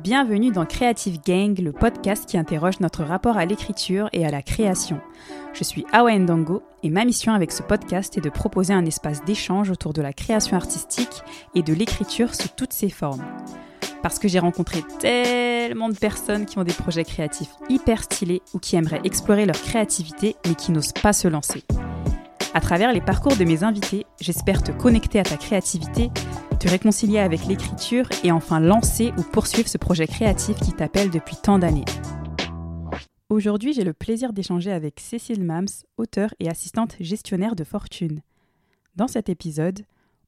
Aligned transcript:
Bienvenue 0.00 0.50
dans 0.50 0.64
Creative 0.64 1.20
Gang, 1.22 1.56
le 1.58 1.70
podcast 1.70 2.26
qui 2.26 2.38
interroge 2.38 2.80
notre 2.80 3.04
rapport 3.04 3.36
à 3.36 3.44
l'écriture 3.44 4.08
et 4.14 4.24
à 4.24 4.30
la 4.30 4.40
création. 4.40 5.00
Je 5.52 5.64
suis 5.64 5.84
Awa 5.92 6.18
Ndango 6.18 6.62
et 6.82 6.88
ma 6.88 7.04
mission 7.04 7.34
avec 7.34 7.52
ce 7.52 7.62
podcast 7.62 8.16
est 8.16 8.22
de 8.22 8.30
proposer 8.30 8.72
un 8.72 8.86
espace 8.86 9.22
d'échange 9.24 9.70
autour 9.70 9.92
de 9.92 10.00
la 10.00 10.14
création 10.14 10.56
artistique 10.56 11.22
et 11.54 11.62
de 11.62 11.74
l'écriture 11.74 12.34
sous 12.34 12.48
toutes 12.48 12.72
ses 12.72 12.88
formes. 12.88 13.22
Parce 14.02 14.18
que 14.18 14.28
j'ai 14.28 14.38
rencontré 14.38 14.82
tellement 14.98 15.90
de 15.90 15.96
personnes 15.96 16.46
qui 16.46 16.58
ont 16.58 16.64
des 16.64 16.72
projets 16.72 17.04
créatifs 17.04 17.54
hyper 17.68 18.02
stylés 18.02 18.40
ou 18.54 18.58
qui 18.58 18.76
aimeraient 18.76 19.02
explorer 19.04 19.44
leur 19.44 19.60
créativité 19.60 20.36
mais 20.48 20.54
qui 20.54 20.72
n'osent 20.72 20.94
pas 20.94 21.12
se 21.12 21.28
lancer. 21.28 21.62
À 22.54 22.60
travers 22.60 22.92
les 22.92 23.00
parcours 23.00 23.36
de 23.36 23.44
mes 23.44 23.62
invités, 23.62 24.04
j'espère 24.20 24.62
te 24.62 24.72
connecter 24.72 25.18
à 25.18 25.22
ta 25.22 25.36
créativité, 25.36 26.10
te 26.62 26.68
réconcilier 26.68 27.18
avec 27.18 27.46
l'écriture 27.46 28.08
et 28.22 28.30
enfin 28.30 28.60
lancer 28.60 29.10
ou 29.18 29.22
poursuivre 29.22 29.68
ce 29.68 29.78
projet 29.78 30.06
créatif 30.06 30.56
qui 30.60 30.72
t'appelle 30.72 31.10
depuis 31.10 31.34
tant 31.34 31.58
d'années. 31.58 31.84
Aujourd'hui, 33.30 33.72
j'ai 33.72 33.82
le 33.82 33.92
plaisir 33.92 34.32
d'échanger 34.32 34.70
avec 34.70 35.00
Cécile 35.00 35.42
Mams, 35.42 35.66
auteure 35.96 36.32
et 36.38 36.48
assistante 36.48 36.94
gestionnaire 37.00 37.56
de 37.56 37.64
fortune. 37.64 38.20
Dans 38.94 39.08
cet 39.08 39.28
épisode, 39.28 39.80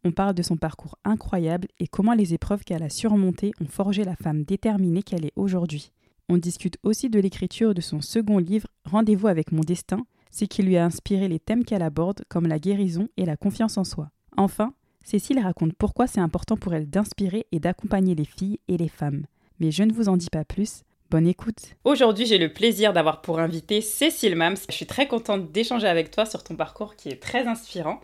on 0.02 0.10
parle 0.10 0.34
de 0.34 0.42
son 0.42 0.56
parcours 0.56 0.98
incroyable 1.05 1.68
et 1.78 1.86
comment 1.86 2.14
les 2.14 2.34
épreuves 2.34 2.64
qu'elle 2.64 2.82
a 2.82 2.91
surmontées 2.91 3.52
ont 3.60 3.69
forgé 3.69 4.02
la 4.02 4.16
femme 4.16 4.42
déterminée 4.42 5.05
qu'elle 5.05 5.27
est 5.27 5.32
aujourd'hui. 5.36 5.92
On 6.28 6.36
discute 6.36 6.78
aussi 6.82 7.10
de 7.10 7.20
l'écriture 7.20 7.74
de 7.74 7.80
son 7.80 8.00
second 8.00 8.38
livre 8.38 8.66
Rendez-vous 8.86 9.28
avec 9.28 9.52
mon 9.52 9.60
destin, 9.60 10.05
ce 10.32 10.46
qui 10.46 10.64
lui 10.64 10.78
a 10.78 10.84
inspiré 10.84 11.28
les 11.28 11.38
thèmes 11.38 11.64
qu'elle 11.64 11.82
aborde 11.82 12.24
comme 12.28 12.48
la 12.48 12.58
guérison 12.58 13.06
et 13.16 13.24
la 13.24 13.36
confiance 13.36 13.78
en 13.78 13.84
soi. 13.84 14.10
Enfin, 14.36 14.74
Cécile 15.04 15.38
raconte 15.38 15.74
pourquoi 15.74 16.06
c'est 16.06 16.20
important 16.20 16.56
pour 16.56 16.72
elle 16.72 16.88
d'inspirer 16.88 17.46
et 17.52 17.60
d'accompagner 17.60 18.14
les 18.14 18.24
filles 18.24 18.58
et 18.68 18.78
les 18.78 18.88
femmes. 18.88 19.27
Mais 19.60 19.70
je 19.70 19.82
ne 19.82 19.92
vous 19.92 20.08
en 20.08 20.16
dis 20.16 20.30
pas 20.32 20.46
plus. 20.46 20.82
Bonne 21.10 21.27
écoute. 21.27 21.77
Aujourd'hui, 21.84 22.24
j'ai 22.24 22.38
le 22.38 22.50
plaisir 22.50 22.94
d'avoir 22.94 23.20
pour 23.20 23.38
invité 23.38 23.82
Cécile 23.82 24.34
Mams. 24.34 24.56
Je 24.70 24.75
suis 24.75 24.86
très 24.86 25.06
contente 25.06 25.52
d'échanger 25.52 25.86
avec 25.86 26.10
toi 26.10 26.25
sur 26.25 26.42
ton 26.42 26.56
parcours 26.56 26.97
qui 26.97 27.10
est 27.10 27.22
très 27.22 27.47
inspirant. 27.47 28.00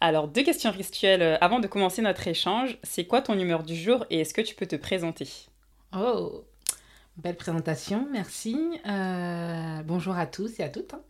Alors, 0.00 0.28
deux 0.28 0.44
questions 0.44 0.70
rituelles 0.70 1.22
euh, 1.22 1.36
avant 1.40 1.58
de 1.58 1.66
commencer 1.66 2.02
notre 2.02 2.28
échange. 2.28 2.78
C'est 2.84 3.04
quoi 3.04 3.20
ton 3.20 3.36
humeur 3.36 3.64
du 3.64 3.74
jour 3.74 4.06
et 4.08 4.20
est-ce 4.20 4.32
que 4.32 4.40
tu 4.40 4.54
peux 4.54 4.66
te 4.66 4.76
présenter? 4.76 5.28
Oh, 5.92 6.44
belle 7.16 7.36
présentation, 7.36 8.06
merci. 8.12 8.56
Euh, 8.86 9.82
bonjour 9.84 10.16
à 10.16 10.26
tous 10.26 10.60
et 10.60 10.62
à 10.62 10.68
toutes. 10.68 10.94
Hein. 10.94 11.00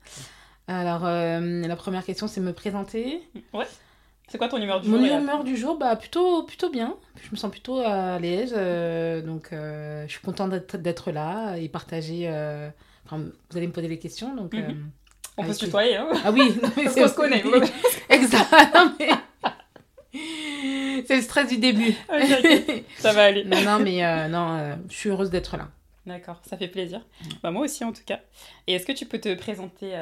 Alors, 0.68 1.04
euh, 1.04 1.66
la 1.66 1.76
première 1.76 2.04
question, 2.04 2.28
c'est 2.28 2.40
me 2.40 2.54
présenter. 2.54 3.20
Ouais. 3.52 3.66
C'est 4.28 4.38
quoi 4.38 4.48
ton 4.48 4.60
humeur 4.60 4.80
du 4.80 4.88
Mon 4.88 5.04
jour 5.04 5.18
humeur 5.18 5.44
du 5.44 5.56
jour, 5.56 5.78
bah, 5.78 5.94
plutôt, 5.96 6.42
plutôt 6.44 6.70
bien. 6.70 6.96
Je 7.22 7.30
me 7.30 7.36
sens 7.36 7.50
plutôt 7.50 7.78
à 7.78 8.18
l'aise. 8.18 8.54
euh, 8.56 9.20
donc, 9.22 9.52
euh, 9.52 10.04
je 10.06 10.12
suis 10.12 10.20
contente 10.22 10.50
d'être- 10.50 11.10
là 11.12 11.56
et 11.56 11.68
partager. 11.68 12.22
euh, 12.28 12.68
enfin, 13.06 13.18
vous 13.18 13.56
allez 13.56 13.66
me 13.66 13.72
poser 13.72 13.88
les 13.88 13.98
questions. 13.98 14.34
Donc, 14.34 14.54
Mhm. 14.54 14.90
On 15.36 15.42
peut 15.44 15.52
se 15.52 15.64
tutoyer, 15.64 15.96
hein 15.96 16.06
Ah 16.24 16.30
oui, 16.30 16.54
non, 16.62 16.70
mais 16.76 16.84
Parce 16.84 16.94
qu'on 16.94 17.08
se 17.08 17.14
connaît. 17.14 17.42
exact. 18.08 18.52
mais- 19.00 19.08
C'est 21.06 21.16
le 21.16 21.22
stress 21.22 21.48
du 21.48 21.58
début. 21.58 21.92
Ça 22.98 23.12
va 23.12 23.24
aller. 23.24 23.44
non, 23.44 23.60
non, 23.62 23.78
mais 23.80 24.28
non, 24.28 24.76
je 24.88 24.94
suis 24.94 25.10
heureuse 25.10 25.30
d'être 25.30 25.56
là. 25.56 25.68
D'accord, 26.06 26.40
ça 26.48 26.56
fait 26.56 26.68
plaisir. 26.68 27.00
Bah, 27.42 27.50
moi 27.50 27.62
aussi 27.64 27.82
en 27.84 27.92
tout 27.92 28.02
cas. 28.06 28.20
Et 28.66 28.74
est-ce 28.74 28.86
que 28.86 28.92
tu 28.92 29.06
peux 29.06 29.18
te 29.18 29.34
présenter 29.34 29.92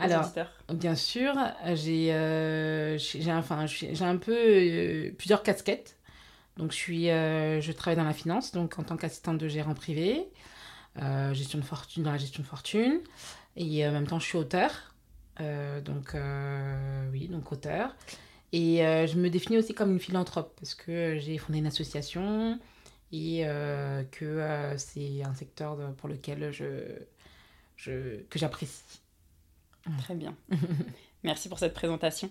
Alors, 0.00 0.24
auditeurs 0.24 0.52
Bien 0.72 0.94
sûr, 0.94 1.34
j'ai 1.74 2.12
euh, 2.12 2.98
j'ai 2.98 3.22
j'ai- 3.22 3.32
enfin, 3.32 3.66
un 4.00 4.16
peu 4.16 4.36
euh, 4.36 5.10
plusieurs 5.18 5.42
casquettes. 5.42 5.96
Donc, 6.58 6.72
je, 6.72 6.76
suis, 6.76 7.10
euh, 7.10 7.60
je 7.60 7.72
travaille 7.72 7.96
dans 7.96 8.04
la 8.04 8.14
finance, 8.14 8.52
donc 8.52 8.78
en 8.78 8.82
tant 8.84 8.96
qu'assistante 8.96 9.38
de 9.38 9.48
gérant 9.48 9.74
privé, 9.74 10.26
euh, 11.02 11.34
gestion 11.34 11.58
de 11.58 11.64
fortune, 11.64 12.02
dans 12.04 12.12
la 12.12 12.18
gestion 12.18 12.42
de 12.42 12.48
fortune. 12.48 13.00
Et 13.56 13.84
euh, 13.86 13.90
en 13.90 13.92
même 13.92 14.06
temps, 14.06 14.18
je 14.20 14.26
suis 14.26 14.38
auteur. 14.38 14.94
Euh, 15.40 15.80
donc, 15.80 16.14
euh, 16.14 17.10
oui, 17.12 17.28
donc 17.28 17.52
auteur. 17.52 17.94
Et 18.52 18.84
euh, 18.86 19.06
je 19.06 19.16
me 19.18 19.30
définis 19.30 19.58
aussi 19.58 19.74
comme 19.74 19.92
une 19.92 20.00
philanthrope 20.00 20.54
parce 20.60 20.74
que 20.74 21.18
j'ai 21.18 21.38
fondé 21.38 21.58
une 21.60 21.66
association 21.66 22.58
et 23.12 23.42
euh, 23.46 24.04
que 24.10 24.24
euh, 24.24 24.76
c'est 24.78 25.22
un 25.24 25.34
secteur 25.34 25.76
pour 25.96 26.08
lequel 26.08 26.52
je, 26.52 26.66
je, 27.76 28.22
que 28.30 28.38
j'apprécie. 28.38 29.00
Très 29.96 30.14
bien. 30.14 30.36
Merci 31.24 31.48
pour 31.48 31.58
cette 31.58 31.74
présentation. 31.74 32.30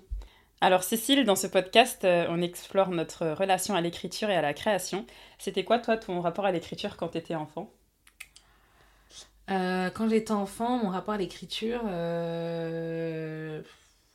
Alors 0.62 0.84
Cécile, 0.84 1.24
dans 1.26 1.36
ce 1.36 1.48
podcast, 1.48 2.04
euh, 2.04 2.26
on 2.30 2.42
explore 2.42 2.90
notre 2.90 3.28
relation 3.28 3.76
à 3.76 3.82
l'écriture 3.82 4.30
et 4.30 4.36
à 4.36 4.42
la 4.42 4.54
création. 4.54 5.06
C'était 5.38 5.64
quoi 5.64 5.80
toi 5.80 5.98
ton 5.98 6.22
rapport 6.22 6.46
à 6.46 6.52
l'écriture 6.52 6.98
quand 6.98 7.10
tu 7.10 7.18
étais 7.18 7.36
enfant? 7.36 7.72
Euh, 9.50 9.90
quand 9.90 10.10
j'étais 10.10 10.32
enfant, 10.32 10.78
mon 10.78 10.90
rapport 10.90 11.14
à 11.14 11.18
l'écriture, 11.18 11.82
euh, 11.86 13.62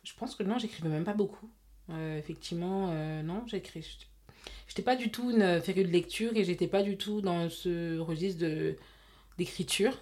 je 0.03 0.12
pense 0.14 0.34
que 0.34 0.42
non, 0.42 0.59
j'écrivais 0.59 0.88
même 0.88 1.04
pas 1.04 1.14
beaucoup. 1.14 1.50
Euh, 1.91 2.19
effectivement, 2.19 2.92
non, 3.22 3.44
j'écris. 3.47 3.98
J'étais 4.69 4.82
pas 4.82 4.97
du 4.97 5.10
tout 5.10 5.30
une 5.30 5.60
férue 5.60 5.84
de 5.84 5.91
lecture 5.91 6.32
et 6.36 6.44
j'étais 6.44 6.66
pas 6.66 6.82
du 6.82 6.97
tout 6.97 7.20
dans 7.20 7.48
ce 7.48 7.98
registre 7.98 8.41
de 8.41 8.76
d'écriture. 9.38 9.97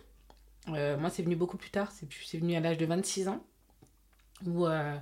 Euh, 0.69 0.97
moi, 0.99 1.11
c'est 1.11 1.23
venu 1.23 1.37
beaucoup 1.37 1.57
plus 1.57 1.71
tard. 1.71 1.91
C'est 1.93 2.39
venu 2.39 2.55
à 2.55 2.61
l'âge 2.61 2.79
de 2.79 2.87
26 2.87 3.29
ans 3.29 3.43
où 4.47 4.67
euh, 4.67 4.97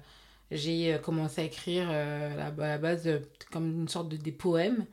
j'ai 0.50 0.94
euh, 0.94 0.98
commencé 0.98 1.40
à 1.40 1.44
écrire 1.44 1.88
à 1.90 2.50
la- 2.50 2.78
base 2.78 3.08
comme 3.52 3.82
une 3.82 3.88
sorte 3.88 4.08
de 4.08 4.16
des 4.16 4.32
poèmes 4.32 4.86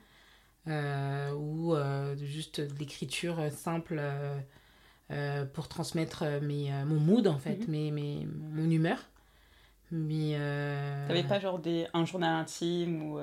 ou 0.67 1.75
juste 2.17 2.61
de 2.61 2.77
l'écriture 2.79 3.39
simple. 3.51 4.01
pour 5.53 5.67
transmettre 5.67 6.23
mes, 6.41 6.71
mon 6.85 6.99
mood 6.99 7.27
en 7.27 7.37
fait, 7.37 7.67
Mhm. 7.67 7.71
mes, 7.71 7.91
mes, 7.91 8.27
mon 8.51 8.69
humeur. 8.69 8.97
Mais. 9.91 10.35
T'avais 11.07 11.23
pas 11.23 11.39
genre 11.39 11.59
des, 11.59 11.85
un 11.93 12.05
journal 12.05 12.33
intime 12.41 13.03
ou 13.11 13.19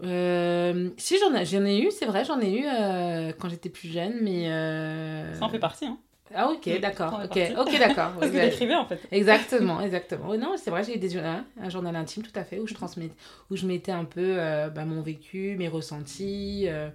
euh, 0.00 0.90
si 0.96 1.18
j'en 1.18 1.34
ai, 1.34 1.44
j'en 1.44 1.64
ai 1.64 1.80
eu, 1.80 1.90
c'est 1.90 2.06
vrai, 2.06 2.24
j'en 2.24 2.40
ai 2.40 2.52
eu 2.52 2.64
euh, 2.66 3.32
quand 3.38 3.48
j'étais 3.48 3.68
plus 3.68 3.88
jeune, 3.88 4.14
mais. 4.22 4.50
euh, 4.50 5.34
ça 5.34 5.44
en 5.44 5.48
fait 5.48 5.58
partie 5.58 5.86
hein 5.86 5.98
Ah 6.34 6.50
ok, 6.50 6.80
d'accord, 6.80 7.20
ok, 7.24 7.38
ok, 7.58 7.78
d'accord. 7.78 8.12
Parce 8.20 8.30
que 8.30 8.36
t'écrivais 8.36 8.74
en 8.74 8.86
fait. 8.86 9.00
Exactement, 9.10 9.80
exactement. 9.80 10.34
Non, 10.38 10.54
c'est 10.56 10.70
vrai, 10.70 10.84
j'ai 10.84 10.96
eu 10.96 10.98
des 10.98 11.10
journaux, 11.10 11.40
un 11.60 11.68
journal 11.70 11.94
intime 11.96 12.22
tout 12.22 12.32
à 12.38 12.44
fait 12.44 12.58
où 12.58 12.66
je 12.66 12.74
transmets, 12.74 13.10
où 13.50 13.56
je 13.56 13.66
mettais 13.66 13.92
un 13.92 14.04
peu 14.04 14.36
euh, 14.38 14.68
bah, 14.68 14.84
mon 14.84 15.02
vécu, 15.02 15.56
mes 15.58 15.68
ressentis, 15.68 16.64
euh, 16.68 16.88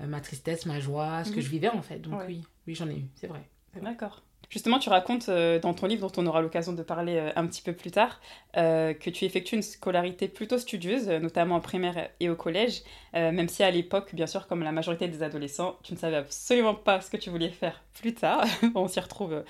euh, 0.00 0.06
ma 0.06 0.20
tristesse, 0.20 0.66
ma 0.66 0.80
joie, 0.80 1.24
ce 1.24 1.30
que 1.30 1.36
Mhm. 1.36 1.42
je 1.42 1.48
vivais 1.48 1.68
en 1.68 1.82
fait. 1.82 1.98
Donc 2.00 2.18
Ouais. 2.20 2.24
oui, 2.28 2.40
oui, 2.66 2.74
j'en 2.74 2.88
ai 2.88 2.94
eu, 2.96 3.04
c'est 3.14 3.26
vrai. 3.28 3.40
D'accord. 3.80 4.22
Justement, 4.50 4.78
tu 4.78 4.88
racontes 4.88 5.28
euh, 5.28 5.58
dans 5.58 5.74
ton 5.74 5.86
livre, 5.86 6.10
dont 6.10 6.22
on 6.22 6.26
aura 6.26 6.40
l'occasion 6.40 6.72
de 6.72 6.82
parler 6.82 7.16
euh, 7.16 7.30
un 7.36 7.46
petit 7.46 7.60
peu 7.60 7.74
plus 7.74 7.90
tard, 7.90 8.18
euh, 8.56 8.94
que 8.94 9.10
tu 9.10 9.26
effectues 9.26 9.56
une 9.56 9.62
scolarité 9.62 10.26
plutôt 10.26 10.56
studieuse, 10.56 11.06
notamment 11.08 11.56
en 11.56 11.60
primaire 11.60 12.08
et 12.18 12.30
au 12.30 12.34
collège, 12.34 12.82
même 13.12 13.48
si 13.48 13.62
à 13.62 13.70
l'époque, 13.70 14.14
bien 14.14 14.26
sûr, 14.26 14.46
comme 14.46 14.62
la 14.62 14.72
majorité 14.72 15.06
des 15.06 15.22
adolescents, 15.22 15.76
tu 15.82 15.92
ne 15.92 15.98
savais 15.98 16.16
absolument 16.16 16.74
pas 16.74 17.02
ce 17.02 17.10
que 17.10 17.18
tu 17.18 17.28
voulais 17.28 17.50
faire 17.50 17.82
plus 17.98 18.14
tard. 18.14 18.44
on 18.74 18.88
s'y 18.88 19.00
retrouve 19.00 19.32
euh, 19.32 19.42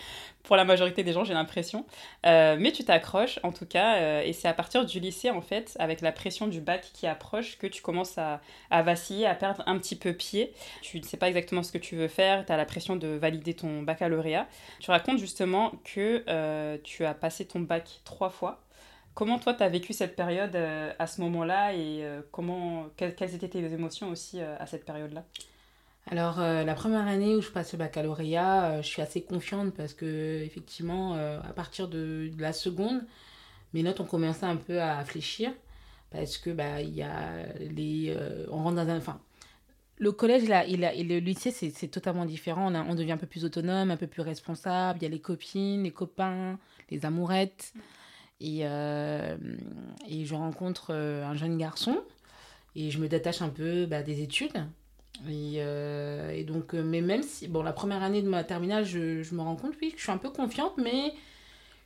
pour 0.42 0.56
la 0.56 0.64
majorité 0.64 1.02
des 1.02 1.12
gens, 1.12 1.24
j'ai 1.24 1.34
l'impression. 1.34 1.84
Euh, 2.26 2.56
mais 2.58 2.72
tu 2.72 2.84
t'accroches, 2.84 3.38
en 3.42 3.52
tout 3.52 3.66
cas, 3.66 3.96
euh, 3.96 4.22
et 4.22 4.32
c'est 4.32 4.48
à 4.48 4.54
partir 4.54 4.84
du 4.84 5.00
lycée, 5.00 5.30
en 5.30 5.40
fait, 5.40 5.76
avec 5.78 6.00
la 6.00 6.12
pression 6.12 6.46
du 6.46 6.60
bac 6.60 6.90
qui 6.92 7.06
approche, 7.06 7.58
que 7.58 7.66
tu 7.66 7.82
commences 7.82 8.16
à, 8.18 8.40
vaciller, 8.82 9.26
à 9.26 9.34
perdre 9.34 9.62
un 9.66 9.78
petit 9.78 9.96
peu 9.96 10.12
pied. 10.12 10.52
Tu 10.82 10.98
ne 10.98 11.04
sais 11.04 11.16
pas 11.16 11.28
exactement 11.28 11.62
ce 11.62 11.72
que 11.72 11.78
tu 11.78 11.96
veux 11.96 12.08
faire, 12.08 12.46
tu 12.46 12.52
as 12.52 12.56
la 12.56 12.64
pression 12.64 12.96
de 12.96 13.08
valider 13.08 13.54
ton 13.54 13.82
baccalauréat. 13.82 14.46
Tu 14.80 14.90
racontes 14.90 15.18
justement 15.18 15.72
que 15.84 16.78
tu 16.82 17.04
as 17.04 17.14
passé 17.14 17.46
ton 17.46 17.60
bac 17.60 18.00
trois 18.04 18.30
fois. 18.30 18.60
Comment 19.14 19.38
toi, 19.38 19.52
tu 19.52 19.62
as 19.62 19.68
vécu 19.68 19.92
cette 19.92 20.14
période 20.14 20.56
à 20.56 21.06
ce 21.06 21.20
moment-là 21.22 21.74
et 21.74 22.04
comment, 22.30 22.86
quelles, 22.96 23.34
étaient 23.34 23.48
tes 23.48 23.64
émotions 23.64 24.10
aussi 24.10 24.40
à 24.40 24.66
cette 24.66 24.84
période-là? 24.84 25.24
Alors, 26.10 26.40
euh, 26.40 26.64
la 26.64 26.74
première 26.74 27.06
année 27.06 27.36
où 27.36 27.42
je 27.42 27.50
passe 27.50 27.72
le 27.72 27.78
baccalauréat, 27.78 28.64
euh, 28.64 28.82
je 28.82 28.86
suis 28.86 29.02
assez 29.02 29.20
confiante 29.20 29.74
parce 29.74 29.92
que, 29.92 30.42
effectivement, 30.42 31.16
euh, 31.16 31.38
à 31.40 31.52
partir 31.52 31.86
de, 31.86 32.30
la 32.38 32.54
seconde, 32.54 33.02
mes 33.74 33.82
notes 33.82 34.00
ont 34.00 34.06
commencé 34.06 34.44
un 34.44 34.56
peu 34.56 34.80
à 34.80 35.04
fléchir 35.04 35.52
parce 36.10 36.38
que, 36.38 36.48
bah, 36.48 36.80
il 36.80 36.94
y 36.94 37.02
a 37.02 37.52
les. 37.60 38.16
on 38.50 38.62
rentre 38.62 38.76
dans 38.76 38.88
un. 38.88 39.20
Le 39.98 40.12
collège 40.12 40.48
là, 40.48 40.64
il 40.64 40.84
a, 40.84 40.94
et 40.94 41.02
le 41.02 41.18
lycée, 41.18 41.50
c'est 41.50 41.88
totalement 41.88 42.24
différent. 42.24 42.72
On, 42.72 42.94
devient 42.94 43.12
un 43.12 43.16
peu 43.18 43.26
plus 43.26 43.44
autonome, 43.44 43.90
un 43.90 43.96
peu 43.96 44.06
plus 44.06 44.22
responsable. 44.22 45.00
Il 45.00 45.02
y 45.02 45.06
a 45.06 45.10
les 45.10 45.20
copines, 45.20 45.82
les 45.82 45.90
copains, 45.90 46.58
les 46.90 47.04
amourettes. 47.04 47.74
Et, 48.40 48.60
et 48.60 50.24
je 50.24 50.34
rencontre 50.34 50.94
un 50.94 51.34
jeune 51.34 51.58
garçon 51.58 51.98
et 52.76 52.92
je 52.92 52.98
me 53.00 53.08
détache 53.08 53.42
un 53.42 53.48
peu 53.48 53.86
bah, 53.86 54.02
des 54.02 54.22
études. 54.22 54.68
Et, 55.26 55.56
euh, 55.58 56.30
et 56.30 56.44
donc, 56.44 56.74
euh, 56.74 56.82
mais 56.82 57.00
même 57.00 57.22
si, 57.22 57.48
bon, 57.48 57.62
la 57.62 57.72
première 57.72 58.02
année 58.02 58.22
de 58.22 58.28
ma 58.28 58.44
terminale, 58.44 58.84
je, 58.84 59.22
je 59.22 59.34
me 59.34 59.40
rends 59.40 59.56
compte, 59.56 59.74
oui, 59.82 59.90
que 59.90 59.98
je 59.98 60.02
suis 60.02 60.12
un 60.12 60.18
peu 60.18 60.30
confiante, 60.30 60.74
mais 60.78 61.12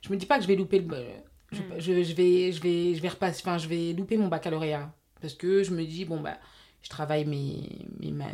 je 0.01 0.09
me 0.11 0.17
dis 0.17 0.25
pas 0.25 0.37
que 0.37 0.43
je 0.43 0.47
vais 0.47 0.55
louper 0.55 0.79
le. 0.79 1.05
Je, 1.51 1.61
Mm. 1.61 1.79
je, 1.79 2.03
je 2.03 2.13
vais, 2.13 2.51
je, 2.51 2.61
vais, 2.61 2.95
je, 2.95 3.01
vais 3.01 3.09
repasser, 3.09 3.41
enfin, 3.43 3.57
je 3.57 3.67
vais 3.67 3.93
louper 3.93 4.17
mon 4.17 4.27
baccalauréat. 4.27 4.93
Parce 5.21 5.33
que 5.33 5.63
je 5.63 5.71
me 5.71 5.83
dis, 5.85 6.05
bon, 6.05 6.19
bah, 6.19 6.37
je 6.83 6.89
travaille 6.89 7.25
mes, 7.25 7.87
mes 7.99 8.11
ma, 8.11 8.25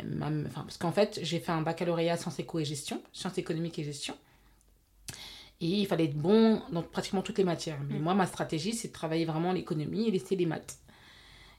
enfin, 0.46 0.62
parce 0.62 0.76
qu'en 0.76 0.92
fait 0.92 1.20
j'ai 1.22 1.38
fait 1.38 1.52
un 1.52 1.62
baccalauréat 1.62 2.16
sciences 2.16 2.38
éco 2.40 2.58
et 2.58 2.64
gestion 2.64 3.00
sciences 3.12 3.38
économiques 3.38 3.78
et 3.78 3.84
gestion 3.84 4.16
et 5.60 5.66
il 5.66 5.86
fallait 5.86 6.06
être 6.06 6.16
bon 6.16 6.60
dans 6.72 6.82
pratiquement 6.82 7.22
toutes 7.22 7.38
les 7.38 7.44
matières 7.44 7.78
mais 7.88 7.98
mm. 7.98 8.02
moi 8.02 8.14
ma 8.14 8.26
stratégie 8.26 8.72
c'est 8.72 8.88
de 8.88 8.92
travailler 8.92 9.24
vraiment 9.24 9.52
l'économie 9.52 10.08
et 10.08 10.10
laisser 10.10 10.34
les 10.34 10.46
maths 10.46 10.78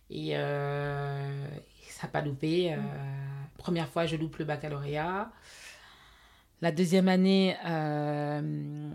et, 0.10 0.32
euh, 0.34 1.48
ça 2.02 2.08
n'a 2.08 2.12
pas 2.12 2.22
loupé 2.22 2.74
euh, 2.74 2.78
première 3.58 3.88
fois 3.88 4.06
je 4.06 4.16
loupe 4.16 4.38
le 4.38 4.46
baccalauréat 4.46 5.32
la 6.62 6.72
deuxième 6.72 7.08
année, 7.08 7.58
euh, 7.66 8.92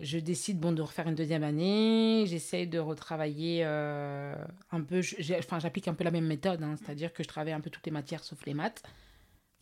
je 0.00 0.18
décide 0.18 0.58
bon, 0.58 0.72
de 0.72 0.80
refaire 0.80 1.06
une 1.06 1.14
deuxième 1.14 1.42
année. 1.42 2.24
J'essaie 2.26 2.64
de 2.64 2.78
retravailler 2.78 3.60
euh, 3.62 4.34
un 4.72 4.80
peu. 4.80 5.02
Enfin, 5.38 5.58
j'applique 5.58 5.86
un 5.86 5.92
peu 5.92 6.02
la 6.02 6.12
même 6.12 6.24
méthode, 6.24 6.62
hein, 6.62 6.76
c'est-à-dire 6.78 7.12
que 7.12 7.22
je 7.22 7.28
travaille 7.28 7.52
un 7.52 7.60
peu 7.60 7.68
toutes 7.68 7.84
les 7.84 7.92
matières 7.92 8.24
sauf 8.24 8.42
les 8.46 8.54
maths. 8.54 8.82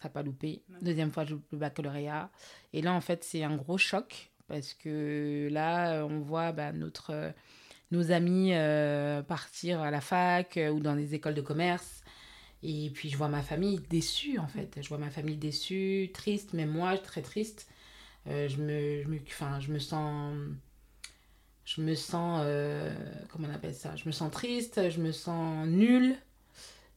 Ça 0.00 0.06
n'a 0.06 0.10
pas 0.10 0.22
loupé. 0.22 0.62
Deuxième 0.82 1.10
fois, 1.10 1.24
je 1.24 1.32
loupe 1.32 1.50
le 1.50 1.58
baccalauréat. 1.58 2.30
Et 2.72 2.80
là, 2.80 2.92
en 2.92 3.00
fait, 3.00 3.24
c'est 3.24 3.42
un 3.42 3.56
gros 3.56 3.76
choc 3.76 4.30
parce 4.46 4.72
que 4.72 5.48
là, 5.50 6.04
on 6.06 6.20
voit 6.20 6.52
bah, 6.52 6.70
notre, 6.70 7.32
nos 7.90 8.12
amis 8.12 8.52
euh, 8.54 9.20
partir 9.22 9.80
à 9.80 9.90
la 9.90 10.00
fac 10.00 10.60
ou 10.72 10.78
dans 10.78 10.94
des 10.94 11.16
écoles 11.16 11.34
de 11.34 11.40
commerce. 11.40 12.04
Et 12.62 12.90
puis 12.90 13.08
je 13.08 13.16
vois 13.16 13.28
ma 13.28 13.42
famille 13.42 13.80
déçue 13.88 14.38
en 14.38 14.48
fait. 14.48 14.78
Je 14.80 14.88
vois 14.88 14.98
ma 14.98 15.10
famille 15.10 15.36
déçue, 15.36 16.10
triste, 16.12 16.52
même 16.54 16.70
moi 16.70 16.98
très 16.98 17.22
triste. 17.22 17.68
Euh, 18.28 18.48
je, 18.48 18.56
me, 18.58 19.02
je, 19.02 19.08
me, 19.08 19.18
enfin, 19.26 19.60
je 19.60 19.72
me 19.72 19.78
sens. 19.78 20.34
Je 21.64 21.82
me 21.82 21.94
sens. 21.94 22.40
Euh, 22.44 22.94
comment 23.30 23.48
on 23.48 23.54
appelle 23.54 23.74
ça? 23.74 23.94
Je 23.96 24.06
me 24.06 24.12
sens 24.12 24.30
triste, 24.32 24.90
je 24.90 25.00
me 25.00 25.12
sens 25.12 25.66
nulle. 25.66 26.16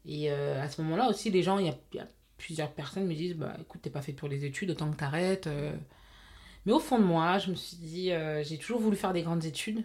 Et 0.06 0.31
euh, 0.31 0.62
à 0.62 0.69
ce 0.69 0.81
moment-là 0.81 1.10
aussi, 1.10 1.30
les 1.30 1.44
gens, 1.44 1.60
il 1.60 1.68
y, 1.68 2.00
a, 2.00 2.08
plusieurs 2.38 2.72
personnes 2.72 3.06
me 3.06 3.13
disent 3.13 3.36
Bah 3.36 3.56
écoute, 3.60 3.81
t'es 3.81 3.90
pas 3.90 4.02
fait 4.02 4.13
pour 4.13 4.30
les 4.30 4.46
études, 4.46 4.72
autant 4.72 4.92
que 4.92 4.98
t'arrêtes. 4.98 5.48
Mais 6.66 6.74
au 6.74 6.80
fond 6.80 7.00
de 7.00 7.04
moi, 7.04 7.38
je 7.40 7.52
me 7.52 7.56
suis 7.56 7.78
dit 7.78 8.12
J'ai 8.44 8.58
toujours 8.58 8.81
voulu 8.81 8.98
faire 8.98 9.13
des 9.13 9.24
grandes 9.24 9.46
études. 9.46 9.84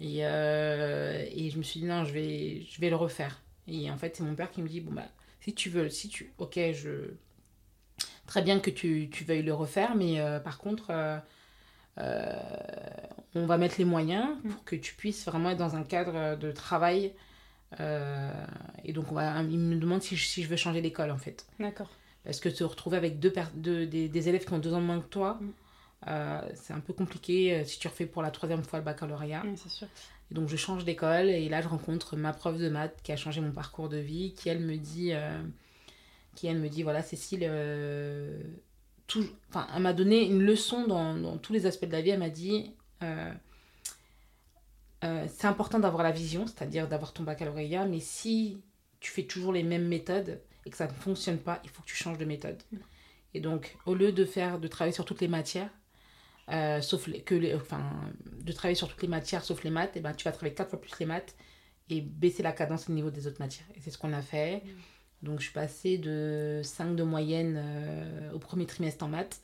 Et, 0.00 0.18
et 0.20 1.50
je 1.50 1.58
me 1.58 1.62
suis 1.62 1.80
dit 1.80 1.86
Non, 1.86 2.04
je 2.04 2.12
vais, 2.12 2.62
je 2.68 2.80
vais 2.80 2.90
le 2.90 2.96
refaire. 2.96 3.40
Et 3.70 3.90
en 3.90 3.96
fait, 3.96 4.16
c'est 4.16 4.24
mon 4.24 4.34
père 4.34 4.50
qui 4.50 4.62
me 4.62 4.68
dit, 4.68 4.80
bon, 4.80 4.92
bah, 4.92 5.08
si 5.40 5.54
tu 5.54 5.70
veux, 5.70 5.88
si 5.88 6.08
tu... 6.08 6.32
Ok, 6.38 6.58
je... 6.72 7.12
Très 8.26 8.42
bien 8.42 8.60
que 8.60 8.70
tu, 8.70 9.08
tu 9.10 9.24
veuilles 9.24 9.42
le 9.42 9.54
refaire, 9.54 9.94
mais 9.94 10.20
euh, 10.20 10.38
par 10.38 10.58
contre, 10.58 10.90
euh, 10.90 11.18
euh, 11.98 12.40
on 13.34 13.46
va 13.46 13.58
mettre 13.58 13.76
les 13.78 13.84
moyens 13.84 14.28
mm. 14.42 14.50
pour 14.50 14.64
que 14.64 14.76
tu 14.76 14.94
puisses 14.94 15.24
vraiment 15.24 15.50
être 15.50 15.58
dans 15.58 15.76
un 15.76 15.82
cadre 15.82 16.36
de 16.36 16.52
travail. 16.52 17.12
et 17.78 18.92
donc, 18.92 19.10
on 19.12 19.14
va, 19.14 19.40
il 19.42 19.58
me 19.58 19.76
demande 19.76 20.02
si 20.02 20.16
je, 20.16 20.26
si 20.26 20.42
je 20.42 20.48
veux 20.48 20.56
changer 20.56 20.82
d'école, 20.82 21.10
en 21.10 21.18
fait. 21.18 21.46
D'accord. 21.58 21.90
Parce 22.24 22.40
que 22.40 22.50
se 22.50 22.64
retrouver 22.64 22.96
avec 22.96 23.18
deux, 23.18 23.32
deux 23.54 23.86
des, 23.86 24.08
des, 24.08 24.28
élèves 24.28 24.44
qui 24.44 24.52
ont 24.52 24.58
deux 24.58 24.74
ans 24.74 24.80
de 24.80 24.86
moins 24.86 25.00
que 25.00 25.08
toi, 25.08 25.40
mm. 25.40 26.42
c'est 26.54 26.72
un 26.72 26.80
peu 26.80 26.92
compliqué 26.92 27.64
si 27.64 27.78
tu 27.78 27.88
refais 27.88 28.06
pour 28.06 28.22
la 28.22 28.30
troisième 28.30 28.64
fois 28.64 28.78
le 28.80 28.84
baccalauréat. 28.84 29.42
Oui, 29.44 29.56
c'est 29.56 29.70
sûr. 29.70 29.86
Et 30.30 30.34
donc 30.34 30.48
je 30.48 30.56
change 30.56 30.84
d'école 30.84 31.28
et 31.28 31.48
là 31.48 31.60
je 31.60 31.68
rencontre 31.68 32.16
ma 32.16 32.32
prof 32.32 32.56
de 32.56 32.68
maths 32.68 33.00
qui 33.02 33.12
a 33.12 33.16
changé 33.16 33.40
mon 33.40 33.52
parcours 33.52 33.88
de 33.88 33.96
vie, 33.96 34.32
qui 34.34 34.48
elle 34.48 34.60
me 34.60 34.76
dit, 34.76 35.12
euh, 35.12 35.42
qui 36.36 36.46
elle 36.46 36.58
me 36.58 36.68
dit 36.68 36.82
voilà 36.82 37.02
Cécile, 37.02 37.40
euh, 37.42 38.40
tout, 39.06 39.26
enfin 39.48 39.66
elle 39.74 39.82
m'a 39.82 39.92
donné 39.92 40.24
une 40.24 40.42
leçon 40.42 40.86
dans, 40.86 41.14
dans, 41.16 41.36
tous 41.36 41.52
les 41.52 41.66
aspects 41.66 41.86
de 41.86 41.92
la 41.92 42.00
vie. 42.00 42.10
Elle 42.10 42.20
m'a 42.20 42.30
dit 42.30 42.74
euh, 43.02 43.32
c'est 45.02 45.46
important 45.46 45.80
d'avoir 45.80 46.02
la 46.02 46.12
vision, 46.12 46.46
c'est-à-dire 46.46 46.86
d'avoir 46.86 47.12
ton 47.12 47.24
baccalauréat, 47.24 47.86
mais 47.86 48.00
si 48.00 48.60
tu 49.00 49.10
fais 49.10 49.24
toujours 49.24 49.52
les 49.52 49.62
mêmes 49.62 49.88
méthodes 49.88 50.40
et 50.66 50.70
que 50.70 50.76
ça 50.76 50.86
ne 50.86 50.92
fonctionne 50.92 51.38
pas, 51.38 51.60
il 51.64 51.70
faut 51.70 51.82
que 51.82 51.88
tu 51.88 51.96
changes 51.96 52.18
de 52.18 52.24
méthode. 52.24 52.62
Mm. 52.70 52.76
Et 53.34 53.40
donc 53.40 53.76
au 53.86 53.94
lieu 53.94 54.12
de 54.12 54.24
faire 54.24 54.60
de 54.60 54.68
travailler 54.68 54.94
sur 54.94 55.04
toutes 55.04 55.22
les 55.22 55.28
matières, 55.28 55.70
euh, 56.52 56.80
sauf 56.80 57.06
les, 57.06 57.20
que 57.20 57.34
les, 57.34 57.54
enfin, 57.54 57.82
de 58.42 58.52
travailler 58.52 58.74
sur 58.74 58.88
toutes 58.88 59.02
les 59.02 59.08
matières 59.08 59.44
sauf 59.44 59.62
les 59.64 59.70
maths, 59.70 59.96
et 59.96 60.00
ben, 60.00 60.12
tu 60.12 60.24
vas 60.24 60.32
travailler 60.32 60.54
quatre 60.54 60.70
fois 60.70 60.80
plus 60.80 60.92
les 60.98 61.06
maths 61.06 61.34
et 61.88 62.00
baisser 62.00 62.42
la 62.42 62.52
cadence 62.52 62.88
au 62.88 62.92
niveau 62.92 63.10
des 63.10 63.26
autres 63.26 63.40
matières. 63.40 63.66
Et 63.76 63.80
c'est 63.80 63.90
ce 63.90 63.98
qu'on 63.98 64.12
a 64.12 64.22
fait. 64.22 64.56
Mm. 64.56 65.26
Donc 65.26 65.38
je 65.40 65.44
suis 65.44 65.52
passée 65.52 65.98
de 65.98 66.60
5 66.64 66.96
de 66.96 67.02
moyenne 67.02 67.60
euh, 67.62 68.32
au 68.32 68.38
premier 68.38 68.66
trimestre 68.66 69.04
en 69.04 69.08
maths. 69.08 69.40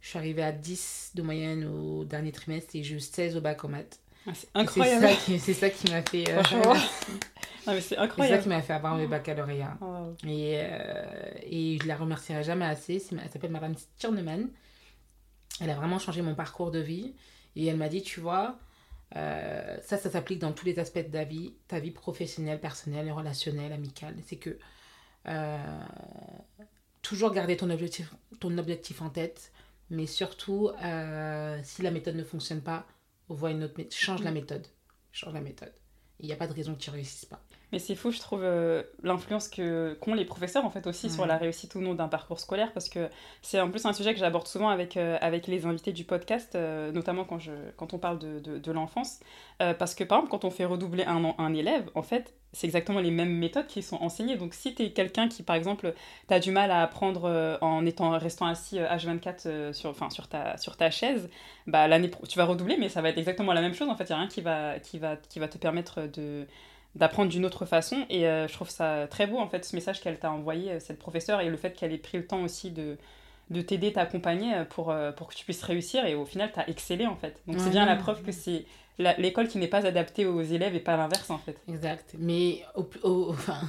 Je 0.00 0.08
suis 0.08 0.18
arrivée 0.18 0.42
à 0.42 0.52
10 0.52 1.12
de 1.14 1.22
moyenne 1.22 1.64
au 1.64 2.04
dernier 2.04 2.32
trimestre 2.32 2.76
et 2.76 2.82
j'ai 2.82 2.94
eu 2.94 3.00
16 3.00 3.36
au 3.36 3.40
bac 3.40 3.64
en 3.64 3.68
maths. 3.68 4.00
Ah, 4.26 4.32
c'est 4.34 4.48
incroyable. 4.54 5.08
C'est 5.38 5.54
ça 5.54 5.70
qui, 5.70 5.90
m'a 5.90 6.02
fait. 6.02 6.30
Euh, 6.30 6.42
c'est 7.80 7.96
incroyable. 7.96 8.12
C'est 8.16 8.28
ça 8.28 8.38
qui 8.38 8.48
m'a 8.48 8.62
fait 8.62 8.72
avoir 8.72 8.96
le 8.96 9.06
baccalauréat. 9.06 9.76
Oh. 9.80 10.14
Et, 10.26 10.60
et 11.42 11.78
je 11.80 11.88
la 11.88 11.96
remercierai 11.96 12.42
jamais 12.42 12.66
assez. 12.66 13.02
Elle 13.12 13.30
s'appelle 13.30 13.50
Madame 13.50 13.74
Stirneman. 13.74 14.48
Elle 15.60 15.70
a 15.70 15.74
vraiment 15.74 15.98
changé 15.98 16.22
mon 16.22 16.34
parcours 16.34 16.70
de 16.70 16.78
vie. 16.78 17.14
Et 17.56 17.66
elle 17.66 17.76
m'a 17.76 17.88
dit, 17.88 18.02
tu 18.02 18.20
vois, 18.20 18.58
euh, 19.16 19.76
ça, 19.82 19.96
ça 19.96 20.10
s'applique 20.10 20.38
dans 20.38 20.52
tous 20.52 20.66
les 20.66 20.78
aspects 20.78 20.98
de 20.98 21.10
ta 21.10 21.24
vie, 21.24 21.54
ta 21.66 21.80
vie 21.80 21.90
professionnelle, 21.90 22.60
personnelle, 22.60 23.10
relationnelle, 23.10 23.72
amicale. 23.72 24.14
C'est 24.26 24.36
que 24.36 24.58
euh, 25.26 25.84
toujours 27.02 27.32
garder 27.32 27.56
ton 27.56 27.70
objectif, 27.70 28.14
ton 28.40 28.56
objectif 28.58 29.02
en 29.02 29.10
tête, 29.10 29.52
mais 29.90 30.06
surtout, 30.06 30.70
euh, 30.82 31.58
si 31.64 31.82
la 31.82 31.90
méthode 31.90 32.16
ne 32.16 32.24
fonctionne 32.24 32.60
pas, 32.60 32.86
voit 33.28 33.50
une 33.50 33.64
autre 33.64 33.74
méthode. 33.78 33.98
Change 33.98 34.22
la 34.22 34.30
méthode. 34.30 34.66
Change 35.12 35.34
la 35.34 35.40
méthode. 35.40 35.72
Il 36.20 36.26
n'y 36.26 36.32
a 36.32 36.36
pas 36.36 36.46
de 36.46 36.52
raison 36.52 36.74
que 36.74 36.80
tu 36.80 36.90
ne 36.90 36.96
réussisses 36.96 37.26
pas. 37.26 37.42
Mais 37.72 37.78
c'est 37.78 37.94
fou, 37.94 38.10
je 38.10 38.18
trouve, 38.18 38.40
euh, 38.42 38.82
l'influence 39.02 39.48
que 39.48 39.94
qu'ont 40.00 40.14
les 40.14 40.24
professeurs 40.24 40.64
en 40.64 40.70
fait 40.70 40.86
aussi 40.86 41.10
sur 41.10 41.26
la 41.26 41.36
réussite 41.36 41.74
ou 41.74 41.80
non 41.80 41.94
d'un 41.94 42.08
parcours 42.08 42.40
scolaire, 42.40 42.72
parce 42.72 42.88
que 42.88 43.10
c'est 43.42 43.60
en 43.60 43.70
plus 43.70 43.84
un 43.84 43.92
sujet 43.92 44.14
que 44.14 44.20
j'aborde 44.20 44.46
souvent 44.46 44.70
avec, 44.70 44.96
euh, 44.96 45.18
avec 45.20 45.46
les 45.46 45.66
invités 45.66 45.92
du 45.92 46.04
podcast, 46.04 46.54
euh, 46.54 46.90
notamment 46.92 47.24
quand, 47.24 47.38
je, 47.38 47.52
quand 47.76 47.92
on 47.92 47.98
parle 47.98 48.18
de, 48.18 48.38
de, 48.40 48.58
de 48.58 48.72
l'enfance. 48.72 49.20
parce 49.58 49.94
que 49.94 50.04
par 50.04 50.18
exemple, 50.18 50.30
quand 50.30 50.44
on 50.46 50.50
fait 50.50 50.64
redoubler 50.64 51.04
un, 51.04 51.34
un 51.36 51.54
élève, 51.54 51.90
en 51.94 52.02
fait, 52.02 52.32
c'est 52.54 52.66
exactement 52.66 53.00
les 53.00 53.10
mêmes 53.10 53.36
méthodes 53.36 53.66
qui 53.66 53.82
sont 53.82 53.96
enseignées. 53.96 54.36
Donc 54.36 54.54
si 54.54 54.74
tu 54.74 54.84
es 54.84 54.92
quelqu'un 54.92 55.28
qui, 55.28 55.42
par 55.42 55.56
exemple, 55.56 55.92
tu 56.26 56.34
as 56.34 56.40
du 56.40 56.50
mal 56.50 56.70
à 56.70 56.82
apprendre 56.82 57.58
en 57.60 57.84
étant, 57.84 58.10
restant 58.18 58.46
assis 58.46 58.78
H24 58.78 59.74
sur, 59.74 59.90
enfin, 59.90 60.08
sur, 60.08 60.28
ta, 60.28 60.56
sur 60.56 60.76
ta 60.76 60.90
chaise, 60.90 61.28
bah, 61.66 61.86
l'année 61.86 62.10
tu 62.28 62.38
vas 62.38 62.46
redoubler, 62.46 62.78
mais 62.78 62.88
ça 62.88 63.02
va 63.02 63.10
être 63.10 63.18
exactement 63.18 63.52
la 63.52 63.60
même 63.60 63.74
chose. 63.74 63.88
En 63.90 63.96
fait, 63.96 64.04
il 64.04 64.12
n'y 64.12 64.14
a 64.14 64.18
rien 64.18 64.28
qui 64.28 64.40
va, 64.40 64.78
qui, 64.78 64.98
va, 64.98 65.16
qui 65.16 65.38
va 65.38 65.48
te 65.48 65.58
permettre 65.58 66.02
de 66.06 66.46
d'apprendre 66.94 67.30
d'une 67.30 67.44
autre 67.44 67.66
façon. 67.66 68.04
Et 68.10 68.26
euh, 68.26 68.48
je 68.48 68.52
trouve 68.52 68.70
ça 68.70 69.06
très 69.08 69.26
beau, 69.26 69.38
en 69.38 69.48
fait, 69.48 69.64
ce 69.64 69.74
message 69.74 70.00
qu'elle 70.00 70.18
t'a 70.18 70.30
envoyé, 70.30 70.72
euh, 70.72 70.80
cette 70.80 70.98
professeure, 70.98 71.40
et 71.40 71.48
le 71.48 71.56
fait 71.56 71.72
qu'elle 71.72 71.92
ait 71.92 71.98
pris 71.98 72.18
le 72.18 72.26
temps 72.26 72.42
aussi 72.42 72.70
de, 72.70 72.96
de 73.50 73.60
t'aider, 73.62 73.92
t'accompagner 73.92 74.54
euh, 74.54 74.64
pour, 74.64 74.94
pour 75.16 75.28
que 75.28 75.34
tu 75.34 75.44
puisses 75.44 75.62
réussir. 75.62 76.04
Et 76.06 76.14
au 76.14 76.24
final, 76.24 76.50
tu 76.52 76.60
as 76.60 76.68
excellé, 76.68 77.06
en 77.06 77.16
fait. 77.16 77.40
Donc 77.46 77.60
c'est 77.60 77.70
bien 77.70 77.86
la 77.86 77.96
preuve 77.96 78.22
que 78.22 78.32
c'est 78.32 78.64
l'école 79.18 79.46
qui 79.46 79.58
n'est 79.58 79.68
pas 79.68 79.86
adaptée 79.86 80.26
aux 80.26 80.42
élèves 80.42 80.74
et 80.74 80.80
pas 80.80 80.96
l'inverse, 80.96 81.30
en 81.30 81.38
fait. 81.38 81.56
Exact. 81.68 82.14
Mais 82.18 82.62
au, 82.74 82.88
au, 83.04 83.30
enfin, 83.30 83.60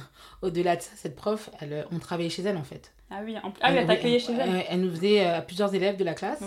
au-delà 0.42 0.76
de 0.76 0.82
ça, 0.82 0.90
cette 0.96 1.14
prof, 1.14 1.50
elle, 1.60 1.86
on 1.92 1.98
travaillait 1.98 2.30
chez 2.30 2.42
elle, 2.42 2.56
en 2.56 2.64
fait. 2.64 2.92
Ah 3.10 3.20
oui, 3.24 3.36
en... 3.42 3.52
ah, 3.60 3.72
elle, 3.72 3.86
t'accueillait 3.86 4.18
chez 4.18 4.32
elle. 4.32 4.64
Elle 4.68 4.80
nous 4.80 4.90
faisait 4.90 5.24
à 5.24 5.42
plusieurs 5.42 5.74
élèves 5.74 5.96
de 5.96 6.04
la 6.04 6.14
classe. 6.14 6.42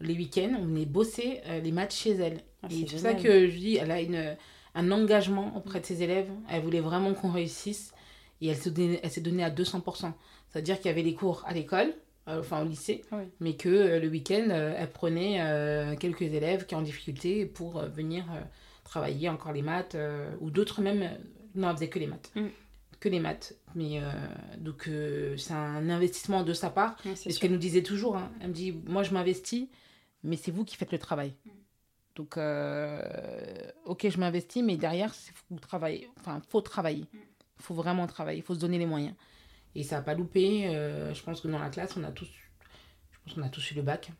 Les 0.00 0.14
week-ends, 0.14 0.52
on 0.60 0.64
venait 0.64 0.86
bosser 0.86 1.40
les 1.62 1.72
maths 1.72 1.94
chez 1.94 2.12
elle. 2.12 2.38
Ah, 2.62 2.68
et 2.70 2.86
c'est 2.86 2.98
ça 2.98 3.14
que 3.14 3.48
je 3.48 3.56
dis, 3.56 3.76
elle 3.76 3.90
a 3.90 4.00
une 4.00 4.36
un 4.78 4.92
engagement 4.92 5.56
auprès 5.56 5.80
de 5.80 5.86
ses 5.86 6.02
élèves. 6.02 6.30
Elle 6.48 6.62
voulait 6.62 6.80
vraiment 6.80 7.12
qu'on 7.12 7.32
réussisse 7.32 7.92
et 8.40 8.46
elle 8.46 8.56
s'est 8.56 8.70
donnée, 9.20 9.44
à 9.44 9.50
200%. 9.50 10.12
C'est-à-dire 10.48 10.76
qu'il 10.76 10.86
y 10.86 10.88
avait 10.90 11.02
les 11.02 11.14
cours 11.14 11.42
à 11.46 11.52
l'école, 11.52 11.92
euh, 12.28 12.40
enfin 12.40 12.62
au 12.62 12.64
lycée, 12.64 13.04
mais 13.40 13.56
que 13.56 13.68
euh, 13.68 14.00
le 14.00 14.08
week-end, 14.08 14.46
euh, 14.50 14.76
elle 14.78 14.90
prenait 14.90 15.96
quelques 15.98 16.22
élèves 16.22 16.64
qui 16.66 16.76
ont 16.76 16.78
en 16.78 16.82
difficulté 16.82 17.44
pour 17.44 17.80
venir 17.82 18.24
travailler 18.84 19.28
encore 19.28 19.52
les 19.52 19.62
maths 19.62 19.96
ou 20.40 20.50
d'autres 20.50 20.80
même. 20.80 21.18
Non, 21.54 21.70
elle 21.70 21.76
faisait 21.76 21.88
que 21.88 21.98
les 21.98 22.06
maths. 22.06 22.30
Mm. 22.36 22.46
Que 23.00 23.08
les 23.08 23.20
maths. 23.20 23.54
Mais 23.74 24.00
donc 24.58 24.88
c'est 25.36 25.54
un 25.54 25.90
investissement 25.90 26.44
de 26.44 26.52
sa 26.52 26.70
part. 26.70 26.96
c'est 27.16 27.30
ce 27.30 27.40
qu'elle 27.40 27.52
nous 27.52 27.58
disait 27.58 27.82
toujours. 27.82 28.16
Hein. 28.16 28.30
Elle 28.40 28.48
me 28.48 28.54
dit 28.54 28.72
Moi 28.86 29.02
je 29.02 29.12
m'investis, 29.12 29.66
mais 30.22 30.36
c'est 30.36 30.52
vous 30.52 30.64
qui 30.64 30.76
faites 30.76 30.92
le 30.92 30.98
travail. 30.98 31.34
Mm. 31.44 31.50
Donc, 32.18 32.36
euh, 32.36 33.00
ok, 33.84 34.08
je 34.10 34.18
m'investis, 34.18 34.60
mais 34.64 34.76
derrière, 34.76 35.14
il 35.14 35.32
faut 35.32 35.60
travailler. 35.60 36.10
Enfin, 36.18 36.42
faut 36.48 36.60
travailler. 36.60 37.04
Il 37.14 37.62
faut 37.62 37.74
vraiment 37.74 38.08
travailler. 38.08 38.40
Il 38.40 38.42
faut 38.42 38.54
se 38.54 38.58
donner 38.58 38.76
les 38.76 38.86
moyens. 38.86 39.14
Et 39.76 39.84
ça 39.84 39.96
n'a 39.96 40.02
pas 40.02 40.14
loupé. 40.14 40.66
Euh, 40.66 41.14
je 41.14 41.22
pense 41.22 41.40
que 41.40 41.46
dans 41.46 41.60
la 41.60 41.70
classe, 41.70 41.96
on 41.96 42.02
a 42.02 42.10
tous, 42.10 42.26
je 42.26 43.18
pense 43.24 43.34
qu'on 43.34 43.42
a 43.42 43.48
tous 43.48 43.70
eu 43.70 43.74
le 43.74 43.82
bac 43.82 44.10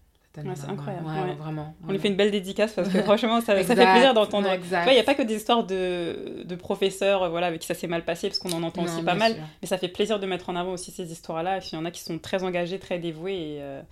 cette 0.43 0.57
c'est 0.57 0.71
incroyable. 0.71 1.07
Ouais, 1.07 1.35
Vraiment, 1.35 1.75
On 1.87 1.93
lui 1.93 1.99
fait 1.99 2.09
une 2.09 2.17
belle 2.17 2.31
dédicace 2.31 2.73
parce 2.73 2.89
que 2.89 3.03
franchement, 3.03 3.41
ça, 3.41 3.63
ça 3.63 3.77
fait 3.77 3.93
plaisir 3.93 4.15
d'entendre. 4.15 4.49
Il 4.87 4.93
n'y 4.93 4.99
a 4.99 5.05
pas 5.05 5.15
que 5.15 5.23
des 5.23 5.37
histoires 5.37 5.65
de, 5.65 6.45
de 6.45 6.55
professeurs 6.55 7.29
voilà, 7.31 7.47
avec 7.47 7.61
qui 7.61 7.67
ça 7.67 7.75
s'est 7.75 7.87
mal 7.87 8.05
passé, 8.05 8.29
parce 8.29 8.39
qu'on 8.39 8.53
en 8.53 8.63
entend 8.63 8.83
aussi 8.85 9.03
pas 9.03 9.15
mal. 9.15 9.37
Mais 9.63 9.69
ça 9.69 9.79
fait 9.79 9.89
plaisir 9.89 10.19
de 10.19 10.27
mettre 10.27 10.49
en 10.51 10.57
avant 10.57 10.73
aussi 10.73 10.91
ces 10.91 11.11
histoires-là. 11.11 11.57
Et 11.57 11.61
puis 11.61 11.71
il 11.73 11.77
y 11.77 11.79
en 11.79 11.85
a 11.85 11.91
qui 11.91 12.03
sont 12.03 12.19
très 12.19 12.45
engagés, 12.45 12.79
très 12.79 12.99
dévoués. 12.99 13.35
Et, 13.35 13.59
euh, 13.61 13.83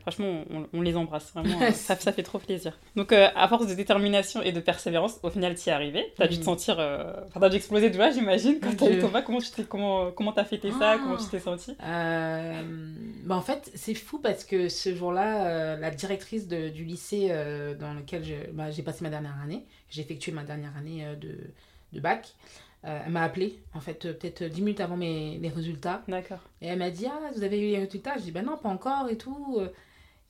franchement, 0.00 0.44
on, 0.50 0.66
on, 0.72 0.82
les 0.82 0.96
embrasse. 0.96 1.32
Vraiment, 1.34 1.58
ça, 1.72 1.96
ça, 1.96 2.12
fait 2.12 2.22
trop 2.22 2.38
plaisir. 2.38 2.78
Donc, 2.96 3.12
euh, 3.12 3.28
à 3.34 3.48
force 3.48 3.66
de 3.66 3.74
détermination 3.74 4.42
et 4.42 4.52
de 4.52 4.60
persévérance, 4.60 5.18
au 5.22 5.30
final, 5.30 5.54
tu 5.54 5.66
y 5.66 5.70
es 5.70 5.72
arrivé. 5.72 6.12
Tu 6.16 6.22
as 6.22 6.28
dû 6.28 6.38
te 6.38 6.44
sentir. 6.44 6.76
Euh... 6.78 7.12
Enfin, 7.28 7.40
tu 7.40 7.46
as 7.46 7.48
dû 7.50 7.56
exploser 7.56 7.90
de 7.90 7.94
joie, 7.94 8.10
j'imagine, 8.10 8.58
quand 8.60 8.76
tu 8.76 8.84
as 8.84 8.90
eu 8.90 8.98
ton 8.98 9.08
bac. 9.08 9.24
Comment 9.24 9.40
tu 9.40 9.64
comment, 9.64 10.10
comment 10.10 10.34
as 10.34 10.44
fêté 10.44 10.70
ça 10.72 10.98
Comment 10.98 11.16
tu 11.16 11.26
t'es 11.26 11.40
senti 11.40 11.76
euh, 11.82 12.62
bah, 13.24 13.36
En 13.36 13.42
fait, 13.42 13.70
c'est 13.74 13.94
fou 13.94 14.18
parce 14.18 14.44
que 14.44 14.68
ce 14.68 14.94
jour-là, 14.94 15.76
la 15.76 15.90
directrice 15.94 16.48
de, 16.48 16.68
du 16.68 16.84
lycée 16.84 17.28
dans 17.78 17.94
lequel 17.94 18.50
bah, 18.52 18.70
j'ai 18.70 18.82
passé 18.82 19.02
ma 19.02 19.10
dernière 19.10 19.38
année, 19.42 19.64
j'ai 19.90 20.02
effectué 20.02 20.32
ma 20.32 20.44
dernière 20.44 20.76
année 20.76 21.06
de, 21.20 21.38
de 21.92 22.00
bac. 22.00 22.34
elle 22.82 23.10
m'a 23.10 23.22
appelé, 23.22 23.58
en 23.74 23.80
fait, 23.80 24.12
peut-être 24.18 24.44
10 24.44 24.60
minutes 24.62 24.80
avant 24.80 24.96
mes, 24.96 25.38
mes 25.38 25.48
résultats. 25.48 26.02
D'accord. 26.08 26.40
Et 26.60 26.66
elle 26.66 26.78
m'a 26.78 26.90
dit 26.90 27.06
Ah, 27.06 27.30
vous 27.34 27.42
avez 27.42 27.58
eu 27.58 27.72
les 27.72 27.78
résultats? 27.78 28.16
Je 28.16 28.22
dis 28.22 28.32
Ben 28.32 28.44
non, 28.44 28.56
pas 28.56 28.68
encore 28.68 29.08
et 29.08 29.16
tout. 29.16 29.60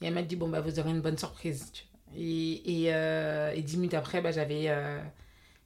Et 0.03 0.07
elle 0.07 0.15
m'a 0.15 0.23
dit 0.23 0.37
Bon, 0.37 0.49
bah, 0.49 0.61
vous 0.61 0.79
aurez 0.79 0.91
une 0.91 1.01
bonne 1.01 1.19
surprise. 1.19 1.73
Et, 2.17 2.85
et, 2.85 2.95
euh, 2.95 3.53
et, 3.55 3.63
dix 3.63 3.77
minutes 3.77 3.95
après, 3.95 4.21
bah, 4.21 4.33
j'avais 4.33 4.65
euh, 4.69 5.01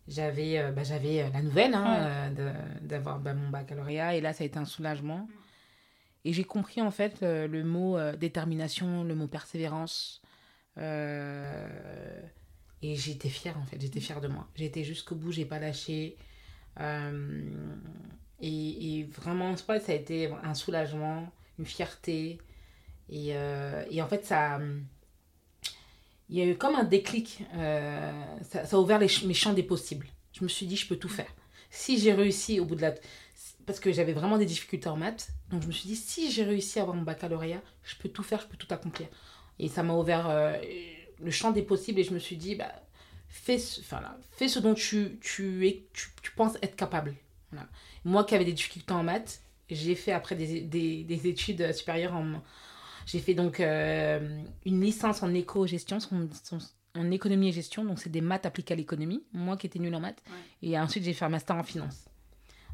j'avais 0.06 0.70
bah, 0.72 0.84
j'avais 0.84 1.28
la 1.30 1.42
nouvelle 1.42 1.74
hein, 1.74 2.30
d'avoir 2.82 3.18
bah, 3.18 3.34
mon 3.34 3.48
baccalauréat. 3.48 4.16
Et 4.16 4.20
là, 4.20 4.32
ça 4.32 4.44
a 4.44 4.46
été 4.46 4.58
un 4.58 4.64
soulagement. 4.64 5.28
Et 6.26 6.32
j'ai 6.32 6.44
compris, 6.44 6.82
en 6.82 6.90
fait, 6.90 7.20
le, 7.22 7.62
mot 7.62 7.96
détermination, 8.16 9.04
le 9.04 9.14
mot 9.14 9.28
persévérance. 9.28 10.22
et 10.76 10.82
j'étais 12.82 13.28
fière, 13.28 13.58
en 13.58 13.64
fait. 13.64 13.80
J'étais 13.80 14.00
fière 14.00 14.20
de 14.20 14.28
moi. 14.28 14.48
J'étais 14.54 14.84
jusqu'au 14.84 15.14
bout, 15.14 15.32
j'ai 15.32 15.44
pas 15.44 15.58
lâché. 15.58 16.16
Et, 16.80 16.84
et, 18.40 19.04
vraiment, 19.04 19.56
ça 19.56 19.74
a 19.74 19.94
été 19.94 20.30
un 20.42 20.54
soulagement, 20.54 21.30
une 21.58 21.66
fierté. 21.66 22.38
Et, 23.08 23.34
et 23.90 24.02
en 24.02 24.08
fait, 24.08 24.24
ça 24.24 24.58
il 26.28 26.36
y 26.36 26.42
a 26.42 26.46
eu 26.46 26.56
comme 26.56 26.74
un 26.74 26.84
déclic. 26.84 27.44
Euh, 27.54 28.12
ça, 28.42 28.62
a 28.70 28.80
ouvert 28.80 28.98
les, 28.98 29.08
mes 29.24 29.34
champs 29.34 29.52
des 29.52 29.62
possibles. 29.62 30.06
Je 30.32 30.42
me 30.42 30.48
suis 30.48 30.66
dit, 30.66 30.76
je 30.76 30.86
peux 30.86 30.96
tout 30.96 31.08
faire. 31.08 31.32
Si 31.70 31.98
j'ai 31.98 32.12
réussi 32.12 32.60
au 32.60 32.64
bout 32.64 32.74
de 32.74 32.82
la. 32.82 32.94
Parce 33.64 33.80
que 33.80 33.92
j'avais 33.92 34.12
vraiment 34.12 34.38
des 34.38 34.46
difficultés 34.46 34.88
en 34.88 34.96
maths. 34.96 35.28
Donc 35.50 35.62
je 35.62 35.66
me 35.68 35.72
suis 35.72 35.88
dit, 35.88 35.96
si 35.96 36.30
j'ai 36.30 36.44
réussi 36.44 36.78
à 36.78 36.82
avoir 36.82 36.96
mon 36.96 37.02
baccalauréat, 37.02 37.62
je 37.84 37.96
peux 37.96 38.08
tout 38.08 38.22
faire, 38.22 38.40
je 38.40 38.46
peux 38.46 38.56
tout 38.56 38.72
accomplir. 38.72 39.08
Et 39.58 39.68
ça 39.68 39.82
m'a 39.82 39.94
ouvert 39.94 40.28
euh, 40.28 40.56
le 41.20 41.30
champ 41.30 41.52
des 41.52 41.62
possibles 41.62 42.00
et 42.00 42.04
je 42.04 42.12
me 42.12 42.18
suis 42.18 42.36
dit, 42.36 42.56
bah, 42.56 42.72
fais, 43.28 43.58
ce, 43.58 43.80
enfin, 43.80 44.00
là, 44.00 44.18
fais 44.32 44.48
ce 44.48 44.58
dont 44.58 44.74
tu, 44.74 45.18
tu, 45.20 45.66
es, 45.66 45.86
tu, 45.92 46.08
tu 46.22 46.32
penses 46.32 46.56
être 46.62 46.76
capable. 46.76 47.14
Moi 48.04 48.24
qui 48.24 48.34
avais 48.34 48.44
des 48.44 48.52
difficultés 48.52 48.92
en 48.92 49.02
maths, 49.02 49.40
j'ai 49.70 49.94
fait 49.94 50.12
après 50.12 50.34
des, 50.34 50.60
des, 50.60 51.04
des 51.04 51.26
études 51.26 51.72
supérieures 51.72 52.14
en, 52.14 52.42
j'ai 53.06 53.20
fait 53.20 53.34
donc 53.34 53.60
euh, 53.60 54.42
une 54.64 54.80
licence 54.80 55.22
en 55.22 55.32
éco-gestion, 55.32 55.98
en 56.96 57.10
économie 57.12 57.48
et 57.48 57.52
gestion, 57.52 57.84
donc 57.84 58.00
c'est 58.00 58.10
des 58.10 58.20
maths 58.20 58.46
appliquées 58.46 58.74
à 58.74 58.76
l'économie, 58.76 59.22
moi 59.32 59.56
qui 59.56 59.68
étais 59.68 59.78
nulle 59.78 59.94
en 59.94 60.00
maths. 60.00 60.22
Et 60.60 60.78
ensuite, 60.78 61.04
j'ai 61.04 61.12
fait 61.12 61.24
un 61.24 61.28
master 61.30 61.56
en 61.56 61.62
finance. 61.62 62.06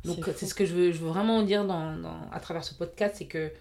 Donc 0.04 0.28
c'est 0.36 0.46
ce 0.46 0.54
que 0.54 0.64
je 0.64 0.74
veux, 0.74 0.92
je 0.92 0.98
veux 0.98 1.08
vraiment 1.08 1.42
dire 1.42 1.64
dans, 1.64 1.96
dans, 1.96 2.28
à 2.30 2.40
travers 2.40 2.64
ce 2.64 2.74
podcast, 2.74 3.16
c'est 3.18 3.26
que 3.26 3.52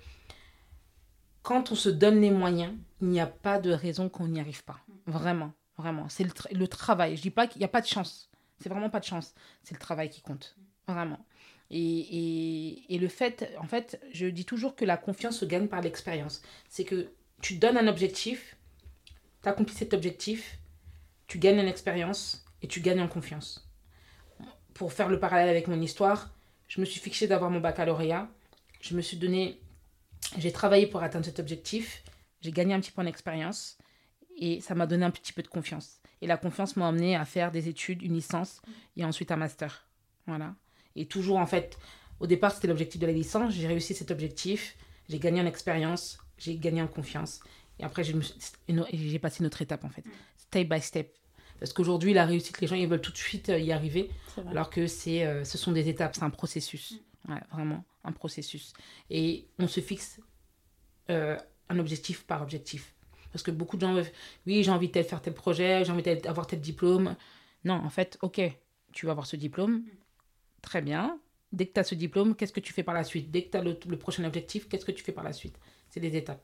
quand 1.43 1.71
on 1.71 1.75
se 1.75 1.89
donne 1.89 2.21
les 2.21 2.31
moyens, 2.31 2.74
il 3.01 3.10
n'y 3.10 3.19
a 3.19 3.27
pas 3.27 3.60
de 3.60 3.71
raison 3.71 4.10
qu'on 4.10 4.27
n'y 4.27 4.39
arrive 4.39 4.63
pas. 4.63 4.79
Vraiment, 5.05 5.53
vraiment. 5.77 6.07
C'est 6.10 6.24
le, 6.24 6.31
le, 6.51 6.67
travail. 6.67 7.17
Je 7.17 7.21
dis 7.21 7.31
pas 7.31 7.48
qu'il 7.48 7.60
n'y 7.60 7.65
a 7.65 7.69
pas 7.69 7.81
de 7.81 7.88
chance. 7.88 8.29
C'est 8.60 8.69
vraiment 8.69 8.89
pas 8.89 9.00
de 9.00 9.05
chance. 9.05 9.33
C'est 9.63 9.74
le 9.74 9.79
travail 9.79 10.10
qui 10.10 10.21
compte. 10.21 10.55
Vraiment. 10.88 11.19
Et, 11.74 12.93
et, 12.93 13.00
le 13.00 13.07
fait, 13.07 13.55
en 13.57 13.65
fait, 13.65 14.01
je 14.12 14.27
dis 14.27 14.43
toujours 14.43 14.75
que 14.75 14.83
la 14.83 14.98
confiance 14.98 15.38
se 15.38 15.45
gagne 15.45 15.67
par 15.67 15.81
l'expérience. 15.81 16.41
C'est 16.67 16.83
que 16.83 17.12
tu 17.41 17.55
donnes 17.55 17.77
un 17.77 17.88
objectif, 17.88 18.57
tu 19.41 19.48
accomplis 19.48 19.75
cet 19.75 19.93
objectif, 19.93 20.60
tu 21.27 21.39
gagnes 21.39 21.62
en 21.62 21.65
expérience 21.65 22.45
et 22.62 22.67
tu 22.67 22.81
gagnes 22.81 23.00
en 23.00 23.07
confiance. 23.07 23.70
Pour 24.81 24.93
faire 24.93 25.09
le 25.09 25.19
parallèle 25.19 25.47
avec 25.47 25.67
mon 25.67 25.79
histoire, 25.79 26.33
je 26.67 26.81
me 26.81 26.85
suis 26.85 27.00
fixé 27.00 27.27
d'avoir 27.27 27.51
mon 27.51 27.59
baccalauréat. 27.59 28.27
Je 28.81 28.95
me 28.95 29.01
suis 29.03 29.15
donné, 29.15 29.61
j'ai 30.39 30.51
travaillé 30.51 30.88
pour 30.88 31.03
atteindre 31.03 31.23
cet 31.23 31.38
objectif. 31.38 32.03
J'ai 32.41 32.51
gagné 32.51 32.73
un 32.73 32.79
petit 32.79 32.89
peu 32.89 33.03
en 33.03 33.05
expérience 33.05 33.77
et 34.39 34.59
ça 34.59 34.73
m'a 34.73 34.88
donné 34.88 35.05
un 35.05 35.11
petit 35.11 35.33
peu 35.33 35.43
de 35.43 35.47
confiance. 35.47 36.00
Et 36.19 36.25
la 36.25 36.35
confiance 36.35 36.77
m'a 36.77 36.88
amené 36.88 37.15
à 37.15 37.25
faire 37.25 37.51
des 37.51 37.69
études, 37.69 38.01
une 38.01 38.15
licence 38.15 38.59
et 38.97 39.05
ensuite 39.05 39.29
un 39.29 39.35
master. 39.35 39.88
Voilà. 40.25 40.55
Et 40.95 41.05
toujours, 41.05 41.38
en 41.38 41.45
fait, 41.45 41.77
au 42.19 42.25
départ, 42.25 42.51
c'était 42.51 42.67
l'objectif 42.67 43.00
de 43.00 43.05
la 43.05 43.13
licence. 43.13 43.53
J'ai 43.53 43.67
réussi 43.67 43.93
cet 43.93 44.09
objectif. 44.09 44.75
J'ai 45.09 45.19
gagné 45.19 45.41
en 45.41 45.45
expérience. 45.45 46.17
J'ai 46.39 46.57
gagné 46.57 46.81
en 46.81 46.88
confiance. 46.88 47.41
Et 47.77 47.83
après, 47.83 48.03
j'ai 48.03 49.19
passé 49.19 49.41
une 49.41 49.45
autre 49.45 49.61
étape, 49.61 49.83
en 49.83 49.89
fait. 49.89 50.05
Step 50.38 50.67
by 50.67 50.81
step. 50.81 51.15
Parce 51.62 51.74
qu'aujourd'hui, 51.74 52.13
la 52.13 52.25
réussite, 52.25 52.60
les 52.60 52.65
gens, 52.65 52.75
ils 52.75 52.88
veulent 52.88 53.01
tout 53.01 53.12
de 53.12 53.18
suite 53.18 53.50
euh, 53.50 53.60
y 53.60 53.72
arriver. 53.72 54.10
Alors 54.48 54.72
que 54.72 54.88
c'est, 54.88 55.24
euh, 55.24 55.44
ce 55.44 55.60
sont 55.60 55.72
des 55.72 55.89
étapes, 55.89 56.15
c'est 56.15 56.24
un 56.24 56.32
processus. 56.32 57.00
Ouais, 57.30 57.39
vraiment, 57.51 57.86
un 58.03 58.12
processus. 58.12 58.74
Et 59.12 59.48
on 59.60 59.68
se 59.68 59.80
fixe 59.80 60.20
euh, 61.12 61.38
un 61.70 61.77
objectif 61.77 62.24
par 62.24 62.41
objectif. 62.41 62.96
Parce 63.32 63.44
que 63.44 63.51
beaucoup 63.51 63.77
de 63.77 63.82
gens, 63.82 63.96
oui, 64.48 64.63
j'ai 64.63 64.72
envie 64.72 64.89
de 64.89 65.03
faire 65.03 65.22
tel 65.22 65.36
projet, 65.36 65.86
j'ai 65.86 65.91
envie 65.91 66.01
d'avoir 66.01 66.48
tel 66.48 66.60
diplôme. 66.60 67.15
Non, 67.63 67.75
en 67.75 67.91
fait, 67.91 68.18
ok, 68.24 68.41
tu 68.91 69.06
vas 69.06 69.12
avoir 69.12 69.27
ce 69.27 69.36
diplôme, 69.36 69.84
Très 70.63 70.82
bien. 70.82 71.20
Dès 71.51 71.68
que 71.68 71.74
tu 71.74 71.80
as 71.80 71.84
ce 71.84 71.96
diplôme, 71.96 72.36
qu'est-ce 72.36 72.53
que 72.53 72.60
tu 72.60 72.74
fais 72.74 72.84
par 72.84 72.94
la 72.94 73.03
suite? 73.03 73.30
Dès 73.30 73.44
que 73.44 73.51
tu 73.51 73.58
as 73.58 73.63
le, 73.63 73.77
le 73.88 73.98
prochain 73.98 74.24
objectif, 74.25 74.68
qu'est-ce 74.68 74.86
que 74.86 74.91
tu 74.91 75.03
fais 75.03 75.12
par 75.12 75.24
la 75.24 75.34
suite? 75.34 75.60
C'est 75.89 76.00
des 76.00 76.15
étapes. 76.15 76.44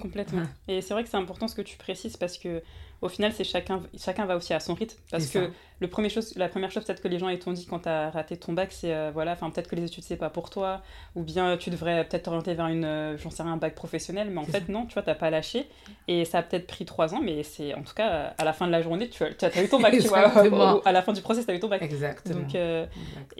Complètement. 0.00 0.46
Et 0.66 0.80
c'est 0.80 0.94
vrai 0.94 1.04
que 1.04 1.10
c'est 1.10 1.16
important 1.16 1.46
ce 1.46 1.54
que 1.54 1.62
tu 1.62 1.76
précises 1.76 2.16
parce 2.16 2.38
que 2.38 2.62
au 3.02 3.08
final, 3.08 3.32
c'est 3.32 3.44
chacun, 3.44 3.80
chacun 3.98 4.26
va 4.26 4.36
aussi 4.36 4.52
à 4.52 4.60
son 4.60 4.74
rythme. 4.74 4.98
Parce 5.10 5.26
que 5.28 5.50
le 5.80 5.88
premier 5.88 6.10
chose, 6.10 6.34
la 6.36 6.48
première 6.48 6.70
chose 6.70 6.84
peut-être 6.84 7.00
que 7.00 7.08
les 7.08 7.18
gens 7.18 7.34
t'ont 7.38 7.52
dit 7.52 7.66
quand 7.66 7.80
tu 7.80 7.88
as 7.88 8.10
raté 8.10 8.36
ton 8.36 8.52
bac, 8.52 8.70
c'est 8.70 8.94
euh, 8.94 9.10
voilà, 9.12 9.32
enfin 9.32 9.48
peut-être 9.48 9.68
que 9.68 9.76
les 9.76 9.84
études 9.84 10.04
c'est 10.04 10.16
pas 10.16 10.28
pour 10.28 10.50
toi, 10.50 10.82
ou 11.16 11.22
bien 11.22 11.56
tu 11.56 11.70
devrais 11.70 12.06
peut-être 12.06 12.24
t'orienter 12.24 12.52
vers 12.52 12.66
une, 12.66 12.84
euh, 12.84 13.16
j'en 13.16 13.30
sais 13.30 13.42
rien, 13.42 13.52
un 13.52 13.56
bac 13.56 13.74
professionnel, 13.74 14.28
mais 14.30 14.40
en 14.40 14.44
fait 14.44 14.68
non, 14.68 14.84
tu 14.84 14.94
vois, 14.94 15.02
t'as 15.02 15.14
pas 15.14 15.30
lâché. 15.30 15.66
Et 16.06 16.26
ça 16.26 16.38
a 16.38 16.42
peut-être 16.42 16.66
pris 16.66 16.84
trois 16.84 17.14
ans, 17.14 17.20
mais 17.22 17.42
c'est 17.42 17.74
en 17.74 17.82
tout 17.82 17.94
cas 17.94 18.34
à 18.36 18.44
la 18.44 18.52
fin 18.52 18.66
de 18.66 18.72
la 18.72 18.82
journée, 18.82 19.08
tu 19.08 19.24
as, 19.24 19.28
as 19.42 19.62
eu 19.62 19.68
ton 19.68 19.80
bac, 19.80 19.92
tu 19.92 20.08
vois, 20.08 20.82
à 20.86 20.92
la 20.92 21.02
fin 21.02 21.14
du 21.14 21.22
process, 21.22 21.46
tu 21.46 21.50
as 21.50 21.54
eu 21.54 21.60
ton 21.60 21.68
bac. 21.68 21.80
Exactement. 21.80 22.40
Donc, 22.40 22.54
euh, 22.54 22.84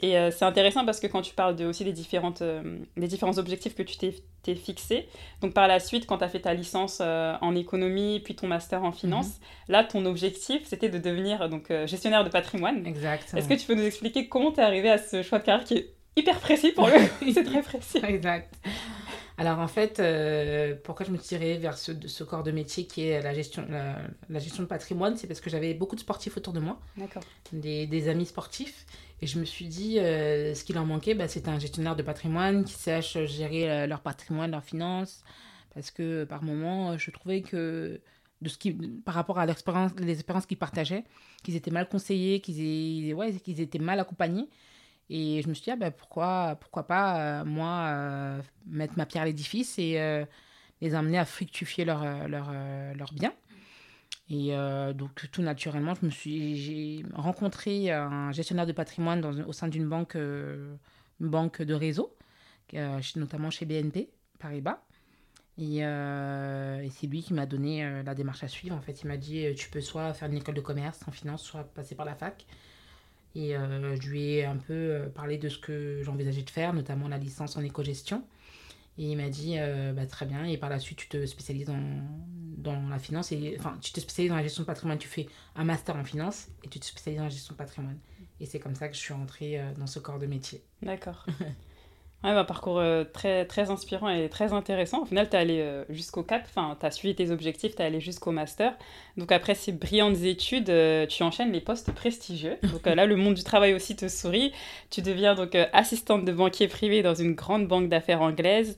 et 0.00 0.14
c'est 0.30 0.46
intéressant 0.46 0.86
parce 0.86 0.98
que 1.00 1.06
quand 1.06 1.20
tu 1.20 1.34
parles 1.34 1.56
de, 1.56 1.66
aussi 1.66 1.84
des, 1.84 1.92
différentes, 1.92 2.42
des 2.96 3.06
différents 3.06 3.36
objectifs 3.36 3.74
que 3.74 3.82
tu 3.82 3.98
t'es 3.98 4.54
fixé, 4.54 5.08
donc 5.42 5.52
par 5.52 5.68
la 5.68 5.78
suite, 5.78 6.06
quand 6.06 6.18
tu 6.18 6.24
as 6.24 6.28
fait 6.28 6.40
ta 6.40 6.54
licence 6.54 7.02
en 7.02 7.54
économie, 7.54 8.20
puis 8.20 8.34
ton 8.34 8.46
master 8.46 8.82
en 8.82 8.92
finance, 8.92 9.26
mhm. 9.26 9.46
Là, 9.68 9.84
ton 9.84 10.04
objectif, 10.06 10.62
c'était 10.64 10.88
de 10.88 10.98
devenir 10.98 11.48
donc 11.48 11.72
gestionnaire 11.86 12.24
de 12.24 12.30
patrimoine 12.30 12.86
Exact. 12.86 13.34
Est-ce 13.34 13.48
que 13.48 13.54
tu 13.54 13.66
peux 13.66 13.74
nous 13.74 13.84
expliquer 13.84 14.28
comment 14.28 14.52
tu 14.52 14.60
es 14.60 14.62
arrivé 14.62 14.90
à 14.90 14.98
ce 14.98 15.22
choix 15.22 15.38
de 15.38 15.44
carrière 15.44 15.66
qui 15.66 15.74
est 15.74 15.94
hyper 16.16 16.38
précis 16.38 16.72
pour 16.72 16.88
lui 16.88 17.32
C'est 17.32 17.44
très 17.44 17.62
précis. 17.62 18.00
Exact. 18.02 18.54
Alors 19.40 19.58
en 19.58 19.68
fait, 19.68 20.00
euh, 20.00 20.74
pourquoi 20.84 21.06
je 21.06 21.10
me 21.10 21.16
tirais 21.16 21.56
vers 21.56 21.78
ce, 21.78 21.92
ce, 22.06 22.24
corps 22.24 22.42
de 22.42 22.50
métier 22.50 22.86
qui 22.86 23.08
est 23.08 23.22
la 23.22 23.32
gestion, 23.32 23.66
la, 23.70 24.38
gestion 24.38 24.62
de 24.62 24.68
patrimoine 24.68 25.16
C'est 25.16 25.26
parce 25.26 25.40
que 25.40 25.48
j'avais 25.48 25.72
beaucoup 25.72 25.94
de 25.94 26.00
sportifs 26.00 26.36
autour 26.36 26.52
de 26.52 26.60
moi, 26.60 26.78
des, 27.50 27.86
des, 27.86 28.08
amis 28.10 28.26
sportifs. 28.26 28.84
Et 29.22 29.26
je 29.26 29.38
me 29.38 29.46
suis 29.46 29.64
dit, 29.64 29.98
euh, 29.98 30.54
ce 30.54 30.62
qu'il 30.62 30.78
en 30.78 30.84
manquait, 30.84 31.14
bah, 31.14 31.26
c'était 31.26 31.48
un 31.48 31.58
gestionnaire 31.58 31.96
de 31.96 32.02
patrimoine 32.02 32.64
qui 32.64 32.74
sache 32.74 33.16
gérer 33.24 33.70
euh, 33.70 33.86
leur 33.86 34.00
patrimoine, 34.00 34.50
leurs 34.50 34.64
finances. 34.64 35.24
Parce 35.72 35.90
que 35.90 36.24
par 36.24 36.42
moments, 36.42 36.98
je 36.98 37.10
trouvais 37.10 37.40
que 37.40 37.98
de 38.40 38.48
ce 38.48 38.58
qui, 38.58 38.72
par 38.72 39.14
rapport 39.14 39.38
à 39.38 39.46
l'expérience, 39.46 39.92
les 39.98 40.14
expériences 40.14 40.46
qu'ils 40.46 40.58
partageaient, 40.58 41.04
qu'ils 41.42 41.56
étaient 41.56 41.70
mal 41.70 41.88
conseillés, 41.88 42.40
qu'ils 42.40 43.60
étaient 43.60 43.78
mal 43.78 44.00
accompagnés. 44.00 44.48
Et 45.10 45.42
je 45.42 45.48
me 45.48 45.54
suis 45.54 45.64
dit, 45.64 45.70
ah 45.72 45.76
ben 45.76 45.90
pourquoi, 45.90 46.56
pourquoi 46.60 46.86
pas, 46.86 47.40
euh, 47.40 47.44
moi, 47.44 47.86
euh, 47.88 48.40
mettre 48.66 48.96
ma 48.96 49.06
pierre 49.06 49.24
à 49.24 49.26
l'édifice 49.26 49.76
et 49.78 50.00
euh, 50.00 50.24
les 50.80 50.94
amener 50.94 51.18
à 51.18 51.24
fructifier 51.24 51.84
leurs 51.84 52.28
leur, 52.28 52.52
leur 52.94 53.12
biens. 53.12 53.34
Et 54.30 54.52
donc, 54.94 55.28
tout 55.32 55.42
naturellement, 55.42 55.94
je 56.00 56.06
me 56.06 56.10
suis, 56.10 56.56
j'ai 56.56 57.04
rencontré 57.14 57.90
un 57.90 58.30
gestionnaire 58.30 58.64
de 58.64 58.72
patrimoine 58.72 59.20
dans, 59.20 59.32
au 59.40 59.52
sein 59.52 59.66
d'une 59.66 59.88
banque, 59.88 60.16
banque 61.18 61.62
de 61.62 61.74
réseau, 61.74 62.16
notamment 63.16 63.50
chez 63.50 63.66
BNP 63.66 64.08
Paribas. 64.38 64.80
Euh, 65.60 66.80
et, 66.80 66.90
c'est 66.90 67.06
lui 67.06 67.22
qui 67.22 67.34
m'a 67.34 67.46
donné 67.46 67.84
euh, 67.84 68.02
la 68.02 68.14
démarche 68.14 68.42
à 68.44 68.48
suivre. 68.48 68.76
En 68.76 68.80
fait, 68.80 69.02
il 69.02 69.08
m'a 69.08 69.16
dit 69.16 69.46
euh, 69.46 69.54
tu 69.54 69.68
peux 69.68 69.80
soit 69.80 70.12
faire 70.14 70.28
une 70.28 70.36
école 70.36 70.54
de 70.54 70.60
commerce 70.60 71.00
en 71.06 71.10
finance, 71.10 71.42
soit 71.42 71.64
passer 71.64 71.94
par 71.94 72.06
la 72.06 72.14
fac. 72.14 72.46
Et 73.36 73.52
je 73.52 74.08
lui 74.08 74.24
ai 74.24 74.44
un 74.44 74.56
peu 74.56 75.08
parlé 75.14 75.38
de 75.38 75.48
ce 75.48 75.56
que 75.56 76.02
j'envisageais 76.02 76.42
de 76.42 76.50
faire, 76.50 76.72
notamment 76.72 77.06
la 77.06 77.16
licence 77.16 77.56
en 77.56 77.62
éco-gestion. 77.62 78.24
Et 78.98 79.12
il 79.12 79.16
m'a 79.16 79.28
dit, 79.28 79.56
bah, 79.94 80.04
très 80.06 80.26
bien, 80.26 80.44
et 80.46 80.56
par 80.56 80.68
la 80.68 80.80
suite, 80.80 80.98
tu 80.98 81.08
te 81.08 81.24
spécialises 81.26 81.66
dans, 81.66 81.78
dans 82.56 82.88
la 82.88 82.98
finance, 82.98 83.30
et, 83.30 83.54
enfin, 83.56 83.78
tu 83.80 83.92
te 83.92 84.00
spécialises 84.00 84.30
dans 84.30 84.36
la 84.36 84.42
gestion 84.42 84.64
de 84.64 84.66
patrimoine, 84.66 84.98
tu 84.98 85.06
fais 85.06 85.28
un 85.54 85.62
master 85.62 85.94
en 85.94 86.02
finance, 86.02 86.48
et 86.64 86.68
tu 86.68 86.80
te 86.80 86.84
spécialises 86.84 87.18
dans 87.18 87.26
la 87.26 87.30
gestion 87.30 87.52
de 87.52 87.58
patrimoine. 87.58 88.00
Et 88.40 88.46
c'est 88.46 88.58
comme 88.58 88.74
ça 88.74 88.88
que 88.88 88.94
je 88.94 89.00
suis 89.00 89.12
rentrée 89.12 89.60
euh, 89.60 89.72
dans 89.74 89.86
ce 89.86 89.98
corps 89.98 90.18
de 90.18 90.26
métier. 90.26 90.62
D'accord. 90.82 91.26
Ouais, 92.22 92.30
un 92.30 92.34
bah, 92.34 92.44
parcours 92.44 92.78
euh, 92.78 93.04
très, 93.04 93.70
inspirant 93.70 94.10
et 94.10 94.28
très 94.28 94.52
intéressant. 94.52 95.02
Au 95.02 95.04
final, 95.06 95.30
tu 95.30 95.36
es 95.36 95.38
allé 95.38 95.60
euh, 95.60 95.84
jusqu'au 95.88 96.22
cap, 96.22 96.42
enfin, 96.44 96.76
tu 96.78 96.84
as 96.84 96.90
suivi 96.90 97.14
tes 97.14 97.30
objectifs, 97.30 97.74
tu 97.74 97.80
es 97.80 97.84
allé 97.86 97.98
jusqu'au 97.98 98.30
master. 98.30 98.76
Donc 99.16 99.32
après 99.32 99.54
ces 99.54 99.72
brillantes 99.72 100.22
études, 100.22 100.68
euh, 100.68 101.06
tu 101.06 101.22
enchaînes 101.22 101.50
les 101.50 101.62
postes 101.62 101.92
prestigieux. 101.92 102.58
Donc 102.72 102.84
là, 102.84 103.06
le 103.06 103.16
monde 103.16 103.34
du 103.34 103.42
travail 103.42 103.72
aussi 103.72 103.96
te 103.96 104.06
sourit. 104.08 104.52
Tu 104.90 105.00
deviens 105.00 105.34
donc 105.34 105.56
assistante 105.72 106.26
de 106.26 106.32
banquier 106.32 106.68
privé 106.68 107.02
dans 107.02 107.14
une 107.14 107.34
grande 107.34 107.66
banque 107.66 107.88
d'affaires 107.88 108.20
anglaise, 108.20 108.76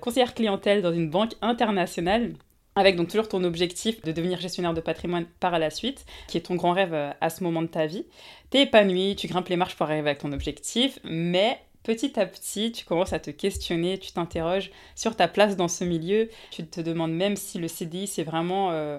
conseillère 0.00 0.34
clientèle 0.34 0.80
dans 0.80 0.92
une 0.92 1.10
banque 1.10 1.32
internationale 1.42 2.32
avec 2.76 2.96
donc 2.96 3.08
toujours 3.08 3.28
ton 3.28 3.44
objectif 3.44 4.00
de 4.02 4.12
devenir 4.12 4.40
gestionnaire 4.40 4.72
de 4.72 4.80
patrimoine 4.80 5.26
par 5.40 5.58
la 5.58 5.70
suite, 5.70 6.06
qui 6.28 6.38
est 6.38 6.42
ton 6.42 6.54
grand 6.54 6.72
rêve 6.72 6.94
à 7.20 7.30
ce 7.30 7.42
moment 7.44 7.62
de 7.62 7.66
ta 7.66 7.86
vie. 7.86 8.06
T'es 8.48 8.62
épanoui, 8.62 9.16
tu 9.16 9.26
grimpes 9.26 9.48
les 9.48 9.56
marches 9.56 9.76
pour 9.76 9.86
arriver 9.86 10.10
à 10.10 10.14
ton 10.14 10.32
objectif, 10.32 10.98
mais 11.04 11.58
petit 11.82 12.18
à 12.18 12.26
petit, 12.26 12.72
tu 12.72 12.84
commences 12.84 13.12
à 13.12 13.18
te 13.18 13.30
questionner, 13.30 13.98
tu 13.98 14.12
t'interroges 14.12 14.70
sur 14.94 15.16
ta 15.16 15.28
place 15.28 15.56
dans 15.56 15.68
ce 15.68 15.84
milieu, 15.84 16.28
tu 16.50 16.66
te 16.66 16.80
demandes 16.80 17.12
même 17.12 17.36
si 17.36 17.58
le 17.58 17.68
CDI, 17.68 18.06
c'est 18.06 18.22
vraiment 18.22 18.70
euh, 18.72 18.98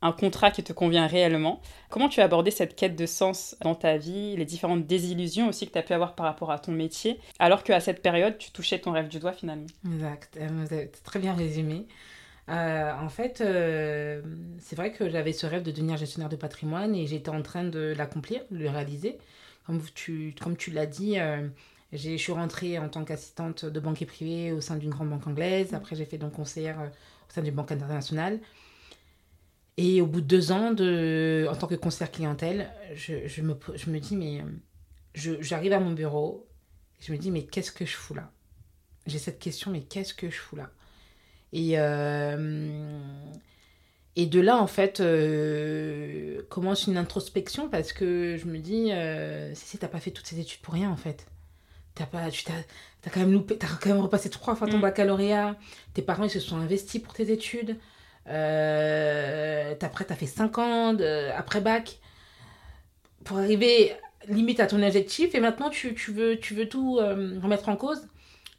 un 0.00 0.12
contrat 0.12 0.50
qui 0.50 0.62
te 0.62 0.72
convient 0.72 1.06
réellement. 1.06 1.60
Comment 1.90 2.08
tu 2.08 2.20
as 2.20 2.24
abordé 2.24 2.50
cette 2.50 2.74
quête 2.74 2.96
de 2.96 3.06
sens 3.06 3.56
dans 3.62 3.74
ta 3.74 3.96
vie, 3.96 4.36
les 4.36 4.44
différentes 4.44 4.86
désillusions 4.86 5.48
aussi 5.48 5.66
que 5.66 5.72
tu 5.72 5.78
as 5.78 5.82
pu 5.82 5.92
avoir 5.92 6.14
par 6.14 6.26
rapport 6.26 6.50
à 6.50 6.58
ton 6.58 6.72
métier, 6.72 7.20
alors 7.38 7.62
qu'à 7.62 7.80
cette 7.80 8.02
période, 8.02 8.38
tu 8.38 8.50
touchais 8.50 8.78
ton 8.78 8.92
rêve 8.92 9.08
du 9.08 9.18
doigt 9.18 9.32
finalement? 9.32 9.66
Exact, 9.86 10.38
euh, 10.40 10.86
très 11.04 11.18
bien 11.18 11.34
résumé. 11.34 11.86
Euh, 12.48 12.92
en 13.00 13.08
fait, 13.08 13.38
c'est 13.38 14.74
vrai 14.76 14.92
que 14.92 15.08
j'avais 15.08 15.32
ce 15.32 15.46
rêve 15.46 15.62
de 15.62 15.70
devenir 15.70 15.96
gestionnaire 15.96 16.28
de 16.28 16.36
patrimoine 16.36 16.94
et 16.94 17.06
j'étais 17.06 17.28
en 17.28 17.42
train 17.42 17.64
de 17.64 17.94
l'accomplir, 17.96 18.40
de 18.50 18.58
le 18.58 18.68
réaliser. 18.68 19.18
Comme 19.64 19.80
tu, 19.94 20.34
comme 20.40 20.56
tu 20.56 20.72
l'as 20.72 20.86
dit, 20.86 21.18
je 21.92 22.16
suis 22.16 22.32
rentrée 22.32 22.78
en 22.78 22.88
tant 22.88 23.04
qu'assistante 23.04 23.64
de 23.64 23.80
banquier 23.80 24.06
privé 24.06 24.52
au 24.52 24.60
sein 24.60 24.76
d'une 24.76 24.90
grande 24.90 25.10
banque 25.10 25.26
anglaise. 25.26 25.72
Mm. 25.72 25.76
Après, 25.76 25.96
j'ai 25.96 26.06
fait 26.06 26.18
donc 26.18 26.32
conseillère 26.32 26.80
euh, 26.80 26.88
au 26.88 27.32
sein 27.32 27.42
d'une 27.42 27.54
banque 27.54 27.72
internationale. 27.72 28.40
Et 29.76 30.00
au 30.00 30.06
bout 30.06 30.20
de 30.20 30.26
deux 30.26 30.52
ans, 30.52 30.72
de, 30.72 31.46
en 31.50 31.56
tant 31.56 31.66
que 31.66 31.74
conseillère 31.74 32.10
clientèle, 32.10 32.70
je, 32.94 33.26
je, 33.26 33.42
me, 33.42 33.58
je 33.74 33.90
me 33.90 33.98
dis, 33.98 34.16
mais 34.16 34.42
j'arrive 35.14 35.72
à 35.72 35.80
mon 35.80 35.92
bureau, 35.92 36.46
je 37.00 37.12
me 37.12 37.18
dis, 37.18 37.30
mais 37.30 37.44
qu'est-ce 37.44 37.72
que 37.72 37.86
je 37.86 37.96
fous 37.96 38.14
là? 38.14 38.30
J'ai 39.06 39.18
cette 39.18 39.38
question, 39.38 39.70
mais 39.70 39.80
qu'est-ce 39.80 40.14
que 40.14 40.28
je 40.30 40.36
fous 40.36 40.56
là? 40.56 40.70
Et, 41.52 41.78
euh, 41.78 43.00
et 44.14 44.26
de 44.26 44.40
là, 44.40 44.58
en 44.58 44.66
fait, 44.66 45.00
euh, 45.00 46.42
commence 46.50 46.86
une 46.86 46.98
introspection 46.98 47.68
parce 47.68 47.92
que 47.92 48.36
je 48.36 48.46
me 48.46 48.58
dis, 48.58 48.92
euh, 48.92 49.54
si, 49.54 49.66
si, 49.66 49.78
t'as 49.78 49.88
pas 49.88 50.00
fait 50.00 50.10
toutes 50.10 50.26
ces 50.26 50.38
études 50.38 50.60
pour 50.60 50.74
rien, 50.74 50.90
en 50.90 50.96
fait 50.96 51.26
t'as 51.94 52.06
pas 52.06 52.30
tu 52.30 52.44
t'as, 52.44 52.52
as 53.06 53.10
quand 53.10 53.20
même 53.20 53.32
loupé 53.32 53.58
t'as 53.58 53.68
quand 53.80 53.90
même 53.90 54.00
repassé 54.00 54.30
trois 54.30 54.54
fois 54.56 54.68
ton 54.68 54.78
mm. 54.78 54.82
baccalauréat. 54.82 55.56
Tes 55.94 56.02
parents 56.02 56.24
ils 56.24 56.30
se 56.30 56.40
sont 56.40 56.56
investis 56.56 57.00
pour 57.00 57.14
tes 57.14 57.30
études. 57.32 57.78
Euh, 58.28 59.74
après 59.80 60.04
t'as 60.04 60.14
fait 60.14 60.26
cinq 60.26 60.58
ans 60.58 60.96
après 61.36 61.60
bac. 61.60 61.98
Pour 63.24 63.38
arriver 63.38 63.94
limite 64.28 64.60
à 64.60 64.66
ton 64.66 64.82
objectif 64.82 65.34
et 65.34 65.40
maintenant 65.40 65.70
tu, 65.70 65.94
tu 65.94 66.12
veux 66.12 66.38
tu 66.38 66.54
veux 66.54 66.68
tout 66.68 66.98
euh, 66.98 67.38
remettre 67.42 67.68
en 67.68 67.76
cause. 67.76 68.08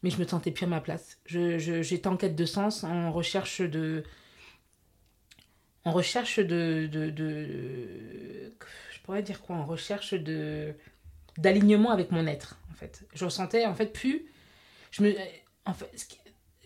Mais 0.03 0.09
je 0.09 0.19
me 0.19 0.27
sentais 0.27 0.51
plus 0.51 0.65
à 0.65 0.67
ma 0.67 0.81
place. 0.81 1.17
Je, 1.25 1.57
je, 1.59 1.81
j'étais 1.81 2.07
en 2.07 2.17
quête 2.17 2.35
de 2.35 2.45
sens 2.45 2.83
en 2.83 3.11
recherche 3.11 3.61
de 3.61 4.03
en 5.85 5.91
recherche 5.91 6.39
de, 6.39 6.87
de, 6.91 7.09
de 7.09 8.53
je 8.91 8.99
pourrais 9.03 9.21
dire 9.23 9.41
quoi? 9.41 9.55
En 9.55 9.65
recherche 9.65 10.13
de 10.13 10.75
d'alignement 11.37 11.91
avec 11.91 12.11
mon 12.11 12.27
être 12.27 12.59
en 12.71 12.75
fait. 12.75 13.05
Je 13.13 13.25
ressentais 13.25 13.65
en 13.65 13.73
fait 13.73 13.87
plus. 13.87 14.25
Je 14.91 15.03
me, 15.03 15.15
en 15.65 15.73
fait, 15.73 15.89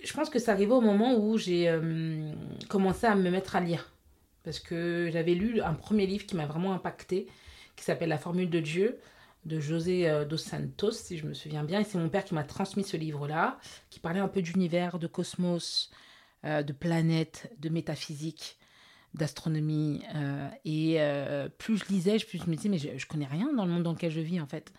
je 0.04 0.14
pense 0.14 0.30
que 0.30 0.40
ça 0.40 0.52
arrivait 0.52 0.74
au 0.74 0.82
moment 0.82 1.16
où 1.18 1.38
j'ai 1.38 1.70
euh, 1.70 2.32
commencé 2.70 3.06
à 3.06 3.16
me 3.16 3.30
mettre 3.30 3.56
à 3.56 3.62
lire 3.62 3.94
parce 4.44 4.60
que 4.60 5.10
j'avais 5.12 5.34
lu 5.34 5.62
un 5.62 5.74
premier 5.74 6.06
livre 6.06 6.26
qui 6.26 6.36
m'a 6.36 6.46
vraiment 6.46 6.74
impacté, 6.74 7.28
qui 7.76 7.84
s'appelle 7.84 8.10
La 8.10 8.18
formule 8.18 8.50
de 8.50 8.60
Dieu 8.60 8.98
de 9.48 9.60
José 9.60 10.10
euh, 10.10 10.26
dos 10.26 10.38
Santos, 10.38 10.92
si 10.92 11.18
je 11.18 11.26
me 11.26 11.34
souviens 11.34 11.64
bien. 11.64 11.80
Et 11.80 11.84
c'est 11.84 11.98
mon 11.98 12.10
père 12.10 12.24
qui 12.24 12.34
m'a 12.34 12.44
transmis 12.44 12.84
ce 12.84 12.98
livre-là, 12.98 13.58
qui 13.90 14.00
parlait 14.00 14.20
un 14.20 14.28
peu 14.28 14.42
d'univers, 14.42 15.00
de 15.00 15.08
cosmos, 15.08 15.90
euh, 16.46 16.64
de 16.64 16.74
planètes, 16.74 17.52
de 17.60 17.70
métaphysique, 17.70 18.58
d'astronomie. 19.14 20.02
et 20.66 21.00
plus 21.58 21.78
je 21.78 21.86
lisais, 21.90 22.18
plus 22.20 22.40
je 22.44 22.50
me 22.50 22.56
disais, 22.56 22.70
mais 22.70 22.78
je, 22.78 22.98
je 22.98 23.06
connais 23.08 23.26
rien 23.26 23.54
dans 23.54 23.66
le 23.66 23.72
monde 23.72 23.84
dans 23.84 23.94
lequel 23.94 24.12
je 24.12 24.22
vis, 24.22 24.40
en 24.40 24.48
fait. 24.48 24.72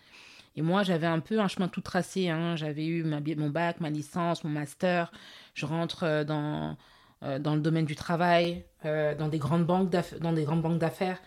Et 0.59 0.63
moi, 0.63 0.83
j'avais 0.83 1.07
un 1.07 1.21
peu 1.21 1.39
un 1.39 1.47
chemin 1.47 1.69
tout 1.69 1.81
tracé. 1.81 2.31
Hein. 2.31 2.57
J'avais 2.57 2.85
eu 2.85 3.05
mon 3.05 3.49
bac, 3.49 3.79
ma 3.79 3.91
licence, 3.91 4.43
mon 4.43 4.51
master. 4.51 5.13
Je 5.55 5.67
rentre 5.67 6.03
euh, 6.03 6.25
dans, 6.25 6.77
euh, 7.23 7.39
dans 7.39 7.55
le 7.55 7.61
domaine 7.61 7.85
du 7.85 7.95
travail, 7.95 8.65
euh, 8.85 9.15
dans 9.15 9.29
des 9.29 9.39
grandes 9.39 9.65
banques 9.65 9.89
dans 10.21 10.33
des 10.33 10.43
grandes 10.43 10.63
banques 10.63 10.81
d'affaires. 10.81 11.21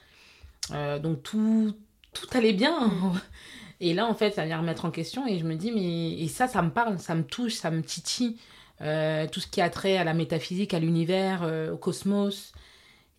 donc 1.01 1.23
tout, 1.23 1.73
tout 2.13 2.27
allait 2.33 2.51
bien. 2.51 2.91
Et 3.79 3.93
là, 3.93 4.05
en 4.05 4.13
fait, 4.13 4.31
ça 4.31 4.43
vient 4.43 4.59
remettre 4.59 4.83
en 4.83 4.91
question 4.91 5.25
et 5.25 5.39
je 5.39 5.43
me 5.43 5.55
dis, 5.55 5.71
mais 5.71 6.11
et 6.21 6.27
ça, 6.27 6.47
ça 6.47 6.61
me 6.61 6.69
parle, 6.69 6.99
ça 6.99 7.15
me 7.15 7.23
touche, 7.23 7.53
ça 7.53 7.71
me 7.71 7.81
titille. 7.81 8.37
tout 8.77 9.39
ce 9.39 9.47
qui 9.47 9.59
a 9.59 9.71
trait 9.71 9.97
à 9.97 10.03
la 10.03 10.13
métaphysique, 10.13 10.75
à 10.75 10.79
l'univers, 10.79 11.49
au 11.73 11.77
cosmos. 11.77 12.53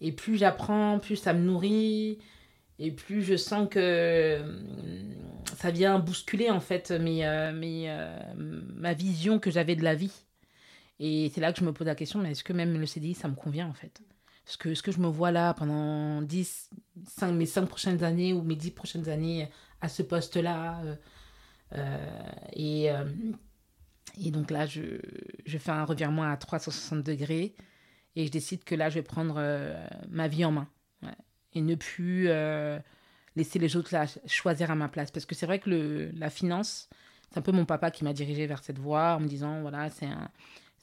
Et 0.02 0.10
plus 0.10 0.36
j'apprends, 0.36 0.98
plus 0.98 1.16
ça 1.16 1.32
me 1.32 1.40
nourrit. 1.40 2.18
Et 2.78 2.90
plus 2.90 3.22
je 3.22 3.36
sens 3.36 3.68
que 3.70 4.40
hum, 4.42 5.14
ça 5.56 5.70
vient 5.70 5.98
bousculer 6.00 6.50
en 6.50 6.60
fait 6.60 6.90
mes, 6.90 7.24
euh, 7.24 7.52
euh, 7.52 8.60
ma 8.74 8.94
vision 8.94 9.38
que 9.38 9.50
j'avais 9.50 9.76
de 9.76 9.84
la 9.84 9.94
vie. 9.94 10.12
Et 10.98 11.30
c'est 11.32 11.40
là 11.40 11.52
que 11.52 11.60
je 11.60 11.64
me 11.64 11.72
pose 11.72 11.86
la 11.86 11.94
question, 11.94 12.22
est-ce 12.24 12.44
que 12.44 12.52
même 12.52 12.78
le 12.78 12.86
CDI, 12.86 13.14
ça 13.14 13.28
me 13.28 13.34
convient 13.34 13.68
en 13.68 13.72
fait? 13.72 14.02
Est-ce 14.46 14.58
que, 14.58 14.80
que 14.80 14.92
je 14.92 14.98
me 14.98 15.06
vois 15.06 15.30
là 15.30 15.54
pendant 15.54 16.20
10, 16.22 16.70
5, 17.06 17.32
mes 17.32 17.46
5 17.46 17.66
prochaines 17.66 18.02
années 18.02 18.32
ou 18.32 18.42
mes 18.42 18.56
10 18.56 18.72
prochaines 18.72 19.08
années 19.08 19.48
à 19.80 19.88
ce 19.88 20.02
poste-là 20.02 20.82
euh, 21.74 21.96
et, 22.52 22.88
et 24.20 24.30
donc 24.30 24.50
là, 24.50 24.66
je, 24.66 24.98
je 25.46 25.58
fais 25.58 25.70
un 25.70 25.84
revirement 25.84 26.24
à 26.24 26.36
360 26.36 27.02
degrés 27.04 27.54
et 28.16 28.26
je 28.26 28.30
décide 28.30 28.64
que 28.64 28.74
là, 28.74 28.90
je 28.90 28.96
vais 28.96 29.02
prendre 29.02 29.40
ma 30.08 30.28
vie 30.28 30.44
en 30.44 30.52
main 30.52 30.68
et 31.54 31.60
ne 31.60 31.74
plus 31.74 32.28
euh, 32.28 32.78
laisser 33.36 33.58
les 33.58 33.76
autres 33.76 33.94
choisir 34.26 34.70
à 34.70 34.74
ma 34.74 34.88
place. 34.88 35.10
Parce 35.10 35.26
que 35.26 35.34
c'est 35.34 35.46
vrai 35.46 35.58
que 35.58 35.70
le, 35.70 36.10
la 36.12 36.30
finance, 36.30 36.88
c'est 37.30 37.38
un 37.38 37.42
peu 37.42 37.52
mon 37.52 37.64
papa 37.64 37.90
qui 37.90 38.04
m'a 38.04 38.12
dirigé 38.12 38.46
vers 38.46 38.62
cette 38.62 38.78
voie 38.78 39.16
en 39.16 39.20
me 39.20 39.28
disant, 39.28 39.60
voilà, 39.60 39.90
c'est 39.90 40.06
un, 40.06 40.30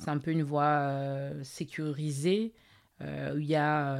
un 0.07 0.17
peu 0.17 0.31
une 0.31 0.43
voie 0.43 0.63
euh, 0.63 1.43
sécurisée, 1.43 2.53
euh, 3.01 3.35
où 3.35 3.39
il 3.39 3.47
y, 3.47 3.55
a, 3.55 3.99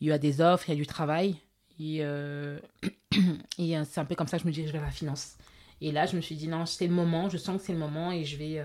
y 0.00 0.12
a 0.12 0.18
des 0.18 0.40
offres, 0.40 0.68
il 0.68 0.72
y 0.72 0.74
a 0.74 0.76
du 0.76 0.86
travail. 0.86 1.36
Et, 1.78 1.98
et 3.58 3.84
c'est 3.84 4.00
un 4.00 4.04
peu 4.04 4.14
comme 4.14 4.28
ça 4.28 4.36
que 4.36 4.42
je 4.42 4.48
me 4.48 4.52
dirige 4.52 4.72
vers 4.72 4.82
la 4.82 4.90
finance. 4.90 5.36
Et 5.80 5.90
là, 5.90 6.06
je 6.06 6.14
me 6.14 6.20
suis 6.20 6.36
dit, 6.36 6.46
non, 6.46 6.64
c'est 6.64 6.86
le 6.86 6.94
moment, 6.94 7.28
je 7.28 7.38
sens 7.38 7.58
que 7.58 7.66
c'est 7.66 7.72
le 7.72 7.78
moment 7.78 8.12
et 8.12 8.24
je 8.24 8.36
vais 8.36 8.64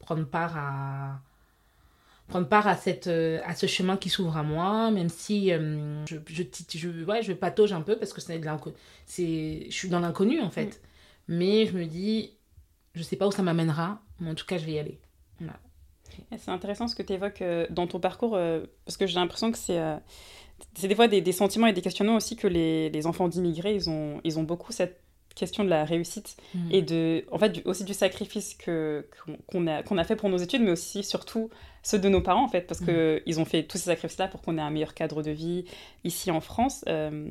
prendre 0.00 0.24
part 0.24 0.56
à, 0.56 1.20
prendre 2.28 2.46
part 2.46 2.68
à, 2.68 2.76
cette, 2.76 3.06
euh, 3.06 3.40
à 3.44 3.54
ce 3.54 3.66
chemin 3.66 3.96
qui 3.96 4.10
s'ouvre 4.10 4.36
à 4.36 4.42
moi, 4.42 4.90
même 4.90 5.08
si 5.08 5.52
euh, 5.52 6.04
je, 6.06 6.16
je, 6.26 6.42
je, 6.74 7.04
ouais, 7.04 7.22
je 7.22 7.32
patauge 7.32 7.72
un 7.72 7.80
peu 7.80 7.96
parce 7.96 8.12
que 8.12 8.20
c'est 8.20 8.38
de 8.38 8.48
c'est 9.06 9.66
je 9.68 9.74
suis 9.74 9.88
dans 9.88 10.00
l'inconnu 10.00 10.40
en 10.40 10.50
fait. 10.50 10.66
Mm. 10.66 11.34
Mais 11.34 11.66
je 11.66 11.76
me 11.76 11.84
dis, 11.84 12.34
je 12.94 13.02
sais 13.02 13.16
pas 13.16 13.26
où 13.26 13.32
ça 13.32 13.42
m'amènera, 13.42 14.00
mais 14.20 14.30
en 14.30 14.34
tout 14.34 14.46
cas, 14.46 14.58
je 14.58 14.66
vais 14.66 14.72
y 14.72 14.78
aller. 14.78 15.00
C'est 16.36 16.50
intéressant 16.50 16.88
ce 16.88 16.96
que 16.96 17.02
tu 17.02 17.12
évoques 17.12 17.42
euh, 17.42 17.66
dans 17.70 17.86
ton 17.86 18.00
parcours, 18.00 18.38
parce 18.84 18.96
que 18.96 19.06
j'ai 19.06 19.14
l'impression 19.14 19.52
que 19.52 19.58
c'est 19.58 19.80
c'est 20.74 20.88
des 20.88 20.96
fois 20.96 21.06
des, 21.06 21.20
des, 21.20 21.32
sentiments 21.32 21.68
et 21.68 21.72
des 21.72 21.82
questionnements 21.82 22.16
aussi 22.16 22.34
que 22.34 22.48
les, 22.48 22.90
les 22.90 23.06
enfants 23.06 23.28
d'immigrés, 23.28 23.76
ils 23.76 23.88
ont, 23.88 24.20
ils 24.24 24.40
ont 24.40 24.42
beaucoup 24.42 24.72
cette 24.72 25.00
question 25.38 25.64
de 25.64 25.70
la 25.70 25.84
réussite 25.84 26.36
mm. 26.54 26.68
et 26.70 26.82
de, 26.82 27.24
en 27.30 27.38
fait, 27.38 27.62
aussi 27.64 27.84
du 27.84 27.94
sacrifice 27.94 28.54
que, 28.54 29.06
qu'on, 29.46 29.66
a, 29.66 29.82
qu'on 29.82 29.98
a 29.98 30.04
fait 30.04 30.16
pour 30.16 30.28
nos 30.28 30.38
études, 30.38 30.62
mais 30.62 30.70
aussi 30.70 31.02
surtout 31.02 31.50
ceux 31.82 31.98
de 31.98 32.08
nos 32.08 32.20
parents, 32.20 32.44
en 32.44 32.48
fait, 32.48 32.62
parce 32.62 32.80
que 32.80 33.22
qu'ils 33.24 33.36
mm. 33.36 33.40
ont 33.40 33.44
fait 33.44 33.62
tous 33.62 33.78
ces 33.78 33.84
sacrifices-là 33.84 34.28
pour 34.28 34.42
qu'on 34.42 34.58
ait 34.58 34.62
un 34.62 34.70
meilleur 34.70 34.94
cadre 34.94 35.22
de 35.22 35.30
vie 35.30 35.64
ici 36.04 36.30
en 36.30 36.40
France. 36.40 36.84
Euh, 36.88 37.30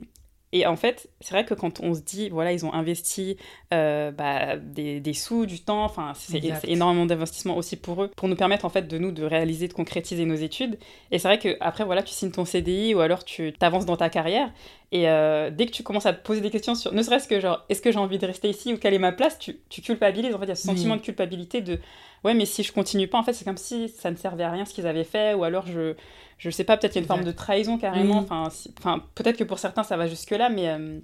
et 0.60 0.65
en 0.65 0.76
fait, 0.76 1.10
c'est 1.20 1.32
vrai 1.32 1.46
que 1.46 1.54
quand 1.54 1.80
on 1.82 1.93
se 1.93 2.02
dit, 2.02 2.30
voilà, 2.30 2.52
ils 2.52 2.65
ont 2.65 2.74
investi 2.74 3.38
euh, 3.74 4.12
bah, 4.12 4.58
des, 4.58 5.00
des, 5.00 5.13
sous, 5.13 5.46
du 5.46 5.60
temps, 5.60 5.84
enfin, 5.84 6.13
c'est 6.15 6.41
énormément 6.65 7.06
d'investissement 7.06 7.58
aussi 7.58 7.76
pour 7.76 8.04
eux, 8.04 8.12
pour 8.15 8.28
nous 8.28 8.36
permettre, 8.36 8.65
en 8.65 8.70
fait, 8.70 8.88
de 8.88 8.98
nous, 8.98 9.12
de 9.12 9.24
réaliser, 9.24 9.67
de 9.67 9.74
concrétiser 9.74 10.26
nos 10.26 10.36
études. 10.36 10.78
Et 11.12 11.20
c'est 11.20 11.28
vrai 11.28 11.39
qu'après, 11.39 11.84
voilà, 11.84 12.04
tu 12.04 12.13
signes 12.13 12.32
ton 12.32 12.46
CDI 12.46 12.96
ou 12.96 13.00
alors 13.00 13.24
tu 13.24 13.54
t'avances 13.54 13.86
dans 13.86 13.98
ta 13.98 14.10
carrière. 14.10 14.52
Et 14.91 15.10
euh, 15.10 15.50
dès 15.52 15.65
que 15.65 15.72
tu 15.72 15.84
commences 15.84 16.06
à 16.06 16.13
te 16.13 16.26
poser 16.26 16.41
des 16.41 16.50
questions 16.50 16.74
sur, 16.74 16.93
ne 16.93 17.02
serait-ce 17.02 17.28
que 17.28 17.39
genre, 17.39 17.65
est-ce 17.67 17.82
que 17.82 17.91
j'ai 17.91 18.00
envie 18.00 18.17
de 18.17 18.26
rester 18.26 18.50
ici 18.50 18.74
ou 18.74 18.78
quelle 18.78 18.93
est 18.93 19.00
ma 19.00 19.12
place, 19.12 19.38
tu, 19.38 19.58
tu 19.70 19.82
culpabilises. 19.82 20.34
En 20.34 20.39
fait, 20.39 20.46
il 20.46 20.50
y 20.50 20.52
a 20.52 20.56
ce 20.56 20.63
sentiment 20.63 20.96
de 20.96 21.02
culpabilité 21.02 21.62
de, 21.62 21.80
ouais, 22.28 22.34
mais 22.34 22.46
si 22.46 22.63
je 22.63 22.72
continue 22.72 23.08
pas, 23.08 23.18
en 23.18 23.24
fait, 23.24 23.34
c'est 23.34 23.46
comme 23.46 23.58
si 23.58 23.90
ça 23.90 24.12
ne 24.12 24.16
servait 24.16 24.44
à 24.44 24.52
rien 24.52 24.66
ce 24.66 24.74
qu'ils 24.74 24.86
avaient 24.86 25.04
fait, 25.04 25.34
ou 25.34 25.44
alors 25.44 25.66
je, 25.66 25.96
je 26.38 26.50
sais 26.50 26.63
pas, 26.63 26.78
peut-être 26.78 26.92
qu'il 26.92 27.02
y 27.02 27.04
a 27.04 27.06
une 27.06 27.08
forme 27.08 27.24
de 27.24 27.32
trahison 27.32 27.78
carrément. 27.78 28.18
Enfin, 28.18 28.50
enfin 28.80 29.04
peut-être 29.16 29.38
que 29.38 29.44
pour 29.44 29.60
certains 29.60 29.84
ça 29.84 29.98
va 29.98 30.08
jusque-là, 30.08 30.50
mais. 30.50 30.70
Euh, 30.70 31.00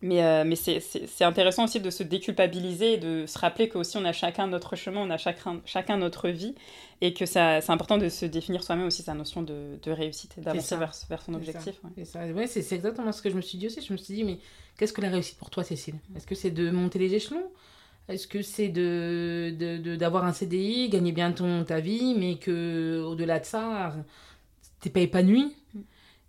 mais, 0.00 0.22
euh, 0.22 0.44
mais 0.46 0.54
c'est 0.54 1.24
intéressant 1.24 1.64
aussi 1.64 1.80
de 1.80 1.90
se 1.90 2.04
déculpabiliser 2.04 2.92
et 2.92 2.96
de 2.98 3.26
se 3.26 3.36
rappeler 3.36 3.68
qu'aussi 3.68 3.96
on 3.96 4.04
a 4.04 4.12
chacun 4.12 4.46
notre 4.46 4.76
chemin, 4.76 5.00
on 5.00 5.10
a 5.10 5.16
chacun, 5.16 5.60
chacun 5.64 5.96
notre 5.96 6.28
vie 6.28 6.54
et 7.00 7.14
que 7.14 7.26
c'est 7.26 7.40
important 7.68 7.98
de 7.98 8.08
se 8.08 8.24
définir 8.24 8.62
soi-même 8.62 8.86
aussi 8.86 9.02
sa 9.02 9.14
notion 9.14 9.42
de, 9.42 9.76
de 9.82 9.90
réussite 9.90 10.38
et 10.38 10.40
d'avancer 10.40 10.76
vers, 10.76 10.92
vers, 11.10 11.22
son 11.22 11.34
objectif. 11.34 11.80
Ouais. 11.96 12.46
C'est 12.46 12.76
exactement 12.76 13.10
ce 13.10 13.22
que 13.22 13.28
je 13.28 13.34
me 13.34 13.40
suis 13.40 13.58
dit 13.58 13.66
aussi. 13.66 13.80
Je 13.82 13.92
me 13.92 13.98
suis 13.98 14.14
dit, 14.14 14.22
mais 14.22 14.38
qu'est-ce 14.78 14.92
que 14.92 15.00
la 15.00 15.10
réussite 15.10 15.36
pour 15.36 15.50
toi, 15.50 15.64
Cécile? 15.64 15.96
Est-ce 16.14 16.28
que 16.28 16.36
c'est 16.36 16.52
de 16.52 16.70
monter 16.70 17.00
les 17.00 17.14
échelons? 17.14 17.50
Est-ce 18.08 18.26
que 18.26 18.40
c'est 18.40 18.68
d'avoir 18.68 20.22
de, 20.22 20.28
de, 20.28 20.28
un 20.28 20.32
CDI, 20.32 20.88
gagner 20.88 21.12
bien 21.12 21.32
ton, 21.32 21.64
ta 21.64 21.80
vie, 21.80 22.14
mais 22.18 22.36
que 22.36 23.02
au 23.06 23.14
delà 23.14 23.38
de 23.38 23.44
ça, 23.44 23.94
t'es 24.80 24.90
pas 24.90 25.00
épanoui 25.00 25.54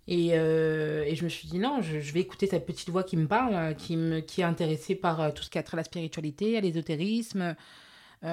et, 0.08 0.30
euh, 0.32 1.04
et, 1.06 1.14
je 1.14 1.22
me 1.24 1.28
suis 1.28 1.46
dit, 1.48 1.58
non, 1.58 1.80
je, 1.82 1.98
vais 2.12 2.20
écouter 2.20 2.46
cette 2.48 2.66
petite 2.66 2.90
voix 2.90 3.04
qui 3.04 3.16
me 3.16 3.28
parle, 3.28 3.54
euh, 3.54 3.74
qui, 3.74 3.96
me, 3.96 4.20
qui 4.20 4.40
est 4.40 4.44
intéressée 4.44 4.96
par 4.96 5.20
euh, 5.20 5.30
tout 5.30 5.44
ce 5.44 5.50
qui 5.50 5.58
a 5.58 5.62
trait 5.62 5.76
à 5.76 5.78
la 5.78 5.84
spiritualité, 5.84 6.58
à 6.58 6.60
l'ésotérisme. 6.60 7.54
et, 8.24 8.26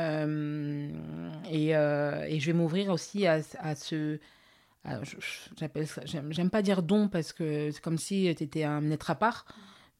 et, 1.69 2.39
je 2.39 2.45
vais 2.45 2.53
m'ouvrir 2.53 2.91
aussi 2.91 3.27
à, 3.27 3.41
à 3.59 3.75
ce. 3.75 4.19
J'aime 6.31 6.49
pas 6.49 6.61
dire 6.61 6.81
don 6.81 7.09
parce 7.09 7.33
que 7.33 7.71
c'est 7.71 7.81
comme 7.81 7.97
si 7.97 8.33
tu 8.35 8.43
étais 8.43 8.63
un 8.63 8.89
être 8.89 9.11
à 9.11 9.15
part, 9.15 9.45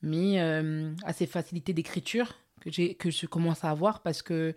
mais 0.01 0.39
à 0.39 1.13
ces 1.13 1.27
facilités 1.27 1.73
d'écriture 1.73 2.33
que, 2.71 3.09
je 3.09 3.25
commence 3.25 3.63
à 3.63 3.69
avoir 3.69 4.01
parce 4.01 4.21
que 4.21 4.53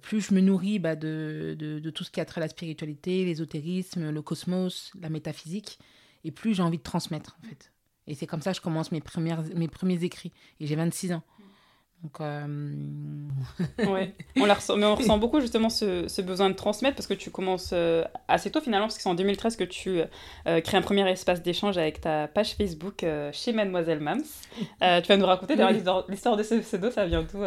plus 0.00 0.20
je 0.20 0.34
me 0.34 0.40
nourris 0.40 0.78
bah, 0.78 0.96
de, 0.96 1.54
de, 1.58 1.78
de, 1.78 1.90
tout 1.90 2.04
ce 2.04 2.10
qui 2.10 2.20
a 2.20 2.24
trait 2.24 2.40
à 2.40 2.44
la 2.44 2.48
spiritualité, 2.48 3.24
l'ésotérisme, 3.24 4.10
le 4.10 4.22
cosmos, 4.22 4.92
la 5.00 5.10
métaphysique, 5.10 5.78
et 6.24 6.30
plus 6.30 6.54
j'ai 6.54 6.62
envie 6.62 6.78
de 6.78 6.82
transmettre, 6.82 7.36
en 7.42 7.48
fait. 7.48 7.70
Et 8.06 8.14
c'est 8.14 8.26
comme 8.26 8.42
ça 8.42 8.50
que 8.50 8.56
je 8.56 8.62
commence 8.62 8.92
mes, 8.92 9.00
premières, 9.00 9.42
mes 9.54 9.68
premiers 9.68 10.02
écrits. 10.04 10.32
Et 10.60 10.66
j'ai 10.66 10.76
26 10.76 11.12
ans. 11.12 11.22
Donc, 12.04 12.20
euh... 12.20 12.46
ouais. 13.90 14.12
on 14.36 14.44
la 14.44 14.54
ressent, 14.54 14.76
mais 14.76 14.84
on 14.84 14.94
ressent 14.94 15.16
beaucoup 15.16 15.40
justement 15.40 15.70
ce, 15.70 16.06
ce, 16.06 16.20
besoin 16.20 16.50
de 16.50 16.54
transmettre 16.54 16.96
parce 16.96 17.06
que 17.06 17.14
tu 17.14 17.30
commences 17.30 17.70
euh, 17.72 18.04
assez 18.28 18.50
tôt 18.50 18.60
finalement, 18.60 18.86
parce 18.86 18.96
que 18.96 19.02
c'est 19.02 19.08
en 19.08 19.14
2013 19.14 19.56
que 19.56 19.64
tu 19.64 20.00
euh, 20.46 20.60
crées 20.60 20.76
un 20.76 20.82
premier 20.82 21.10
espace 21.10 21.42
d'échange 21.42 21.78
avec 21.78 22.02
ta 22.02 22.28
page 22.28 22.56
Facebook 22.56 23.04
euh, 23.04 23.30
chez 23.32 23.54
Mademoiselle 23.54 24.00
Mams. 24.00 24.22
tu 24.22 25.08
vas 25.08 25.16
nous 25.16 25.24
raconter 25.24 25.56
d'ailleurs 25.56 26.04
l'histoire 26.08 26.36
de 26.36 26.42
ce 26.42 26.56
pseudo, 26.56 26.90
ça 26.90 27.06
vient 27.06 27.22
d'où, 27.22 27.38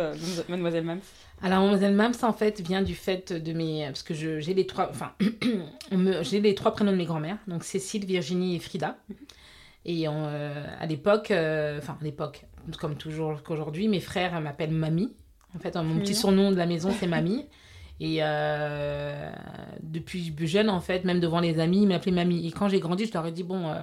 Mademoiselle 0.50 0.86
Mams? 0.86 1.02
Alors, 1.44 1.60
Mademoiselle 1.60 1.94
Mams, 1.94 2.16
en 2.24 2.34
fait, 2.34 2.62
vient 2.62 2.82
du 2.82 2.96
fait 2.96 3.32
de 3.32 3.54
mes. 3.54 3.86
Parce 3.86 4.02
que 4.02 4.16
j'ai 4.16 4.54
les 4.56 4.66
trois. 4.66 4.90
Enfin, 4.90 5.12
j'ai 6.22 6.42
les 6.42 6.56
trois 6.56 6.72
prénoms 6.72 6.92
de 6.92 6.98
mes 6.98 7.06
grand-mères. 7.06 7.38
Donc, 7.46 7.64
Cécile, 7.64 8.06
Virginie 8.06 8.56
et 8.56 8.60
Frida. 8.60 8.98
Et 9.88 10.06
euh, 10.06 10.66
à 10.80 10.86
l'époque, 10.86 11.32
euh, 11.32 11.80
enfin, 11.80 11.98
à 12.00 12.04
l'époque, 12.04 12.44
comme 12.76 12.96
toujours 12.96 13.44
qu'aujourd'hui, 13.44 13.88
mes 13.88 14.00
frères 14.00 14.40
m'appellent 14.42 14.72
Mamie. 14.72 15.16
En 15.56 15.60
fait, 15.60 15.76
mon 15.76 16.00
petit 16.00 16.16
surnom 16.16 16.52
de 16.52 16.58
la 16.58 16.66
maison, 16.66 16.92
c'est 17.00 17.08
Mamie. 17.08 17.46
Et 18.00 18.18
euh, 18.22 19.32
depuis 19.82 20.34
jeune, 20.46 20.70
en 20.70 20.82
fait, 20.82 21.04
même 21.04 21.20
devant 21.20 21.40
les 21.40 21.60
amis, 21.60 21.84
ils 21.84 21.88
m'appelaient 21.88 22.12
Mamie. 22.12 22.46
Et 22.46 22.52
quand 22.52 22.68
j'ai 22.68 22.80
grandi, 22.80 23.06
je 23.06 23.14
leur 23.14 23.26
ai 23.26 23.32
dit 23.32 23.44
bon 23.44 23.74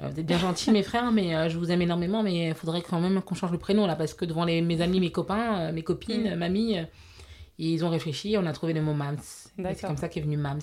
euh, 0.00 0.08
vous 0.08 0.20
êtes 0.20 0.26
bien 0.26 0.38
gentils, 0.38 0.70
mes 0.70 0.82
frères, 0.82 1.12
mais 1.12 1.34
euh, 1.34 1.48
je 1.48 1.58
vous 1.58 1.70
aime 1.70 1.82
énormément, 1.82 2.22
mais 2.22 2.48
il 2.48 2.54
faudrait 2.54 2.82
quand 2.82 3.00
même 3.00 3.20
qu'on 3.22 3.34
change 3.34 3.52
le 3.52 3.58
prénom, 3.58 3.86
là, 3.86 3.94
parce 3.94 4.14
que 4.14 4.24
devant 4.24 4.44
les, 4.44 4.62
mes 4.62 4.80
amis, 4.80 5.00
mes 5.00 5.12
copains, 5.12 5.60
euh, 5.60 5.72
mes 5.72 5.82
copines, 5.82 6.34
mm. 6.34 6.38
mamie, 6.38 6.76
ils 7.58 7.84
ont 7.84 7.90
réfléchi, 7.90 8.36
on 8.38 8.46
a 8.46 8.52
trouvé 8.52 8.72
le 8.72 8.82
mot 8.82 8.94
Mams. 8.94 9.18
C'est 9.20 9.82
comme 9.82 9.96
ça 9.96 10.08
qu'est 10.08 10.20
venu 10.20 10.36
Mams. 10.36 10.60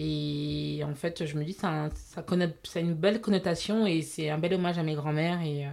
Et 0.00 0.80
en 0.84 0.94
fait, 0.94 1.24
je 1.24 1.36
me 1.36 1.44
dis, 1.44 1.52
ça, 1.52 1.88
ça, 1.94 2.24
ça 2.62 2.78
a 2.78 2.82
une 2.82 2.94
belle 2.94 3.20
connotation 3.20 3.86
et 3.86 4.02
c'est 4.02 4.30
un 4.30 4.38
bel 4.38 4.54
hommage 4.54 4.78
à 4.78 4.82
mes 4.82 4.94
grands-mères. 4.94 5.40
Et 5.42 5.66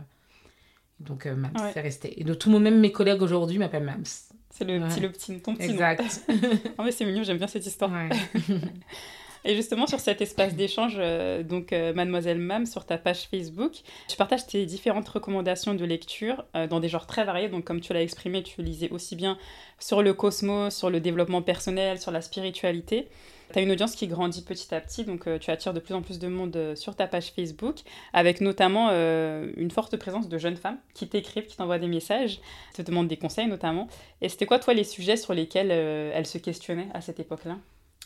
donc, 1.00 1.26
Mams, 1.26 1.52
c'est 1.74 1.82
resté. 1.82 2.20
Et 2.20 2.24
de 2.24 2.34
tout 2.34 2.50
le 2.50 2.54
monde, 2.54 2.64
même 2.64 2.80
mes 2.80 2.92
collègues 2.92 3.22
aujourd'hui 3.22 3.58
m'appellent 3.58 3.84
Mams. 3.84 4.04
C'est 4.50 4.64
le 4.64 4.80
petit, 4.88 5.02
le 5.02 5.12
petit, 5.12 5.40
ton 5.42 5.54
petit 5.54 5.70
Exact. 5.70 6.02
en 6.78 6.86
mais 6.86 6.92
c'est 6.92 7.04
mignon, 7.04 7.24
j'aime 7.24 7.38
bien 7.38 7.48
cette 7.48 7.66
histoire. 7.66 7.92
Et 9.48 9.56
justement, 9.56 9.86
sur 9.86 10.00
cet 10.00 10.22
espace 10.22 10.56
d'échange, 10.56 10.96
euh, 10.98 11.44
donc 11.44 11.72
euh, 11.72 11.94
Mademoiselle 11.94 12.40
Mam, 12.40 12.66
sur 12.66 12.86
ta 12.86 12.98
page 12.98 13.28
Facebook, 13.30 13.74
tu 14.08 14.18
partages 14.18 14.48
tes 14.48 14.66
différentes 14.66 15.08
recommandations 15.08 15.76
de 15.76 15.86
lecture 15.86 16.46
euh, 16.56 16.68
dans 16.68 16.80
des 16.80 16.90
genres 16.90 17.06
très 17.06 17.26
variés. 17.26 17.48
Donc, 17.48 17.64
comme 17.64 17.80
tu 17.80 17.94
l'as 17.94 18.02
exprimé, 18.02 18.42
tu 18.42 18.64
lisais 18.64 18.90
aussi 18.90 19.16
bien 19.16 19.38
sur 19.78 20.02
le 20.02 20.14
cosmos, 20.14 20.74
sur 20.74 20.90
le 20.90 21.00
développement 21.00 21.44
personnel, 21.44 22.00
sur 22.00 22.12
la 22.12 22.22
spiritualité. 22.22 23.08
Tu 23.54 23.60
as 23.60 23.62
une 23.62 23.72
audience 23.72 23.96
qui 23.96 24.08
grandit 24.08 24.44
petit 24.44 24.74
à 24.74 24.82
petit, 24.82 25.04
donc 25.04 25.28
tu 25.40 25.52
attires 25.52 25.74
de 25.74 25.80
plus 25.80 25.94
en 25.94 26.02
plus 26.02 26.20
de 26.20 26.28
monde 26.28 26.74
sur 26.76 26.96
ta 26.96 27.08
page 27.08 27.32
Facebook, 27.32 27.80
avec 28.14 28.42
notamment 28.42 28.90
une 28.90 29.72
forte 29.72 29.98
présence 29.98 30.28
de 30.28 30.38
jeunes 30.38 30.58
femmes 30.58 30.78
qui 30.94 31.08
t'écrivent, 31.08 31.46
qui 31.46 31.58
t'envoient 31.58 31.80
des 31.80 31.88
messages, 31.88 32.40
te 32.74 32.82
demandent 32.82 33.08
des 33.08 33.18
conseils 33.18 33.48
notamment. 33.48 33.88
Et 34.22 34.30
c'était 34.30 34.46
quoi, 34.46 34.60
toi, 34.60 34.74
les 34.74 34.84
sujets 34.84 35.18
sur 35.18 35.34
lesquels 35.34 35.72
elles 35.72 36.26
se 36.26 36.38
questionnaient 36.38 36.90
à 36.94 37.02
cette 37.02 37.20
époque-là? 37.20 37.58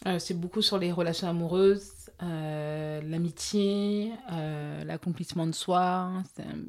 Euh, 0.08 0.18
c'est 0.18 0.34
beaucoup 0.34 0.62
sur 0.62 0.78
les 0.78 0.92
relations 0.92 1.28
amoureuses, 1.28 1.92
euh, 2.24 3.02
l'amitié, 3.02 4.14
euh, 4.32 4.84
l'accomplissement 4.86 5.46
de 5.46 5.52
soi, 5.52 6.10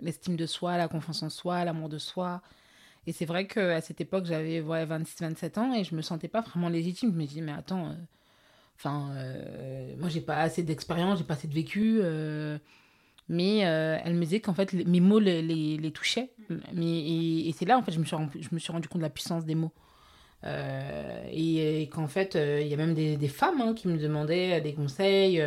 l'estime 0.00 0.36
de 0.36 0.46
soi, 0.46 0.76
la 0.76 0.88
confiance 0.88 1.22
en 1.22 1.30
soi, 1.30 1.64
l'amour 1.64 1.88
de 1.88 1.98
soi. 1.98 2.42
Et 3.06 3.12
c'est 3.12 3.26
vrai 3.26 3.46
qu'à 3.46 3.80
cette 3.80 4.00
époque, 4.00 4.26
j'avais 4.26 4.60
ouais, 4.60 4.84
26-27 4.84 5.58
ans 5.58 5.72
et 5.74 5.84
je 5.84 5.94
me 5.94 6.02
sentais 6.02 6.28
pas 6.28 6.40
vraiment 6.40 6.68
légitime. 6.68 7.12
Je 7.12 7.18
me 7.18 7.24
disais, 7.24 7.40
mais 7.40 7.52
attends, 7.52 7.94
enfin, 8.80 9.12
moi 9.98 10.08
j'ai 10.08 10.20
pas 10.20 10.38
assez 10.38 10.62
d'expérience, 10.62 11.18
j'ai 11.18 11.24
pas 11.24 11.34
assez 11.34 11.48
de 11.48 11.54
vécu. 11.54 12.00
mais 13.28 13.58
elle 13.58 14.14
me 14.14 14.24
disait 14.24 14.40
qu'en 14.40 14.54
fait, 14.54 14.72
mes 14.72 15.00
mots 15.00 15.20
les, 15.20 15.42
les, 15.42 15.92
touchaient. 15.92 16.30
Mais, 16.74 17.46
et, 17.46 17.54
c'est 17.56 17.66
là, 17.66 17.78
en 17.78 17.82
fait, 17.82 17.92
je 17.92 18.00
me, 18.00 18.04
suis 18.04 18.16
je 18.40 18.48
me 18.52 18.58
suis 18.58 18.72
rendu 18.72 18.88
compte 18.88 19.00
de 19.00 19.06
la 19.06 19.10
puissance 19.10 19.44
des 19.44 19.54
mots. 19.54 19.72
Euh, 20.44 21.24
et, 21.30 21.88
qu'en 21.88 22.06
fait, 22.06 22.36
euh, 22.36 22.60
il 22.62 22.68
y 22.68 22.74
a 22.74 22.76
même 22.76 22.94
des, 22.94 23.16
des 23.16 23.28
femmes 23.28 23.60
hein, 23.60 23.74
qui 23.74 23.88
me 23.88 23.98
demandaient 23.98 24.58
euh, 24.58 24.60
des 24.60 24.72
conseils. 24.74 25.42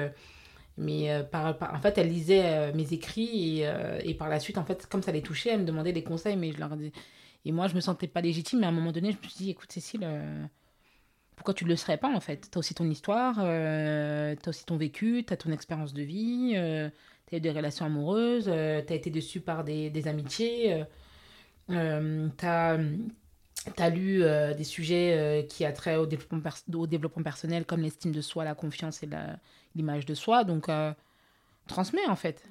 mais 0.77 1.09
par, 1.31 1.55
en 1.73 1.79
fait, 1.79 1.97
elles 1.97 2.09
lisaient 2.09 2.73
mes 2.73 2.93
écrits 2.93 3.61
et, 3.61 3.69
et, 4.03 4.13
par 4.13 4.29
la 4.29 4.39
suite, 4.39 4.57
en 4.57 4.65
fait, 4.65 4.87
comme 4.87 5.03
ça 5.03 5.11
les 5.11 5.21
touchait, 5.21 5.49
elles 5.51 5.61
me 5.61 5.65
demandaient 5.65 5.93
des 5.93 6.03
conseils. 6.03 6.37
Mais 6.37 6.51
je 6.51 6.59
leur 6.59 6.75
disais... 6.75 6.91
Et 7.45 7.51
moi, 7.51 7.67
je 7.67 7.75
me 7.75 7.81
sentais 7.81 8.07
pas 8.07 8.21
légitime. 8.21 8.59
Mais 8.59 8.65
à 8.65 8.69
un 8.69 8.73
moment 8.73 8.91
donné, 8.91 9.11
je 9.11 9.17
me 9.17 9.23
suis 9.23 9.45
dit, 9.45 9.49
écoute, 9.51 9.71
Cécile, 9.71 10.07
pourquoi 11.35 11.53
tu 11.53 11.65
ne 11.65 11.69
le 11.69 11.75
serais 11.75 11.97
pas 11.97 12.09
en 12.09 12.19
fait? 12.19 12.49
Tu 12.51 12.57
as 12.57 12.59
aussi 12.59 12.73
ton 12.73 12.89
histoire, 12.89 13.35
tu 13.35 13.41
as 13.41 14.47
aussi 14.47 14.65
ton 14.65 14.77
vécu, 14.77 15.23
tu 15.25 15.33
as 15.33 15.37
ton 15.37 15.51
expérience 15.51 15.93
de 15.93 16.03
vie, 16.03 16.51
tu 17.27 17.35
as 17.35 17.37
eu 17.37 17.41
des 17.41 17.51
relations 17.51 17.85
amoureuses, 17.85 18.45
tu 18.45 18.51
as 18.51 18.95
été 18.95 19.09
déçue 19.09 19.41
par 19.41 19.63
des, 19.63 20.07
amitiés, 20.07 20.83
tu 21.67 21.75
as 22.45 22.77
tu 23.75 23.81
as 23.81 23.89
lu 23.89 24.23
euh, 24.23 24.53
des 24.53 24.63
sujets 24.63 25.17
euh, 25.17 25.43
qui 25.43 25.65
a 25.65 25.71
trait 25.71 25.95
au 25.95 26.05
développement, 26.05 26.41
au 26.73 26.87
développement 26.87 27.23
personnel 27.23 27.65
comme 27.65 27.81
l'estime 27.81 28.11
de 28.11 28.21
soi, 28.21 28.43
la 28.43 28.55
confiance 28.55 29.03
et 29.03 29.09
l'image 29.75 30.05
de 30.05 30.13
soi. 30.13 30.43
Donc, 30.43 30.69
euh, 30.69 30.93
transmets 31.67 32.05
en 32.07 32.15
fait. 32.15 32.43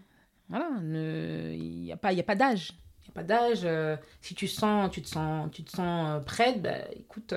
Voilà, 0.49 0.69
il 0.81 1.83
n'y 1.83 1.93
a 1.93 1.97
pas, 1.97 2.13
y 2.13 2.21
a 2.21 2.25
pas 2.25 2.35
d'âge. 2.35 2.73
Il 3.05 3.11
a 3.11 3.13
pas 3.15 3.23
d'âge. 3.23 3.67
si 4.21 4.35
tu 4.35 4.49
sens, 4.49 4.91
tu 4.91 5.03
te 5.03 5.09
sens, 5.09 5.51
tu 5.51 5.63
te 5.63 5.71
sens 5.71 6.23
prête, 6.25 6.61
bah, 6.61 6.79
écoute, 6.97 7.35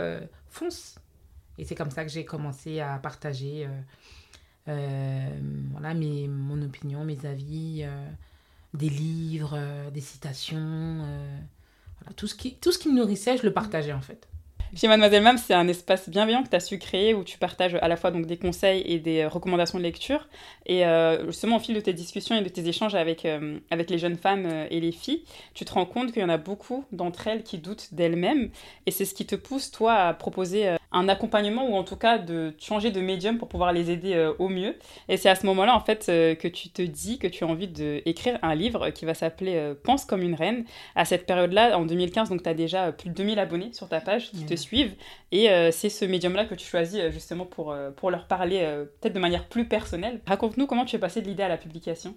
fonce. 0.47 0.95
Et 1.57 1.65
c'est 1.65 1.75
comme 1.75 1.91
ça 1.91 2.03
que 2.03 2.11
j'ai 2.11 2.25
commencé 2.25 2.79
à 2.79 2.97
partager 2.99 3.67
voilà, 4.65 5.93
mes, 5.93 6.27
mon 6.27 6.61
opinion, 6.61 7.05
mes 7.05 7.25
avis, 7.25 7.85
des 8.73 8.89
livres, 8.89 9.57
des 9.91 10.01
citations 10.01 11.03
tout, 12.15 12.27
ce 12.27 12.35
qui, 12.35 12.55
tout 12.55 12.71
ce 12.71 12.79
qui 12.79 12.89
me 12.89 12.95
nourrissait, 12.95 13.37
je 13.37 13.43
le 13.43 13.53
partageais 13.53 13.93
en 13.93 14.01
fait. 14.01 14.27
Chez 14.75 14.89
Mademoiselle 14.89 15.23
Mam, 15.23 15.37
c'est 15.37 15.53
un 15.53 15.69
espace 15.69 16.09
bienveillant 16.09 16.43
que 16.43 16.49
tu 16.49 16.55
as 16.55 16.59
su 16.59 16.77
créer 16.79 17.13
où 17.13 17.23
tu 17.23 17.37
partages 17.37 17.75
à 17.75 17.87
la 17.87 17.95
fois 17.95 18.11
donc 18.11 18.25
des 18.25 18.35
conseils 18.35 18.81
et 18.85 18.99
des 18.99 19.21
euh, 19.21 19.29
recommandations 19.29 19.77
de 19.77 19.83
lecture. 19.83 20.27
Et 20.65 20.85
euh, 20.85 21.25
justement, 21.27 21.57
au 21.57 21.59
fil 21.59 21.75
de 21.75 21.79
tes 21.79 21.93
discussions 21.93 22.35
et 22.35 22.41
de 22.41 22.49
tes 22.49 22.67
échanges 22.67 22.93
avec, 22.93 23.23
euh, 23.23 23.59
avec 23.71 23.89
les 23.89 23.97
jeunes 23.97 24.17
femmes 24.17 24.65
et 24.69 24.81
les 24.81 24.91
filles, 24.91 25.23
tu 25.53 25.63
te 25.63 25.71
rends 25.71 25.85
compte 25.85 26.11
qu'il 26.11 26.21
y 26.21 26.25
en 26.25 26.29
a 26.29 26.37
beaucoup 26.37 26.83
d'entre 26.91 27.27
elles 27.27 27.43
qui 27.43 27.57
doutent 27.57 27.93
d'elles-mêmes. 27.93 28.49
Et 28.85 28.91
c'est 28.91 29.05
ce 29.05 29.13
qui 29.13 29.25
te 29.25 29.35
pousse, 29.35 29.71
toi, 29.71 29.93
à 29.93 30.13
proposer 30.13 30.75
un 30.95 31.09
accompagnement 31.09 31.69
ou 31.69 31.75
en 31.75 31.83
tout 31.83 31.97
cas 31.97 32.17
de 32.17 32.53
changer 32.57 32.89
de 32.89 33.01
médium 33.01 33.37
pour 33.37 33.49
pouvoir 33.49 33.73
les 33.73 33.91
aider 33.91 34.13
euh, 34.13 34.33
au 34.39 34.47
mieux. 34.47 34.75
Et 35.09 35.17
c'est 35.17 35.29
à 35.29 35.35
ce 35.35 35.45
moment-là 35.45 35.75
en 35.75 35.81
fait 35.81 36.07
euh, 36.07 36.35
que 36.35 36.47
tu 36.47 36.69
te 36.69 36.81
dis 36.81 37.19
que 37.19 37.27
tu 37.27 37.43
as 37.43 37.47
envie 37.47 37.67
d'écrire 37.67 38.39
un 38.41 38.55
livre 38.55 38.89
qui 38.91 39.03
va 39.03 39.13
s'appeler 39.13 39.55
euh, 39.57 39.75
Pense 39.75 40.05
comme 40.05 40.21
une 40.21 40.35
reine. 40.35 40.63
À 40.95 41.03
cette 41.03 41.25
période-là, 41.25 41.77
en 41.77 41.85
2015, 41.85 42.29
donc 42.29 42.43
tu 42.43 42.49
as 42.49 42.53
déjà 42.53 42.93
plus 42.93 43.09
de 43.09 43.13
2000 43.13 43.39
abonnés 43.39 43.73
sur 43.73 43.89
ta 43.89 43.99
page 43.99 44.31
qui 44.31 44.45
te 44.45 44.55
suivent 44.55 44.95
et 45.31 45.49
c'est 45.71 45.89
ce 45.89 46.05
médium-là 46.05 46.45
que 46.45 46.55
tu 46.55 46.65
choisis 46.65 47.01
justement 47.11 47.45
pour, 47.45 47.75
pour 47.97 48.09
leur 48.09 48.27
parler 48.27 48.59
peut-être 49.01 49.13
de 49.13 49.19
manière 49.19 49.47
plus 49.47 49.65
personnelle. 49.65 50.21
Raconte-nous 50.25 50.65
comment 50.65 50.85
tu 50.85 50.95
es 50.95 50.99
passé 50.99 51.21
de 51.21 51.27
l'idée 51.27 51.43
à 51.43 51.49
la 51.49 51.57
publication. 51.57 52.15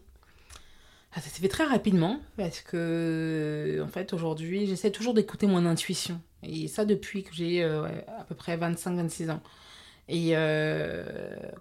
ah, 1.15 1.21
ça 1.21 1.29
s'est 1.29 1.41
fait 1.41 1.49
très 1.49 1.65
rapidement 1.65 2.21
parce 2.37 2.61
que, 2.61 3.83
en 3.85 3.89
fait, 3.89 4.13
aujourd'hui, 4.13 4.67
j'essaie 4.67 4.91
toujours 4.91 5.15
d'écouter 5.15 5.47
mon 5.47 5.67
intuition. 5.67 6.21
Et 6.43 6.69
ça 6.69 6.85
depuis 6.85 7.23
que 7.23 7.35
j'ai 7.35 7.63
euh, 7.63 7.87
à 8.19 8.25
peu 8.25 8.35
près 8.35 8.57
25-26 8.57 9.31
ans. 9.31 9.41
Et 10.09 10.31
euh, 10.33 11.05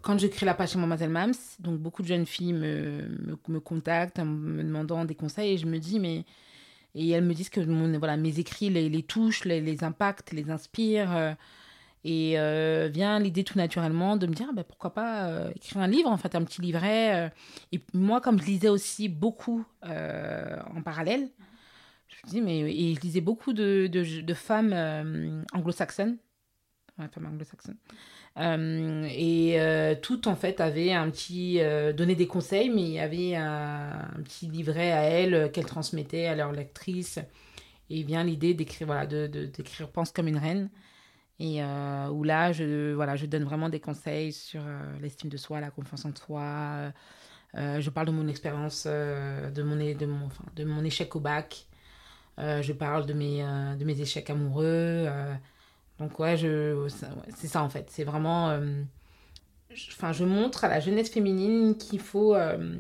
quand 0.02 0.18
j'ai 0.18 0.30
créé 0.30 0.46
la 0.46 0.54
page 0.54 0.72
chez 0.72 0.78
Mademoiselle 0.78 1.10
Mams, 1.10 1.34
donc 1.60 1.80
beaucoup 1.80 2.02
de 2.02 2.08
jeunes 2.08 2.26
filles 2.26 2.54
me, 2.54 3.02
me, 3.48 3.60
contactent 3.60 4.20
en 4.20 4.26
me 4.26 4.64
demandant 4.64 5.04
des 5.04 5.16
conseils 5.16 5.54
et 5.54 5.58
je 5.58 5.66
me 5.66 5.80
dis, 5.80 6.00
mais. 6.00 6.24
Et 6.96 7.10
elles 7.10 7.24
me 7.24 7.34
disent 7.34 7.50
que 7.50 7.60
mon, 7.60 7.96
voilà, 8.00 8.18
mes 8.18 8.40
écrits 8.40 8.70
les, 8.70 8.90
les 8.90 9.04
touchent, 9.04 9.46
les, 9.46 9.62
les 9.62 9.84
impactent, 9.84 10.32
les 10.32 10.50
inspirent. 10.50 11.16
Euh, 11.16 11.34
et 12.06 12.38
vient 12.90 13.20
l'idée 13.20 13.44
tout 13.44 13.58
naturellement 13.58 14.16
de 14.16 14.28
me 14.28 14.34
dire, 14.34 14.54
bah, 14.54 14.64
pourquoi 14.64 14.94
pas 14.94 15.50
écrire 15.54 15.82
un 15.82 15.88
livre, 15.88 16.10
en 16.10 16.16
fait, 16.16 16.36
un 16.36 16.44
petit 16.46 16.62
livret. 16.62 17.34
Et 17.74 17.82
moi, 17.94 18.22
comme 18.22 18.40
je 18.40 18.46
lisais 18.46 18.70
aussi 18.70 19.10
beaucoup 19.10 19.66
en 19.84 20.82
parallèle, 20.86 21.28
je 22.28 22.32
dis, 22.32 22.42
mais 22.42 22.60
et 22.60 22.96
je 22.96 23.02
lisais 23.02 23.22
beaucoup 23.22 23.54
de, 23.54 23.88
de, 23.88 24.22
de 24.22 24.34
femmes 24.34 25.46
anglo-saxonnes. 25.54 26.18
Femmes 26.98 27.26
anglo-saxonnes. 27.26 27.78
et 29.10 29.98
toutes, 30.02 30.28
en 30.28 30.36
fait, 30.36 30.62
avaient 30.62 30.94
un 30.94 31.10
petit. 31.10 31.60
donné 31.96 32.16
des 32.16 32.28
conseils, 32.28 32.70
mais 32.70 32.82
il 32.82 32.92
y 32.92 33.00
avait 33.00 33.36
un, 33.36 34.10
petit 34.24 34.48
livret 34.48 34.92
à 34.92 35.04
elles 35.04 35.52
qu'elles 35.52 35.66
transmettaient 35.66 36.28
à 36.28 36.36
leurs 36.36 36.52
lectrices. 36.52 37.20
Et 37.90 38.04
vient 38.04 38.24
l'idée 38.24 38.54
d'écrire, 38.54 38.88
voilà, 38.88 39.06
de, 39.08 39.28
d'écrire 39.28 39.90
Pense 39.90 40.12
comme 40.12 40.28
une 40.28 40.38
reine 40.38 40.70
et 41.40 41.64
euh, 41.64 42.10
où 42.10 42.24
là, 42.24 42.52
je, 42.52 42.94
voilà, 42.94 43.16
je 43.16 43.26
donne 43.26 43.44
vraiment 43.44 43.70
des 43.70 43.80
conseils 43.80 44.34
sur 44.34 44.62
euh, 44.66 45.00
l'estime 45.02 45.30
de 45.30 45.38
soi, 45.38 45.60
la 45.60 45.70
confiance 45.70 46.06
en 46.06 46.16
soi. 46.16 46.92
Euh, 47.56 47.80
je 47.80 47.90
parle 47.90 48.08
de 48.08 48.12
mon 48.12 48.28
expérience, 48.28 48.88
de, 48.88 49.64
mon, 49.64 49.76
de, 49.76 50.06
mon, 50.06 50.26
enfin, 50.26 50.46
de 50.56 50.64
mon 50.64 50.84
échec 50.84 51.16
au 51.16 51.20
bac. 51.20 51.68
Je 52.38 52.74
parle 52.74 53.06
de 53.06 53.14
mes, 53.14 53.42
de 53.78 53.84
mes 53.84 54.00
échecs 54.02 54.30
amoureux. 54.30 55.08
donc 56.00 56.20
ouais, 56.20 56.38
je, 56.38 56.88
c'est 57.36 57.48
ça 57.48 57.64
en 57.64 57.70
fait. 57.70 57.90
C'est 57.90 58.04
vraiment... 58.04 58.58
Enfin, 59.92 60.12
je 60.12 60.24
montre 60.24 60.64
à 60.64 60.70
la 60.70 60.80
jeunesse 60.80 61.10
féminine 61.10 61.78
qu'il 61.78 62.00
faut, 62.00 62.36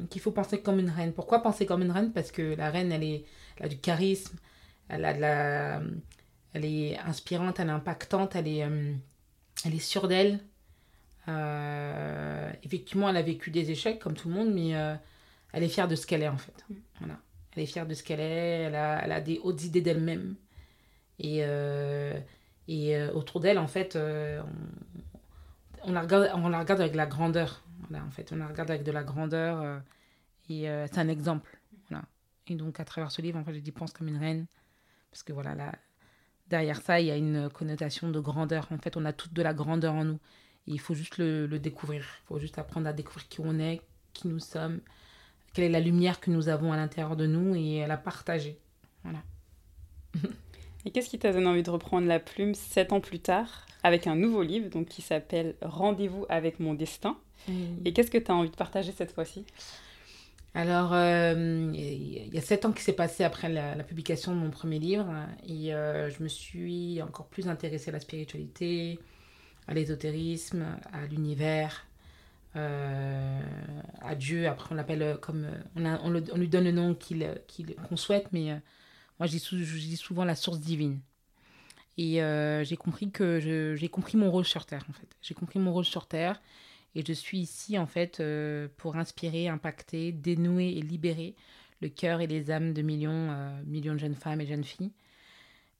qu'il 0.09 0.21
faut 0.21 0.31
penser 0.31 0.61
comme 0.61 0.79
une 0.79 0.89
reine. 0.89 1.13
Pourquoi 1.13 1.41
penser 1.41 1.65
comme 1.65 1.81
une 1.81 1.91
reine? 1.91 2.11
Parce 2.11 2.31
que 2.31 2.55
la 2.55 2.69
reine, 2.69 2.91
elle, 2.91 3.03
est, 3.03 3.25
elle 3.57 3.65
a 3.65 3.69
du 3.69 3.77
charisme, 3.77 4.37
elle 4.89 5.05
a 5.05 5.13
de 5.13 5.21
la 5.21 5.81
elle 6.57 6.65
est 6.65 6.97
inspirante, 6.99 7.59
elle 7.59 7.67
est 7.67 7.71
impactante, 7.71 8.35
elle 8.35 8.47
est, 8.47 8.63
euh, 8.63 8.93
elle 9.63 9.75
est 9.75 9.79
sûre 9.79 10.07
d'elle. 10.07 10.39
Euh, 11.27 12.51
effectivement, 12.63 13.09
elle 13.09 13.17
a 13.17 13.21
vécu 13.21 13.51
des 13.51 13.69
échecs 13.69 13.99
comme 13.99 14.15
tout 14.15 14.27
le 14.29 14.33
monde, 14.33 14.51
mais 14.51 14.75
euh, 14.75 14.95
elle 15.53 15.63
est 15.63 15.69
fière 15.69 15.87
de 15.87 15.95
ce 15.95 16.07
qu'elle 16.07 16.23
est 16.23 16.27
en 16.27 16.37
fait. 16.37 16.65
Mm. 16.69 16.75
Voilà. 16.99 17.19
Elle 17.57 17.63
est 17.63 17.65
fière 17.65 17.87
de 17.87 17.93
ce 17.95 18.03
qu'elle 18.03 18.19
est, 18.19 18.63
elle 18.63 18.75
a, 18.75 19.03
elle 19.03 19.11
a 19.11 19.19
des 19.19 19.39
hautes 19.43 19.63
idées 19.63 19.81
d'elle-même. 19.81 20.35
Et, 21.19 21.39
et 22.67 23.03
autour 23.09 23.39
d'elle, 23.39 23.57
en 23.57 23.67
fait, 23.67 23.95
on, 23.95 24.45
on, 25.83 25.91
la 25.91 26.01
regarde, 26.01 26.29
on 26.35 26.49
la 26.49 26.59
regarde 26.59 26.81
avec 26.81 26.93
la 26.93 27.07
grandeur. 27.07 27.63
En 27.91 28.11
fait, 28.11 28.31
on 28.31 28.35
la 28.35 28.47
regarde 28.47 28.69
avec 28.69 28.83
de 28.83 28.91
la 28.91 29.03
grandeur. 29.03 29.81
et 30.49 30.67
c'est 30.91 30.99
un 30.99 31.07
exemple. 31.07 31.57
Et 32.47 32.55
donc, 32.55 32.79
à 32.79 32.85
travers 32.85 33.11
ce 33.11 33.21
livre, 33.21 33.37
en 33.37 33.43
fait, 33.43 33.53
je 33.53 33.59
dis 33.59 33.71
pense 33.71 33.91
comme 33.91 34.07
une 34.07 34.17
reine. 34.17 34.47
Parce 35.11 35.23
que 35.23 35.33
voilà, 35.33 35.55
la, 35.55 35.73
derrière 36.49 36.81
ça, 36.81 36.99
il 36.99 37.07
y 37.07 37.11
a 37.11 37.17
une 37.17 37.49
connotation 37.49 38.09
de 38.09 38.19
grandeur. 38.19 38.67
En 38.71 38.77
fait, 38.77 38.97
on 38.97 39.05
a 39.05 39.13
toute 39.13 39.33
de 39.33 39.41
la 39.41 39.53
grandeur 39.53 39.93
en 39.93 40.05
nous. 40.05 40.19
Et 40.67 40.71
il 40.71 40.79
faut 40.79 40.93
juste 40.93 41.17
le, 41.17 41.47
découvrir. 41.59 42.01
Il 42.01 42.27
faut 42.27 42.39
juste 42.39 42.57
apprendre 42.57 42.87
à 42.87 42.93
découvrir 42.93 43.27
qui 43.27 43.41
on 43.41 43.59
est, 43.59 43.81
qui 44.13 44.27
nous 44.27 44.39
sommes, 44.39 44.81
quelle 45.53 45.65
est 45.65 45.69
la 45.69 45.79
lumière 45.79 46.19
que 46.19 46.31
nous 46.31 46.49
avons 46.49 46.71
à 46.71 46.77
l'intérieur 46.77 47.15
de 47.15 47.25
nous 47.25 47.55
et 47.55 47.83
à 47.83 47.87
la 47.87 47.97
partager. 47.97 48.57
Voilà. 49.03 49.19
et 50.85 50.91
qu'est-ce 50.91 51.09
qui 51.09 51.19
t'a 51.19 51.33
donné 51.33 51.47
envie 51.47 51.63
de 51.63 51.69
reprendre 51.69 52.07
la 52.07 52.19
plume 52.19 52.53
sept 52.53 52.91
ans 52.91 53.01
plus 53.01 53.19
tard 53.19 53.65
avec 53.83 54.07
un 54.07 54.15
nouveau 54.15 54.43
livre 54.43 54.69
donc, 54.69 54.87
qui 54.87 55.01
s'appelle 55.01 55.55
Rendez-vous 55.61 56.25
avec 56.29 56.59
mon 56.59 56.73
destin 56.73 57.17
Et 57.85 57.93
qu'est-ce 57.93 58.11
que 58.11 58.17
tu 58.17 58.31
as 58.31 58.35
envie 58.35 58.49
de 58.49 58.55
partager 58.55 58.91
cette 58.91 59.11
fois-ci? 59.11 59.45
Alors, 60.53 60.93
euh, 60.93 61.71
il 61.73 62.33
y 62.33 62.37
a 62.37 62.41
sept 62.41 62.65
ans 62.65 62.71
qui 62.71 62.83
s'est 62.83 62.93
passé 62.93 63.23
après 63.23 63.47
la, 63.49 63.83
publication 63.83 64.35
de 64.35 64.39
mon 64.39 64.49
premier 64.49 64.79
livre 64.79 65.07
et 65.47 65.73
euh, 65.73 66.09
je 66.09 66.21
me 66.23 66.27
suis 66.27 67.01
encore 67.01 67.27
plus 67.27 67.47
intéressée 67.47 67.89
à 67.89 67.93
la 67.93 67.99
spiritualité, 67.99 68.99
à 69.67 69.73
l'ésotérisme, 69.73 70.65
à 70.91 71.05
l'univers, 71.05 71.86
euh, 72.55 73.41
à 74.01 74.15
Dieu. 74.15 74.47
Après, 74.47 74.69
on 74.71 74.75
l'appelle 74.75 75.17
comme. 75.21 75.47
On, 75.75 75.85
on, 75.85 76.37
lui 76.37 76.47
donne 76.47 76.65
le 76.65 76.71
nom 76.71 76.95
qu'on 77.89 77.97
souhaite, 77.97 78.27
mais 78.31 78.59
moi, 79.19 79.27
je 79.27 79.31
dis, 79.31 79.39
je 79.39 79.77
dis, 79.77 79.97
souvent 79.97 80.25
la 80.25 80.35
source 80.35 80.59
divine. 80.59 80.99
Et 81.97 82.21
j'ai 82.63 82.77
compris 82.77 83.11
que 83.11 83.39
j'ai 83.39 83.89
compris 83.89 84.17
mon 84.17 84.31
rôle 84.31 84.45
sur 84.45 84.65
Terre, 84.65 84.85
en 84.89 84.93
fait. 84.93 85.09
J'ai 85.21 85.33
compris 85.33 85.59
mon 85.59 85.73
rôle 85.73 85.85
sur 85.85 86.07
Terre 86.07 86.41
et 86.97 87.03
je 87.05 87.13
suis 87.13 87.37
ici, 87.37 87.77
en 87.77 87.85
fait, 87.85 88.19
euh, 88.19 88.67
pour 88.77 88.95
inspirer, 88.95 89.47
impacter, 89.47 90.11
dénouer 90.11 90.69
et 90.69 90.81
libérer 90.81 91.35
le 91.79 91.89
cœur 91.89 92.21
et 92.21 92.27
les 92.27 92.49
âmes 92.49 92.73
de 92.73 92.81
millions, 92.81 93.29
euh, 93.29 93.61
millions 93.65 93.93
de 93.93 93.99
jeunes 93.99 94.15
femmes 94.15 94.41
et 94.41 94.47
jeunes 94.47 94.63
filles. 94.63 94.91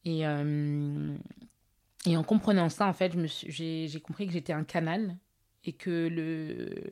Et, 0.06 0.27
euh, 0.27 1.17
et 2.06 2.15
en 2.15 2.23
comprenant 2.23 2.69
ça, 2.69 2.86
en 2.86 2.93
fait, 2.93 3.13
j'ai 3.25 4.01
compris 4.01 4.27
que 4.27 4.34
j'étais 4.34 4.53
un 4.53 4.63
canal 4.63 5.17
et 5.65 5.74
que 5.74 6.08
le, 6.08 6.91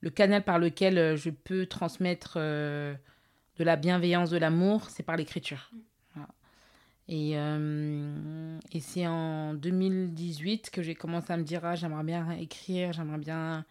le 0.00 0.10
canal 0.10 0.44
par 0.44 0.58
lequel 0.58 1.16
je 1.16 1.30
peux 1.30 1.66
transmettre 1.66 2.38
de 2.38 3.64
la 3.64 3.76
bienveillance, 3.76 4.30
de 4.30 4.38
l'amour, 4.38 4.88
c'est 4.90 5.02
par 5.02 5.16
l'écriture. 5.16 5.70
Et, 7.08 7.32
euh, 7.38 8.58
et 8.72 8.80
c'est 8.80 9.06
en 9.06 9.54
2018 9.54 10.70
que 10.70 10.82
j'ai 10.82 10.94
commencé 10.94 11.32
à 11.32 11.38
me 11.38 11.42
dire 11.42 11.64
ah, 11.64 11.74
j'aimerais 11.74 12.04
bien 12.04 12.30
écrire, 12.32 12.92
j'aimerais 12.92 13.18
bien 13.18 13.64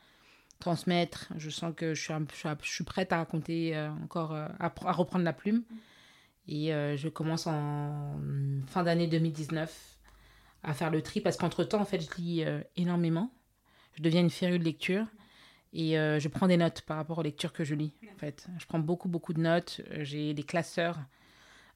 transmettre. 0.59 1.27
Je 1.37 1.51
sens 1.51 1.71
que 1.75 1.93
je 1.93 2.01
suis, 2.01 2.13
je 2.63 2.69
suis 2.69 2.83
prête 2.83 3.13
à 3.13 3.17
raconter 3.17 3.77
euh, 3.77 3.91
encore, 4.03 4.33
euh, 4.33 4.47
à, 4.59 4.73
à, 4.85 4.91
reprendre 4.91 5.23
la 5.23 5.33
plume. 5.33 5.63
Et 6.49 6.67
je 6.69 7.09
commence 7.09 7.45
en 7.45 8.17
fin 8.67 8.81
d'année 8.81 9.07
2019 9.07 9.99
à 10.63 10.73
faire 10.73 10.89
le 10.89 11.01
tri 11.01 11.19
parce 11.19 11.35
qu'entre-temps, 11.35 11.81
en 11.81 11.85
fait, 11.85 11.99
je 11.99 12.21
lis 12.21 12.45
énormément. 12.77 13.29
Je 13.97 14.03
deviens 14.03 14.21
une 14.21 14.29
férue 14.29 14.59
de 14.59 14.63
lecture. 14.63 15.05
Et 15.73 15.91
je 15.93 16.27
prends 16.29 16.47
des 16.47 16.57
notes 16.57 16.81
par 16.81 16.97
rapport 16.97 17.17
aux 17.19 17.23
lectures 17.23 17.53
que 17.53 17.63
je 17.63 17.75
lis. 17.75 17.93
En 18.13 18.17
fait. 18.17 18.47
Je 18.57 18.65
prends 18.65 18.79
beaucoup, 18.79 19.09
beaucoup 19.09 19.33
de 19.33 19.41
notes. 19.41 19.81
J'ai 19.99 20.33
des 20.33 20.43
classeurs 20.43 20.97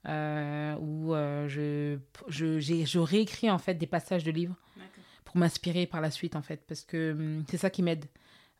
euh, 0.08 0.74
où 0.80 1.14
euh, 1.14 1.46
je, 1.46 1.96
je, 2.26 2.58
je 2.58 2.98
réécris 2.98 3.48
en 3.50 3.58
fait 3.58 3.74
des 3.74 3.86
passages 3.86 4.24
de 4.24 4.32
livres 4.32 4.56
pour 5.24 5.36
m'inspirer 5.36 5.86
par 5.86 6.00
la 6.00 6.10
suite 6.10 6.34
en 6.34 6.42
fait, 6.42 6.64
parce 6.66 6.82
que 6.82 7.12
hum, 7.12 7.44
c'est 7.48 7.56
ça 7.56 7.70
qui 7.70 7.82
m'aide. 7.82 8.06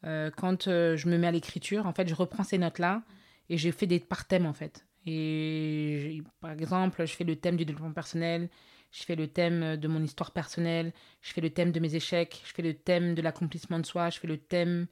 Euh, 0.05 0.31
quand 0.37 0.65
je 0.67 1.09
me 1.09 1.19
mets 1.19 1.27
à 1.27 1.33
l'écriture, 1.33 1.87
en 1.87 1.93
fait, 1.93 2.09
je 2.09 2.15
reprends 2.15 2.45
ces 2.45 2.59
notes-là 2.59 3.03
et 3.49 3.57
j'ai 3.57 3.73
fait 3.73 3.87
des 3.87 3.99
par 3.99 4.27
thème 4.27 4.47
en 4.47 4.53
fait. 4.53 4.87
Et 5.05 6.23
par 6.41 6.53
exemple, 6.53 7.05
je 7.05 7.13
fais 7.13 7.25
le 7.25 7.35
thème 7.35 7.57
du 7.57 7.65
développement 7.65 7.93
personnel, 7.93 8.49
je 8.93 9.03
fais 9.03 9.17
le 9.17 9.27
thème 9.27 9.77
de 9.77 9.89
mon 9.89 10.03
histoire 10.03 10.31
personnelle, 10.31 10.93
je 11.23 11.33
fais 11.33 11.41
le 11.41 11.51
thème 11.51 11.73
de 11.73 11.81
mes 11.81 11.95
échecs, 11.95 12.43
je 12.45 12.53
fais 12.53 12.63
le 12.63 12.75
thème 12.75 13.15
de 13.15 13.23
l'accomplissement 13.23 13.81
de 13.81 13.87
soi, 13.87 14.11
je 14.11 14.21
fais 14.21 14.29
le 14.29 14.39
thème 14.39 14.87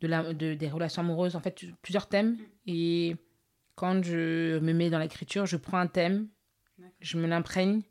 de 0.00 0.06
la, 0.06 0.34
de, 0.34 0.54
des 0.54 0.68
relations 0.68 1.02
amoureuses, 1.02 1.34
en 1.34 1.40
fait, 1.40 1.64
plusieurs 1.82 2.08
thèmes. 2.08 2.32
Mm. 2.32 2.38
Et 2.66 3.16
quand 3.74 4.04
je 4.04 4.58
me 4.58 4.72
mets 4.72 4.90
dans 4.90 4.98
l'écriture, 4.98 5.46
je 5.46 5.56
prends 5.56 5.78
un 5.78 5.86
thème, 5.86 6.28
je 7.00 7.16
me 7.16 7.26
l'imprègne, 7.26 7.82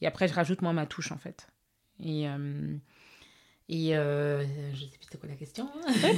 et 0.00 0.06
après 0.06 0.28
je 0.28 0.34
rajoute 0.34 0.60
moi 0.60 0.72
ma 0.72 0.86
touche 0.86 1.12
en 1.12 1.18
fait. 1.18 1.46
Et, 2.00 2.28
euh, 2.28 2.76
et 3.68 3.96
euh, 3.96 4.44
je 4.74 4.80
sais 4.80 4.86
plus 4.86 4.98
c'était 5.00 5.18
quoi 5.18 5.28
la 5.28 5.36
question. 5.36 5.68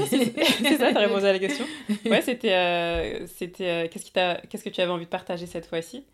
c'est 0.09 0.77
ça, 0.79 0.91
tu 0.91 0.97
as 0.97 1.01
répondu 1.01 1.25
à 1.25 1.33
la 1.33 1.39
question. 1.39 1.65
Ouais, 2.07 2.21
c'était, 2.23 2.55
euh, 2.55 3.27
c'était 3.27 3.89
qu'est-ce, 3.89 4.05
qui 4.05 4.13
t'a, 4.13 4.41
qu'est-ce 4.49 4.65
que 4.65 4.71
tu 4.71 4.81
avais 4.81 4.91
envie 4.91 5.05
de 5.05 5.11
partager 5.11 5.47
cette 5.47 5.67
fois-ci? 5.67 6.05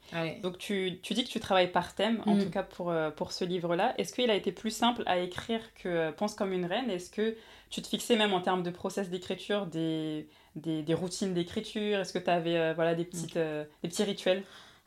Donc 0.42 0.58
tu, 0.58 1.00
tu, 1.02 1.14
dis 1.14 1.24
que 1.24 1.30
tu 1.30 1.40
travailles 1.40 1.72
par 1.72 1.94
thème, 1.94 2.22
en 2.26 2.34
mm. 2.34 2.44
tout 2.44 2.50
cas 2.50 2.62
pour, 2.62 2.92
pour 3.16 3.32
ce 3.32 3.44
livre-là. 3.44 3.94
Est-ce 3.98 4.12
qu'il 4.12 4.30
a 4.30 4.34
été 4.34 4.52
plus 4.52 4.70
simple 4.70 5.02
à 5.06 5.18
écrire 5.18 5.60
que 5.74 6.10
Pense 6.12 6.34
comme 6.34 6.52
une 6.52 6.66
reine? 6.66 6.90
Est-ce 6.90 7.10
que 7.10 7.36
tu 7.70 7.80
te 7.80 7.88
fixais 7.88 8.16
même 8.16 8.34
en 8.34 8.40
termes 8.40 8.62
de 8.62 8.70
process 8.70 9.08
d'écriture 9.08 9.66
des 9.66 10.26
des, 10.56 10.82
des 10.82 10.94
routines 10.94 11.34
d'écriture? 11.34 12.00
Est-ce 12.00 12.12
que 12.12 12.18
tu 12.18 12.30
avais 12.30 12.56
euh, 12.56 12.72
voilà, 12.74 12.94
des, 12.94 13.04
petites, 13.04 13.36
euh, 13.36 13.64
des 13.82 13.88
petits 13.88 14.04
rituels? 14.04 14.42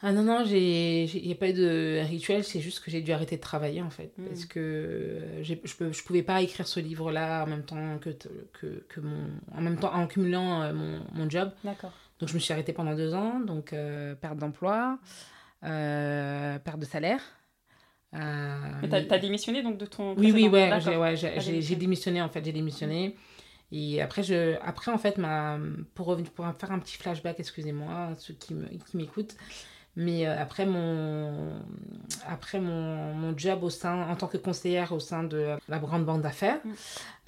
Ah 0.07 0.11
non, 0.11 0.21
non, 0.21 0.45
il 0.45 1.09
n'y 1.25 1.31
a 1.31 1.35
pas 1.35 1.49
eu 1.49 1.53
de 1.53 1.99
rituel, 2.07 2.43
c'est 2.43 2.59
juste 2.59 2.83
que 2.83 2.91
j'ai 2.91 3.01
dû 3.01 3.11
arrêter 3.11 3.37
de 3.37 3.41
travailler 3.41 3.81
en 3.81 3.89
fait. 3.89 4.13
Hmm. 4.19 4.25
Parce 4.27 4.45
que 4.45 4.59
euh, 4.59 5.43
je 5.43 5.53
ne 5.53 6.05
pouvais 6.05 6.21
pas 6.21 6.43
écrire 6.43 6.67
ce 6.67 6.79
livre-là 6.79 7.43
en 7.43 7.47
même 7.47 7.63
temps 7.63 7.97
que, 7.97 8.11
que, 8.53 8.85
que, 8.87 8.99
mon. 8.99 9.31
En 9.51 9.61
même 9.61 9.79
temps, 9.79 9.91
en 9.91 10.05
cumulant 10.05 10.71
mon, 10.75 10.99
mon, 11.11 11.27
job. 11.27 11.51
D'accord. 11.63 11.91
Donc 12.19 12.29
je 12.29 12.35
me 12.35 12.39
suis 12.39 12.53
arrêtée 12.53 12.71
pendant 12.71 12.93
deux 12.93 13.15
ans, 13.15 13.39
donc 13.39 13.73
perte 14.21 14.37
d'emploi, 14.37 14.99
perte 15.61 16.79
de 16.79 16.85
salaire. 16.85 17.21
mais 18.13 18.87
tu 18.87 18.95
as, 18.95 19.17
démissionné 19.17 19.63
donc 19.63 19.79
de 19.79 19.87
ton. 19.87 20.15
Oui, 20.17 20.31
oui, 20.31 20.47
ouais, 20.47 20.71
j'ai 20.81 20.97
ouais, 20.97 21.15
j'ai 21.15 21.75
démissionné 21.75 22.21
en 22.21 22.29
fait, 22.29 22.45
j'ai 22.45 22.53
démissionné. 22.53 23.15
Et 23.71 24.03
après, 24.03 24.21
je, 24.21 24.55
après 24.61 24.91
en 24.91 24.99
fait, 24.99 25.17
ma, 25.17 25.57
pour, 25.95 26.05
revenir, 26.05 26.29
pour 26.29 26.45
faire 26.59 26.71
un 26.71 26.77
petit 26.77 26.97
flashback, 26.97 27.39
excusez-moi, 27.39 28.11
ceux 28.19 28.35
qui, 28.35 28.53
me, 28.53 28.67
qui 28.67 28.97
m'écoutent, 28.97 29.35
mais 29.95 30.27
euh, 30.27 30.37
après, 30.37 30.65
mon, 30.65 31.61
après 32.27 32.59
mon, 32.59 33.13
mon, 33.13 33.37
job 33.37 33.63
au 33.63 33.69
sein, 33.69 34.09
en 34.09 34.15
tant 34.15 34.27
que 34.27 34.37
conseillère 34.37 34.91
au 34.91 34.99
sein 34.99 35.23
de 35.23 35.55
la 35.69 35.79
grande 35.79 36.05
banque 36.05 36.21
d'affaires, 36.21 36.59
mm. 36.65 36.71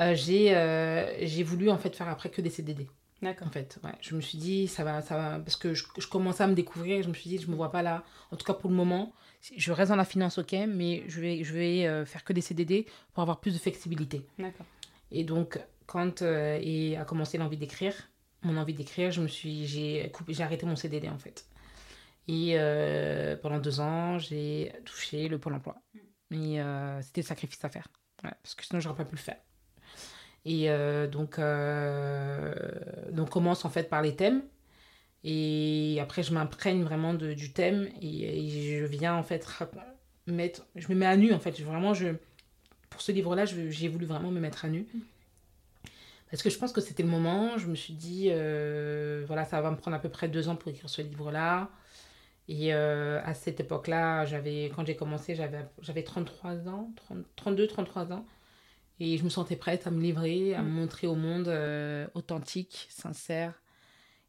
euh, 0.01 0.15
j'ai, 0.15 0.55
euh, 0.55 1.25
j'ai 1.25 1.43
voulu 1.43 1.69
en 1.69 1.77
fait 1.77 1.95
faire 1.95 2.09
après 2.09 2.29
que 2.29 2.41
des 2.41 2.49
CDD. 2.49 2.87
D'accord. 3.21 3.47
En 3.47 3.51
fait, 3.51 3.79
ouais. 3.83 3.93
Je 4.01 4.15
me 4.15 4.21
suis 4.21 4.37
dit, 4.37 4.67
ça 4.67 4.83
va, 4.83 5.01
ça 5.01 5.15
va, 5.15 5.39
parce 5.39 5.55
que 5.55 5.73
je, 5.73 5.85
je 5.97 6.07
commençais 6.07 6.43
à 6.43 6.47
me 6.47 6.53
découvrir, 6.53 7.01
je 7.03 7.09
me 7.09 7.13
suis 7.13 7.29
dit, 7.29 7.37
je 7.39 7.49
me 7.49 7.55
vois 7.55 7.71
pas 7.71 7.81
là, 7.81 8.03
en 8.31 8.35
tout 8.35 8.45
cas 8.45 8.53
pour 8.53 8.69
le 8.69 8.75
moment. 8.75 9.13
Je 9.55 9.71
reste 9.71 9.89
dans 9.89 9.95
la 9.95 10.05
finance, 10.05 10.37
ok, 10.37 10.53
mais 10.67 11.03
je 11.07 11.21
vais, 11.21 11.43
je 11.43 11.53
vais 11.53 12.05
faire 12.05 12.23
que 12.23 12.33
des 12.33 12.41
CDD 12.41 12.85
pour 13.13 13.21
avoir 13.21 13.39
plus 13.39 13.53
de 13.53 13.59
flexibilité. 13.59 14.25
D'accord. 14.37 14.65
Et 15.11 15.23
donc, 15.23 15.59
quand 15.85 16.21
et 16.21 16.97
a 16.97 17.05
commencé 17.05 17.37
l'envie 17.37 17.55
d'écrire, 17.55 17.93
mon 18.43 18.57
envie 18.57 18.73
d'écrire, 18.73 19.11
je 19.11 19.21
me 19.21 19.27
suis, 19.27 19.65
j'ai, 19.67 20.09
coupé, 20.11 20.33
j'ai 20.33 20.43
arrêté 20.43 20.65
mon 20.65 20.75
CDD 20.75 21.07
en 21.07 21.17
fait. 21.17 21.45
Et 22.27 22.53
euh, 22.55 23.37
pendant 23.37 23.59
deux 23.59 23.79
ans, 23.79 24.19
j'ai 24.19 24.73
touché 24.85 25.27
le 25.27 25.39
Pôle 25.39 25.53
emploi. 25.53 25.77
Et 26.31 26.61
euh, 26.61 27.01
c'était 27.01 27.21
le 27.21 27.25
sacrifice 27.27 27.63
à 27.63 27.69
faire. 27.69 27.87
parce 28.21 28.55
que 28.55 28.65
sinon, 28.65 28.81
j'aurais 28.81 28.97
pas 28.97 29.05
pu 29.05 29.15
le 29.15 29.21
faire. 29.21 29.37
Et 30.43 30.69
euh, 30.69 31.07
donc, 31.07 31.39
donc, 33.15 33.27
on 33.27 33.31
commence 33.31 33.65
en 33.65 33.69
fait 33.69 33.89
par 33.89 34.01
les 34.01 34.15
thèmes. 34.15 34.43
Et 35.23 35.97
après, 36.01 36.21
je 36.21 36.33
m'imprègne 36.33 36.83
vraiment 36.83 37.13
de, 37.13 37.33
du 37.33 37.53
thème. 37.53 37.89
Et, 38.01 38.77
je 38.79 38.85
viens 38.85 39.15
en 39.15 39.23
fait 39.23 39.47
mettre. 40.25 40.65
Je 40.75 40.89
me 40.89 40.95
mets 40.95 41.05
à 41.05 41.15
nu 41.15 41.33
en 41.33 41.39
fait. 41.39 41.59
Vraiment, 41.61 41.93
je, 41.93 42.07
pour 42.89 43.01
ce 43.01 43.13
livre-là, 43.13 43.45
j'ai 43.45 43.87
voulu 43.87 44.05
vraiment 44.05 44.31
me 44.31 44.41
mettre 44.41 44.65
à 44.65 44.67
nu. 44.67 44.85
Parce 46.29 46.43
que 46.43 46.49
je 46.49 46.57
pense 46.57 46.73
que 46.73 46.81
c'était 46.81 47.03
le 47.03 47.09
moment. 47.09 47.57
Je 47.57 47.67
me 47.67 47.75
suis 47.75 47.93
dit, 47.93 48.25
voilà, 49.27 49.45
ça 49.45 49.61
va 49.61 49.71
me 49.71 49.77
prendre 49.77 49.95
à 49.95 49.99
peu 50.01 50.09
près 50.09 50.27
deux 50.27 50.49
ans 50.49 50.57
pour 50.57 50.69
écrire 50.69 50.89
ce 50.89 51.01
livre-là. 51.01 51.69
Et 52.49 52.73
euh, 52.73 53.21
à 53.23 53.33
cette 53.33 53.59
époque-là, 53.59 54.25
j'avais, 54.25 54.71
quand 54.73 54.85
j'ai 54.85 54.95
commencé, 54.95 55.35
j'avais, 55.35 55.65
j'avais 55.81 56.03
33 56.03 56.69
ans, 56.69 56.93
32, 57.35 57.67
33 57.67 58.13
ans. 58.13 58.25
Et 58.99 59.17
je 59.17 59.23
me 59.23 59.29
sentais 59.29 59.57
prête 59.57 59.85
à 59.85 59.91
me 59.91 60.01
livrer, 60.01 60.55
à 60.55 60.63
me 60.63 60.69
mm. 60.69 60.73
montrer 60.73 61.07
au 61.07 61.15
monde 61.15 61.49
euh, 61.49 62.07
authentique, 62.13 62.87
sincère 62.89 63.61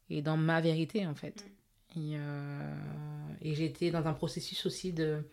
et 0.09 0.21
dans 0.21 0.37
ma 0.37 0.59
vérité, 0.59 1.07
en 1.07 1.15
fait. 1.15 1.45
Mm. 1.95 1.99
Et, 1.99 2.17
euh, 2.17 2.75
et 3.41 3.55
j'étais 3.55 3.89
dans 3.89 4.05
un 4.05 4.13
processus 4.13 4.65
aussi 4.65 4.91
de. 4.91 5.23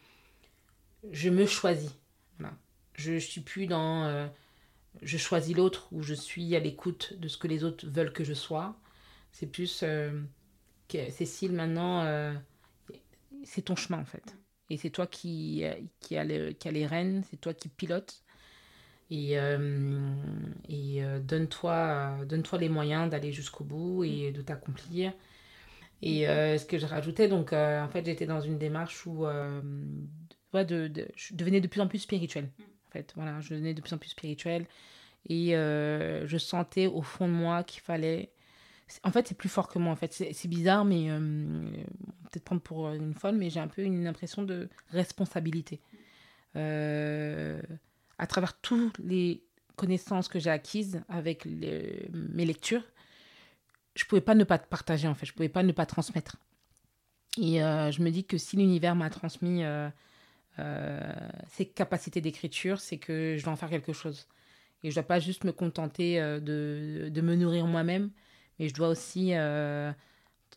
Je 1.11 1.29
me 1.29 1.45
choisis. 1.45 1.93
Voilà. 2.39 2.55
Je 2.95 3.15
ne 3.15 3.19
suis 3.19 3.41
plus 3.41 3.67
dans. 3.67 4.31
je 5.03 5.19
choisis 5.19 5.57
l'autre 5.57 5.89
ou 5.93 6.03
je 6.03 6.15
suis 6.15 6.55
à 6.55 6.61
l'écoute 6.61 7.15
de 7.19 7.29
ce 7.29 7.37
que 7.37 7.49
les 7.49 7.65
autres 7.65 7.87
veulent 7.89 8.13
que 8.13 8.25
je 8.25 8.33
sois. 8.33 8.77
C'est 9.33 9.47
plus. 9.47 9.81
que 9.81 11.11
Cécile, 11.11 11.53
maintenant 11.53 12.05
c'est 13.47 13.63
ton 13.63 13.77
chemin 13.77 13.99
en 13.99 14.05
fait. 14.05 14.37
Et 14.69 14.77
c'est 14.77 14.91
toi 14.91 15.07
qui, 15.07 15.65
qui, 16.01 16.17
a 16.17 16.27
qui 16.53 16.71
les 16.71 16.87
rênes, 16.87 17.23
c'est 17.31 17.41
toi 17.41 17.55
qui 17.55 17.69
pilote. 17.69 18.23
Et, 19.11 19.39
euh, 19.39 20.15
et 20.69 21.05
euh, 21.05 21.21
donne-toi 21.21 22.25
donne 22.27 22.43
-toi 22.43 22.59
les 22.59 22.69
moyens 22.69 23.09
d'aller 23.09 23.33
jusqu'au 23.33 23.65
bout 23.65 24.05
et 24.05 24.33
de 24.33 24.43
t'accomplir. 24.43 25.13
Et 26.03 26.29
euh, 26.29 26.59
ce 26.59 26.67
que 26.67 26.79
je 26.79 26.87
rajoutais, 26.87 27.29
donc 27.29 27.53
en 27.53 27.89
fait, 27.89 28.05
j'étais 28.05 28.27
dans 28.27 28.41
une 28.41 28.59
démarche 28.59 29.07
où 29.07 29.25
de, 29.25 30.89
de, 30.89 31.09
je 31.15 31.35
devenais 31.35 31.61
de 31.61 31.69
plus 31.69 31.81
en 31.81 31.89
plus 31.89 32.01
spirituelle. 32.01 32.51
En 32.89 32.91
fait, 32.91 33.13
voilà, 33.15 33.41
je 33.41 33.55
devenais 33.55 33.75
de 33.75 33.81
plus 33.81 33.93
en 33.95 33.99
plus 33.99 34.11
spirituelle. 34.11 34.67
Et 35.29 35.53
je 35.53 36.37
sentais 36.39 36.87
au 36.87 37.03
fond 37.03 37.29
de 37.29 37.33
moi 37.33 37.63
qu'il 37.65 37.83
fallait 37.83 38.31
en 39.03 39.11
fait, 39.11 39.29
c'est 39.29 39.35
plus 39.37 39.49
fort 39.49 39.69
que 39.69 39.79
moi. 39.79 39.93
En 39.93 39.97
fait, 39.97 40.13
c'est 40.13 40.49
bizarre, 40.49 40.85
mais 40.85 41.11
euh, 41.11 41.19
peut-être 42.31 42.45
prendre 42.45 42.63
pour 42.63 42.91
une 42.91 43.15
folle, 43.15 43.37
mais 43.37 43.51
j'ai 43.51 43.61
un 43.61 43.69
peu 43.69 43.83
une 43.83 44.07
impression 44.07 44.43
de 44.43 44.69
responsabilité. 44.91 45.81
Euh, 46.55 47.61
à 48.19 48.27
travers 48.27 48.59
toutes 48.61 48.99
les 48.99 49.43
connaissances 49.75 50.29
que 50.29 50.39
j'ai 50.39 50.51
acquises 50.51 51.03
avec 51.09 51.45
mes 51.47 52.45
lectures, 52.45 52.85
je 53.95 54.05
pouvais 54.05 54.21
pas 54.21 54.35
ne 54.35 54.45
pas 54.45 54.59
partager 54.59 55.09
en 55.09 55.15
fait. 55.15 55.27
Je 55.27 55.33
pouvais 55.33 55.49
pas 55.49 55.63
ne 55.63 55.73
pas 55.73 55.87
transmettre. 55.87 56.37
Et 57.39 57.63
euh, 57.63 57.91
je 57.91 58.03
me 58.03 58.11
dis 58.11 58.25
que 58.25 58.39
si 58.39 58.57
l'univers 58.57 58.95
m'a 58.95 59.11
transmis 59.11 59.63
ses 61.49 61.67
capacités 61.67 62.21
d'écriture, 62.21 62.81
c'est 62.81 62.99
que 62.99 63.37
je 63.37 63.43
dois 63.43 63.53
en 63.53 63.57
faire 63.57 63.69
quelque 63.69 63.93
chose. 63.93 64.29
Et 64.83 64.91
je 64.91 64.95
dois 64.95 65.03
pas 65.03 65.19
juste 65.19 65.43
me 65.45 65.53
contenter 65.53 66.21
de 66.21 67.21
me 67.21 67.35
nourrir 67.35 67.67
moi-même, 67.67 68.11
mais 68.59 68.69
je 68.69 68.75
dois 68.75 68.89
aussi 68.89 69.31
euh, 69.35 69.93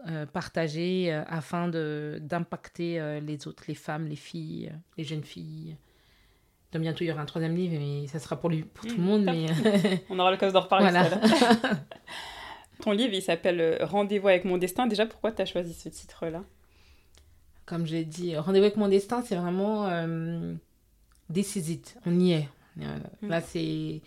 euh, 0.07 0.25
partager 0.25 1.11
euh, 1.11 1.23
afin 1.27 1.67
d'impacter 1.67 3.19
les 3.21 3.47
autres, 3.47 3.63
les 3.67 3.75
femmes, 3.75 4.07
les 4.07 4.15
filles, 4.15 4.71
les 4.97 5.03
jeunes 5.03 5.23
filles. 5.23 5.75
Donc 6.71 6.83
bientôt 6.83 7.03
il 7.03 7.07
y 7.07 7.11
aura 7.11 7.21
un 7.21 7.25
troisième 7.25 7.55
livre, 7.55 7.75
mais 7.79 8.07
ça 8.07 8.19
sera 8.19 8.39
pour, 8.39 8.49
lui, 8.49 8.61
pour 8.61 8.85
tout 8.85 8.95
le 8.95 9.01
monde. 9.01 9.23
Mais... 9.23 9.47
On 10.09 10.19
aura 10.19 10.31
l'occasion 10.31 10.53
d'en 10.53 10.61
reparler. 10.61 10.89
Voilà. 10.89 11.09
Ton 12.81 12.91
livre, 12.91 13.13
il 13.13 13.21
s'appelle 13.21 13.79
Rendez-vous 13.81 14.27
avec 14.27 14.45
mon 14.45 14.57
destin. 14.57 14.87
Déjà, 14.87 15.05
pourquoi 15.05 15.31
tu 15.31 15.41
as 15.41 15.45
choisi 15.45 15.73
ce 15.73 15.89
titre-là? 15.89 16.43
Comme 17.65 17.85
j'ai 17.85 18.05
dit, 18.05 18.37
Rendez-vous 18.37 18.65
avec 18.65 18.77
mon 18.77 18.87
destin, 18.87 19.21
c'est 19.23 19.35
vraiment 19.35 19.87
euh, 19.87 20.53
On 22.05 22.19
y 22.19 22.31
est. 22.31 22.47
Mm. 22.77 23.29
Là, 23.29 23.41
c'est 23.41 24.01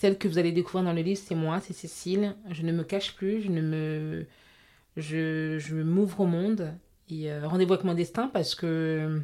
celle 0.00 0.16
que 0.16 0.28
vous 0.28 0.38
allez 0.38 0.50
découvrir 0.50 0.82
dans 0.82 0.94
le 0.94 1.02
livre, 1.02 1.20
c'est 1.22 1.34
moi, 1.34 1.60
c'est 1.60 1.74
Cécile. 1.74 2.34
Je 2.50 2.62
ne 2.62 2.72
me 2.72 2.84
cache 2.84 3.14
plus, 3.16 3.42
je 3.42 3.50
ne 3.50 3.60
me... 3.60 4.26
Je, 4.96 5.58
je 5.58 5.76
m'ouvre 5.76 6.20
au 6.20 6.26
monde. 6.26 6.72
Et 7.10 7.30
euh, 7.30 7.46
rendez-vous 7.46 7.74
avec 7.74 7.84
mon 7.84 7.92
destin 7.92 8.28
parce 8.28 8.54
que... 8.54 9.20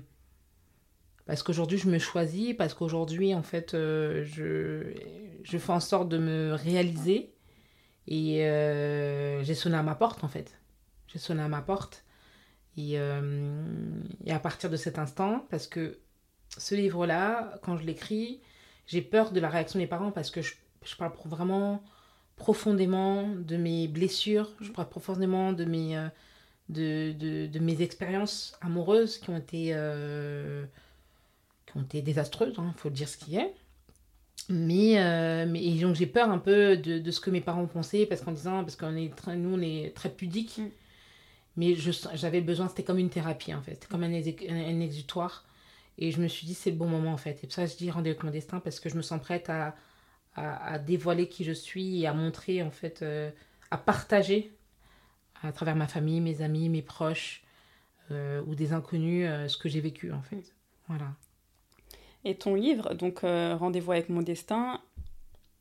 Parce 1.24 1.42
qu'aujourd'hui, 1.42 1.78
je 1.78 1.88
me 1.88 1.98
choisis, 1.98 2.52
parce 2.52 2.74
qu'aujourd'hui, 2.74 3.34
en 3.34 3.42
fait, 3.42 3.72
euh, 3.72 4.22
je, 4.26 4.92
je 5.44 5.56
fais 5.56 5.72
en 5.72 5.80
sorte 5.80 6.10
de 6.10 6.18
me 6.18 6.52
réaliser. 6.52 7.32
Et 8.06 8.44
euh, 8.44 9.42
j'ai 9.44 9.54
sonné 9.54 9.76
à 9.78 9.82
ma 9.82 9.94
porte, 9.94 10.24
en 10.24 10.28
fait. 10.28 10.58
J'ai 11.06 11.18
sonné 11.18 11.40
à 11.40 11.48
ma 11.48 11.62
porte. 11.62 12.04
Et, 12.76 12.96
et 14.26 14.30
à 14.30 14.38
partir 14.38 14.68
de 14.68 14.76
cet 14.76 14.98
instant, 14.98 15.46
parce 15.48 15.66
que 15.66 16.00
ce 16.58 16.74
livre-là, 16.74 17.58
quand 17.62 17.78
je 17.78 17.86
l'écris, 17.86 18.42
j'ai 18.86 19.00
peur 19.00 19.32
de 19.32 19.40
la 19.40 19.48
réaction 19.48 19.78
des 19.78 19.86
parents 19.86 20.12
parce 20.12 20.30
que 20.30 20.42
je 20.42 20.52
je 20.86 20.96
parle 20.96 21.12
vraiment 21.26 21.82
profondément 22.36 23.28
de 23.28 23.56
mes 23.56 23.88
blessures, 23.88 24.50
je 24.60 24.70
parle 24.70 24.88
profondément 24.88 25.52
de 25.52 25.64
mes, 25.64 25.96
euh, 25.96 26.08
de, 26.68 27.12
de, 27.12 27.46
de, 27.46 27.58
mes 27.58 27.82
expériences 27.82 28.56
amoureuses 28.60 29.18
qui 29.18 29.30
ont 29.30 29.36
été, 29.36 29.70
euh, 29.72 30.64
qui 31.66 31.76
ont 31.76 31.82
été 31.82 32.02
désastreuses, 32.02 32.54
il 32.56 32.60
hein, 32.60 32.74
faut 32.76 32.90
dire 32.90 33.08
ce 33.08 33.16
qui 33.16 33.36
est. 33.36 33.54
Mais, 34.48 35.00
euh, 35.00 35.46
mais 35.48 35.64
et 35.64 35.80
donc 35.80 35.96
j'ai 35.96 36.06
peur 36.06 36.30
un 36.30 36.38
peu 36.38 36.76
de, 36.76 36.98
de, 36.98 37.10
ce 37.10 37.20
que 37.20 37.30
mes 37.30 37.40
parents 37.40 37.66
pensaient 37.66 38.06
parce 38.06 38.20
qu'en 38.20 38.32
disant 38.32 38.62
parce 38.62 38.76
qu'on 38.76 38.94
est 38.94 39.14
très, 39.14 39.36
nous 39.36 39.56
on 39.56 39.60
est 39.60 39.92
très 39.94 40.10
pudiques. 40.10 40.58
Mm. 40.58 40.70
mais 41.56 41.74
j'avais 42.14 42.40
besoin 42.42 42.68
c'était 42.68 42.84
comme 42.84 42.98
une 42.98 43.10
thérapie 43.10 43.54
en 43.54 43.62
fait. 43.62 43.74
C'était 43.74 43.88
comme 43.88 44.04
un, 44.04 44.12
un, 44.12 44.80
exutoire. 44.80 45.44
Et 45.98 46.12
je 46.12 46.20
me 46.20 46.28
suis 46.28 46.46
dit 46.46 46.54
c'est 46.54 46.70
le 46.70 46.76
bon 46.76 46.86
moment 46.86 47.12
en 47.12 47.16
fait. 47.16 47.42
Et 47.42 47.46
pour 47.48 47.52
ça 47.52 47.66
je 47.66 47.76
dis 47.76 47.90
rendez-vous 47.90 48.14
avec 48.14 48.24
mon 48.24 48.30
destin 48.30 48.60
parce 48.60 48.78
que 48.78 48.88
je 48.88 48.96
me 48.96 49.02
sens 49.02 49.20
prête 49.20 49.50
à, 49.50 49.74
à, 50.36 50.78
dévoiler 50.78 51.28
qui 51.28 51.44
je 51.44 51.52
suis 51.52 52.02
et 52.02 52.06
à 52.06 52.12
montrer, 52.12 52.62
en 52.62 52.70
fait, 52.70 53.02
euh, 53.02 53.30
à 53.70 53.78
partager 53.78 54.52
à 55.42 55.52
travers 55.52 55.76
ma 55.76 55.86
famille, 55.86 56.20
mes 56.20 56.42
amis, 56.42 56.68
mes 56.68 56.82
proches 56.82 57.42
euh, 58.10 58.42
ou 58.46 58.54
des 58.54 58.72
inconnus 58.72 59.26
euh, 59.28 59.48
ce 59.48 59.56
que 59.56 59.68
j'ai 59.68 59.80
vécu, 59.80 60.12
en 60.12 60.22
fait. 60.22 60.54
Voilà. 60.88 61.12
Et 62.24 62.36
ton 62.36 62.54
livre, 62.54 62.94
donc 62.94 63.20
Rendez-vous 63.22 63.92
avec 63.92 64.08
mon 64.08 64.22
destin, 64.22 64.80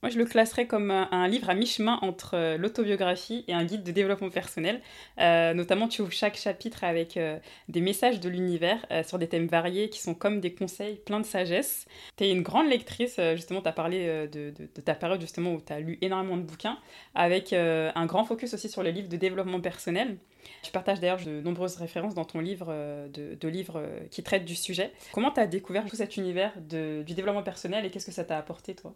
moi, 0.02 0.12
je 0.12 0.20
le 0.20 0.26
classerais 0.26 0.68
comme 0.68 0.92
un, 0.92 1.28
livre 1.28 1.50
à 1.50 1.56
mi-chemin 1.56 1.98
entre 2.04 2.36
euh, 2.36 2.58
l'autobiographie 2.58 3.44
et 3.48 3.54
un 3.54 3.64
guide 3.64 3.82
de 3.82 3.92
développement 3.92 4.30
personnel. 4.30 4.82
Euh, 5.20 5.56
notamment, 5.56 5.88
tu 5.88 6.04
ouvres 6.04 6.12
chaque 6.12 6.38
chapitre 6.38 6.84
avec 6.84 7.18
euh, 7.18 7.40
des 7.70 7.82
messages 7.82 8.20
de 8.20 8.30
l'univers 8.30 8.86
sur 9.04 9.18
des 9.18 9.28
thèmes 9.28 9.48
variés 9.48 9.90
qui 9.90 10.00
sont 10.00 10.14
comme 10.14 10.42
des 10.42 10.54
conseils 10.54 10.98
pleins 10.98 11.20
de 11.20 11.26
sagesse. 11.26 11.88
Tu 12.18 12.26
es 12.26 12.32
une 12.32 12.44
grande 12.44 12.68
lectrice, 12.68 13.20
justement, 13.34 13.62
tu 13.62 13.68
as 13.68 13.72
parlé 13.72 14.28
de, 14.28 14.54
ta 14.84 14.94
période 14.94 15.22
justement 15.22 15.54
où 15.54 15.62
tu 15.62 15.74
as 15.74 15.80
lu 15.80 15.98
énormément 16.02 16.38
de 16.38 16.44
bouquins, 16.44 16.78
avec 17.16 17.54
un 17.54 18.06
grand 18.06 18.26
focus 18.26 18.54
aussi 18.54 18.70
sur 18.70 18.84
les 18.84 18.92
livres 18.92 19.10
de 19.10 19.18
développement 19.18 19.60
personnel. 19.60 20.18
Tu 20.62 20.72
partages 20.72 21.00
d'ailleurs 21.00 21.24
de 21.26 21.42
nombreuses 21.42 21.78
références 21.78 22.14
dans 22.14 22.26
ton 22.26 22.40
livre, 22.40 22.68
de, 23.12 23.36
de 23.36 23.48
livres 23.48 23.84
qui 24.12 24.22
traitent 24.24 24.46
du 24.46 24.56
sujet. 24.56 24.92
Comment 25.14 25.32
tu 25.32 25.40
as 25.40 25.48
découvert 25.48 25.86
tout 25.86 25.96
cet 25.96 26.18
univers 26.18 26.54
du 26.62 27.14
développement 27.14 27.44
personnel 27.44 27.86
et 27.86 27.90
qu'est-ce 27.90 28.06
que 28.06 28.12
ça 28.12 28.24
t'a 28.24 28.38
apporté, 28.38 28.76
toi? 28.76 28.94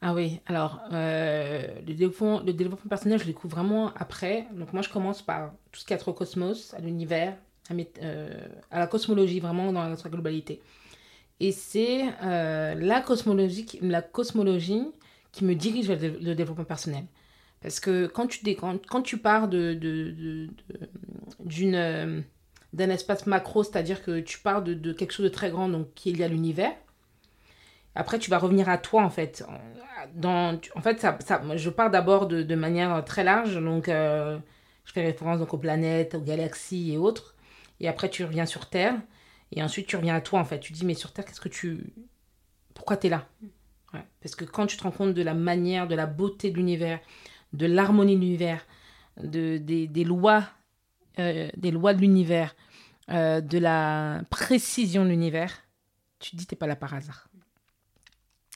Ah 0.00 0.14
oui, 0.14 0.40
alors 0.46 0.80
euh, 0.92 1.66
le, 1.84 1.94
développement, 1.94 2.40
le 2.40 2.52
développement 2.52 2.88
personnel, 2.88 3.18
je 3.18 3.24
le 3.24 3.32
découvre 3.32 3.56
vraiment 3.56 3.92
après. 3.96 4.46
Donc 4.52 4.72
moi, 4.72 4.82
je 4.82 4.88
commence 4.88 5.22
par 5.22 5.52
tout 5.72 5.80
ce 5.80 5.84
qui 5.84 5.92
est 5.92 6.08
au 6.08 6.12
cosmos, 6.12 6.72
à 6.74 6.80
l'univers, 6.80 7.36
à, 7.68 7.74
euh, 8.02 8.46
à, 8.70 8.78
la 8.78 8.86
cosmologie, 8.86 9.40
vraiment 9.40 9.72
dans 9.72 9.96
sa 9.96 10.08
globalité. 10.08 10.60
Et 11.40 11.50
c'est 11.50 12.04
euh, 12.22 12.74
la, 12.74 13.00
cosmologie, 13.00 13.66
la 13.82 14.02
cosmologie 14.02 14.86
qui 15.32 15.44
me 15.44 15.54
dirige 15.54 15.88
vers 15.88 15.98
le 16.00 16.34
développement 16.34 16.64
personnel. 16.64 17.04
Parce 17.60 17.80
que 17.80 18.06
quand 18.06 18.28
tu, 18.28 18.40
quand, 18.54 18.78
quand 18.86 19.02
tu 19.02 19.18
pars 19.18 19.48
de, 19.48 19.74
de, 19.74 20.48
d'un 22.72 22.90
espace 22.90 23.26
macro, 23.26 23.64
c'est-à-dire 23.64 24.04
que 24.04 24.20
tu 24.20 24.38
pars 24.38 24.62
de, 24.62 24.92
quelque 24.92 25.12
chose 25.12 25.24
de 25.24 25.30
très 25.30 25.50
grand, 25.50 25.68
donc 25.68 26.06
est 26.06 26.12
lié 26.12 26.24
à 26.24 26.28
l'univers, 26.28 26.72
après 27.94 28.18
tu 28.18 28.30
vas 28.30 28.38
revenir 28.38 28.68
à 28.68 28.78
toi 28.78 29.02
en 29.02 29.10
fait. 29.10 29.44
Dans, 30.14 30.58
en 30.74 30.80
fait, 30.80 31.00
ça, 31.00 31.18
ça, 31.20 31.42
je 31.56 31.70
pars 31.70 31.90
d'abord 31.90 32.26
de, 32.26 32.54
manière 32.54 33.04
très 33.04 33.24
large, 33.24 33.60
donc 33.60 33.88
euh, 33.88 34.38
je 34.84 34.92
fais 34.92 35.02
référence 35.02 35.40
donc 35.40 35.52
aux 35.52 35.58
planètes, 35.58 36.14
aux 36.14 36.20
galaxies 36.20 36.92
et 36.92 36.96
autres. 36.96 37.34
Et 37.80 37.88
après 37.88 38.08
tu 38.08 38.24
reviens 38.24 38.46
sur 38.46 38.68
Terre, 38.68 38.94
et 39.52 39.62
ensuite 39.62 39.86
tu 39.86 39.96
reviens 39.96 40.14
à 40.14 40.20
toi 40.20 40.40
en 40.40 40.44
fait. 40.44 40.60
Tu 40.60 40.72
dis, 40.72 40.84
mais 40.84 40.94
sur 40.94 41.12
Terre, 41.12 41.24
qu'est-ce 41.24 41.40
que 41.40 41.48
tu. 41.48 41.92
Pourquoi 42.74 42.96
tu 42.96 43.08
es 43.08 43.10
là 43.10 43.26
Parce 44.22 44.34
que 44.34 44.44
quand 44.44 44.66
tu 44.66 44.76
te 44.76 44.84
rends 44.84 44.92
compte 44.92 45.14
de 45.14 45.22
la 45.22 45.34
manière, 45.34 45.88
de 45.88 45.94
la 45.94 46.06
beauté 46.06 46.50
de 46.50 46.56
l'univers, 46.56 47.00
de 47.52 47.66
l'harmonie 47.66 48.16
de 48.16 48.20
l'univers, 48.20 48.66
de, 49.22 49.58
des, 49.58 50.04
lois, 50.04 50.44
euh, 51.18 51.48
des 51.56 51.70
lois 51.70 51.94
de 51.94 52.00
l'univers, 52.00 52.54
euh, 53.10 53.40
de 53.40 53.58
la 53.58 54.22
précision 54.30 55.04
de 55.04 55.10
l'univers, 55.10 55.62
tu 56.18 56.32
te 56.32 56.36
dis 56.36 56.46
t'es 56.46 56.56
pas 56.56 56.66
là 56.66 56.76
par 56.76 56.94
hasard. 56.94 57.27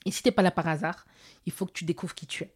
Et 0.04 0.10
si 0.10 0.22
t'es 0.22 0.32
pas 0.32 0.42
là 0.42 0.50
par 0.50 0.66
hasard, 0.68 1.06
il 1.46 1.52
faut 1.52 1.66
que 1.66 1.72
tu 1.72 1.84
découvres 1.84 2.14
qui 2.14 2.26
tu 2.26 2.44
es. 2.44 2.54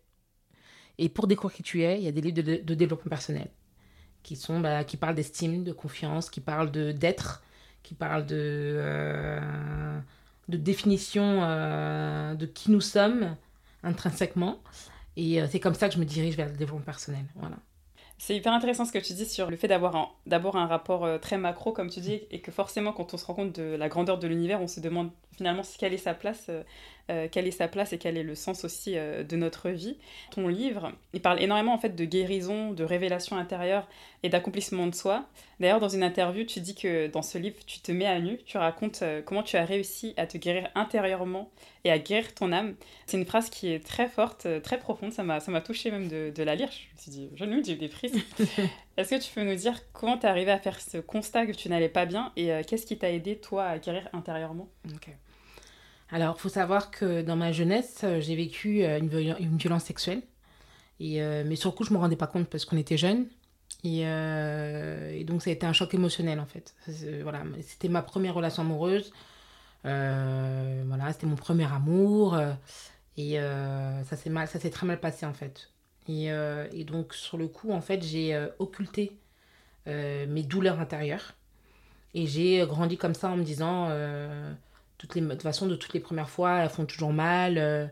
Et 0.98 1.08
pour 1.08 1.26
découvrir 1.26 1.56
qui 1.56 1.62
tu 1.62 1.82
es, 1.82 1.98
il 1.98 2.04
y 2.04 2.08
a 2.08 2.12
des 2.12 2.20
livres 2.20 2.42
de, 2.42 2.74
développement 2.74 3.10
personnel 3.10 3.48
qui 4.22 4.34
sont 4.34 4.58
bah, 4.58 4.82
qui 4.82 4.96
parlent 4.96 5.14
d'estime, 5.14 5.62
de 5.62 5.72
confiance, 5.72 6.30
qui 6.30 6.40
parlent 6.40 6.72
de 6.72 6.90
d'être, 6.90 7.42
qui 7.82 7.94
parlent 7.94 8.26
de 8.26 8.34
euh, 8.36 10.00
de 10.48 10.56
définition 10.56 11.40
de 12.34 12.46
qui 12.46 12.70
nous 12.70 12.80
sommes 12.80 13.36
intrinsèquement. 13.82 14.58
Et 15.16 15.40
euh, 15.40 15.46
c'est 15.50 15.60
comme 15.60 15.74
ça 15.74 15.88
que 15.88 15.94
je 15.94 16.00
me 16.00 16.04
dirige 16.04 16.36
vers 16.36 16.48
le 16.48 16.56
développement 16.56 16.84
personnel. 16.84 17.24
Voilà. 17.36 17.56
C'est 18.18 18.34
hyper 18.34 18.52
intéressant 18.52 18.84
ce 18.84 18.92
que 18.92 18.98
tu 18.98 19.12
dis 19.12 19.26
sur 19.26 19.50
le 19.50 19.56
fait 19.56 19.68
d'avoir 19.68 20.16
d'abord 20.26 20.56
un 20.56 20.66
rapport 20.66 21.04
euh, 21.04 21.18
très 21.18 21.36
macro, 21.38 21.72
comme 21.72 21.90
tu 21.90 22.00
dis, 22.00 22.22
et 22.30 22.40
que 22.40 22.50
forcément, 22.50 22.92
quand 22.92 23.12
on 23.14 23.16
se 23.16 23.24
rend 23.26 23.34
compte 23.34 23.54
de 23.54 23.76
la 23.76 23.88
grandeur 23.88 24.18
de 24.18 24.26
l'univers, 24.26 24.60
on 24.60 24.66
se 24.66 24.80
demande 24.80 25.10
finalement 25.36 25.62
quelle 25.78 25.92
est 25.92 25.98
sa 25.98 26.14
place 26.14 26.50
euh, 27.08 27.28
quelle 27.30 27.46
est 27.46 27.52
sa 27.52 27.68
place 27.68 27.92
et 27.92 27.98
quel 27.98 28.16
est 28.16 28.24
le 28.24 28.34
sens 28.34 28.64
aussi 28.64 28.94
euh, 28.96 29.22
de 29.22 29.36
notre 29.36 29.70
vie. 29.70 29.96
Ton 30.32 30.48
livre, 30.48 30.90
il 31.12 31.20
parle 31.20 31.40
énormément 31.40 31.72
en 31.72 31.78
fait 31.78 31.94
de 31.94 32.04
guérison, 32.04 32.72
de 32.72 32.82
révélation 32.82 33.36
intérieure 33.36 33.88
et 34.24 34.28
d'accomplissement 34.28 34.88
de 34.88 34.94
soi. 34.94 35.24
D'ailleurs, 35.60 35.78
dans 35.78 35.88
une 35.88 36.02
interview, 36.02 36.44
tu 36.44 36.58
dis 36.58 36.74
que 36.74 37.06
dans 37.06 37.22
ce 37.22 37.38
livre, 37.38 37.58
tu 37.64 37.78
te 37.78 37.92
mets 37.92 38.06
à 38.06 38.18
nu, 38.18 38.38
tu 38.44 38.58
racontes 38.58 39.02
euh, 39.02 39.22
comment 39.22 39.44
tu 39.44 39.56
as 39.56 39.64
réussi 39.64 40.14
à 40.16 40.26
te 40.26 40.36
guérir 40.36 40.68
intérieurement 40.74 41.48
et 41.84 41.92
à 41.92 41.98
guérir 42.00 42.34
ton 42.34 42.50
âme. 42.50 42.74
C'est 43.06 43.18
une 43.18 43.24
phrase 43.24 43.50
qui 43.50 43.68
est 43.68 43.86
très 43.86 44.08
forte, 44.08 44.48
très 44.62 44.78
profonde, 44.78 45.12
ça 45.12 45.22
m'a, 45.22 45.38
ça 45.38 45.52
m'a 45.52 45.60
touché 45.60 45.92
même 45.92 46.08
de, 46.08 46.32
de, 46.34 46.42
la 46.42 46.56
lire. 46.56 46.70
Je 46.72 46.92
me 46.92 46.98
suis 46.98 47.10
dit, 47.12 47.30
je 47.36 47.44
j'ai 47.64 47.74
eu 47.74 47.76
des 47.76 47.88
prises. 47.88 48.16
Est-ce 48.96 49.10
que 49.10 49.20
tu 49.20 49.32
peux 49.32 49.44
nous 49.44 49.54
dire 49.54 49.80
comment 49.92 50.18
tu 50.18 50.26
es 50.26 50.28
arrivé 50.28 50.50
à 50.50 50.58
faire 50.58 50.80
ce 50.80 50.98
constat 50.98 51.46
que 51.46 51.52
tu 51.52 51.68
n'allais 51.68 51.88
pas 51.88 52.04
bien 52.04 52.32
et 52.36 52.50
qu'est-ce 52.66 52.86
qui 52.86 52.98
t'a 52.98 53.12
aidé, 53.12 53.36
toi, 53.36 53.66
à 53.66 53.78
guérir 53.78 54.08
intérieurement? 54.12 54.68
Alors, 56.10 56.40
faut 56.40 56.48
savoir 56.48 56.90
que 56.90 57.22
dans 57.22 57.36
ma 57.36 57.52
jeunesse, 57.52 58.02
euh, 58.04 58.20
j'ai 58.20 58.36
vécu 58.36 58.84
euh, 58.84 58.98
une, 58.98 59.56
violence 59.56 59.84
sexuelle. 59.84 60.22
Euh, 61.00 61.42
mais 61.46 61.56
sur 61.56 61.70
le 61.70 61.76
coup, 61.76 61.84
je 61.84 61.90
ne 61.90 61.96
me 61.96 62.00
rendais 62.00 62.16
pas 62.16 62.28
compte 62.28 62.48
parce 62.48 62.64
qu'on 62.64 62.76
était 62.76 62.96
jeunes. 62.96 63.26
Et, 63.82 64.04
donc, 65.24 65.42
ça 65.42 65.50
a 65.50 65.52
été 65.52 65.66
un 65.66 65.72
choc 65.72 65.94
émotionnel, 65.94 66.40
en 66.40 66.46
fait. 66.46 66.74
Voilà, 67.22 67.42
c'était 67.62 67.88
ma 67.88 68.02
première 68.02 68.34
relation 68.34 68.62
amoureuse. 68.62 69.12
voilà, 69.84 71.12
c'était 71.12 71.26
mon 71.26 71.36
premier 71.36 71.70
amour. 71.72 72.36
et 73.16 73.36
ça 73.36 74.16
s'est 74.16 74.30
mal, 74.30 74.48
ça 74.48 74.58
s'est 74.58 74.70
très 74.70 74.86
mal 74.86 74.98
passé, 74.98 75.26
en 75.26 75.34
fait. 75.34 75.70
Et, 76.08 76.26
et, 76.72 76.84
donc, 76.84 77.14
sur 77.14 77.36
le 77.36 77.46
coup, 77.46 77.70
en 77.70 77.80
fait, 77.80 78.02
j'ai 78.02 78.36
occulté 78.58 79.16
mes 79.86 80.42
douleurs 80.42 80.80
intérieures. 80.80 81.34
Et 82.14 82.26
j'ai 82.26 82.64
grandi 82.66 82.96
comme 82.96 83.14
ça 83.14 83.28
en 83.28 83.36
me 83.36 83.44
disant 83.44 83.88
toutes 84.98 85.14
les, 85.14 85.20
de 85.20 85.28
toute 85.28 85.42
façon, 85.42 85.66
de 85.66 85.76
toutes 85.76 85.94
les 85.94 86.00
premières 86.00 86.30
fois, 86.30 86.58
elles 86.58 86.70
font 86.70 86.86
toujours 86.86 87.12
mal. 87.12 87.58
Euh. 87.58 87.86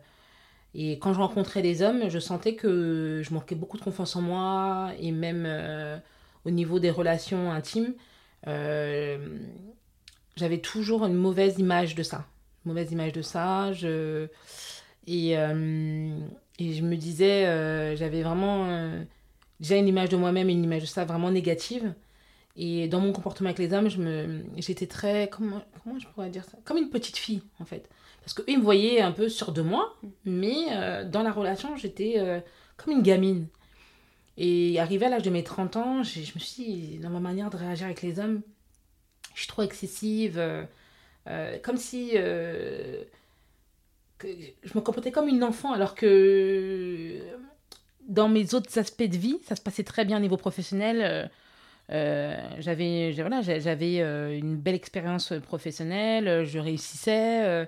et 0.75 0.99
quand 0.99 1.13
je 1.13 1.19
rencontrais 1.19 1.63
des 1.63 1.83
hommes, 1.83 2.09
je 2.09 2.19
sentais 2.19 2.55
que 2.55 3.23
je 3.25 3.35
manquais 3.35 3.55
beaucoup 3.55 3.77
de 3.79 3.83
confiance 3.83 4.17
en 4.17 4.23
moi 4.23 4.93
et 4.99 5.13
même 5.13 5.45
euh, 5.47 5.99
au 6.45 6.51
niveau 6.51 6.79
des 6.79 6.91
relations 6.91 7.53
intimes, 7.53 7.95
euh, 8.47 9.39
j'avais 10.37 10.59
toujours 10.59 11.05
une 11.07 11.15
mauvaise 11.15 11.59
image 11.59 11.95
de 11.95 12.03
ça. 12.03 12.27
mauvaise 12.65 12.93
image 12.93 13.13
de 13.13 13.23
ça. 13.23 13.73
Je... 13.73 14.29
Et, 15.07 15.33
et 15.33 16.73
je 16.73 16.83
me 16.83 16.97
disais, 16.97 17.97
j'avais 17.97 18.23
vraiment 18.23 19.05
déjà 19.61 19.77
une 19.77 19.89
image 19.89 20.09
de 20.09 20.17
moi-même 20.17 20.49
et 20.49 20.53
une 20.53 20.65
image 20.65 20.83
de 20.83 20.87
ça 20.87 21.05
vraiment 21.05 21.31
négative. 21.31 21.95
Et 22.57 22.87
dans 22.87 23.01
mon 23.01 23.13
comportement 23.13 23.49
avec 23.49 23.59
les 23.59 23.73
hommes, 23.73 23.89
je 23.89 23.99
me, 24.01 24.45
j'étais 24.57 24.87
très, 24.87 25.29
comment, 25.29 25.63
comment 25.83 25.99
je 25.99 26.07
pourrais 26.09 26.31
dire 26.31 26.45
ça? 26.45 26.57
Comme 26.65 26.77
une 26.77 26.91
petite 26.91 27.17
fille, 27.17 27.43
en 27.59 27.65
fait. 27.65 27.89
Parce 28.23 28.33
qu'eux, 28.33 28.45
ils 28.47 28.59
me 28.59 28.63
voyaient 28.63 29.01
un 29.01 29.11
peu 29.11 29.29
sur 29.29 29.53
de 29.53 29.61
moi, 29.61 29.97
mais 30.25 30.67
euh, 30.71 31.05
dans 31.05 31.23
la 31.23 31.33
relation, 31.33 31.77
j'étais 31.77 32.15
euh, 32.17 32.41
comme 32.77 32.93
une 32.93 33.03
gamine. 33.03 33.49
Et 34.37 34.79
arrivé 34.79 35.07
à 35.07 35.09
l'âge 35.09 35.23
de 35.23 35.31
mes 35.31 35.43
30 35.43 35.77
ans, 35.77 36.03
je 36.03 36.21
me 36.21 36.41
suis 36.41 36.65
dit, 36.65 36.99
dans 36.99 37.11
ma 37.11 37.21
manière 37.21 37.51
de 37.51 37.57
réagir 37.57 37.87
avec 37.87 38.03
les 38.03 38.19
hommes, 38.21 38.41
je 39.35 39.41
suis 39.41 39.49
trop 39.49 39.63
excessive. 39.63 40.39
Euh, 40.39 41.59
comme 41.63 41.77
si 41.77 42.13
je 42.13 43.05
me 44.75 44.81
comportais 44.81 45.11
comme 45.11 45.29
une 45.29 45.45
enfant, 45.45 45.73
alors 45.73 45.95
que 45.95 47.19
dans 48.09 48.29
mes 48.29 48.55
autres 48.55 48.79
aspects 48.79 49.03
de 49.03 49.17
vie, 49.17 49.39
ça 49.47 49.57
se 49.57 49.61
passait 49.61 49.85
très 49.85 50.05
bien 50.05 50.19
au 50.19 50.21
niveau 50.21 50.37
professionnel 50.37 51.31
euh, 51.91 52.37
j'avais 52.59 53.13
voilà, 53.13 53.43
j'avais 53.43 54.01
euh, 54.01 54.39
une 54.39 54.57
belle 54.57 54.75
expérience 54.75 55.33
professionnelle, 55.43 56.45
je 56.45 56.59
réussissais 56.59 57.67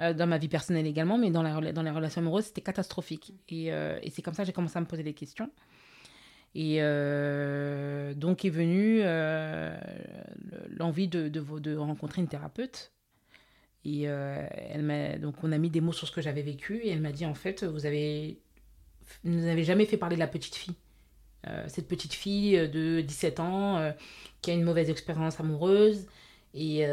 euh, 0.00 0.14
dans 0.14 0.26
ma 0.26 0.38
vie 0.38 0.48
personnelle 0.48 0.86
également, 0.86 1.18
mais 1.18 1.30
dans, 1.30 1.42
la, 1.42 1.72
dans 1.72 1.82
les 1.82 1.90
relations 1.90 2.22
amoureuses, 2.22 2.46
c'était 2.46 2.62
catastrophique. 2.62 3.34
Et, 3.50 3.70
c'est 4.10 4.22
comme 4.22 4.34
ça 4.34 4.42
que 4.42 4.46
j'ai 4.46 4.52
commencé 4.52 4.78
à 4.78 4.80
me 4.80 4.86
poser 4.86 5.02
des 5.02 5.14
questions. 5.14 5.50
Et 6.54 6.78
donc 8.16 8.44
est 8.44 8.50
venue 8.50 9.02
l'envie 10.76 11.08
de, 11.08 11.28
de, 11.28 11.76
rencontrer 11.76 12.22
une 12.22 12.28
thérapeute. 12.28 12.92
Et 13.84 14.02
elle 14.02 15.20
donc 15.20 15.36
on 15.42 15.52
a 15.52 15.58
mis 15.58 15.70
des 15.70 15.82
mots 15.82 15.92
sur 15.92 16.06
ce 16.06 16.12
que 16.12 16.22
j'avais 16.22 16.42
vécu 16.42 16.78
et 16.78 16.90
elle 16.90 17.00
m'a 17.00 17.12
dit 17.12 17.24
en 17.24 17.34
fait 17.34 17.64
vous 17.64 17.86
avez 17.86 18.38
vous 19.24 19.40
n'avez 19.40 19.64
jamais 19.64 19.86
fait 19.86 19.96
parler 19.96 20.16
de 20.16 20.20
la 20.20 20.28
petite 20.28 20.54
fille. 20.54 20.74
Euh, 21.46 21.64
cette 21.68 21.88
petite 21.88 22.12
fille 22.12 22.56
euh, 22.56 22.68
de 22.68 23.00
17 23.00 23.40
ans 23.40 23.78
euh, 23.78 23.92
qui 24.42 24.50
a 24.50 24.54
une 24.54 24.62
mauvaise 24.62 24.90
expérience 24.90 25.40
amoureuse 25.40 26.06
et 26.52 26.84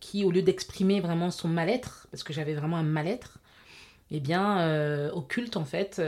qui, 0.00 0.24
au 0.24 0.30
lieu 0.30 0.40
d'exprimer 0.40 1.00
vraiment 1.00 1.30
son 1.30 1.46
mal-être, 1.46 2.08
parce 2.10 2.22
que 2.22 2.32
j'avais 2.32 2.54
vraiment 2.54 2.78
un 2.78 2.82
mal-être, 2.82 3.36
eh 4.10 4.18
bien, 4.18 5.10
occulte 5.12 5.58
en 5.58 5.66
fait. 5.66 6.00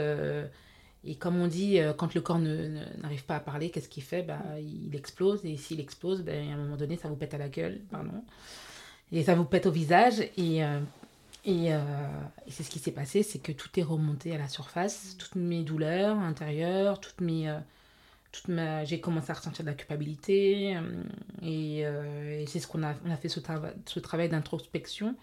et 1.03 1.13
comme 1.13 1.39
on 1.39 1.45
dit, 1.45 1.79
quand 1.95 2.15
le 2.15 2.21
corps 2.21 2.39
n'arrive 2.39 3.23
pas 3.25 3.35
à 3.35 3.39
parler, 3.39 3.69
qu'est-ce 3.69 3.87
qu'il 3.87 4.01
fait? 4.01 4.23
Bah, 4.23 4.41
Il 4.59 4.95
explose, 4.95 5.45
et 5.45 5.57
s'il 5.57 5.79
explose, 5.79 6.23
ben, 6.23 6.49
à 6.49 6.53
un 6.55 6.57
moment 6.57 6.75
donné, 6.75 6.97
ça 6.97 7.07
vous 7.07 7.15
pète 7.15 7.35
à 7.35 7.37
la 7.37 7.49
gueule, 7.49 7.81
pardon. 7.91 8.23
Et 9.11 9.21
ça 9.21 9.35
vous 9.35 9.45
pète 9.45 9.67
au 9.67 9.71
visage, 9.71 10.21
et 10.35 10.63
et, 11.45 11.71
c'est 12.47 12.63
ce 12.63 12.69
qui 12.69 12.79
s'est 12.79 12.91
passé, 12.91 13.21
c'est 13.23 13.39
que 13.39 13.51
tout 13.51 13.69
est 13.79 13.83
remonté 13.83 14.33
à 14.33 14.37
la 14.37 14.47
surface, 14.47 15.17
toutes 15.17 15.35
mes 15.35 15.63
douleurs 15.63 16.17
intérieures, 16.17 17.01
toutes 17.01 17.19
mes, 17.19 17.49
euh, 17.49 17.59
toute 18.31 18.47
ma... 18.47 18.85
j'ai 18.85 19.01
commencé 19.01 19.31
à 19.31 19.33
ressentir 19.33 19.65
de 19.65 19.69
la 19.69 19.75
culpabilité, 19.75 20.77
euh, 20.77 21.03
et, 21.41 21.79
et 21.79 22.45
c'est 22.47 22.59
ce 22.59 22.67
qu'on 22.67 22.83
a, 22.83 22.95
on 23.05 23.11
a 23.11 23.17
fait 23.17 23.29
ce, 23.29 23.41
ce 23.85 23.99
travail 23.99 24.29
d'introspection 24.29 25.15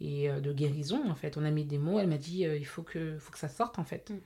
et 0.00 0.28
de 0.28 0.52
guérison 0.52 1.08
en 1.10 1.14
fait. 1.14 1.38
On 1.38 1.44
a 1.44 1.50
mis 1.50 1.64
des 1.64 1.78
mots, 1.78 1.98
elle 1.98 2.08
m'a 2.08 2.18
dit 2.18 2.40
il 2.42 2.66
faut 2.66 2.82
que, 2.82 3.16
faut 3.18 3.32
que 3.32 3.38
ça 3.38 3.48
sorte 3.48 3.78
en 3.78 3.84
fait. 3.84 4.10
Mm. 4.10 4.18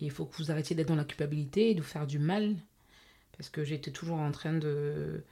il 0.00 0.10
faut 0.10 0.24
que 0.24 0.36
vous 0.36 0.50
arrêtiez 0.50 0.74
d'être 0.74 0.88
dans 0.88 0.96
la 0.96 1.04
culpabilité 1.04 1.70
et 1.70 1.74
de 1.74 1.80
vous 1.80 1.86
faire 1.86 2.06
du 2.06 2.18
mal, 2.18 2.56
parce 3.36 3.50
que 3.50 3.62
j'étais 3.62 3.92
toujours 3.92 4.18
en 4.18 4.32
train 4.32 4.54
de... 4.54 5.22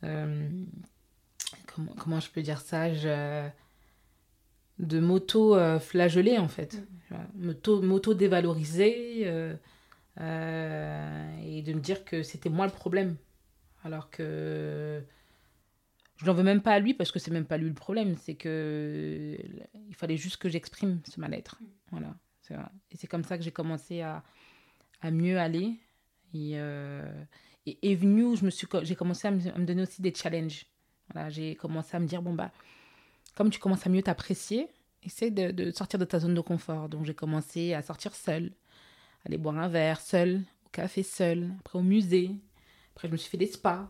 comment, 0.00 1.92
comment 1.98 2.20
je 2.20 2.30
peux 2.30 2.42
dire 2.42 2.60
ça? 2.60 2.94
Je, 2.94 3.48
de 4.78 5.00
m'auto-flageller 5.00 6.38
en 6.38 6.48
fait, 6.48 6.82
mmh. 7.10 7.80
m'auto-dévaloriser 7.82 9.22
euh, 9.24 9.54
euh, 10.20 11.38
et 11.44 11.62
de 11.62 11.72
me 11.72 11.80
dire 11.80 12.04
que 12.04 12.22
c'était 12.22 12.50
moi 12.50 12.66
le 12.66 12.72
problème. 12.72 13.16
Alors 13.84 14.10
que 14.10 15.02
je 16.16 16.26
n'en 16.26 16.34
veux 16.34 16.42
même 16.42 16.62
pas 16.62 16.72
à 16.72 16.78
lui 16.78 16.94
parce 16.94 17.12
que 17.12 17.18
c'est 17.18 17.30
même 17.30 17.44
pas 17.44 17.56
lui 17.56 17.68
le 17.68 17.74
problème, 17.74 18.16
c'est 18.16 18.34
que 18.34 19.36
il 19.88 19.94
fallait 19.94 20.16
juste 20.16 20.38
que 20.38 20.48
j'exprime 20.48 21.00
ce 21.08 21.20
mal-être. 21.20 21.58
Mmh. 21.60 21.66
Voilà, 21.92 22.72
Et 22.90 22.96
c'est 22.96 23.06
comme 23.06 23.24
ça 23.24 23.38
que 23.38 23.44
j'ai 23.44 23.52
commencé 23.52 24.00
à, 24.00 24.24
à, 25.00 25.10
mieux 25.10 25.38
aller. 25.38 25.74
Et, 26.34 26.52
euh, 26.54 27.24
et 27.64 27.92
est 27.92 27.94
venu, 27.94 28.36
suis, 28.50 28.66
j'ai 28.82 28.96
commencé 28.96 29.28
à 29.28 29.30
me, 29.30 29.40
à 29.48 29.58
me, 29.58 29.64
donner 29.64 29.82
aussi 29.82 30.02
des 30.02 30.12
challenges. 30.12 30.66
Voilà, 31.12 31.30
j'ai 31.30 31.54
commencé 31.54 31.96
à 31.96 32.00
me 32.00 32.06
dire 32.06 32.20
bon 32.20 32.34
bah 32.34 32.50
comme 33.36 33.50
tu 33.50 33.60
commences 33.60 33.86
à 33.86 33.90
mieux 33.90 34.02
t'apprécier, 34.02 34.66
essaie 35.04 35.30
de, 35.30 35.52
de 35.52 35.70
sortir 35.70 36.00
de 36.00 36.04
ta 36.04 36.18
zone 36.18 36.34
de 36.34 36.40
confort. 36.40 36.88
Donc 36.88 37.04
j'ai 37.04 37.14
commencé 37.14 37.74
à 37.74 37.82
sortir 37.82 38.14
seule, 38.16 38.50
aller 39.24 39.38
boire 39.38 39.58
un 39.58 39.68
verre 39.68 40.00
seule, 40.00 40.42
au 40.66 40.70
café 40.70 41.04
seule, 41.04 41.52
après 41.60 41.78
au 41.78 41.82
musée. 41.82 42.32
Après 42.96 43.06
je 43.06 43.12
me 43.12 43.16
suis 43.16 43.30
fait 43.30 43.36
des 43.36 43.46
spas. 43.46 43.88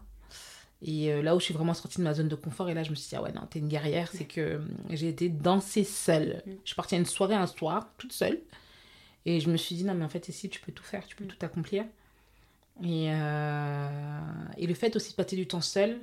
Et 0.82 1.10
euh, 1.10 1.22
là 1.22 1.34
où 1.34 1.40
je 1.40 1.44
suis 1.46 1.54
vraiment 1.54 1.72
sortie 1.72 1.98
de 1.98 2.02
ma 2.02 2.12
zone 2.12 2.28
de 2.28 2.34
confort, 2.34 2.68
et 2.68 2.74
là 2.74 2.82
je 2.82 2.90
me 2.90 2.94
suis 2.94 3.08
dit, 3.08 3.16
ah 3.16 3.22
ouais, 3.22 3.32
non, 3.32 3.46
t'es 3.48 3.60
une 3.60 3.68
guerrière, 3.68 4.10
c'est 4.12 4.26
que 4.26 4.40
euh, 4.40 4.58
j'ai 4.90 5.08
été 5.08 5.30
danser 5.30 5.84
seule. 5.84 6.42
Mm. 6.44 6.50
Je 6.64 6.66
suis 6.66 6.76
partie 6.76 6.96
à 6.96 6.98
une 6.98 7.06
soirée 7.06 7.34
un 7.34 7.46
soir, 7.46 7.88
toute 7.96 8.12
seule. 8.12 8.42
Et 9.24 9.40
je 9.40 9.48
me 9.50 9.56
suis 9.56 9.74
dit, 9.74 9.84
non, 9.84 9.94
mais 9.94 10.04
en 10.04 10.08
fait, 10.08 10.28
ici, 10.28 10.50
tu 10.50 10.60
peux 10.60 10.72
tout 10.72 10.84
faire, 10.84 11.06
tu 11.06 11.16
peux 11.16 11.24
Mm. 11.24 11.28
tout 11.28 11.46
accomplir. 11.46 11.84
Et, 12.82 13.10
euh, 13.10 13.88
et 14.58 14.66
le 14.66 14.74
fait 14.74 14.94
aussi 14.96 15.12
de 15.12 15.16
passer 15.16 15.34
du 15.36 15.46
temps 15.46 15.62
seul, 15.62 15.98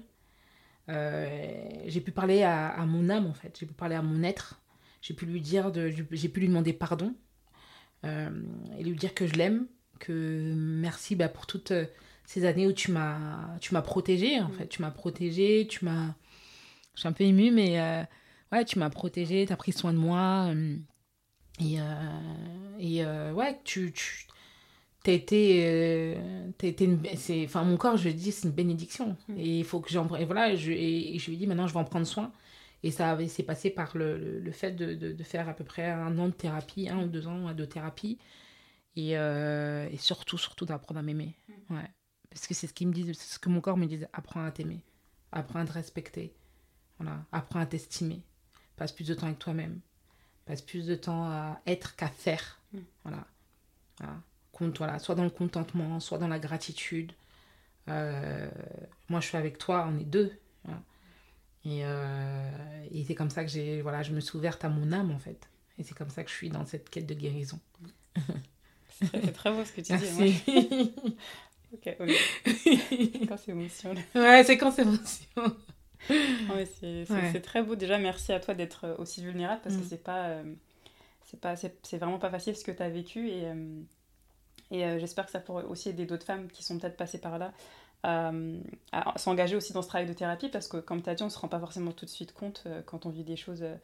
j'ai 0.88 2.02
pu 2.02 2.12
parler 2.12 2.44
à, 2.44 2.70
à 2.70 2.86
mon 2.86 3.10
âme, 3.10 3.26
en 3.28 3.34
fait. 3.34 3.58
J'ai 3.60 3.66
pu 3.66 3.74
parler 3.74 3.96
à 3.96 4.02
mon 4.02 4.24
être. 4.24 4.62
J'ai 5.02 5.14
pu 5.14 5.26
lui 5.26 5.42
dire, 5.42 5.72
de, 5.72 5.90
j'ai 6.12 6.30
pu 6.30 6.40
lui 6.42 6.48
demander 6.48 6.74
pardon. 6.74 7.14
euh, 8.06 8.30
et 8.80 8.84
lui 8.84 8.96
dire 8.96 9.14
que 9.14 9.28
je 9.28 9.34
l'aime, 9.34 9.68
que 10.00 10.54
merci 10.56 11.16
bah, 11.16 11.30
pour 11.30 11.48
toutes 11.48 11.72
euh, 11.72 11.86
ces 12.26 12.46
années 12.46 12.68
où 12.68 12.74
tu 12.74 12.92
m'as, 12.92 13.58
tu 13.60 13.74
m'as 13.74 13.82
protégée, 13.82 14.40
en 14.42 14.50
Mm. 14.50 14.54
fait. 14.54 14.68
Tu 14.68 14.82
m'as 14.82 14.92
protégée, 14.92 15.68
tu 15.70 15.86
m'as... 15.86 16.16
Je 16.96 17.00
suis 17.02 17.08
un 17.10 17.14
peu 17.14 17.24
émue, 17.24 17.52
mais 17.52 17.80
euh, 17.82 18.04
ouais, 18.52 18.66
tu 18.66 18.80
m'as 18.80 18.90
protégée, 18.90 19.46
tu 19.48 19.54
as 19.54 19.58
pris 19.58 19.72
soin 19.72 19.94
de 19.94 19.98
moi. 19.98 20.48
euh, 20.54 20.78
et 21.60 21.80
euh, 21.80 22.78
et 22.80 23.06
euh, 23.06 23.34
ouais, 23.34 23.60
tu... 23.64 23.92
tu 23.94 24.28
T'as 25.04 25.12
été, 25.12 25.64
euh, 25.66 26.50
t'as 26.58 26.68
été 26.68 26.86
une, 26.86 27.02
c'est, 27.18 27.44
enfin 27.46 27.64
mon 27.64 27.76
corps, 27.78 27.98
je 27.98 28.10
dis, 28.10 28.32
c'est 28.32 28.48
une 28.48 28.54
bénédiction. 28.54 29.18
Mm. 29.28 29.38
Et 29.38 29.60
il 29.60 29.66
faut 29.66 29.82
que 29.82 29.90
j'en, 29.90 30.08
et 30.16 30.26
voilà, 30.26 30.56
je, 30.56 30.72
et, 30.72 31.16
et 31.16 31.20
je 31.20 31.30
lui 31.30 31.38
dit 31.38 31.46
maintenant 31.46 31.68
je 31.68 31.74
vais 31.74 31.80
en 31.80 31.84
prendre 31.84 32.08
soin. 32.08 32.32
Et 32.84 32.92
ça 32.92 33.18
c'est 33.28 33.44
passé 33.44 33.70
par 33.70 33.96
le, 33.98 34.18
le, 34.18 34.40
le 34.40 34.52
fait 34.52 34.72
de, 34.72 34.94
de, 34.94 35.12
de 35.14 35.24
faire 35.24 35.48
à 35.50 35.54
peu 35.54 35.64
près 35.64 35.90
un 35.90 36.18
an 36.20 36.28
de 36.28 36.34
thérapie, 36.34 36.90
un 36.90 37.04
ou 37.04 37.08
deux 37.08 37.28
ans 37.28 37.54
de 37.54 37.66
thérapie. 37.66 38.18
Et, 38.96 39.18
euh, 39.18 39.88
et 39.92 39.98
surtout, 39.98 40.38
surtout 40.38 40.66
d'apprendre 40.66 41.00
à 41.00 41.04
m'aimer. 41.04 41.36
Ouais. 41.70 41.90
Parce 42.30 42.48
que 42.48 42.54
c'est 42.54 42.68
ce 42.68 42.74
qu'il 42.74 42.88
me 42.88 42.94
dit, 42.94 43.06
c'est 43.14 43.34
ce 43.36 43.40
que 43.40 43.50
mon 43.50 43.60
corps 43.62 43.78
me 43.78 43.86
disait, 43.88 44.08
apprends 44.14 44.44
à 44.44 44.52
t'aimer, 44.52 44.82
apprends 45.32 45.60
à 45.60 45.66
te 45.66 45.72
respecter, 45.72 46.34
voilà, 47.00 47.26
apprends 47.32 47.60
à 47.60 47.66
t'estimer, 47.66 48.22
passe 48.76 48.92
plus 48.92 49.08
de 49.08 49.14
temps 49.14 49.26
avec 49.28 49.40
toi-même, 49.40 49.80
passe 50.46 50.62
plus 50.62 50.86
de 50.88 50.96
temps 50.96 51.26
à 51.26 51.62
être 51.68 51.96
qu'à 51.96 52.08
faire, 52.10 52.60
Mm. 52.74 52.80
voilà, 53.04 53.28
voilà. 54.00 54.16
Compte, 54.66 54.78
voilà, 54.78 55.00
soit 55.00 55.16
dans 55.16 55.24
le 55.24 55.30
contentement, 55.30 56.00
soit 56.00 56.18
dans 56.18 56.28
la 56.28 56.40
gratitude. 56.40 57.12
Euh, 57.90 58.50
moi, 59.10 59.20
je 59.20 59.28
suis 59.28 59.38
avec 59.38 59.58
toi, 59.58 59.88
on 59.92 60.00
est 60.00 60.06
deux, 60.06 60.32
voilà. 60.64 60.82
Et, 61.66 61.82
euh, 61.86 62.50
et 62.92 63.04
c'est 63.06 63.16
comme 63.16 63.30
ça 63.30 63.44
que 63.44 63.50
j'ai, 63.50 63.82
voilà, 63.82 64.04
je 64.04 64.12
me 64.14 64.20
suis 64.20 64.38
ouverte 64.38 64.64
à 64.66 64.70
mon 64.70 64.92
âme 64.92 65.12
en 65.12 65.20
fait. 65.20 65.50
Et 65.80 65.84
c'est 65.84 65.96
comme 65.98 66.10
ça 66.10 66.24
que 66.24 66.30
je 66.30 66.36
suis 66.36 66.50
dans 66.50 66.66
cette 66.66 66.90
quête 66.90 67.06
de 67.08 67.14
guérison. 67.14 67.60
C'est 68.92 69.32
très, 69.34 69.52
beau 69.52 69.64
ce 69.66 69.72
que 69.72 69.82
tu 69.82 69.94
dis. 69.98 70.42
Moi. 70.46 71.02
Ok. 71.74 71.98
Quand 73.28 73.38
c'est 73.38 73.52
émotionnel. 73.52 74.04
ouais, 74.14 74.44
c'est 74.44 74.58
quand 74.60 74.70
c'est 74.72 74.84
émotion. 74.84 75.26
C'est 76.08 77.06
c'est- 77.06 77.12
Ouais. 77.12 77.42
très 77.42 77.64
beau. 77.64 77.76
Déjà, 77.76 77.98
merci 77.98 78.32
à 78.32 78.40
toi 78.40 78.54
d'être 78.54 78.86
euh, 78.86 78.96
aussi 79.00 79.24
vulnérable 79.24 79.62
parce 79.64 79.76
que 79.78 79.82
Mm. 79.82 79.88
c'est 79.90 80.04
pas, 80.04 80.28
euh, 80.28 80.54
c'est 81.24 81.40
pas, 81.40 81.56
c'est 81.56 81.76
c'est 81.82 81.98
vraiment 81.98 82.20
pas 82.20 82.30
facile 82.30 82.56
ce 82.56 82.64
que 82.64 82.72
tu 82.72 82.84
as 82.84 82.90
vécu 82.90 83.28
et, 83.30 83.46
euh, 83.46 83.82
et 84.74 84.84
euh, 84.86 85.00
j'espère 85.00 85.26
que 85.26 85.32
ça 85.32 85.40
pourrait 85.40 85.64
aussi 85.64 85.88
aider 85.90 86.06
d'autres 86.06 86.26
femmes 86.26 86.50
qui 86.50 86.64
sont 86.64 86.78
peut-être 86.78 86.98
passées 86.98 87.20
par 87.22 87.38
là 87.40 87.54
à, 88.04 88.34
à 88.92 89.18
s'engager 89.18 89.56
aussi 89.56 89.72
dans 89.72 89.82
ce 89.82 89.88
travail 89.88 90.08
de 90.08 90.12
thérapie 90.14 90.50
parce 90.50 90.68
que 90.68 90.76
comme 90.76 91.02
tu 91.02 91.10
as 91.10 91.16
dit, 91.16 91.24
on 91.24 91.30
se 91.30 91.40
rend 91.40 91.48
pas 91.48 91.60
forcément 91.60 91.94
tout 91.94 92.04
de 92.04 92.10
suite 92.10 92.34
compte 92.34 92.64
euh, 92.66 92.82
quand 92.86 93.06
on 93.06 93.10
vit 93.10 93.24
des 93.24 93.38
choses, 93.38 93.64
euh, 93.64 93.76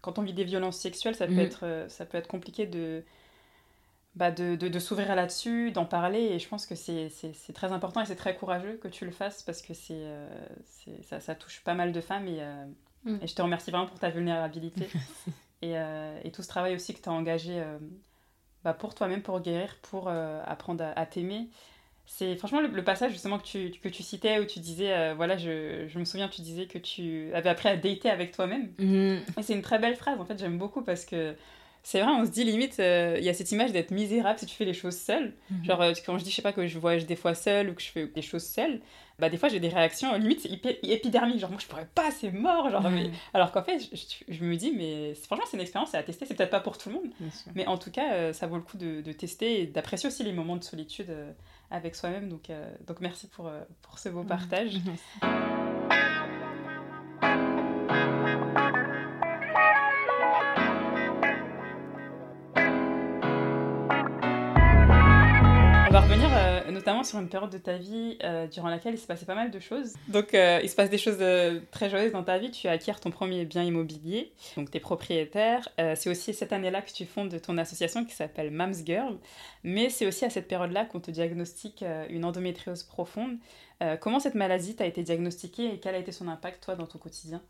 quand 0.00 0.18
on 0.18 0.22
vit 0.22 0.32
des 0.32 0.42
violences 0.42 0.78
sexuelles, 0.78 1.14
ça 1.14 1.26
peut 1.28 1.34
Mm. 1.34 1.38
être, 1.38 1.60
euh, 1.64 1.88
ça 1.88 2.04
peut 2.04 2.18
être 2.18 2.26
compliqué 2.26 2.66
de 2.66 3.04
bah, 4.14 4.30
de, 4.32 4.56
de, 4.56 4.66
de 4.68 4.78
s'ouvrir 4.80 5.14
là-dessus, 5.14 5.70
d'en 5.70 5.84
parler. 5.84 6.18
Et 6.20 6.38
je 6.40 6.48
pense 6.48 6.66
que 6.66 6.74
c'est 6.74 7.08
très 7.54 7.70
important 7.72 8.00
et 8.00 8.06
c'est 8.06 8.16
très 8.16 8.34
courageux 8.34 8.76
que 8.82 8.88
tu 8.88 9.04
le 9.04 9.12
fasses 9.12 9.42
parce 9.44 9.62
que 9.62 9.74
c'est 9.74 9.92
euh, 9.94 10.28
c'est- 10.64 11.02
ça, 11.04 11.20
ça 11.20 11.34
touche 11.36 11.62
pas 11.62 11.74
mal 11.74 11.92
de 11.92 12.00
femmes. 12.00 12.26
Et, 12.26 12.38
euh, 12.40 12.64
Mm. 13.04 13.18
et 13.22 13.26
je 13.28 13.34
te 13.34 13.42
remercie 13.42 13.70
vraiment 13.70 13.86
pour 13.86 14.00
ta 14.00 14.10
vulnérabilité 14.10 14.88
et, 15.62 15.78
euh, 15.78 16.18
et 16.24 16.32
tout 16.32 16.42
ce 16.42 16.48
travail 16.48 16.74
aussi 16.74 16.94
que 16.94 17.00
tu 17.00 17.08
as 17.08 17.12
engagé 17.12 17.60
euh, 17.60 17.78
bah, 18.68 18.74
pour 18.74 18.94
toi-même, 18.94 19.22
pour 19.22 19.40
guérir, 19.40 19.76
pour 19.82 20.08
euh, 20.08 20.42
apprendre 20.46 20.84
à, 20.84 20.98
à 20.98 21.06
t'aimer. 21.06 21.48
C'est 22.06 22.36
franchement 22.36 22.60
le, 22.60 22.68
le 22.68 22.84
passage 22.84 23.12
justement 23.12 23.38
que 23.38 23.44
tu, 23.44 23.70
que 23.82 23.88
tu 23.88 24.02
citais 24.02 24.38
où 24.38 24.44
tu 24.44 24.60
disais, 24.60 24.92
euh, 24.92 25.14
voilà, 25.14 25.36
je, 25.36 25.86
je 25.88 25.98
me 25.98 26.04
souviens, 26.04 26.28
tu 26.28 26.42
disais 26.42 26.66
que 26.66 26.78
tu 26.78 27.30
avais 27.34 27.50
appris 27.50 27.68
à 27.68 27.76
dater 27.76 28.10
avec 28.10 28.32
toi-même. 28.32 28.72
Mm. 28.78 29.18
Et 29.38 29.42
c'est 29.42 29.54
une 29.54 29.62
très 29.62 29.78
belle 29.78 29.96
phrase, 29.96 30.18
en 30.20 30.24
fait, 30.24 30.38
j'aime 30.38 30.58
beaucoup 30.58 30.82
parce 30.82 31.04
que 31.04 31.34
c'est 31.82 32.00
vrai, 32.00 32.10
on 32.12 32.24
se 32.26 32.30
dit 32.30 32.44
limite, 32.44 32.80
euh, 32.80 33.16
il 33.18 33.24
y 33.24 33.28
a 33.28 33.34
cette 33.34 33.50
image 33.52 33.72
d'être 33.72 33.90
misérable 33.90 34.38
si 34.38 34.46
tu 34.46 34.54
fais 34.54 34.64
les 34.64 34.74
choses 34.74 34.96
seule. 34.98 35.32
Mhm. 35.50 35.64
Genre, 35.64 35.80
euh, 35.82 35.92
quand 36.04 36.18
je 36.18 36.24
dis, 36.24 36.30
je 36.30 36.36
sais 36.36 36.42
pas, 36.42 36.52
que 36.52 36.66
je 36.66 36.78
voyage 36.78 37.06
des 37.06 37.16
fois 37.16 37.34
seule 37.34 37.70
ou 37.70 37.74
que 37.74 37.82
je 37.82 37.88
fais 37.88 38.06
des 38.06 38.22
choses 38.22 38.44
seule, 38.44 38.80
bah 39.18 39.28
des 39.28 39.36
fois 39.36 39.48
j'ai 39.48 39.58
des 39.58 39.68
réactions, 39.68 40.14
limite 40.16 40.40
c'est 40.42 40.48
hyper- 40.48 40.76
épidermique, 40.82 41.40
genre 41.40 41.50
moi 41.50 41.58
je 41.60 41.66
pourrais 41.66 41.88
pas, 41.92 42.10
c'est 42.12 42.30
mort, 42.30 42.70
genre, 42.70 42.88
mais- 42.88 43.10
alors 43.34 43.50
qu'en 43.50 43.64
fait, 43.64 43.80
je, 44.28 44.44
me 44.44 44.54
dis, 44.54 44.70
mais 44.76 45.14
franchement, 45.14 45.44
c'est 45.50 45.56
une 45.56 45.60
expérience 45.62 45.92
à 45.94 46.02
tester, 46.04 46.24
c'est 46.24 46.34
peut-être 46.34 46.50
pas 46.50 46.60
pour 46.60 46.78
tout 46.78 46.88
le 46.88 46.94
monde, 46.96 47.10
mais 47.56 47.66
en 47.66 47.78
tout 47.78 47.90
cas, 47.90 48.12
euh, 48.12 48.32
ça 48.32 48.46
vaut 48.46 48.56
le 48.56 48.62
coup 48.62 48.76
de, 48.76 49.00
de 49.00 49.12
tester 49.12 49.62
et 49.62 49.66
d'apprécier 49.66 50.06
aussi 50.08 50.22
les 50.22 50.32
moments 50.32 50.56
de 50.56 50.62
solitude 50.64 51.12
avec 51.70 51.96
soi-même. 51.96 52.28
Donc, 52.28 52.48
donc 52.86 53.00
merci 53.00 53.26
pour, 53.26 53.50
pour 53.82 53.98
ce 53.98 54.08
beau 54.08 54.22
partage. 54.22 54.72
Merci. 54.86 55.02
On 55.22 56.37
notamment 66.78 67.04
sur 67.04 67.18
une 67.18 67.28
période 67.28 67.50
de 67.50 67.58
ta 67.58 67.76
vie 67.76 68.16
euh, 68.22 68.46
durant 68.46 68.68
laquelle 68.68 68.94
il 68.94 68.98
s'est 68.98 69.06
passé 69.06 69.26
pas 69.26 69.34
mal 69.34 69.50
de 69.50 69.58
choses. 69.58 69.94
Donc, 70.08 70.32
euh, 70.34 70.60
il 70.62 70.70
se 70.70 70.76
passe 70.76 70.90
des 70.90 70.98
choses 70.98 71.18
euh, 71.20 71.60
très 71.70 71.90
joyeuses 71.90 72.12
dans 72.12 72.22
ta 72.22 72.38
vie. 72.38 72.50
Tu 72.50 72.68
acquiers 72.68 72.94
ton 73.00 73.10
premier 73.10 73.44
bien 73.44 73.64
immobilier, 73.64 74.32
donc 74.56 74.70
tu 74.70 74.76
es 74.76 74.80
propriétaire. 74.80 75.68
C'est 75.76 76.10
aussi 76.10 76.32
cette 76.32 76.52
année-là 76.52 76.82
que 76.82 76.90
tu 76.90 77.04
fondes 77.04 77.40
ton 77.40 77.58
association 77.58 78.04
qui 78.04 78.14
s'appelle 78.14 78.50
Mams 78.50 78.74
Girl. 78.86 79.18
Mais 79.62 79.90
c'est 79.90 80.06
aussi 80.06 80.24
à 80.24 80.30
cette 80.30 80.48
période-là 80.48 80.84
qu'on 80.84 81.00
te 81.00 81.10
diagnostique 81.10 81.84
une 82.08 82.24
endométriose 82.24 82.82
profonde. 82.82 83.36
Comment 84.00 84.20
cette 84.20 84.34
maladie 84.34 84.74
t'a 84.74 84.86
été 84.86 85.02
diagnostiquée 85.02 85.74
et 85.74 85.78
quel 85.78 85.94
a 85.94 85.98
été 85.98 86.12
son 86.12 86.28
impact, 86.28 86.64
toi, 86.64 86.74
dans 86.74 86.86
ton 86.86 86.98
quotidien? 86.98 87.42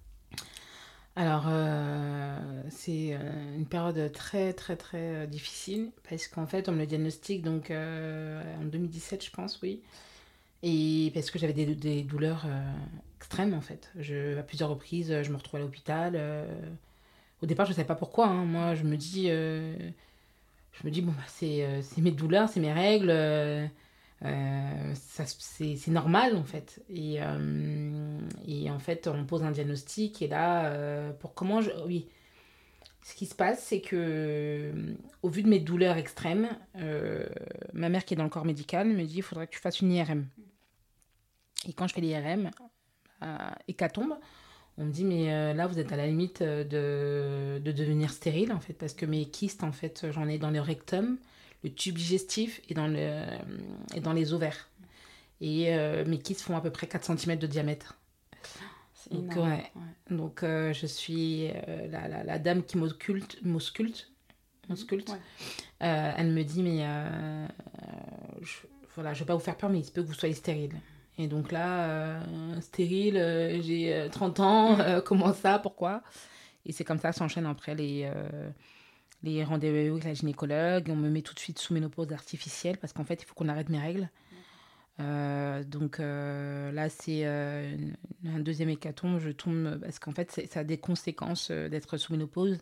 Alors, 1.18 1.46
euh, 1.48 2.38
c'est 2.70 3.12
euh, 3.12 3.56
une 3.56 3.66
période 3.66 4.12
très, 4.12 4.52
très, 4.52 4.76
très 4.76 5.24
euh, 5.24 5.26
difficile 5.26 5.90
parce 6.08 6.28
qu'en 6.28 6.46
fait, 6.46 6.68
on 6.68 6.72
me 6.72 6.78
le 6.78 6.86
diagnostique 6.86 7.42
donc, 7.42 7.72
en 7.72 8.64
2017, 8.64 9.24
je 9.24 9.30
pense, 9.32 9.60
oui. 9.60 9.82
Et 10.62 11.10
parce 11.14 11.32
que 11.32 11.38
j'avais 11.40 11.52
des, 11.54 12.02
douleurs 12.04 12.46
extrêmes, 13.16 13.54
en 13.54 13.60
fait. 13.60 13.90
Je, 13.98 14.38
à 14.38 14.42
plusieurs 14.44 14.70
reprises, 14.70 15.22
je 15.22 15.30
me 15.32 15.36
retrouvais 15.36 15.60
à 15.60 15.66
l'hôpital. 15.66 16.46
Au 17.42 17.46
départ, 17.46 17.66
je 17.66 17.72
ne 17.72 17.76
savais 17.76 17.88
pas 17.88 17.96
pourquoi. 17.96 18.28
hein. 18.28 18.44
Moi, 18.44 18.76
je 18.76 18.84
me 18.84 18.96
dis, 18.96 19.26
je 19.28 20.84
me 20.84 20.90
dis 20.90 21.02
bon, 21.02 21.12
bah, 21.12 21.24
c'est 21.26 21.82
mes 21.98 22.12
douleurs, 22.12 22.48
c'est 22.48 22.60
mes 22.60 22.72
règles. 22.72 23.10
Euh, 24.24 24.94
c'est 24.94 25.88
normal 25.88 26.36
en 26.36 26.44
fait. 26.44 26.82
Et, 26.88 27.22
euh, 27.22 28.18
et 28.46 28.70
en 28.70 28.78
fait, 28.78 29.06
on 29.06 29.24
pose 29.24 29.42
un 29.42 29.50
diagnostic 29.52 30.22
et 30.22 30.28
là, 30.28 30.66
euh, 30.66 31.12
pour 31.12 31.34
comment 31.34 31.60
je... 31.60 31.70
Oui, 31.86 32.08
ce 33.02 33.14
qui 33.14 33.26
se 33.26 33.34
passe, 33.34 33.62
c'est 33.62 33.80
que 33.80 33.96
euh, 33.96 34.94
au 35.22 35.28
vu 35.28 35.42
de 35.42 35.48
mes 35.48 35.60
douleurs 35.60 35.96
extrêmes, 35.96 36.48
ma 37.72 37.88
mère 37.88 38.04
qui 38.04 38.14
est 38.14 38.16
dans 38.16 38.24
le 38.24 38.30
corps 38.30 38.44
médical 38.44 38.88
me 38.88 39.04
dit, 39.04 39.18
il 39.18 39.22
faudrait 39.22 39.46
que 39.46 39.52
tu 39.52 39.60
fasses 39.60 39.80
une 39.80 39.92
IRM. 39.92 40.26
Et 41.66 41.72
quand 41.72 41.86
je 41.86 41.94
fais 41.94 42.00
l'IRM, 42.00 42.50
hécatombe, 43.66 44.14
on 44.76 44.84
me 44.84 44.92
dit, 44.92 45.04
mais 45.04 45.54
là, 45.54 45.66
vous 45.66 45.78
êtes 45.78 45.92
à 45.92 45.96
la 45.96 46.06
limite 46.06 46.42
de, 46.42 47.60
de 47.64 47.72
devenir 47.72 48.10
stérile, 48.10 48.52
en 48.52 48.60
fait, 48.60 48.74
parce 48.74 48.94
que 48.94 49.06
mes 49.06 49.24
kystes, 49.26 49.64
en 49.64 49.72
fait, 49.72 50.06
j'en 50.10 50.28
ai 50.28 50.38
dans 50.38 50.50
le 50.50 50.60
rectum, 50.60 51.18
le 51.64 51.72
tube 51.72 51.96
digestif 51.96 52.60
et 52.68 52.74
dans, 52.74 52.86
le, 52.86 53.24
et 53.94 54.00
dans 54.00 54.12
les 54.12 54.32
ovaires. 54.32 54.68
Et 55.40 55.74
euh, 55.74 56.04
mes 56.04 56.18
kystes 56.18 56.40
font 56.42 56.56
à 56.56 56.60
peu 56.60 56.70
près 56.70 56.86
4 56.86 57.16
cm 57.16 57.36
de 57.38 57.46
diamètre. 57.46 57.96
Donc, 59.10 59.32
énorme. 59.32 59.50
ouais. 59.52 59.72
Donc, 60.10 60.42
euh, 60.42 60.72
je 60.72 60.86
suis 60.86 61.48
euh, 61.48 61.86
la, 61.88 62.08
la, 62.08 62.24
la 62.24 62.38
dame 62.38 62.62
qui 62.62 62.76
m'ausculte, 62.76 63.38
m'ausculte. 63.42 64.08
Ouais. 65.08 65.16
Euh, 65.82 66.12
elle 66.16 66.30
me 66.32 66.42
dit, 66.42 66.62
mais 66.62 66.84
je, 68.42 68.56
voilà, 68.94 69.14
je 69.14 69.20
vais 69.20 69.26
pas 69.26 69.34
vous 69.34 69.40
faire 69.40 69.56
peur, 69.56 69.70
mais 69.70 69.78
il 69.78 69.84
se 69.84 69.92
peut 69.92 70.02
que 70.02 70.08
vous 70.08 70.14
soyez 70.14 70.34
stérile. 70.34 70.72
Et 71.18 71.26
donc 71.26 71.50
là, 71.50 72.20
stérile, 72.60 73.14
j'ai 73.62 73.92
euh, 73.92 74.08
30 74.08 74.40
ans, 74.40 74.78
euh, 74.80 75.00
comment 75.00 75.32
ça, 75.32 75.58
pourquoi? 75.58 76.02
Et 76.64 76.72
c'est 76.72 76.84
comme 76.84 76.98
ça 76.98 77.12
s'enchaînent 77.12 77.46
après 77.46 77.74
les, 77.74 78.10
les 79.22 79.44
rendez-vous 79.44 79.92
avec 79.92 80.04
la 80.04 80.14
gynécologue. 80.14 80.88
On 80.90 80.96
me 80.96 81.10
met 81.10 81.22
tout 81.22 81.34
de 81.34 81.40
suite 81.40 81.58
sous 81.58 81.74
ménopause 81.74 82.12
artificielle 82.12 82.78
parce 82.78 82.92
qu'en 82.92 83.04
fait, 83.04 83.22
il 83.22 83.26
faut 83.26 83.34
qu'on 83.34 83.48
arrête 83.48 83.68
mes 83.68 83.80
règles. 83.80 84.08
Euh, 85.00 85.62
donc 85.64 86.00
euh, 86.00 86.72
là, 86.72 86.88
c'est 86.88 87.24
euh, 87.24 87.76
un 88.26 88.40
deuxième 88.40 88.68
hécatombe. 88.68 89.18
Je 89.18 89.30
tombe 89.30 89.78
parce 89.80 89.98
qu'en 89.98 90.12
fait, 90.12 90.30
ça 90.50 90.60
a 90.60 90.64
des 90.64 90.78
conséquences 90.78 91.50
d'être 91.50 91.96
sous 91.96 92.12
ménopause. 92.12 92.58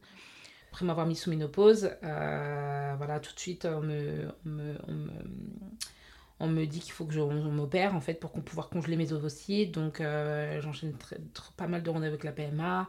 après 0.71 0.85
m'avoir 0.85 1.07
mis 1.07 1.17
sous 1.17 1.31
ménopause, 1.31 1.91
voilà, 2.03 3.21
tout 3.21 3.35
de 3.35 3.41
suite, 3.41 3.67
on 3.67 3.81
me, 6.49 6.67
dit 6.67 6.81
qu'il 6.81 6.93
faut 6.93 7.07
que 7.07 7.15
je 7.15 7.21
m'opère 7.21 7.95
en 7.95 8.01
fait 8.01 8.15
pour 8.15 8.33
pouvoir 8.33 8.69
congeler 8.69 8.97
mes 8.97 9.13
ovocytes. 9.13 9.73
Donc 9.73 10.03
j'enchaîne 10.61 10.95
pas 11.57 11.67
mal 11.69 11.83
de 11.83 11.91
rendez-vous 11.91 12.15
avec 12.15 12.25
la 12.25 12.33
PMA. 12.33 12.89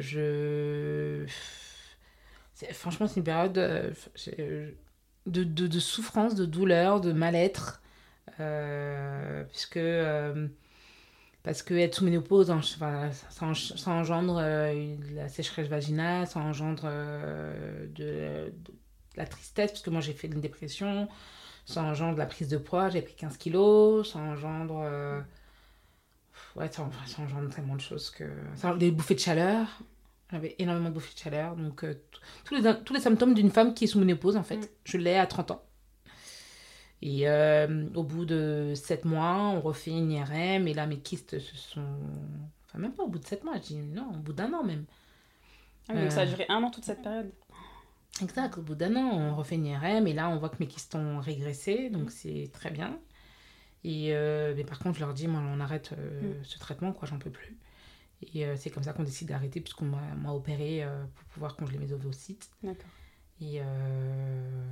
Je... 0.00 1.26
Franchement, 2.72 3.06
c'est 3.06 3.16
une 3.20 3.24
période 3.24 3.58
euh, 3.58 3.90
j'ai- 4.14 4.76
de, 5.26 5.44
de, 5.44 5.66
souffrance, 5.80 6.34
de 6.34 6.44
douleur, 6.46 7.00
de 7.00 7.12
mal-être. 7.12 7.82
euh, 8.40 9.44
puisque... 9.44 9.78
euh, 9.78 10.48
parce 11.42 11.62
que 11.62 11.74
être 11.74 11.96
sous 11.96 12.04
ménopause, 12.04 12.48
ça, 12.48 13.46
en- 13.46 13.54
ça 13.54 13.90
engendre 13.90 14.38
euh, 14.42 14.96
la 15.14 15.28
sécheresse 15.28 15.68
vaginale, 15.68 16.26
ça 16.26 16.40
engendre 16.40 16.84
euh, 16.86 17.86
de, 17.94 18.52
la 19.16 19.26
tristesse, 19.26 19.72
parce 19.72 19.82
que 19.82 19.90
moi 19.90 20.00
j'ai 20.00 20.12
fait 20.14 20.28
une 20.28 20.40
dépression, 20.40 21.08
ça 21.66 21.82
engendre 21.82 22.18
la 22.18 22.26
prise 22.26 22.48
de 22.48 22.58
poids, 22.58 22.90
j'ai 22.90 23.02
pris 23.02 23.14
15 23.14 23.38
kilos, 23.38 24.12
ça 24.12 24.20
engendre. 24.20 24.80
euh, 24.84 25.20
ouais, 26.56 26.70
ça, 26.70 26.88
engendre 27.18 27.54
tellement 27.54 27.76
de 27.76 27.80
choses 27.80 28.10
que. 28.10 28.24
Ça 28.56 28.74
des 28.76 28.90
bouffées 28.90 29.14
de 29.14 29.20
chaleur, 29.20 29.66
j'avais 30.34 30.54
énormément 30.58 30.88
de 30.90 30.94
bouffées 30.94 31.14
de 31.14 31.18
chaleur, 31.18 31.56
donc 31.56 31.84
euh, 31.84 31.94
tous, 32.44 32.54
les, 32.54 32.74
tous 32.84 32.92
les 32.92 33.00
symptômes 33.00 33.34
d'une 33.34 33.50
femme 33.50 33.72
qui 33.74 33.84
est 33.84 33.86
sous 33.86 33.98
ménopause 33.98 34.36
en 34.36 34.42
fait. 34.42 34.56
Mm. 34.58 34.68
Je 34.84 34.98
l'ai 34.98 35.16
à 35.16 35.26
30 35.26 35.50
ans. 35.52 35.62
Et 37.02 37.28
euh, 37.28 37.86
au 37.94 38.02
bout 38.02 38.24
de 38.24 38.72
7 38.74 39.04
mois, 39.04 39.36
on 39.36 39.60
refait 39.60 39.90
une 39.90 40.10
IRM 40.10 40.66
et 40.68 40.74
là 40.74 40.86
mes 40.86 40.98
kystes 40.98 41.38
se 41.38 41.56
sont. 41.56 41.84
Enfin, 42.66 42.78
même 42.78 42.92
pas 42.92 43.02
au 43.02 43.08
bout 43.08 43.18
de 43.18 43.26
7 43.26 43.44
mois, 43.44 43.54
je 43.56 43.60
dis 43.62 43.76
non, 43.78 44.08
au 44.14 44.18
bout 44.18 44.32
d'un 44.32 44.52
an 44.54 44.64
même. 44.64 44.84
Ah 45.88 45.94
donc 45.94 46.10
ça 46.12 46.20
a 46.20 46.24
Euh. 46.24 46.28
duré 46.28 46.46
un 46.48 46.62
an 46.62 46.70
toute 46.70 46.84
cette 46.84 47.02
période. 47.02 47.30
Exact, 48.22 48.56
au 48.58 48.62
bout 48.62 48.74
d'un 48.76 48.94
an, 48.96 49.10
on 49.12 49.34
refait 49.36 49.56
une 49.56 49.66
IRM 49.66 50.06
et 50.06 50.12
là, 50.14 50.30
on 50.30 50.38
voit 50.38 50.48
que 50.48 50.56
mes 50.60 50.66
kystes 50.68 50.94
ont 50.94 51.18
régressé, 51.18 51.90
donc 51.90 52.10
c'est 52.10 52.48
très 52.52 52.70
bien. 52.70 52.98
Et 53.82 54.14
euh, 54.14 54.54
mais 54.56 54.64
par 54.64 54.78
contre, 54.78 54.94
je 54.94 55.00
leur 55.04 55.12
dis, 55.12 55.26
moi, 55.28 55.42
on 55.44 55.60
arrête 55.60 55.90
euh, 55.98 56.38
Mm. 56.40 56.44
ce 56.44 56.58
traitement, 56.58 56.92
quoi, 56.92 57.06
j'en 57.06 57.18
peux 57.18 57.30
plus. 57.30 57.58
Et 58.32 58.46
euh, 58.46 58.56
c'est 58.56 58.70
comme 58.70 58.82
ça 58.82 58.92
qu'on 58.92 59.02
décide 59.04 59.28
d'arrêter, 59.28 59.60
puisqu'on 59.60 59.86
m'a 59.86 60.32
opéré 60.32 60.82
euh, 60.82 61.04
pour 61.14 61.24
pouvoir 61.26 61.56
congeler 61.56 61.78
mes 61.78 61.92
ovocytes. 61.92 62.50
D'accord. 62.62 62.90
Et, 63.40 63.60
euh, 63.60 64.66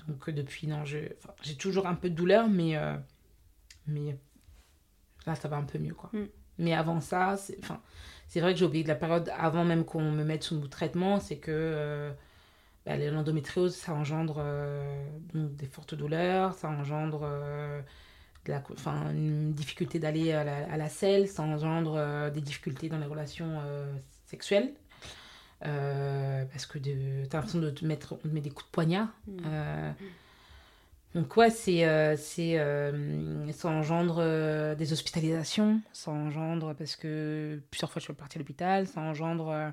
et 0.00 0.10
donc, 0.10 0.30
depuis, 0.30 0.66
non, 0.66 0.82
enfin, 0.82 1.34
j'ai 1.42 1.56
toujours 1.56 1.86
un 1.86 1.94
peu 1.94 2.10
de 2.10 2.14
douleur, 2.14 2.48
mais, 2.48 2.74
mais 3.86 4.16
là, 5.26 5.34
ça 5.34 5.48
va 5.48 5.56
un 5.56 5.64
peu 5.64 5.78
mieux, 5.78 5.94
quoi. 5.94 6.10
Mm. 6.12 6.26
Mais 6.58 6.74
avant 6.74 7.00
ça, 7.00 7.36
c'est 7.36 7.58
enfin, 7.62 7.80
vrai 8.36 8.52
que 8.52 8.58
j'ai 8.58 8.64
oublié 8.64 8.84
de 8.84 8.88
la 8.88 8.94
période 8.94 9.30
avant 9.36 9.64
même 9.64 9.84
qu'on 9.84 10.10
me 10.12 10.24
mette 10.24 10.42
sous 10.44 10.66
traitement, 10.68 11.18
c'est 11.18 11.38
que 11.38 11.50
euh, 11.50 12.12
bah, 12.86 12.96
l'endométriose, 12.96 13.74
ça 13.74 13.94
engendre 13.94 14.36
euh, 14.38 15.04
donc 15.34 15.56
des 15.56 15.66
fortes 15.66 15.94
douleurs, 15.94 16.54
ça 16.54 16.68
engendre 16.68 17.22
euh, 17.24 17.80
de 18.46 18.52
la, 18.52 18.62
enfin, 18.72 19.10
une 19.10 19.52
difficulté 19.52 19.98
d'aller 19.98 20.32
à 20.32 20.44
la, 20.44 20.72
à 20.72 20.76
la 20.76 20.88
selle, 20.88 21.28
ça 21.28 21.42
engendre 21.42 21.94
euh, 21.96 22.30
des 22.30 22.40
difficultés 22.40 22.88
dans 22.88 22.98
les 22.98 23.06
relations 23.06 23.60
euh, 23.64 23.92
sexuelles. 24.26 24.72
Euh, 25.64 26.44
parce 26.46 26.66
que 26.66 26.78
t'as 26.78 27.38
l'impression 27.38 27.60
de 27.60 27.70
te 27.70 27.84
mettre, 27.84 28.14
on 28.14 28.28
te 28.28 28.34
met 28.34 28.40
des 28.40 28.50
coups 28.50 28.66
de 28.66 28.72
poignard. 28.72 29.08
Mm. 29.26 29.36
Euh, 29.46 29.92
donc 31.14 31.36
ouais, 31.36 31.50
c'est, 31.50 32.16
c'est, 32.16 32.56
ça 33.52 33.68
engendre 33.68 34.74
des 34.74 34.92
hospitalisations, 34.94 35.82
ça 35.92 36.10
engendre 36.10 36.74
parce 36.74 36.96
que 36.96 37.60
plusieurs 37.70 37.92
fois 37.92 38.00
je 38.00 38.04
suis 38.04 38.14
partie 38.14 38.38
à 38.38 38.40
l'hôpital, 38.40 38.86
ça 38.86 39.02
engendre 39.02 39.72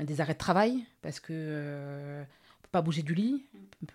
des 0.00 0.20
arrêts 0.20 0.32
de 0.32 0.38
travail 0.38 0.84
parce 1.00 1.20
que 1.20 2.24
pas 2.74 2.82
bouger 2.82 3.02
du 3.02 3.14
lit, 3.14 3.46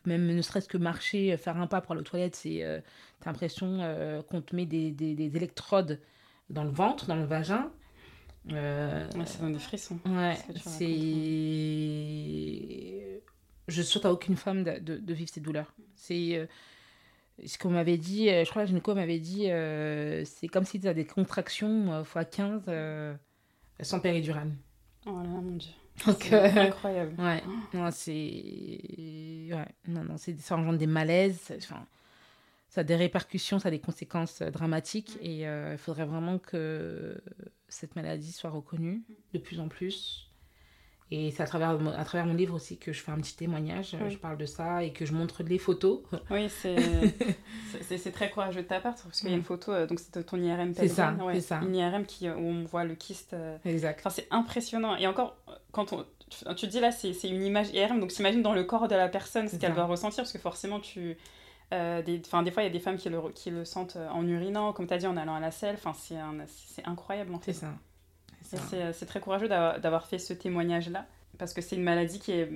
même 0.05 0.25
ne 0.33 0.41
serait-ce 0.41 0.69
que 0.69 0.77
marcher, 0.77 1.35
faire 1.37 1.57
un 1.57 1.67
pas 1.67 1.81
pour 1.81 1.91
aller 1.91 1.99
aux 2.01 2.03
toilettes, 2.05 2.35
c'est, 2.35 2.63
euh, 2.63 2.79
t'as 3.19 3.29
l'impression 3.29 3.79
euh, 3.81 4.21
qu'on 4.23 4.41
te 4.41 4.55
met 4.55 4.65
des, 4.65 4.91
des, 4.91 5.15
des 5.15 5.35
électrodes 5.35 5.99
dans 6.49 6.63
le 6.63 6.69
ventre, 6.71 7.05
dans 7.05 7.15
le 7.17 7.25
vagin. 7.25 7.69
Euh, 8.53 9.05
Ouais, 9.15 9.25
ça 9.25 9.39
donne 9.39 9.51
des 9.53 9.59
frissons. 9.59 9.99
Ouais, 10.05 10.37
c'est. 11.89 13.21
Je 13.67 13.81
souhaite 13.81 14.05
à 14.05 14.11
aucune 14.13 14.35
femme 14.35 14.63
de, 14.63 14.79
de- 14.79 14.97
de 14.97 15.13
vivre 15.13 15.29
ces 15.31 15.41
douleurs. 15.41 15.73
C'est. 15.95 16.35
euh, 16.37 16.45
ce 17.45 17.57
qu'on 17.57 17.69
m'avait 17.69 17.97
dit, 17.97 18.29
euh, 18.29 18.43
je 18.43 18.49
crois 18.49 18.61
que 18.63 18.67
la 18.67 18.69
gynéco 18.69 18.93
m'avait 18.95 19.19
dit, 19.19 19.49
euh, 19.49 20.23
c'est 20.25 20.47
comme 20.47 20.65
si 20.65 20.79
tu 20.79 20.87
as 20.87 20.93
des 20.93 21.05
contractions 21.05 21.91
euh, 21.93 22.03
fois 22.03 22.25
15 22.25 22.63
euh, 22.67 23.13
sans 23.81 23.99
péridurale. 23.99 24.51
Oh 25.05 25.11
là, 25.11 25.23
mon 25.29 25.55
dieu. 25.55 25.71
Donc, 26.05 26.17
C'est 26.21 26.33
euh, 26.33 26.63
incroyable. 26.67 27.15
ouais, 27.21 27.43
non, 27.73 27.89
c'est. 27.91 28.11
Ouais, 29.51 29.67
non, 29.87 30.03
non, 30.03 30.17
c'est- 30.17 30.39
ça 30.39 30.55
engendre 30.55 30.77
des 30.77 30.87
malaises. 30.87 31.51
Enfin, 31.57 31.85
ça 32.69 32.81
a 32.81 32.83
des 32.83 32.95
répercussions, 32.95 33.59
ça 33.59 33.67
a 33.69 33.71
des 33.71 33.79
conséquences 33.79 34.41
euh, 34.41 34.51
dramatiques. 34.51 35.17
Et 35.21 35.47
euh, 35.47 35.73
il 35.73 35.77
faudrait 35.77 36.05
vraiment 36.05 36.37
que 36.39 37.19
cette 37.67 37.95
maladie 37.95 38.31
soit 38.31 38.49
reconnue 38.49 39.03
de 39.33 39.39
plus 39.39 39.59
en 39.59 39.67
plus. 39.67 40.28
Et 41.11 41.31
c'est 41.31 41.41
à 41.41 41.47
travers, 41.47 41.79
mon- 41.79 41.91
à 41.91 42.03
travers 42.05 42.27
mon 42.27 42.35
livre 42.35 42.53
aussi 42.53 42.77
que 42.77 42.93
je 42.93 43.01
fais 43.01 43.11
un 43.11 43.17
petit 43.17 43.35
témoignage. 43.35 43.95
euh, 43.95 43.97
Oui. 44.03 44.11
Je 44.11 44.17
parle 44.19 44.37
de 44.37 44.45
ça 44.45 44.83
et 44.83 44.91
que 44.93 45.05
je 45.07 45.13
montre 45.13 45.41
les 45.43 45.57
photos. 45.57 46.01
Oui, 46.29 46.47
c'est 47.97 48.11
très 48.11 48.29
courageux 48.29 48.61
de 48.61 48.67
ta 48.67 48.79
part 48.79 48.95
parce 48.95 49.19
qu'il 49.19 49.29
y 49.29 49.33
a 49.33 49.35
une 49.35 49.41
Mm. 49.41 49.45
photo, 49.45 49.71
euh, 49.71 49.87
donc 49.87 49.99
c'est 49.99 50.23
ton 50.25 50.37
IRM 50.37 50.73
C'est 50.73 50.87
ça, 50.87 51.13
ouais, 51.21 51.35
c'est 51.35 51.41
ça. 51.41 51.61
Une 51.63 51.75
IRM 51.75 52.05
qui, 52.05 52.29
où 52.29 52.33
on 52.37 52.63
voit 52.63 52.83
le 52.83 52.95
kyste. 52.95 53.33
euh, 53.33 53.57
Exact. 53.65 53.99
Enfin, 53.99 54.09
c'est 54.09 54.27
impressionnant. 54.31 54.95
Et 54.97 55.07
encore, 55.07 55.35
euh, 55.47 55.53
quand 55.71 55.93
on, 55.93 56.05
tu, 56.29 56.45
tu 56.55 56.67
dis 56.67 56.79
là, 56.79 56.91
c'est 56.91 57.11
une 57.23 57.43
image 57.43 57.69
IRM, 57.71 57.99
donc 57.99 58.11
t'imagines 58.11 58.41
dans 58.41 58.53
le 58.53 58.63
corps 58.63 58.87
de 58.87 58.95
la 58.95 59.09
personne 59.09 59.47
ce 59.47 59.55
qu'elle 59.57 59.73
doit 59.73 59.85
ressentir, 59.85 60.17
parce 60.23 60.31
que 60.33 60.39
forcément, 60.39 60.79
tu. 60.79 61.17
euh, 61.73 62.01
des, 62.01 62.17
des 62.19 62.23
fois, 62.51 62.63
il 62.63 62.65
y 62.65 62.69
a 62.69 62.69
des 62.69 62.79
femmes 62.79 62.97
qui 62.97 63.09
le, 63.09 63.19
qui 63.33 63.51
le 63.51 63.65
sentent 63.65 63.95
euh, 63.95 64.09
en 64.09 64.27
urinant, 64.27 64.73
comme 64.73 64.87
tu 64.87 64.93
as 64.93 64.97
dit, 64.97 65.07
en 65.07 65.17
allant 65.17 65.35
à 65.35 65.39
la 65.39 65.51
selle. 65.51 65.75
Enfin, 65.83 65.93
c'est 65.95 66.85
incroyable 66.85 67.33
en 67.33 67.39
fait. 67.39 67.53
C'est 67.53 67.61
ça. 67.61 67.73
C'est 68.57 68.57
ça. 68.57 68.93
c'est 68.93 69.05
très 69.05 69.19
courageux 69.19 69.47
d'avoir 69.47 70.05
fait 70.07 70.19
ce 70.19 70.33
témoignage-là, 70.33 71.05
parce 71.37 71.53
que 71.53 71.61
c'est 71.61 71.75
une 71.75 71.83
maladie 71.83 72.19
qui 72.19 72.31
est 72.31 72.49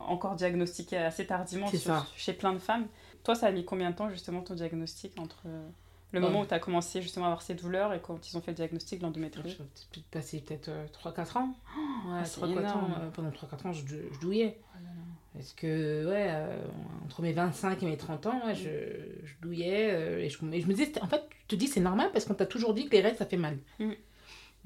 encore 0.00 0.34
diagnostiquée 0.36 0.98
assez 0.98 1.26
tardivement 1.26 1.66
sur- 1.68 2.06
chez 2.16 2.32
plein 2.32 2.52
de 2.52 2.58
femmes. 2.58 2.86
Toi, 3.24 3.34
ça 3.34 3.46
a 3.46 3.50
mis 3.50 3.64
combien 3.64 3.90
de 3.90 3.96
temps 3.96 4.08
justement 4.10 4.40
ton 4.42 4.54
diagnostic 4.54 5.18
entre 5.18 5.42
euh, 5.46 5.68
le 6.12 6.20
Oh. 6.20 6.22
moment 6.22 6.40
où 6.42 6.46
tu 6.46 6.54
as 6.54 6.58
commencé 6.60 7.02
justement 7.02 7.26
à 7.26 7.28
avoir 7.28 7.42
ces 7.42 7.54
douleurs 7.54 7.92
et 7.92 8.00
quand 8.00 8.26
ils 8.30 8.36
ont 8.36 8.40
fait 8.40 8.52
le 8.52 8.56
diagnostic 8.56 8.98
de 9.00 9.04
l'endométriose 9.04 9.56
peut-être 9.56 10.06
passer 10.10 10.40
peut-être 10.40 10.70
3-4 10.92 11.36
ans. 11.36 11.48
Ouais, 12.06 12.18
Ah, 12.20 12.24
c'est 12.24 12.40
3-4 12.40 12.56
ans. 12.56 12.60
énorme. 12.60 12.94
euh, 13.02 13.10
pendant 13.10 13.30
3-4 13.30 13.66
ans, 13.66 13.72
je, 13.72 13.84
je 13.86 14.20
douillais. 14.20 14.58
Parce 15.34 15.52
que, 15.52 16.06
ouais, 16.08 16.26
euh, 16.30 16.56
entre 17.04 17.22
mes 17.22 17.32
25 17.32 17.82
et 17.82 17.86
mes 17.86 17.96
30 17.96 18.26
ans, 18.26 18.40
ouais, 18.46 18.54
je, 18.54 18.68
je 19.24 19.34
douillais. 19.42 19.90
euh, 19.92 20.18
et, 20.20 20.30
je, 20.30 20.38
et 20.52 20.60
je 20.60 20.66
me 20.66 20.72
disais, 20.72 20.90
en 21.02 21.06
fait, 21.06 21.22
tu 21.46 21.46
te 21.48 21.54
dis, 21.56 21.68
c'est 21.68 21.80
normal 21.80 22.10
parce 22.12 22.24
qu'on 22.24 22.34
t'a 22.34 22.46
toujours 22.46 22.74
dit 22.74 22.86
que 22.86 22.92
les 22.92 23.02
règles, 23.02 23.16
ça 23.18 23.26
fait 23.26 23.36
mal. 23.36 23.58
Mm. 23.78 23.90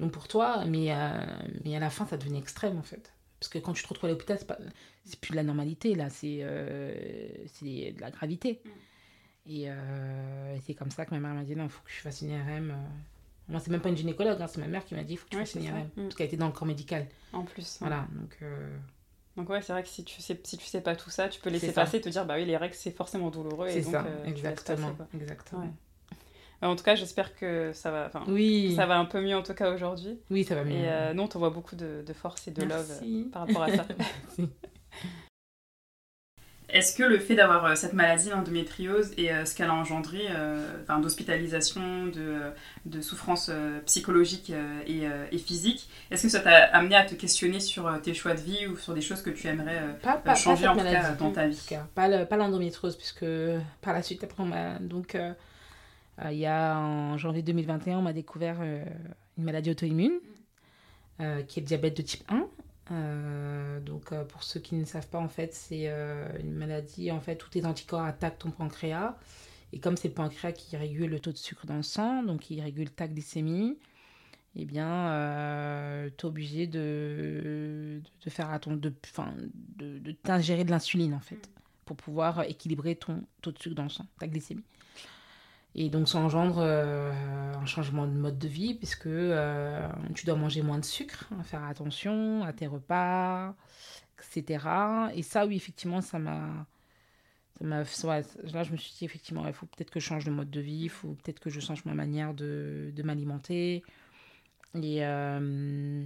Pour 0.09 0.27
toi, 0.27 0.65
mais, 0.65 0.93
euh, 0.93 1.25
mais 1.63 1.75
à 1.75 1.79
la 1.79 1.89
fin, 1.89 2.05
ça 2.05 2.17
devenait 2.17 2.39
extrême, 2.39 2.77
en 2.77 2.83
fait. 2.83 3.13
Parce 3.39 3.49
que 3.51 3.59
quand 3.59 3.73
tu 3.73 3.83
te 3.83 3.87
retrouves 3.89 4.09
à 4.09 4.13
l'hôpital, 4.13 4.37
c'est, 4.39 4.47
pas, 4.47 4.57
c'est 5.05 5.19
plus 5.19 5.31
de 5.31 5.35
la 5.35 5.43
normalité, 5.43 5.95
là, 5.95 6.09
c'est, 6.09 6.39
euh, 6.41 6.93
c'est 7.47 7.91
de 7.91 8.01
la 8.01 8.11
gravité. 8.11 8.61
Mm. 8.63 8.69
Et, 9.45 9.63
euh, 9.67 10.55
et 10.55 10.61
c'est 10.61 10.73
comme 10.73 10.91
ça 10.91 11.05
que 11.05 11.11
ma 11.13 11.19
mère 11.19 11.33
m'a 11.33 11.43
dit, 11.43 11.55
non, 11.55 11.65
il 11.65 11.69
faut 11.69 11.83
que 11.83 11.91
je 11.91 11.99
fasse 11.99 12.21
une 12.21 12.29
IRM. 12.29 12.73
Moi, 13.49 13.59
c'est 13.59 13.71
même 13.71 13.81
pas 13.81 13.89
une 13.89 13.97
gynécologue, 13.97 14.41
hein, 14.41 14.47
c'est 14.47 14.61
ma 14.61 14.67
mère 14.67 14.85
qui 14.85 14.95
m'a 14.95 15.03
dit, 15.03 15.13
il 15.13 15.17
faut 15.17 15.25
que 15.25 15.31
tu 15.31 15.37
Ouais, 15.37 15.45
fasses 15.45 15.55
une 15.55 15.63
ça. 15.63 15.69
IRM. 15.69 15.87
Mm. 15.95 16.01
Parce 16.03 16.15
qu'elle 16.15 16.27
était 16.27 16.37
dans 16.37 16.47
le 16.47 16.53
corps 16.53 16.67
médical. 16.67 17.07
En 17.33 17.43
plus. 17.43 17.77
Voilà, 17.81 18.07
donc... 18.13 18.37
Donc 19.35 19.49
ouais, 19.49 19.61
c'est 19.61 19.73
vrai 19.73 19.81
que 19.81 19.89
si 19.89 20.03
tu 20.03 20.21
sais 20.21 20.39
si 20.43 20.57
tu 20.57 20.65
sais 20.65 20.81
pas 20.81 20.95
tout 20.95 21.09
ça, 21.09 21.27
tu 21.27 21.41
peux 21.41 21.49
laisser 21.49 21.71
passer 21.73 21.97
et 21.97 22.01
te 22.01 22.09
dire 22.09 22.23
bah 22.25 22.35
oui, 22.37 22.45
les 22.45 22.55
règles 22.55 22.75
c'est 22.75 22.91
forcément 22.91 23.31
douloureux 23.31 23.67
et 23.67 23.81
C'est 23.81 23.81
donc 23.81 23.91
ça, 23.93 24.05
euh, 24.05 24.23
tu 24.25 24.29
exactement. 24.29 24.93
passer, 24.93 25.09
exactement. 25.17 25.61
Ouais. 25.63 25.69
Euh, 26.63 26.67
En 26.67 26.75
tout 26.75 26.83
cas, 26.83 26.95
j'espère 26.95 27.35
que 27.35 27.71
ça 27.73 27.91
va 27.91 28.05
enfin 28.07 28.23
Oui, 28.27 28.73
ça 28.75 28.85
va 28.85 28.97
un 28.97 29.05
peu 29.05 29.21
mieux 29.21 29.35
en 29.35 29.43
tout 29.43 29.53
cas 29.53 29.73
aujourd'hui 29.73 30.17
oui, 30.31 30.43
ça 30.43 30.55
va 30.55 30.63
mieux. 30.63 30.71
et 30.71 30.87
euh, 30.87 31.13
nous 31.13 31.23
on 31.23 31.27
t'envoie 31.27 31.49
beaucoup 31.49 31.75
de, 31.75 32.03
de 32.05 32.13
force 32.13 32.47
et 32.47 32.51
de 32.51 32.63
love 32.63 32.85
euh, 33.03 33.29
par 33.31 33.41
rapport 33.47 33.63
à 33.63 33.69
ça. 33.69 33.85
Est-ce 36.69 36.95
que 36.95 37.03
le 37.03 37.19
fait 37.19 37.35
d'avoir 37.35 37.77
cette 37.77 37.93
maladie, 37.93 38.29
l'endométriose, 38.31 39.11
et 39.17 39.31
euh, 39.31 39.45
ce 39.45 39.53
qu'elle 39.53 39.69
a 39.69 39.73
engendré, 39.75 40.21
euh, 40.31 40.65
enfin, 40.81 40.99
d'hospitalisation, 40.99 42.07
de, 42.07 42.39
de 42.85 43.01
souffrance 43.01 43.49
euh, 43.53 43.79
psychologique 43.85 44.49
euh, 44.49 44.79
et, 44.87 45.05
euh, 45.05 45.25
et 45.31 45.37
physique, 45.37 45.87
est-ce 46.09 46.23
que 46.23 46.29
ça 46.29 46.39
t'a 46.39 46.63
amené 46.75 46.95
à 46.95 47.03
te 47.05 47.13
questionner 47.13 47.59
sur 47.59 47.85
euh, 47.85 47.99
tes 47.99 48.15
choix 48.15 48.33
de 48.33 48.39
vie 48.39 48.65
ou 48.65 48.77
sur 48.77 48.95
des 48.95 49.01
choses 49.01 49.21
que 49.21 49.29
tu 49.29 49.47
aimerais 49.47 49.77
euh, 49.77 49.93
Pas, 50.01 50.17
pas, 50.17 50.33
changer 50.33 50.65
pas 50.65 50.71
en 50.71 50.77
tout 50.77 50.83
cas 50.85 51.11
dans 51.11 51.31
ta 51.31 51.47
vie? 51.47 51.55
en 51.55 51.59
tout 51.59 51.67
cas. 51.67 51.87
Pas, 51.93 52.07
le- 52.07 52.25
pas 52.25 52.37
l'endométriose, 52.37 52.95
puisque 52.95 53.25
par 53.81 53.93
la 53.93 54.01
suite, 54.01 54.23
après, 54.23 54.41
on 54.41 54.47
m'a. 54.47 54.79
Donc, 54.79 55.15
il 56.31 56.37
y 56.37 56.45
a 56.45 56.77
en 56.77 57.17
janvier 57.17 57.41
2021, 57.41 57.99
on 57.99 58.01
m'a 58.01 58.13
découvert 58.13 58.57
euh, 58.61 58.83
une 59.37 59.43
maladie 59.43 59.71
auto-immune, 59.71 60.19
euh, 61.19 61.41
qui 61.43 61.59
est 61.59 61.61
le 61.63 61.67
diabète 61.67 61.97
de 61.97 62.01
type 62.01 62.23
1. 62.29 62.47
Euh, 62.91 63.79
donc, 63.79 64.11
euh, 64.11 64.23
pour 64.25 64.43
ceux 64.43 64.59
qui 64.59 64.75
ne 64.75 64.85
savent 64.85 65.07
pas, 65.07 65.19
en 65.19 65.29
fait, 65.29 65.53
c'est 65.53 65.83
euh, 65.87 66.27
une 66.39 66.53
maladie 66.53 67.11
en 67.11 67.19
fait, 67.19 67.43
où 67.45 67.49
tes 67.49 67.65
anticorps 67.65 68.03
attaquent 68.03 68.39
ton 68.39 68.51
pancréas. 68.51 69.17
Et 69.71 69.79
comme 69.79 69.97
c'est 69.97 70.09
le 70.09 70.13
pancréas 70.13 70.51
qui 70.51 70.77
régule 70.77 71.09
le 71.09 71.19
taux 71.19 71.31
de 71.31 71.37
sucre 71.37 71.65
dans 71.65 71.77
le 71.77 71.83
sang, 71.83 72.23
donc 72.23 72.51
il 72.51 72.61
régule 72.61 72.91
ta 72.91 73.07
glycémie. 73.07 73.77
eh 74.55 74.65
bien, 74.65 76.09
tu 76.17 76.25
es 76.25 76.29
obligé 76.29 76.67
de, 76.67 78.01
de, 78.23 78.29
faire 78.29 78.51
attention, 78.51 78.77
de, 78.77 78.93
de, 79.77 79.99
de 79.99 80.11
t'ingérer 80.11 80.63
de 80.63 80.69
l'insuline, 80.71 81.13
en 81.15 81.19
fait, 81.19 81.49
pour 81.85 81.97
pouvoir 81.97 82.43
équilibrer 82.43 82.95
ton 82.95 83.23
taux 83.41 83.51
de 83.51 83.57
sucre 83.59 83.75
dans 83.75 83.83
le 83.83 83.89
sang, 83.89 84.05
ta 84.19 84.27
glycémie. 84.27 84.63
Et 85.75 85.89
donc, 85.89 86.07
ça 86.07 86.19
engendre 86.19 86.59
un 86.61 87.65
changement 87.65 88.05
de 88.05 88.11
mode 88.11 88.37
de 88.37 88.47
vie, 88.47 88.75
puisque 88.75 89.09
tu 90.15 90.25
dois 90.25 90.35
manger 90.35 90.61
moins 90.61 90.79
de 90.79 90.85
sucre, 90.85 91.29
hein, 91.31 91.43
faire 91.43 91.63
attention 91.63 92.43
à 92.43 92.53
tes 92.53 92.67
repas, 92.67 93.55
etc. 94.19 94.67
Et 95.15 95.23
ça, 95.23 95.45
oui, 95.45 95.55
effectivement, 95.55 96.01
ça 96.01 96.19
m'a 96.19 96.67
là, 97.61 97.83
je 98.63 98.71
me 98.71 98.77
suis 98.77 98.93
dit, 98.97 99.05
effectivement, 99.05 99.47
il 99.47 99.53
faut 99.53 99.65
peut-être 99.65 99.91
que 99.91 99.99
je 99.99 100.05
change 100.05 100.25
de 100.25 100.31
mode 100.31 100.49
de 100.49 100.59
vie, 100.59 100.83
il 100.83 100.89
faut 100.89 101.13
peut-être 101.23 101.39
que 101.39 101.49
je 101.49 101.59
change 101.59 101.85
ma 101.85 101.93
manière 101.93 102.33
de, 102.33 102.91
de 102.95 103.03
m'alimenter. 103.03 103.83
Et, 104.75 105.05
euh, 105.05 106.03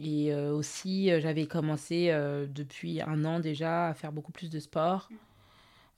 et 0.00 0.32
euh, 0.32 0.52
aussi, 0.52 1.10
euh, 1.10 1.20
j'avais 1.20 1.46
commencé 1.46 2.06
depuis 2.48 3.02
un 3.02 3.24
an 3.24 3.40
déjà 3.40 3.88
à 3.88 3.94
faire 3.94 4.12
beaucoup 4.12 4.32
plus 4.32 4.50
de 4.50 4.58
sport. 4.58 5.08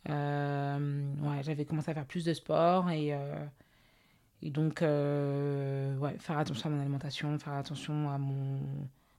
Ouais, 0.09 1.43
j'avais 1.43 1.65
commencé 1.65 1.91
à 1.91 1.95
faire 1.95 2.07
plus 2.07 2.25
de 2.25 2.35
sport 2.35 2.91
et, 2.91 3.13
et 4.43 4.51
donc, 4.51 4.81
ouais, 4.83 6.17
faire 6.19 6.39
attention 6.39 6.71
à 6.71 6.73
mon 6.73 6.81
alimentation, 6.81 7.39
faire 7.39 7.55
attention 7.55 8.11
à 8.11 8.19
mon, 8.19 8.61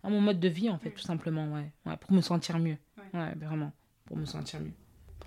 à 0.03 0.09
mon 0.09 0.21
mode 0.21 0.39
de 0.39 0.47
vie, 0.47 0.69
en 0.69 0.77
fait, 0.77 0.91
tout 0.91 1.01
simplement, 1.01 1.51
ouais, 1.53 1.71
ouais 1.85 1.97
pour 1.97 2.11
me 2.11 2.21
sentir 2.21 2.59
mieux. 2.59 2.77
Ouais, 3.13 3.33
vraiment, 3.35 3.71
pour 4.05 4.17
me 4.17 4.25
sentir 4.25 4.59
mieux 4.59 4.73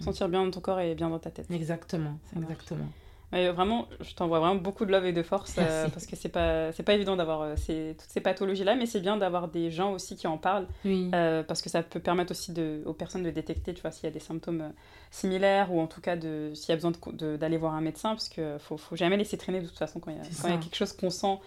sentir 0.01 0.29
bien 0.29 0.45
dans 0.45 0.51
ton 0.51 0.61
corps 0.61 0.81
et 0.81 0.95
bien 0.95 1.11
dans 1.11 1.19
ta 1.19 1.31
tête. 1.31 1.51
Exactement, 1.51 2.19
exactement. 2.37 2.89
Vraiment, 3.33 3.89
je 4.01 4.14
t'envoie 4.14 4.41
vraiment 4.41 4.55
beaucoup 4.55 4.85
de 4.85 4.93
love 4.93 5.07
et 5.07 5.12
de 5.12 5.22
force 5.22 5.57
euh, 5.59 5.89
parce 5.89 6.07
que 6.07 6.16
c'est 6.16 6.29
pas 6.29 6.72
c'est 6.72 6.83
pas 6.83 6.95
évident 6.95 7.16
d'avoir 7.16 7.43
euh, 7.43 7.55
toutes 7.55 8.09
ces 8.11 8.20
pathologies 8.20 8.64
là, 8.64 8.74
mais 8.74 8.87
c'est 8.87 9.01
bien 9.01 9.16
d'avoir 9.16 9.49
des 9.49 9.70
gens 9.70 9.93
aussi 9.93 10.16
qui 10.16 10.26
en 10.26 10.39
parlent 10.39 10.66
euh, 10.87 11.43
parce 11.43 11.61
que 11.61 11.68
ça 11.68 11.83
peut 11.83 12.01
permettre 12.01 12.31
aussi 12.31 12.53
de, 12.53 12.83
aux 12.87 12.95
personnes 12.95 13.22
de 13.22 13.31
détecter, 13.31 13.74
tu 13.74 13.83
vois, 13.83 13.91
s'il 13.91 14.05
y 14.05 14.07
a 14.07 14.12
des 14.12 14.20
symptômes 14.20 14.72
similaires 15.11 15.72
ou 15.72 15.81
en 15.81 15.87
tout 15.87 16.01
cas 16.01 16.16
de 16.16 16.53
s'il 16.55 16.70
y 16.70 16.72
a 16.72 16.76
besoin 16.76 16.93
d'aller 17.37 17.57
voir 17.59 17.74
un 17.74 17.81
médecin 17.81 18.11
parce 18.11 18.29
que 18.29 18.57
faut 18.59 18.76
faut 18.76 18.97
jamais 18.97 19.16
laisser 19.16 19.37
traîner 19.37 19.61
de 19.61 19.66
toute 19.66 19.79
façon 19.79 20.01
quand 20.01 20.11
il 20.11 20.16
y 20.16 20.51
a, 20.51 20.55
y 20.55 20.61
quelque 20.61 20.76
chose 20.76 20.93
qu'on 20.93 21.11
sent 21.11 21.39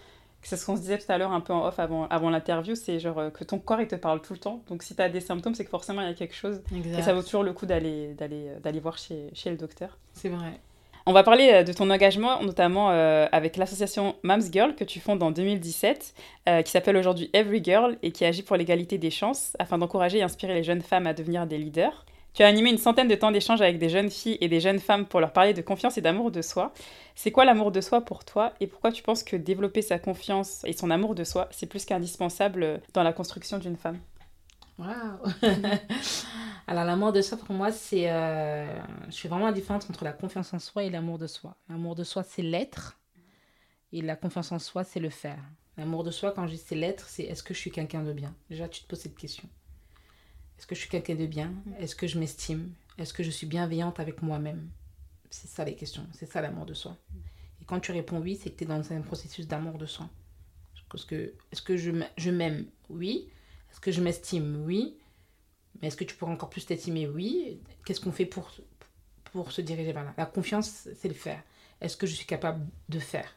c'est 0.42 0.56
ce 0.56 0.66
qu'on 0.66 0.76
se 0.76 0.80
disait 0.80 0.98
tout 0.98 1.10
à 1.10 1.18
l'heure 1.18 1.32
un 1.32 1.40
peu 1.40 1.52
en 1.52 1.66
off 1.66 1.78
avant, 1.78 2.06
avant 2.08 2.30
l'interview, 2.30 2.74
c'est 2.74 2.98
genre 2.98 3.18
euh, 3.18 3.30
que 3.30 3.44
ton 3.44 3.58
corps 3.58 3.80
il 3.80 3.86
te 3.86 3.94
parle 3.94 4.20
tout 4.20 4.32
le 4.32 4.38
temps. 4.38 4.62
Donc 4.68 4.82
si 4.82 4.94
tu 4.94 5.02
as 5.02 5.08
des 5.08 5.20
symptômes, 5.20 5.54
c'est 5.54 5.64
que 5.64 5.70
forcément 5.70 6.02
il 6.02 6.08
y 6.08 6.10
a 6.10 6.14
quelque 6.14 6.34
chose. 6.34 6.60
Et 6.72 7.02
ça 7.02 7.14
vaut 7.14 7.22
toujours 7.22 7.44
le 7.44 7.52
coup 7.52 7.66
d'aller 7.66 8.14
d'aller 8.14 8.48
euh, 8.48 8.60
d'aller 8.60 8.80
voir 8.80 8.98
chez, 8.98 9.30
chez 9.34 9.50
le 9.50 9.56
docteur. 9.56 9.98
C'est 10.14 10.28
vrai. 10.28 10.60
On 11.04 11.12
va 11.12 11.22
parler 11.22 11.50
euh, 11.52 11.62
de 11.62 11.72
ton 11.72 11.90
engagement, 11.90 12.42
notamment 12.42 12.88
avec 12.88 13.56
l'association 13.56 14.14
Moms 14.22 14.52
Girl 14.52 14.74
que 14.74 14.84
tu 14.84 15.00
fondes 15.00 15.22
en 15.22 15.30
2017, 15.30 16.14
qui 16.64 16.70
s'appelle 16.70 16.96
aujourd'hui 16.96 17.30
Every 17.32 17.62
Girl 17.62 17.96
et 18.02 18.12
qui 18.12 18.24
agit 18.24 18.42
pour 18.42 18.56
l'égalité 18.56 18.98
des 18.98 19.10
chances 19.10 19.56
afin 19.58 19.78
d'encourager 19.78 20.18
et 20.18 20.22
inspirer 20.22 20.54
les 20.54 20.62
jeunes 20.62 20.82
femmes 20.82 21.06
à 21.06 21.14
devenir 21.14 21.46
des 21.46 21.58
leaders. 21.58 22.04
Tu 22.34 22.42
as 22.42 22.46
animé 22.46 22.70
une 22.70 22.78
centaine 22.78 23.08
de 23.08 23.14
temps 23.14 23.30
d'échanges 23.30 23.60
avec 23.60 23.78
des 23.78 23.90
jeunes 23.90 24.10
filles 24.10 24.38
et 24.40 24.48
des 24.48 24.60
jeunes 24.60 24.78
femmes 24.78 25.04
pour 25.04 25.20
leur 25.20 25.34
parler 25.34 25.52
de 25.52 25.60
confiance 25.60 25.98
et 25.98 26.00
d'amour 26.00 26.30
de 26.30 26.40
soi. 26.40 26.72
C'est 27.14 27.30
quoi 27.30 27.44
l'amour 27.44 27.72
de 27.72 27.82
soi 27.82 28.00
pour 28.00 28.24
toi 28.24 28.54
et 28.58 28.66
pourquoi 28.66 28.90
tu 28.90 29.02
penses 29.02 29.22
que 29.22 29.36
développer 29.36 29.82
sa 29.82 29.98
confiance 29.98 30.62
et 30.64 30.72
son 30.72 30.90
amour 30.90 31.14
de 31.14 31.24
soi, 31.24 31.48
c'est 31.50 31.66
plus 31.66 31.84
qu'indispensable 31.84 32.80
dans 32.94 33.02
la 33.02 33.12
construction 33.12 33.58
d'une 33.58 33.76
femme? 33.76 33.98
Waouh 34.82 35.18
Alors 36.66 36.84
l'amour 36.84 37.12
de 37.12 37.22
soi 37.22 37.38
pour 37.38 37.54
moi, 37.54 37.70
c'est... 37.70 38.10
Euh, 38.10 38.80
je 39.06 39.12
suis 39.12 39.28
vraiment 39.28 39.52
différente 39.52 39.86
entre 39.88 40.04
la 40.04 40.12
confiance 40.12 40.52
en 40.54 40.58
soi 40.58 40.84
et 40.84 40.90
l'amour 40.90 41.18
de 41.18 41.26
soi. 41.26 41.56
L'amour 41.68 41.94
de 41.94 42.04
soi, 42.04 42.22
c'est 42.22 42.42
l'être 42.42 42.98
et 43.92 44.00
la 44.02 44.16
confiance 44.16 44.52
en 44.52 44.58
soi, 44.58 44.84
c'est 44.84 45.00
le 45.00 45.10
faire. 45.10 45.42
L'amour 45.76 46.04
de 46.04 46.10
soi, 46.10 46.32
quand 46.32 46.46
je 46.46 46.52
dis 46.52 46.62
c'est 46.64 46.74
l'être, 46.74 47.08
c'est 47.08 47.24
est-ce 47.24 47.42
que 47.42 47.54
je 47.54 47.58
suis 47.58 47.70
quelqu'un 47.70 48.02
de 48.02 48.12
bien? 48.12 48.34
Déjà, 48.50 48.68
tu 48.68 48.82
te 48.82 48.88
poses 48.88 49.00
cette 49.00 49.16
question. 49.16 49.48
Est-ce 50.58 50.66
que 50.66 50.74
je 50.74 50.80
suis 50.80 50.88
quelqu'un 50.90 51.14
de 51.14 51.26
bien? 51.26 51.48
Mm. 51.48 51.74
Est-ce 51.80 51.96
que 51.96 52.06
je 52.06 52.18
m'estime? 52.18 52.72
Est-ce 52.98 53.12
que 53.12 53.22
je 53.22 53.30
suis 53.30 53.46
bienveillante 53.46 54.00
avec 54.00 54.22
moi-même? 54.22 54.68
C'est 55.30 55.48
ça 55.48 55.64
les 55.64 55.74
questions, 55.74 56.06
c'est 56.12 56.30
ça 56.30 56.42
l'amour 56.42 56.66
de 56.66 56.74
soi. 56.74 56.96
Et 57.60 57.64
quand 57.64 57.80
tu 57.80 57.92
réponds 57.92 58.20
oui, 58.20 58.38
c'est 58.40 58.50
que 58.50 58.58
tu 58.58 58.64
es 58.64 58.66
dans 58.66 58.92
un 58.92 59.00
processus 59.00 59.46
d'amour 59.46 59.78
de 59.78 59.86
soi. 59.86 60.08
Est-ce 60.94 61.06
que, 61.06 61.34
est 61.50 61.64
que 61.64 61.76
je 61.76 62.30
m'aime? 62.30 62.66
Oui. 62.90 63.30
Est-ce 63.72 63.80
que 63.80 63.90
je 63.90 64.00
m'estime 64.02 64.62
Oui? 64.64 64.98
Mais 65.80 65.88
est-ce 65.88 65.96
que 65.96 66.04
tu 66.04 66.14
pourrais 66.14 66.32
encore 66.32 66.50
plus 66.50 66.66
t'estimer 66.66 67.08
Oui? 67.08 67.60
Qu'est-ce 67.84 68.00
qu'on 68.00 68.12
fait 68.12 68.26
pour, 68.26 68.52
pour 69.24 69.50
se 69.50 69.62
diriger 69.62 69.92
vers 69.92 70.04
là? 70.04 70.14
La 70.18 70.26
confiance, 70.26 70.88
c'est 70.94 71.08
le 71.08 71.14
faire. 71.14 71.42
Est-ce 71.80 71.96
que 71.96 72.06
je 72.06 72.14
suis 72.14 72.26
capable 72.26 72.66
de 72.90 72.98
faire? 72.98 73.34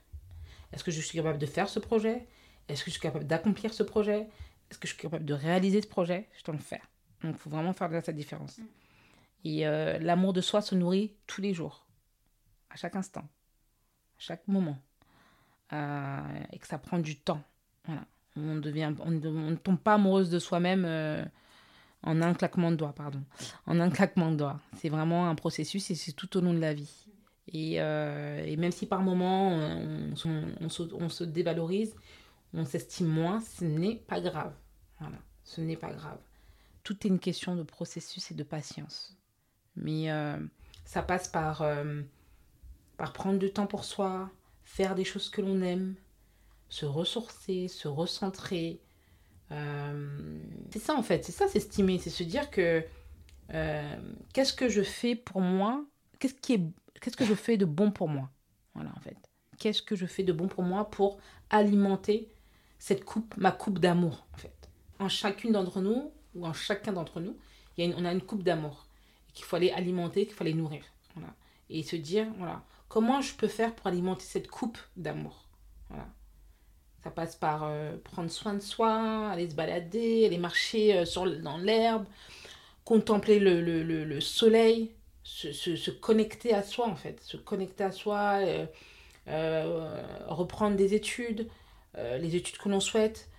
Est-ce 0.73 0.83
que 0.83 0.91
je 0.91 0.99
suis 1.01 1.17
capable 1.17 1.39
de 1.39 1.45
faire 1.45 1.69
ce 1.69 1.79
projet? 1.79 2.27
Est-ce 2.67 2.83
que 2.83 2.89
je 2.89 2.91
suis 2.91 3.01
capable 3.01 3.25
d'accomplir 3.25 3.73
ce 3.73 3.81
projet? 3.81 4.27
Est-ce 4.69 4.77
que 4.77 4.87
je 4.87 4.93
suis 4.93 5.01
capable 5.01 5.25
de 5.25 5.33
réaliser 5.33 5.81
ce 5.81 5.87
projet? 5.87 6.27
Je 6.37 6.43
dois 6.43 6.53
le 6.53 6.59
faire. 6.59 6.85
Donc, 7.23 7.35
il 7.35 7.39
faut 7.39 7.49
vraiment 7.49 7.73
faire 7.73 7.89
de 7.89 8.01
cette 8.01 8.15
différence. 8.15 8.57
Mm. 8.57 8.63
Et 9.45 9.67
euh, 9.67 9.97
l'amour 9.99 10.33
de 10.33 10.41
soi 10.41 10.61
se 10.61 10.75
nourrit 10.75 11.15
tous 11.27 11.39
les 11.39 11.53
jours, 11.53 11.85
à 12.69 12.75
chaque 12.75 12.95
instant, 12.95 13.21
à 13.21 14.19
chaque 14.19 14.47
moment. 14.47 14.77
Euh, 15.71 16.43
et 16.51 16.59
que 16.59 16.67
ça 16.67 16.77
prend 16.77 16.99
du 16.99 17.15
temps. 17.17 17.41
Voilà. 17.85 18.05
On, 18.37 18.55
devient, 18.55 18.93
on, 18.99 19.11
ne 19.11 19.55
tombe 19.55 19.79
pas 19.79 19.95
amoureuse 19.95 20.29
de 20.29 20.39
soi-même 20.39 20.83
euh, 20.85 21.23
en 22.03 22.21
un 22.21 22.33
claquement 22.33 22.71
de 22.71 22.75
doigts, 22.75 22.93
pardon. 22.93 23.21
En 23.65 23.79
un 23.79 23.89
claquement 23.89 24.31
de 24.31 24.37
doigts. 24.37 24.59
C'est 24.77 24.89
vraiment 24.89 25.29
un 25.29 25.35
processus 25.35 25.89
et 25.91 25.95
c'est 25.95 26.13
tout 26.13 26.37
au 26.37 26.41
long 26.41 26.53
de 26.53 26.59
la 26.59 26.73
vie. 26.73 27.07
Et, 27.53 27.75
et 27.75 28.57
même 28.57 28.71
si 28.71 28.85
par 28.85 29.01
moments 29.01 29.51
on, 29.51 30.15
se, 30.69 31.23
dévalorise, 31.23 31.95
on 32.53 32.65
s'estime 32.65 33.07
moins, 33.07 33.39
ce 33.39 33.63
n'est 33.63 33.95
pas 33.95 34.19
grave. 34.19 34.53
Voilà. 34.99 35.17
Ce 35.43 35.61
n'est 35.61 35.77
pas 35.77 35.93
grave 35.93 36.17
tout 36.85 36.95
est 37.05 37.09
une 37.09 37.19
question 37.19 37.55
de 37.55 37.63
processus 37.63 38.31
et 38.31 38.35
de 38.35 38.43
patience. 38.43 39.17
Mais 39.75 40.09
euh, 40.11 40.37
ça 40.85 41.01
passe 41.01 41.27
par, 41.27 41.63
euh, 41.63 42.01
par 42.95 43.11
prendre 43.11 43.39
du 43.39 43.51
temps 43.51 43.67
pour 43.67 43.83
soi, 43.83 44.29
faire 44.63 44.95
des 44.95 45.03
choses 45.03 45.29
que 45.29 45.41
l'on 45.41 45.61
aime, 45.61 45.95
se 46.69 46.85
ressourcer, 46.85 47.67
se 47.67 47.87
recentrer. 47.87 48.81
Euh, 49.51 50.39
c'est 50.71 50.79
ça 50.79 50.95
en 50.95 51.03
fait, 51.03 51.23
c'est 51.23 51.31
ça 51.31 51.47
s'estimer, 51.47 51.99
c'est 51.99 52.09
se 52.09 52.23
dire 52.23 52.49
que 52.49 52.83
qu'est-ce 54.33 54.53
que 54.53 54.69
je 54.69 54.81
fais 54.81 55.15
pour 55.15 55.41
moi? 55.41 55.85
Qu'est-ce 56.19 56.33
qui 56.33 56.53
est 56.53 56.61
qu'est-ce 57.01 57.17
que 57.17 57.25
je 57.25 57.35
fais 57.35 57.57
de 57.57 57.65
bon 57.65 57.91
pour 57.91 58.09
moi? 58.09 58.29
Voilà 58.73 58.91
en 58.95 58.99
fait. 58.99 59.17
Qu'est-ce 59.59 59.81
que 59.81 59.95
je 59.95 60.05
fais 60.05 60.23
de 60.23 60.33
bon 60.33 60.47
pour 60.47 60.63
moi 60.63 60.89
pour 60.89 61.19
alimenter 61.49 62.29
cette 62.79 63.05
coupe, 63.05 63.35
ma 63.37 63.51
coupe 63.51 63.79
d'amour 63.79 64.25
en 64.33 64.37
fait? 64.37 64.69
En 64.99 65.09
chacune 65.09 65.51
d'entre 65.51 65.81
nous, 65.81 66.11
ou 66.33 66.45
en 66.45 66.53
chacun 66.53 66.93
d'entre 66.93 67.19
nous, 67.19 67.37
on 67.77 68.05
a 68.05 68.11
une 68.11 68.21
coupe 68.21 68.43
d'amour 68.43 68.87
qu'il 69.33 69.45
faut 69.45 69.57
aller 69.57 69.71
alimenter, 69.71 70.25
qu'il 70.25 70.33
faut 70.33 70.43
aller 70.43 70.53
nourrir. 70.53 70.83
Et 71.69 71.83
se 71.83 71.95
dire, 71.95 72.27
voilà, 72.37 72.63
comment 72.87 73.21
je 73.21 73.33
peux 73.35 73.47
faire 73.47 73.75
pour 73.75 73.87
alimenter 73.87 74.23
cette 74.23 74.47
coupe 74.49 74.77
d'amour? 74.95 75.47
Ça 77.05 77.11
passe 77.11 77.35
par 77.35 77.65
euh, 77.65 77.95
prendre 78.03 78.31
soin 78.31 78.55
de 78.55 78.61
soi, 78.61 79.29
aller 79.29 79.47
se 79.47 79.53
balader, 79.53 80.25
aller 80.25 80.39
marcher 80.39 80.97
euh, 80.97 81.05
sur, 81.05 81.29
dans 81.39 81.59
l'herbe, 81.59 82.03
contempler 82.83 83.37
le, 83.37 83.61
le, 83.61 83.83
le, 83.83 84.21
soleil, 84.21 84.89
se, 85.21 85.51
se, 85.51 85.75
se, 85.75 85.91
connecter 85.91 86.55
à 86.55 86.63
soi 86.63 86.87
en 86.87 86.95
fait, 86.95 87.21
se 87.21 87.37
connecter 87.37 87.83
à 87.83 87.91
soi, 87.91 88.39
euh, 89.27 90.01
reprendre 90.25 90.77
des 90.77 90.95
études, 90.95 91.47
les 91.95 92.35
études 92.35 92.57
que 92.57 92.69
l'on 92.69 92.79
souhaite, 92.79 93.29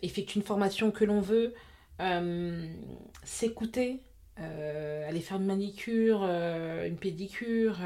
effectuer 0.00 0.40
une 0.40 0.46
formation 0.46 0.90
que 0.90 1.04
l'on 1.04 1.20
veut, 1.20 1.52
s'écouter, 3.24 4.00
aller 4.38 5.20
faire 5.20 5.36
une 5.36 5.46
manicure, 5.46 6.24
une 6.24 6.96
pédicure, 6.96 7.76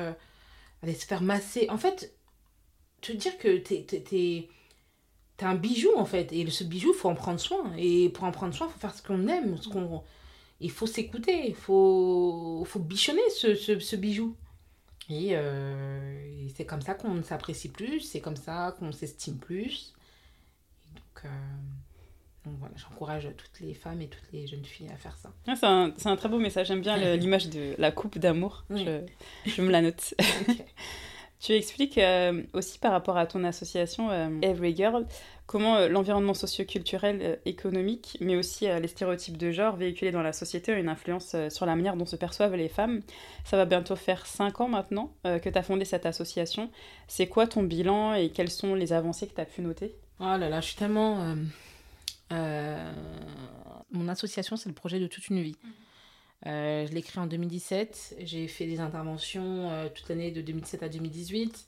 aller 0.84 0.94
se 0.94 1.04
faire 1.04 1.22
masser. 1.22 1.66
En 1.68 1.78
fait, 1.78 2.14
te 3.00 3.10
dire 3.12 3.36
que 3.38 3.58
t'es, 3.58 4.48
un 5.44 5.54
bijou 5.54 5.90
en 5.96 6.04
fait. 6.04 6.32
Et 6.32 6.48
ce 6.50 6.64
bijou, 6.64 6.92
il 6.94 6.98
faut 6.98 7.08
en 7.08 7.14
prendre 7.14 7.40
soin. 7.40 7.72
Et 7.76 8.08
pour 8.08 8.24
en 8.24 8.32
prendre 8.32 8.54
soin, 8.54 8.68
il 8.68 8.72
faut 8.72 8.80
faire 8.80 8.94
ce 8.94 9.02
qu'on 9.02 9.26
aime. 9.28 9.56
Ce 9.58 9.68
qu'on... 9.68 10.02
Il 10.60 10.70
faut 10.70 10.86
s'écouter. 10.86 11.48
Il 11.48 11.54
faut, 11.54 12.64
faut 12.66 12.80
bichonner 12.80 13.28
ce, 13.34 13.54
ce, 13.54 13.78
ce 13.78 13.96
bijou. 13.96 14.34
Et, 15.08 15.32
et, 15.32 16.48
c'est 16.56 16.64
comme 16.64 16.82
ça 16.82 16.94
qu'on 16.94 17.22
s'apprécie 17.22 17.68
plus. 17.68 18.00
C'est 18.00 18.20
comme 18.20 18.36
ça 18.36 18.74
qu'on 18.78 18.92
s'estime 18.92 19.36
plus. 19.38 19.92
Et 21.24 22.48
donc 22.48 22.58
voilà, 22.58 22.74
j'encourage 22.76 23.28
toutes 23.36 23.60
les 23.60 23.74
femmes 23.74 24.00
et 24.02 24.08
toutes 24.08 24.32
les 24.32 24.46
jeunes 24.46 24.64
filles 24.64 24.88
à 24.92 24.96
faire 24.96 25.16
ça. 25.16 25.32
Ah, 25.46 25.56
c'est, 25.56 25.66
un, 25.66 25.92
un, 26.12 26.16
très 26.16 26.28
beau 26.28 26.38
message. 26.38 26.68
J'aime 26.68 26.80
bien 26.80 26.96
l'image 27.16 27.48
de 27.48 27.74
la 27.78 27.90
coupe 27.90 28.18
d'amour. 28.18 28.64
Je, 28.70 29.04
je, 29.46 29.62
me 29.62 29.70
la 29.70 29.82
note. 29.82 30.14
Tu 31.38 31.52
expliques 31.52 31.98
euh, 31.98 32.42
aussi 32.54 32.78
par 32.78 32.92
rapport 32.92 33.16
à 33.16 33.26
ton 33.26 33.44
association 33.44 34.10
euh, 34.10 34.28
Every 34.42 34.74
Girl 34.74 35.06
comment 35.46 35.76
euh, 35.76 35.88
l'environnement 35.88 36.34
socio-culturel, 36.34 37.38
économique, 37.44 38.16
mais 38.20 38.36
aussi 38.36 38.66
les 38.66 38.88
stéréotypes 38.88 39.36
de 39.36 39.52
genre 39.52 39.76
véhiculés 39.76 40.10
dans 40.10 40.22
la 40.22 40.32
société 40.32 40.72
ont 40.72 40.76
une 40.76 40.88
influence 40.88 41.36
sur 41.50 41.66
la 41.66 41.76
manière 41.76 41.96
dont 41.96 42.06
se 42.06 42.16
perçoivent 42.16 42.56
les 42.56 42.68
femmes. 42.68 43.02
Ça 43.44 43.56
va 43.56 43.64
bientôt 43.64 43.94
faire 43.96 44.26
5 44.26 44.60
ans 44.60 44.68
maintenant 44.68 45.12
que 45.22 45.48
tu 45.48 45.56
as 45.56 45.62
fondé 45.62 45.84
cette 45.84 46.04
association. 46.04 46.70
C'est 47.06 47.28
quoi 47.28 47.46
ton 47.46 47.62
bilan 47.62 48.14
et 48.14 48.30
quelles 48.30 48.50
sont 48.50 48.74
les 48.74 48.92
avancées 48.92 49.28
que 49.28 49.34
tu 49.34 49.40
as 49.40 49.44
pu 49.44 49.62
noter? 49.62 49.94
Oh 50.18 50.24
là 50.24 50.48
là, 50.48 50.60
je 50.60 50.66
suis 50.68 50.76
tellement. 50.76 51.20
euh, 51.20 51.34
euh, 52.32 52.92
mon 53.92 54.08
association, 54.08 54.56
c'est 54.56 54.68
le 54.68 54.74
projet 54.74 54.98
de 54.98 55.06
toute 55.06 55.28
une 55.28 55.40
vie. 55.42 55.56
Euh, 55.64 55.68
je 56.46 56.92
l'ai 56.92 57.02
créé 57.02 57.22
en 57.22 57.26
2017. 57.26 58.16
J'ai 58.20 58.48
fait 58.48 58.66
des 58.66 58.80
interventions 58.80 59.70
euh, 59.70 59.88
toute 59.88 60.08
l'année 60.08 60.30
de 60.30 60.40
2017 60.42 60.82
à 60.82 60.88
2018. 60.88 61.66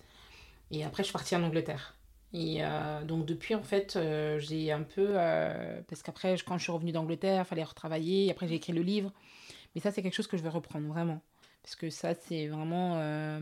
Et 0.71 0.85
après, 0.85 1.03
je 1.03 1.09
suis 1.09 1.13
partie 1.13 1.37
en 1.37 1.43
Angleterre. 1.43 1.97
Et 2.35 2.59
euh, 2.65 3.05
donc, 3.05 3.27
depuis, 3.27 3.55
en 3.55 3.63
fait, 3.63 3.97
euh, 3.97 4.39
j'ai 4.39 4.73
un 4.73 4.83
peu. 4.83 5.09
euh, 5.19 5.81
parce 5.89 6.03
qu'après, 6.03 6.37
quand 6.47 6.59
je 6.59 6.65
suis 6.65 6.73
revenue 6.73 6.93
d'Angleterre, 6.93 7.45
il 7.47 7.49
fallait 7.49 7.65
retravailler. 7.65 8.27
Et 8.27 8.31
après, 8.31 8.49
j'ai 8.49 8.57
écrit 8.57 8.73
le 8.73 8.83
livre. 8.83 9.13
Mais 9.75 9.81
ça, 9.81 9.93
c'est 9.93 10.03
quelque 10.03 10.15
chose 10.15 10.29
que 10.29 10.37
je 10.37 10.43
vais 10.43 10.49
reprendre, 10.51 10.89
vraiment. 10.89 11.23
Parce 11.63 11.77
que 11.77 11.91
ça, 11.91 12.15
c'est 12.15 12.49
vraiment. 12.49 12.97
euh, 12.99 13.41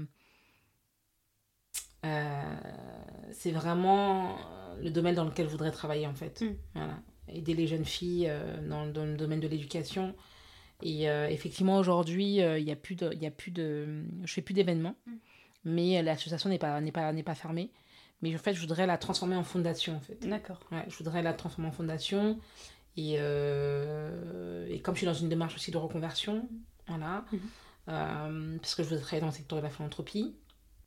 euh, 2.04 2.56
c'est 3.32 3.50
vraiment 3.50 4.36
le 4.80 4.90
domaine 4.90 5.14
dans 5.14 5.24
lequel 5.24 5.46
je 5.46 5.50
voudrais 5.52 5.70
travailler, 5.72 6.06
en 6.06 6.14
fait. 6.14 6.40
Mm. 6.42 6.54
Voilà. 6.74 6.98
Aider 7.28 7.54
les 7.54 7.66
jeunes 7.66 7.84
filles 7.84 8.28
euh, 8.28 8.56
dans, 8.68 8.86
dans 8.86 9.04
le 9.04 9.16
domaine 9.16 9.40
de 9.40 9.48
l'éducation. 9.48 10.14
Et 10.82 11.08
euh, 11.08 11.28
effectivement, 11.28 11.78
aujourd'hui, 11.78 12.42
euh, 12.42 12.58
il 12.58 12.66
y 12.66 12.72
a 12.72 12.76
plus 12.76 12.94
de, 12.96 13.10
il 13.12 13.22
y 13.22 13.26
a 13.26 13.30
plus 13.30 13.50
de, 13.50 14.04
je 14.24 14.32
fais 14.32 14.42
plus 14.42 14.54
d'événements, 14.54 14.94
Mm. 15.06 15.12
mais 15.64 15.98
euh, 15.98 16.02
l'association 16.02 16.50
n'est 16.50 16.58
pas, 16.58 16.80
n'est 16.80 16.92
pas, 16.92 17.12
n'est 17.12 17.22
pas 17.22 17.34
fermée. 17.34 17.70
Mais 18.22 18.34
en 18.34 18.38
fait, 18.38 18.54
je 18.54 18.60
voudrais 18.60 18.86
la 18.86 18.98
transformer 18.98 19.36
en 19.36 19.44
fondation, 19.44 19.96
en 19.96 20.00
fait. 20.00 20.26
D'accord. 20.26 20.60
Ouais, 20.72 20.84
je 20.88 20.96
voudrais 20.96 21.22
la 21.22 21.34
transformer 21.34 21.68
en 21.68 21.72
fondation. 21.72 22.38
Et, 22.96 23.16
euh, 23.18 24.66
et 24.70 24.80
comme 24.80 24.94
je 24.94 25.00
suis 25.00 25.06
dans 25.06 25.12
une 25.14 25.28
démarche 25.28 25.54
aussi 25.54 25.70
de 25.70 25.76
reconversion, 25.76 26.48
voilà, 26.88 27.24
euh, 27.88 28.56
parce 28.58 28.74
que 28.74 28.82
je 28.82 28.88
voudrais 28.88 29.02
travailler 29.02 29.20
dans 29.20 29.26
le 29.26 29.32
secteur 29.32 29.58
de 29.58 29.64
la 29.64 29.70
philanthropie. 29.70 30.34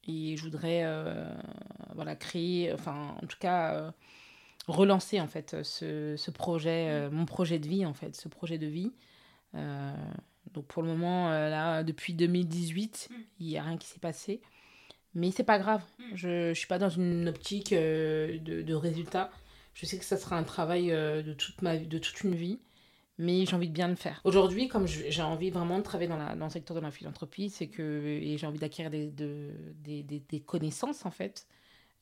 Et 0.07 0.37
je 0.37 0.41
voudrais 0.43 0.81
euh, 0.85 1.31
voilà, 1.93 2.15
créer, 2.15 2.73
enfin, 2.73 3.15
en 3.21 3.27
tout 3.27 3.37
cas, 3.39 3.75
euh, 3.75 3.91
relancer 4.67 5.19
en 5.21 5.27
fait 5.27 5.61
ce, 5.61 6.15
ce 6.17 6.31
projet, 6.31 6.87
euh, 6.89 7.11
mon 7.11 7.25
projet 7.25 7.59
de 7.59 7.67
vie, 7.67 7.85
en 7.85 7.93
fait, 7.93 8.15
ce 8.15 8.27
projet 8.27 8.57
de 8.57 8.65
vie. 8.67 8.91
Euh, 9.55 9.91
donc 10.53 10.65
pour 10.67 10.81
le 10.83 10.89
moment, 10.89 11.29
euh, 11.31 11.49
là, 11.49 11.83
depuis 11.83 12.13
2018, 12.13 13.09
Mm. 13.09 13.13
il 13.39 13.47
n'y 13.47 13.57
a 13.57 13.63
rien 13.63 13.77
qui 13.77 13.87
s'est 13.87 13.99
passé. 13.99 14.41
Mais 15.15 15.31
c'est 15.31 15.43
pas 15.43 15.59
grave. 15.59 15.83
Mm. 15.97 16.03
Je 16.15 16.49
ne 16.49 16.53
suis 16.53 16.67
pas 16.67 16.77
dans 16.79 16.89
une 16.89 17.27
optique 17.27 17.73
euh, 17.73 18.37
de, 18.39 18.61
de 18.61 18.73
résultat. 18.73 19.31
Je 19.73 19.85
sais 19.85 19.97
que 19.97 20.05
ça 20.05 20.17
sera 20.17 20.37
un 20.37 20.43
travail 20.43 20.87
de, 20.87 21.33
toute 21.33 21.61
ma, 21.61 21.77
de 21.77 21.97
toute 21.99 22.21
une 22.23 22.35
vie, 22.35 22.59
mais 23.17 23.45
j'ai 23.45 23.55
envie 23.55 23.69
de 23.69 23.73
bien 23.73 23.87
le 23.87 23.95
faire. 23.95 24.19
Aujourd'hui, 24.25 24.67
comme 24.67 24.87
j'ai 24.87 25.21
envie 25.21 25.51
vraiment 25.51 25.77
de 25.77 25.83
travailler 25.83 26.09
dans, 26.09 26.17
la, 26.17 26.35
dans 26.35 26.45
le 26.45 26.51
secteur 26.51 26.75
de 26.75 26.81
la 26.81 26.91
philanthropie, 26.91 27.49
c'est 27.49 27.67
que 27.67 28.05
et 28.05 28.37
j'ai 28.37 28.45
envie 28.47 28.59
d'acquérir 28.59 28.91
des, 28.91 29.07
de- 29.11 29.53
des, 29.75 30.03
des, 30.03 30.19
des 30.19 30.39
connaissances, 30.41 31.05
en 31.05 31.11
fait, 31.11 31.47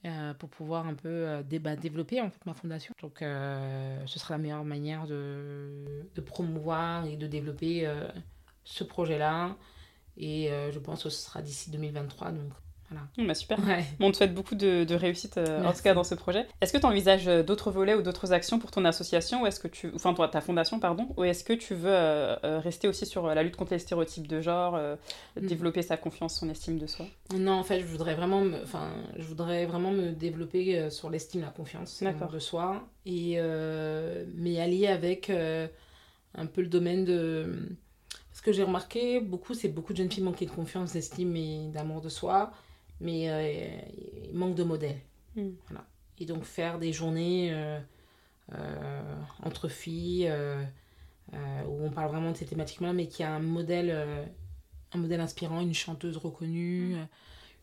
euh, 0.06 0.34
pour 0.36 0.50
pouvoir 0.50 0.88
un 0.88 0.94
peu 0.96 1.08
euh, 1.10 1.44
dé- 1.44 1.60
bah, 1.60 1.76
développer 1.76 2.22
en 2.22 2.30
fait, 2.30 2.46
ma 2.46 2.54
fondation. 2.54 2.94
Donc, 3.02 3.22
euh, 3.22 4.00
ce 4.06 4.20
sera 4.20 4.36
la 4.36 4.38
meilleure 4.40 4.64
manière 4.66 5.08
de, 5.08 6.08
de 6.16 6.22
promouvoir 6.22 7.06
et 7.06 7.18
de 7.18 7.28
développer 7.28 7.88
euh, 7.88 8.08
ce 8.64 8.84
projet-là. 8.84 9.58
Et 10.18 10.50
je 10.72 10.80
pense 10.80 11.04
que 11.04 11.10
ce 11.10 11.24
sera 11.26 11.42
d'ici 11.44 11.70
2023. 11.70 12.32
Donc, 12.32 12.52
voilà. 12.90 13.06
Bah, 13.28 13.34
super. 13.34 13.60
Ouais. 13.68 13.84
Bon, 14.00 14.08
on 14.08 14.12
te 14.12 14.18
souhaite 14.18 14.34
beaucoup 14.34 14.56
de, 14.56 14.84
de 14.84 14.96
réussite, 14.96 15.38
euh, 15.38 15.64
en 15.66 15.74
tout 15.74 15.82
cas 15.82 15.94
dans 15.94 16.04
ce 16.06 16.16
projet. 16.16 16.46
Est-ce 16.62 16.72
que 16.72 16.78
tu 16.78 16.86
envisages 16.86 17.26
d'autres 17.26 17.70
volets 17.72 17.96
ou 17.96 18.02
d'autres 18.02 18.32
actions 18.32 18.60
pour 18.60 18.72
ton 18.72 18.86
association, 18.86 19.42
ou 19.42 19.46
est-ce 19.46 19.60
que 19.60 19.68
tu, 19.68 19.92
enfin 19.96 20.14
toi, 20.14 20.28
ta 20.30 20.40
fondation, 20.40 20.80
pardon, 20.80 21.10
ou 21.18 21.24
est-ce 21.24 21.44
que 21.44 21.54
tu 21.54 21.74
veux 21.76 21.90
euh, 21.92 22.36
euh, 22.44 22.60
rester 22.60 22.88
aussi 22.88 23.06
sur 23.06 23.26
euh, 23.26 23.34
la 23.34 23.44
lutte 23.44 23.56
contre 23.58 23.74
les 23.74 23.80
stéréotypes 23.80 24.28
de 24.28 24.40
genre, 24.42 24.76
euh, 24.76 24.96
Mm. 25.36 25.46
développer 25.48 25.82
sa 25.84 25.98
confiance, 25.98 26.40
son 26.40 26.50
estime 26.50 26.80
de 26.80 26.88
soi? 26.88 27.06
Non, 27.36 27.54
en 27.54 27.64
fait, 27.64 27.80
je 27.82 27.86
voudrais 27.86 28.16
vraiment 28.16 28.42
me, 28.42 28.62
enfin, 28.64 28.90
je 29.18 29.24
voudrais 29.24 29.66
vraiment 29.66 29.92
me 29.92 30.12
développer 30.12 30.80
euh, 30.80 30.90
sur 30.90 31.10
l'estime, 31.10 31.42
la 31.42 31.48
confiance 31.50 32.02
euh, 32.02 32.28
de 32.28 32.40
soi, 32.40 32.88
et 33.06 33.34
euh, 33.38 34.26
mais 34.36 34.60
allier 34.60 34.88
avec 34.88 35.30
euh, 35.30 35.68
un 36.36 36.46
peu 36.46 36.62
le 36.62 36.68
domaine 36.68 37.06
de. 37.06 37.70
Ce 38.34 38.42
que 38.42 38.52
j'ai 38.52 38.64
remarqué 38.64 39.20
beaucoup, 39.20 39.54
c'est 39.56 39.68
beaucoup 39.68 39.94
de 39.94 39.98
jeunes 39.98 40.12
filles 40.12 40.24
manquent 40.24 40.44
de 40.44 40.50
confiance, 40.50 40.94
d'estime 40.94 41.36
et 41.36 41.68
d'amour 41.74 42.02
de 42.02 42.10
soi, 42.10 42.52
mais 43.00 43.30
euh, 43.30 43.80
il 44.30 44.34
manque 44.36 44.56
de 44.56 44.64
modèles. 44.64 45.00
Mm. 45.36 45.50
Voilà. 45.68 45.86
Et 46.20 46.26
donc 46.26 46.44
faire 46.44 46.80
des 46.80 46.92
journées 46.94 47.50
euh, 47.54 47.80
euh, 48.54 49.16
entre 49.44 49.68
filles 49.68 50.32
où 51.34 51.84
on 51.86 51.92
parle 51.92 52.10
vraiment 52.10 52.32
de 52.32 52.38
ces 52.38 52.46
thématiques-là, 52.46 52.94
mais 52.94 53.08
qui 53.08 53.22
a 53.24 53.34
un 53.34 53.40
modèle, 53.40 53.92
un 54.94 54.98
modèle 54.98 55.20
inspirant, 55.20 55.62
une 55.62 55.74
chanteuse 55.74 56.18
reconnue, 56.18 56.96
euh, 56.96 57.04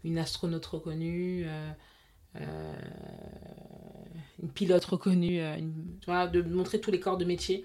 une 0.04 0.18
astronaute 0.18 0.66
reconnue, 0.66 1.46
une 4.42 4.50
pilote 4.54 4.84
reconnue, 4.84 5.40
une- 5.40 5.98
tu 6.00 6.06
vois, 6.06 6.26
de 6.26 6.42
montrer 6.42 6.80
tous 6.80 6.90
les 6.90 7.00
corps 7.00 7.16
de 7.16 7.24
métier, 7.24 7.64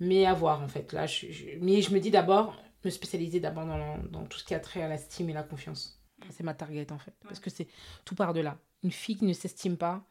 mais 0.00 0.26
à 0.26 0.34
voir 0.34 0.62
en 0.62 0.68
fait. 0.68 0.92
Là, 0.92 1.06
je, 1.06 1.26
je- 1.30 1.58
mais 1.60 1.82
je 1.82 1.92
me 1.92 2.00
dis 2.00 2.10
d'abord, 2.10 2.56
me 2.84 2.90
spécialiser 2.90 3.40
d'abord 3.40 3.66
dans, 3.66 3.98
dans 4.10 4.24
tout 4.24 4.38
ce 4.38 4.44
qui 4.44 4.54
a 4.54 4.60
trait 4.60 4.82
à 4.82 4.88
l'estime 4.88 5.30
et 5.30 5.32
la 5.32 5.42
confiance. 5.42 5.98
C'est 6.30 6.42
ma 6.42 6.54
target 6.54 6.90
en 6.92 6.98
fait, 6.98 7.14
parce 7.22 7.40
que 7.40 7.50
c'est 7.50 7.68
tout 8.04 8.14
par 8.14 8.32
delà. 8.32 8.58
Une 8.82 8.90
fille 8.92 9.16
qui 9.16 9.24
ne 9.24 9.32
s'estime 9.32 9.76
pas, 9.76 10.04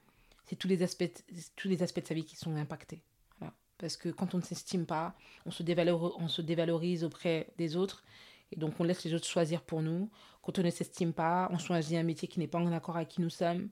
c'est 0.45 0.55
tous 0.55 0.68
les 0.68 0.84
aspects, 0.84 1.24
tous 1.55 1.68
les 1.68 1.84
aspects 1.84 2.01
de 2.01 2.07
sa 2.07 2.14
vie 2.14 2.26
qui 2.26 2.36
sont 2.36 2.55
impactés. 2.55 3.01
Voilà. 3.39 3.53
Parce 3.78 3.97
que 3.97 4.09
quand 4.09 4.34
on 4.34 4.38
ne 4.38 4.43
s'estime 4.43 4.86
pas, 4.86 5.16
on 5.45 5.51
se, 5.51 5.64
dévalor- 5.64 6.16
on 6.20 6.28
se 6.28 6.41
dévalorise 6.41 7.03
auprès 7.03 7.47
des 7.57 7.76
autres, 7.76 8.03
et 8.51 8.55
donc 8.55 8.80
on 8.80 8.84
laisse 8.84 9.03
les 9.03 9.14
autres 9.14 9.28
choisir 9.28 9.61
pour 9.61 9.82
nous. 9.82 10.09
Quand 10.41 10.59
on 10.59 10.64
ne 10.64 10.70
s'estime 10.70 11.14
pas, 11.14 11.49
on 11.51 11.57
choisit 11.57 11.97
un 11.97 12.03
métier 12.03 12.28
qui 12.28 12.39
n'est 12.39 12.47
pas 12.47 12.59
en 12.59 12.72
accord 12.72 12.97
avec 12.97 13.09
qui 13.09 13.22
nous 13.22 13.30
sommes. 13.30 13.70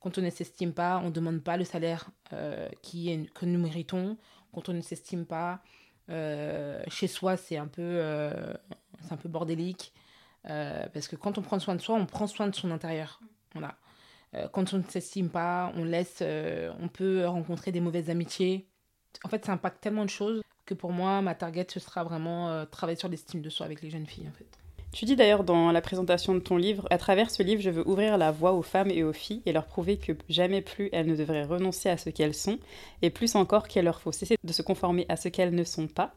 Quand 0.00 0.16
on 0.18 0.22
ne 0.22 0.30
s'estime 0.30 0.72
pas, 0.72 0.98
on 0.98 1.06
ne 1.06 1.10
demande 1.10 1.42
pas 1.42 1.56
le 1.56 1.64
salaire 1.64 2.10
euh, 2.32 2.68
qui 2.82 3.10
est, 3.10 3.32
que 3.32 3.46
nous 3.46 3.58
méritons. 3.58 4.16
Quand 4.52 4.68
on 4.68 4.72
ne 4.72 4.80
s'estime 4.80 5.26
pas, 5.26 5.60
euh, 6.10 6.82
chez 6.88 7.06
soi, 7.06 7.36
c'est 7.36 7.56
un, 7.56 7.66
peu, 7.66 7.82
euh, 7.82 8.54
c'est 9.02 9.12
un 9.12 9.16
peu 9.16 9.28
bordélique. 9.28 9.92
Euh, 10.48 10.86
parce 10.92 11.08
que 11.08 11.16
quand 11.16 11.38
on 11.38 11.42
prend 11.42 11.58
soin 11.58 11.74
de 11.74 11.80
soi, 11.80 11.96
on 11.96 12.06
prend 12.06 12.26
soin 12.26 12.48
de 12.48 12.54
son 12.54 12.70
intérieur. 12.70 13.20
Voilà. 13.52 13.76
Euh, 14.34 14.48
quand 14.48 14.72
on 14.74 14.78
ne 14.78 14.82
s'estime 14.82 15.30
pas, 15.30 15.72
on 15.76 15.84
laisse, 15.84 16.18
euh, 16.22 16.72
on 16.80 16.88
peut 16.88 17.26
rencontrer 17.26 17.72
des 17.72 17.80
mauvaises 17.80 18.10
amitiés. 18.10 18.68
En 19.24 19.28
fait, 19.28 19.44
ça 19.44 19.52
impacte 19.52 19.80
tellement 19.80 20.04
de 20.04 20.10
choses 20.10 20.42
que 20.66 20.74
pour 20.74 20.92
moi, 20.92 21.22
ma 21.22 21.34
target, 21.34 21.66
ce 21.70 21.80
sera 21.80 22.04
vraiment 22.04 22.66
travailler 22.66 22.98
sur 22.98 23.08
l'estime 23.08 23.40
de 23.40 23.48
soi 23.48 23.64
avec 23.64 23.80
les 23.80 23.88
jeunes 23.88 24.06
filles, 24.06 24.28
en 24.28 24.32
fait. 24.32 24.58
Tu 24.92 25.04
dis 25.04 25.16
d'ailleurs 25.16 25.44
dans 25.44 25.70
la 25.70 25.80
présentation 25.82 26.34
de 26.34 26.38
ton 26.38 26.56
livre, 26.56 26.86
à 26.90 26.96
travers 26.96 27.30
ce 27.30 27.42
livre, 27.42 27.60
je 27.60 27.70
veux 27.70 27.86
ouvrir 27.86 28.16
la 28.16 28.30
voie 28.30 28.52
aux 28.52 28.62
femmes 28.62 28.90
et 28.90 29.02
aux 29.02 29.12
filles 29.12 29.42
et 29.44 29.52
leur 29.52 29.66
prouver 29.66 29.98
que 29.98 30.12
jamais 30.30 30.62
plus 30.62 30.88
elles 30.92 31.06
ne 31.06 31.14
devraient 31.14 31.44
renoncer 31.44 31.90
à 31.90 31.98
ce 31.98 32.08
qu'elles 32.08 32.34
sont, 32.34 32.58
et 33.02 33.10
plus 33.10 33.34
encore 33.34 33.68
qu'il 33.68 33.84
leur 33.84 34.00
faut 34.00 34.12
cesser 34.12 34.36
de 34.42 34.52
se 34.52 34.62
conformer 34.62 35.04
à 35.08 35.16
ce 35.16 35.28
qu'elles 35.28 35.54
ne 35.54 35.64
sont 35.64 35.88
pas. 35.88 36.14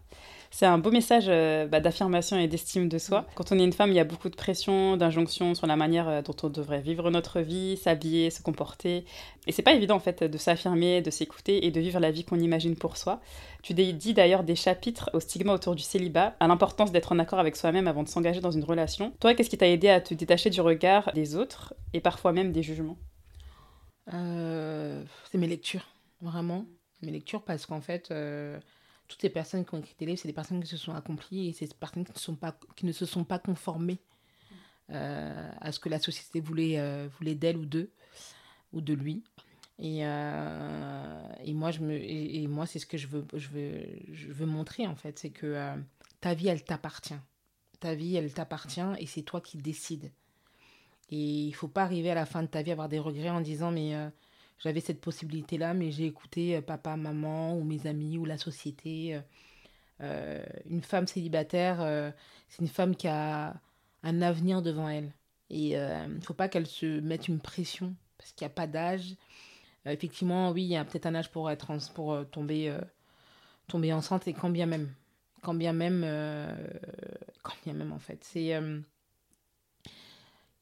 C'est 0.54 0.66
un 0.66 0.78
beau 0.78 0.92
message 0.92 1.26
euh, 1.30 1.66
bah, 1.66 1.80
d'affirmation 1.80 2.38
et 2.38 2.48
d'estime 2.48 2.90
de 2.90 2.98
soi. 2.98 3.26
Quand 3.36 3.54
on 3.54 3.58
est 3.58 3.64
une 3.64 3.72
femme, 3.72 3.90
il 3.90 3.96
y 3.96 4.02
a 4.02 4.04
beaucoup 4.04 4.30
de 4.30 4.36
pression, 4.36 4.98
d'injonctions 4.98 5.56
sur 5.56 5.66
la 5.66 5.78
manière 5.78 6.10
euh, 6.10 6.22
dont 6.22 6.36
on 6.44 6.50
devrait 6.50 6.82
vivre 6.82 7.10
notre 7.10 7.40
vie, 7.40 7.78
s'habiller, 7.78 8.30
se 8.30 8.42
comporter. 8.42 9.06
Et 9.48 9.54
c'est 9.54 9.62
pas 9.62 9.74
évident 9.74 9.96
en 9.96 10.00
fait 10.00 10.26
de 10.26 10.38
s'affirmer, 10.38 11.02
de 11.02 11.10
s'écouter 11.10 11.66
et 11.66 11.72
de 11.72 11.80
vivre 11.80 12.02
la 12.02 12.12
vie 12.12 12.26
qu'on 12.26 12.38
imagine 12.38 12.76
pour 12.76 12.98
soi. 12.98 13.22
Tu 13.64 13.74
dis 13.74 14.14
d'ailleurs 14.14 14.44
des 14.44 14.56
chapitres 14.56 15.10
au 15.14 15.22
stigma 15.22 15.54
autour 15.54 15.74
du 15.74 15.84
célibat, 15.84 16.36
à 16.42 16.48
l'importance 16.48 16.92
d'être 16.92 17.14
en 17.14 17.20
accord 17.20 17.40
avec 17.40 17.56
soi-même 17.56 17.88
avant 17.88 18.04
de 18.04 18.10
s'engager 18.10 18.42
dans 18.42 18.52
une 18.52 18.66
relation. 18.66 19.14
Toi, 19.22 19.34
qu'est-ce 19.34 19.50
qui 19.50 19.58
t'a 19.58 19.70
aidé 19.70 19.88
à 19.88 20.02
te 20.02 20.14
détacher 20.14 20.50
du 20.50 20.60
regard 20.60 21.14
des 21.14 21.38
autres 21.38 21.74
et 21.94 22.02
parfois 22.02 22.34
même 22.34 22.52
des 22.52 22.62
jugements? 22.62 22.98
Euh, 24.14 25.02
c'est 25.32 25.38
mes 25.38 25.48
lectures, 25.48 25.88
vraiment. 26.22 26.66
Mes 27.02 27.12
lectures 27.12 27.42
parce 27.42 27.66
qu'en 27.66 27.82
fait, 27.82 28.12
euh, 28.12 28.60
toutes 29.12 29.24
les 29.24 29.30
personnes 29.30 29.66
qui 29.66 29.76
ont 29.76 29.80
écrit 29.80 29.96
des 30.00 30.06
livres, 30.06 30.20
c'est 30.20 30.30
des 30.30 30.34
personnes 30.34 30.62
qui 30.62 30.70
se 30.70 30.78
sont 30.78 30.94
accomplies 30.94 31.50
et 31.50 31.54
c'est 31.54 31.68
des 31.68 31.76
personnes 31.76 32.06
qui 32.06 32.14
ne, 32.14 32.18
sont 32.18 32.36
pas, 32.36 32.58
qui 32.76 32.86
ne 32.86 32.94
se 32.94 33.06
sont 33.06 33.26
pas 33.26 33.40
conformées 33.40 34.00
euh, 34.90 35.52
à 35.60 35.72
ce 35.74 35.80
que 35.80 35.90
la 35.90 36.00
société 36.00 36.40
voulait, 36.40 36.80
euh, 36.80 37.10
voulait 37.20 37.36
d'elle 37.36 37.58
ou 37.58 37.66
d'eux, 37.66 37.92
ou 38.72 38.80
de 38.80 38.94
lui. 38.94 39.24
Et, 39.80 40.06
euh, 40.06 41.28
et 41.44 41.54
moi, 41.54 41.72
je 41.72 41.82
me, 41.82 41.94
et, 41.94 42.48
moi 42.48 42.66
c'est 42.66 42.80
ce 42.80 42.86
que 42.86 42.98
je 42.98 43.08
veux, 43.08 43.26
je, 43.34 43.50
veux, 43.50 43.86
je 44.14 44.32
veux 44.32 44.46
montrer, 44.46 44.88
en 44.88 44.96
fait. 44.96 45.20
C'est 45.20 45.32
que 45.32 45.76
ta 46.22 46.34
vie, 46.34 46.48
elle 46.48 46.64
t'appartient. 46.64 47.20
Ta 47.82 47.96
vie, 47.96 48.16
elle 48.16 48.34
t'appartient 48.34 48.80
et 48.98 49.08
c'est 49.08 49.24
toi 49.24 49.42
qui 49.42 49.58
décides. 49.58 50.12
Et 51.10 51.18
il 51.18 51.54
faut 51.54 51.68
pas 51.68 51.84
arriver 51.84 52.12
à 52.12 52.16
la 52.16 52.26
fin 52.26 52.44
de 52.44 52.48
ta 52.48 52.62
vie 52.62 52.72
à 52.72 52.74
avoir 52.74 52.88
des 52.88 53.00
regrets 53.00 53.30
en 53.30 53.42
disant 53.42 53.72
mais 53.72 53.94
j'avais 54.64 54.80
cette 54.80 55.02
possibilité 55.02 55.58
là 55.58 55.74
mais 55.74 55.92
j'ai 55.92 56.06
écouté 56.06 56.58
euh, 56.58 56.62
papa, 56.62 56.96
maman 56.96 57.58
ou 57.58 57.64
mes 57.64 57.88
amis 57.88 58.18
ou 58.18 58.26
la 58.26 58.38
société. 58.38 59.16
Euh, 59.16 59.22
euh, 60.02 60.44
une 60.66 60.82
femme 60.82 61.08
célibataire, 61.08 62.14
c'est 62.50 62.62
une 62.62 62.68
femme 62.68 62.96
qui 62.96 63.08
a 63.08 63.54
un 64.02 64.22
avenir 64.24 64.64
devant 64.64 64.90
elle. 64.90 65.14
Et 65.52 65.74
il 65.74 66.16
ne 66.16 66.22
faut 66.22 66.34
pas 66.34 66.50
qu'elle 66.50 66.66
se 66.66 67.00
mette 67.02 67.28
une 67.28 67.40
pression 67.40 67.94
parce 68.18 68.32
qu'il 68.32 68.46
n'y 68.46 68.52
a 68.52 68.56
pas 68.56 68.66
d'âge. 68.66 69.16
Effectivement, 69.86 70.50
oui, 70.50 70.64
il 70.64 70.70
y 70.70 70.76
a 70.76 70.84
peut-être 70.86 71.06
un 71.06 71.14
âge 71.14 71.30
pour, 71.30 71.52
être 71.52 71.72
pour 71.94 72.26
tomber, 72.32 72.76
tomber 73.68 73.94
enceinte 73.94 74.28
et 74.28 74.34
quand 74.34 74.50
bien 74.50 74.66
même. 74.66 74.92
Quand 75.44 75.54
bien 75.54 75.74
même, 75.74 76.02
quand 77.44 77.56
bien 77.64 77.74
même 77.74 77.92
en 77.94 78.00
fait. 78.00 78.24
C'est 78.24 78.60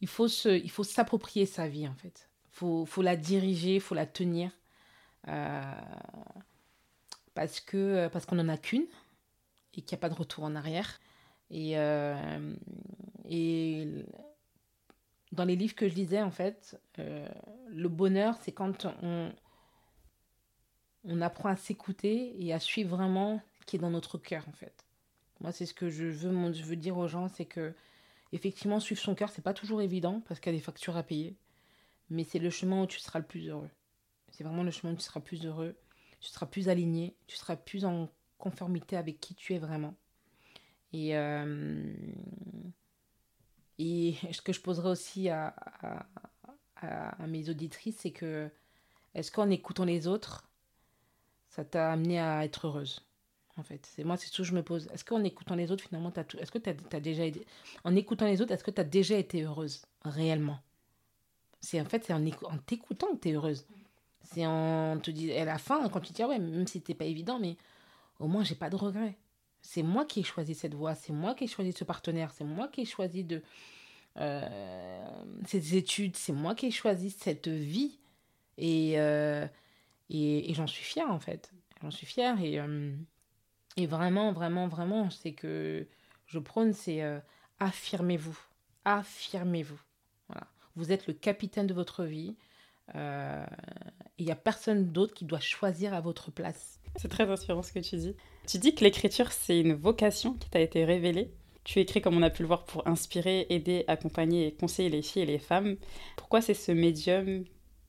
il 0.02 0.08
faut 0.08 0.28
se, 0.28 0.50
il 0.50 0.70
faut 0.70 0.84
s'approprier 0.84 1.46
sa 1.46 1.70
vie 1.70 1.88
en 1.88 1.96
fait. 1.96 2.29
Faut, 2.60 2.86
faut 2.86 3.02
la 3.02 3.16
diriger, 3.16 3.80
faut 3.80 3.96
la 3.96 4.06
tenir. 4.06 4.52
parce 7.34 7.62
que 7.62 8.10
parce 8.10 8.26
qu'on 8.26 8.36
n'en 8.36 8.50
a 8.50 8.58
qu'une 8.58 8.86
et 9.76 9.82
qu'il 9.82 9.96
n'y 9.96 10.00
a 10.00 10.02
pas 10.02 10.10
de 10.10 10.16
retour 10.16 10.44
en 10.44 10.56
arrière. 10.56 11.00
Et, 11.52 11.76
et 13.30 13.88
dans 15.32 15.46
les 15.46 15.56
livres 15.56 15.74
que 15.74 15.88
je 15.88 15.96
lisais, 15.96 16.22
en 16.22 16.32
fait, 16.32 16.78
le 16.98 17.88
bonheur, 17.88 18.36
c'est 18.42 18.52
quand 18.52 18.88
on, 19.02 19.32
on 21.06 21.22
apprend 21.22 21.48
à 21.48 21.56
s'écouter 21.56 22.36
et 22.44 22.54
à 22.54 22.60
suivre 22.60 22.98
vraiment 22.98 23.42
ce 23.62 23.66
qui 23.66 23.78
est 23.78 23.80
dans 23.80 23.90
notre 23.90 24.18
cœur, 24.18 24.46
en 24.50 24.54
fait. 24.54 24.86
Moi, 25.40 25.54
c'est 25.54 25.66
ce 25.66 25.74
que 25.74 25.90
je 25.90 26.08
veux, 26.08 26.54
je 26.54 26.64
veux 26.64 26.76
dire 26.76 26.98
aux 26.98 27.08
gens, 27.08 27.30
c'est 27.30 27.46
que 27.46 27.74
effectivement, 28.34 28.82
suivre 28.82 29.02
son 29.02 29.16
cœur, 29.16 29.30
c'est 29.30 29.42
pas 29.42 29.54
toujours 29.54 29.82
évident 29.82 30.22
parce 30.28 30.42
qu'il 30.42 30.52
y 30.52 30.56
a 30.56 30.60
des 30.60 30.64
factures 30.64 30.98
à 30.98 31.04
payer, 31.04 31.38
mais 32.10 32.24
c'est 32.24 32.40
le 32.40 32.50
chemin 32.50 32.84
où 32.84 32.88
tu 32.88 33.00
seras 33.00 33.20
le 33.20 33.26
plus 33.26 33.48
heureux. 33.50 33.70
C'est 34.32 34.44
vraiment 34.44 34.64
le 34.64 34.72
chemin 34.72 34.94
où 34.94 34.96
tu 34.96 35.04
seras 35.04 35.20
plus 35.20 35.46
heureux, 35.46 35.76
tu 36.20 36.30
seras 36.30 36.46
plus 36.46 36.70
aligné, 36.70 37.16
tu 37.28 37.36
seras 37.36 37.56
plus 37.56 37.86
en 37.86 38.10
conformité 38.38 38.98
avec 38.98 39.20
qui 39.20 39.36
tu 39.36 39.54
es 39.54 39.60
vraiment. 39.60 39.96
Et, 40.94 41.16
euh, 41.18 41.94
ce 43.80 44.42
que 44.42 44.54
je 44.54 44.62
poserai 44.62 44.90
aussi 44.90 45.30
à, 45.30 45.56
mes 47.28 47.50
auditrices, 47.50 47.98
c'est 48.00 48.12
que 48.12 48.50
est-ce 49.14 49.32
qu'en 49.32 49.50
écoutant 49.50 49.86
les 49.86 50.08
autres, 50.08 50.50
ça 51.50 51.66
t'a 51.66 51.92
amené 51.92 52.20
à 52.20 52.46
être 52.46 52.68
heureuse 52.68 53.06
en 53.58 53.64
fait? 53.64 53.86
C'est 53.86 54.04
moi, 54.04 54.18
c'est 54.18 54.30
tout 54.30 54.44
je 54.44 54.54
me 54.54 54.64
pose. 54.64 54.88
Est-ce 54.94 55.04
qu'en 55.04 55.24
écoutant 55.24 55.56
les 55.56 55.72
autres, 55.72 55.84
finalement, 55.84 56.12
as 56.16 56.24
tout... 56.24 56.38
est-ce 56.38 56.52
que 56.52 56.58
tu 56.58 56.70
as, 56.70 57.00
déjà 57.00 57.26
été... 57.26 57.46
En 57.84 57.96
écoutant 57.96 58.26
les 58.26 58.42
autres, 58.42 58.54
est-ce 58.54 58.64
que 58.64 58.72
tu 58.72 58.82
as 58.82 58.86
déjà 58.86 59.18
été 59.18 59.44
heureuse, 59.44 59.86
réellement? 60.04 60.60
C'est 61.62 61.82
en 61.82 61.86
fait, 61.86 62.06
c'est 62.06 62.14
en, 62.14 62.24
t'écoutant 62.66 63.16
que 63.16 63.22
tu 63.22 63.30
es 63.30 63.34
heureuse. 63.34 63.66
C'est 64.22 64.46
en 64.46 65.00
te 65.00 65.12
disant, 65.12 65.34
à 65.42 65.46
la 65.46 65.58
fin, 65.58 65.88
quand 65.90 66.00
tu 66.00 66.14
dis, 66.14 66.24
ah 66.24 66.28
ouais, 66.28 66.40
même 66.40 66.68
si 66.68 66.80
c'était 66.80 66.94
pas 66.94 67.06
évident, 67.06 67.40
mais 67.40 67.58
au 68.20 68.28
moins, 68.28 68.44
j'ai 68.44 68.56
pas 68.56 68.70
de 68.70 68.76
regrets. 68.76 69.18
C'est 69.62 69.84
moi 69.84 70.06
qui 70.06 70.22
ai 70.22 70.24
choisi 70.24 70.56
cette 70.56 70.74
voie, 70.74 70.96
c'est 70.96 71.14
moi 71.14 71.36
qui 71.36 71.46
ai 71.46 71.48
choisi 71.48 71.74
ce 71.74 71.84
partenaire, 71.84 72.32
c'est 72.32 72.44
moi 72.44 72.68
qui 72.68 72.82
ai 72.82 72.86
choisi 72.86 73.24
de 73.24 73.42
euh, 74.18 75.24
ces 75.46 75.76
études, 75.76 76.16
c'est 76.16 76.34
moi 76.34 76.56
qui 76.56 76.68
ai 76.68 76.72
choisi 76.72 77.10
cette 77.12 77.48
vie. 77.48 78.00
Et, 78.58 79.00
euh, 79.00 79.48
et, 80.10 80.54
j'en 80.54 80.68
suis 80.68 80.84
fière, 80.84 81.10
en 81.12 81.20
fait. 81.20 81.52
J'en 81.82 81.92
suis 81.92 82.06
fière. 82.06 82.42
Et, 82.42 82.60
euh, 82.60 82.94
et 83.78 83.86
vraiment, 83.86 84.32
vraiment, 84.34 84.68
vraiment, 84.68 85.10
c'est 85.10 85.34
que 85.34 85.88
je 86.26 86.40
prône, 86.40 86.74
c'est 86.74 87.02
affirmez-vous. 87.60 88.38
Affirmez-vous. 88.86 89.80
Vous 90.76 90.92
êtes 90.92 91.08
le 91.08 91.14
capitaine 91.14 91.68
de 91.68 91.74
votre 91.74 92.04
vie. 92.04 92.36
Euh, 92.96 93.46
il 94.18 94.26
n'y 94.26 94.32
a 94.32 94.36
personne 94.36 94.92
d'autre 94.92 95.14
qui 95.14 95.26
doit 95.26 95.40
choisir 95.40 95.94
à 95.94 96.02
votre 96.02 96.32
place. 96.32 96.80
C'est 96.96 97.08
très 97.08 97.30
inspirant 97.30 97.62
ce 97.62 97.72
que 97.72 97.80
tu 97.80 97.96
dis. 97.98 98.16
Tu 98.48 98.58
dis 98.58 98.74
que 98.74 98.84
l'écriture, 98.84 99.32
c'est 99.32 99.60
une 99.60 99.74
vocation 99.74 100.34
qui 100.34 100.50
t'a 100.50 100.60
été 100.60 100.86
révélée. 100.86 101.32
Tu 101.64 101.80
écris, 101.80 102.02
comme 102.02 102.18
on 102.18 102.24
a 102.24 102.30
pu 102.30 102.42
le 102.42 102.48
voir, 102.48 102.66
pour 102.66 102.88
inspirer, 102.88 103.46
aider, 103.50 103.84
accompagner 103.88 104.48
et 104.48 104.54
conseiller 104.54 104.90
les 104.90 105.02
filles 105.02 105.24
et 105.24 105.28
les 105.28 105.40
femmes. 105.40 105.76
Pourquoi 106.16 106.42
c'est 106.42 106.54
ce 106.54 106.72
médium 106.72 107.44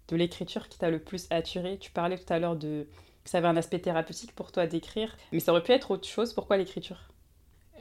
de 0.09 0.17
l'écriture 0.17 0.69
qui 0.69 0.79
t'a 0.79 0.91
le 0.91 0.99
plus 0.99 1.27
attiré 1.31 1.79
Tu 1.79 1.91
parlais 1.91 2.19
tout 2.19 2.31
à 2.33 2.39
l'heure 2.39 2.57
de 2.57 2.87
ça 3.25 3.39
avait 3.39 3.49
un 3.49 3.57
aspect 3.57 3.79
thérapeutique 3.79 4.35
pour 4.35 4.51
toi 4.51 4.67
d'écrire, 4.67 5.17
mais 5.33 5.41
ça 5.41 5.53
aurait 5.53 5.63
pu 5.63 5.73
être 5.73 5.91
autre 5.91 6.09
chose. 6.09 6.33
Pourquoi 6.33 6.57
l'écriture? 6.57 7.11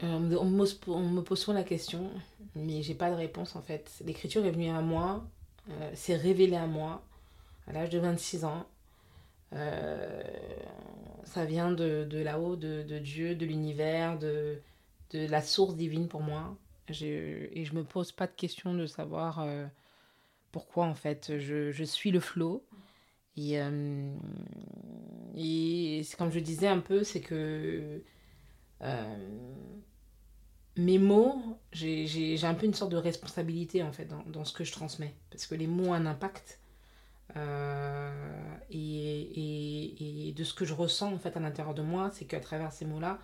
Euh, 0.04 0.38
on, 0.40 0.46
me, 0.46 1.22
pose 1.22 1.40
souvent 1.40 1.58
la 1.58 1.64
question, 1.64 2.10
mais 2.56 2.82
j'ai 2.82 2.96
pas 2.96 3.10
de 3.10 3.16
réponse 3.16 3.56
en 3.56 3.62
fait. 3.62 3.92
L'écriture 4.06 4.46
est 4.46 4.52
venue 4.52 4.70
à 4.70 4.82
moi, 4.82 5.26
euh, 5.70 5.92
c'est 5.94 6.16
révélé 6.16 6.56
à 6.56 6.68
moi 6.68 7.04
à 7.68 7.74
l'âge 7.74 7.90
de 7.90 8.00
26 8.00 8.46
ans. 8.46 8.66
Euh, 9.54 10.22
ça 11.24 11.46
vient 11.46 11.72
de, 11.72 12.06
de 12.10 12.18
là-haut, 12.20 12.56
de, 12.56 12.84
de, 12.84 13.00
Dieu, 13.00 13.36
de 13.36 13.46
l'univers, 13.46 14.18
de, 14.18 14.60
de 15.12 15.26
la 15.28 15.42
source 15.42 15.76
divine 15.76 16.08
pour 16.08 16.22
moi. 16.22 16.56
Et 17.02 17.66
je 17.66 17.76
me 17.76 17.84
pose 17.84 18.12
pas 18.12 18.26
de 18.26 18.32
question 18.32 18.74
de 18.74 18.88
savoir 18.88 19.46
pourquoi 20.52 20.86
en 20.86 20.96
fait. 20.96 21.38
Je, 21.38 21.72
je 21.72 21.84
suis 21.84 22.10
le 22.10 22.20
flot. 22.20 22.66
Et, 23.40 23.62
euh, 23.62 24.14
et 25.36 26.02
comme 26.18 26.32
je 26.32 26.40
disais 26.40 26.68
un 26.68 26.80
peu, 26.80 27.04
c'est 27.04 27.22
que 27.22 28.02
euh, 28.82 29.16
mes 30.80 30.98
mots, 30.98 31.60
j'ai 31.72 32.44
un 32.44 32.54
peu 32.54 32.66
une 32.66 32.74
sorte 32.74 32.92
de 32.92 32.98
responsabilité 32.98 33.84
en 33.84 33.92
fait 33.92 34.06
dans, 34.06 34.24
dans, 34.28 34.46
ce 34.46 34.54
que 34.54 34.64
je 34.64 34.72
transmets. 34.72 35.14
Parce 35.30 35.46
que 35.46 35.56
les 35.56 35.68
mots 35.68 35.90
ont 35.90 35.94
un 35.94 36.06
impact. 36.06 36.60
Euh, 37.36 38.58
et, 38.72 38.78
et, 38.78 40.30
et, 40.30 40.32
de 40.32 40.44
ce 40.44 40.54
que 40.54 40.66
je 40.66 40.74
ressens 40.74 41.14
en 41.14 41.20
fait 41.20 41.38
à 41.38 41.40
l'intérieur 41.40 41.76
de 41.76 41.84
moi, 41.84 42.10
c'est 42.14 42.26
qu'à 42.26 42.40
travers 42.40 42.72
ces 42.72 42.86
mots-là, 42.86 43.20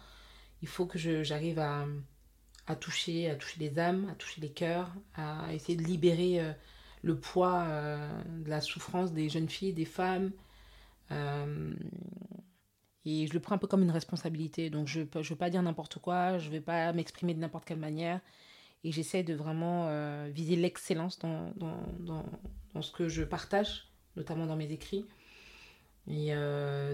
il 0.61 0.67
faut 0.67 0.85
que 0.85 0.99
j'arrive 1.23 1.57
à, 1.59 1.85
à, 2.67 2.75
toucher, 2.75 3.29
à 3.29 3.35
toucher 3.35 3.59
les 3.59 3.79
âmes, 3.79 4.07
à 4.11 4.15
toucher 4.15 4.41
les 4.41 4.51
cœurs, 4.51 4.91
à 5.15 5.51
essayer 5.53 5.75
de 5.75 5.83
libérer 5.83 6.53
le 7.03 7.17
poids 7.17 7.63
euh, 7.67 8.21
de 8.43 8.49
la 8.49 8.61
souffrance 8.61 9.13
des 9.13 9.29
jeunes 9.29 9.49
filles, 9.49 9.73
des 9.73 9.85
femmes. 9.85 10.31
Euh, 13.05 13.09
et 13.09 13.27
je 13.27 13.33
le 13.33 13.39
prends 13.39 13.55
un 13.55 13.57
peu 13.57 13.67
comme 13.67 13.83
une 13.83 13.91
responsabilité. 13.91 14.69
Donc 14.69 14.87
je 14.87 15.01
ne 15.01 15.23
veux 15.23 15.35
pas 15.35 15.49
dire 15.49 15.61
n'importe 15.61 15.99
quoi, 15.99 16.37
je 16.37 16.47
ne 16.47 16.51
vais 16.51 16.61
pas 16.61 16.93
m'exprimer 16.93 17.33
de 17.33 17.39
n'importe 17.39 17.65
quelle 17.65 17.79
manière. 17.79 18.19
Et 18.83 18.91
j'essaie 18.91 19.23
de 19.23 19.33
vraiment 19.33 19.87
euh, 19.87 20.29
viser 20.31 20.55
l'excellence 20.55 21.17
dans, 21.17 21.51
dans, 21.55 21.81
dans, 21.99 22.25
dans, 22.73 22.81
ce 22.83 22.91
que 22.91 23.07
je 23.09 23.23
partage, 23.23 23.87
notamment 24.15 24.45
dans 24.45 24.55
mes 24.55 24.71
écrits. 24.71 25.05
Et 26.07 26.35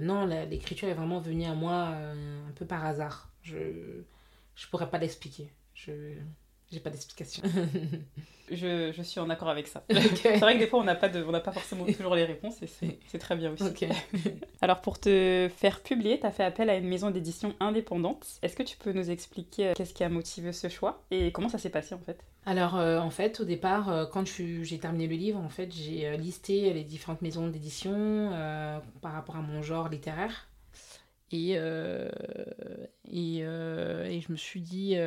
non, 0.02 0.26
l'écriture 0.26 0.88
est 0.88 0.94
vraiment 0.94 1.20
venue 1.20 1.44
à 1.44 1.54
moi 1.54 1.88
un 1.90 2.52
peu 2.56 2.66
par 2.66 2.86
hasard. 2.86 3.30
Je 3.44 3.58
ne 3.58 4.70
pourrais 4.70 4.90
pas 4.90 5.00
l'expliquer. 5.00 5.52
Je 5.74 6.16
j'ai 6.72 6.80
pas 6.80 6.90
d'explication. 6.90 7.44
je, 8.52 8.92
je, 8.96 9.02
suis 9.02 9.20
en 9.20 9.30
accord 9.30 9.50
avec 9.50 9.68
ça. 9.68 9.84
C'est 9.90 10.38
vrai 10.38 10.56
que 10.56 10.60
des 10.60 10.68
fois, 10.68 10.80
on 10.80 10.84
n'a 10.84 10.96
pas, 10.96 11.10
de, 11.10 11.24
on 11.24 11.32
pas 11.32 11.52
forcément 11.52 11.86
toujours 11.86 12.16
les 12.16 12.26
réponses 12.26 12.62
et 12.62 12.68
c'est 12.68 13.18
très 13.20 13.36
bien 13.36 13.54
aussi. 13.54 13.86
Alors, 14.62 14.82
pour 14.82 15.00
te 15.00 15.50
faire 15.56 15.82
publier, 15.82 16.20
tu 16.20 16.26
as 16.26 16.32
fait 16.32 16.44
appel 16.44 16.70
à 16.70 16.76
une 16.76 16.88
maison 16.88 17.12
d'édition 17.12 17.54
indépendante. 17.60 18.26
Est-ce 18.42 18.56
que 18.56 18.64
tu 18.64 18.78
peux 18.78 18.92
nous 18.94 19.10
expliquer 19.10 19.70
euh, 19.70 19.74
qu'est-ce 19.76 19.94
qui 19.94 20.04
a 20.04 20.10
motivé 20.10 20.54
ce 20.54 20.70
choix 20.70 21.04
et 21.12 21.32
comment 21.32 21.50
ça 21.50 21.58
s'est 21.58 21.70
passé 21.70 21.96
en 21.96 22.00
fait? 22.00 22.24
Alors, 22.46 22.78
euh, 22.78 23.00
en 23.00 23.10
fait, 23.10 23.40
au 23.40 23.46
départ, 23.46 23.90
euh, 23.90 24.06
quand 24.06 24.26
j'ai 24.26 24.80
terminé 24.80 25.08
le 25.08 25.16
livre, 25.16 25.40
en 25.40 25.50
fait, 25.50 25.72
j'ai 25.74 26.18
listé 26.18 26.74
les 26.74 26.84
différentes 26.84 27.22
maisons 27.22 27.48
d'édition 27.48 28.32
par 29.02 29.14
rapport 29.14 29.36
à 29.36 29.42
mon 29.42 29.62
genre 29.62 29.90
littéraire. 29.90 30.48
Et, 31.34 31.52
et, 31.52 33.38
et, 33.38 34.22
je 34.22 34.32
me 34.32 34.36
suis 34.36 34.60
dit 34.60 34.98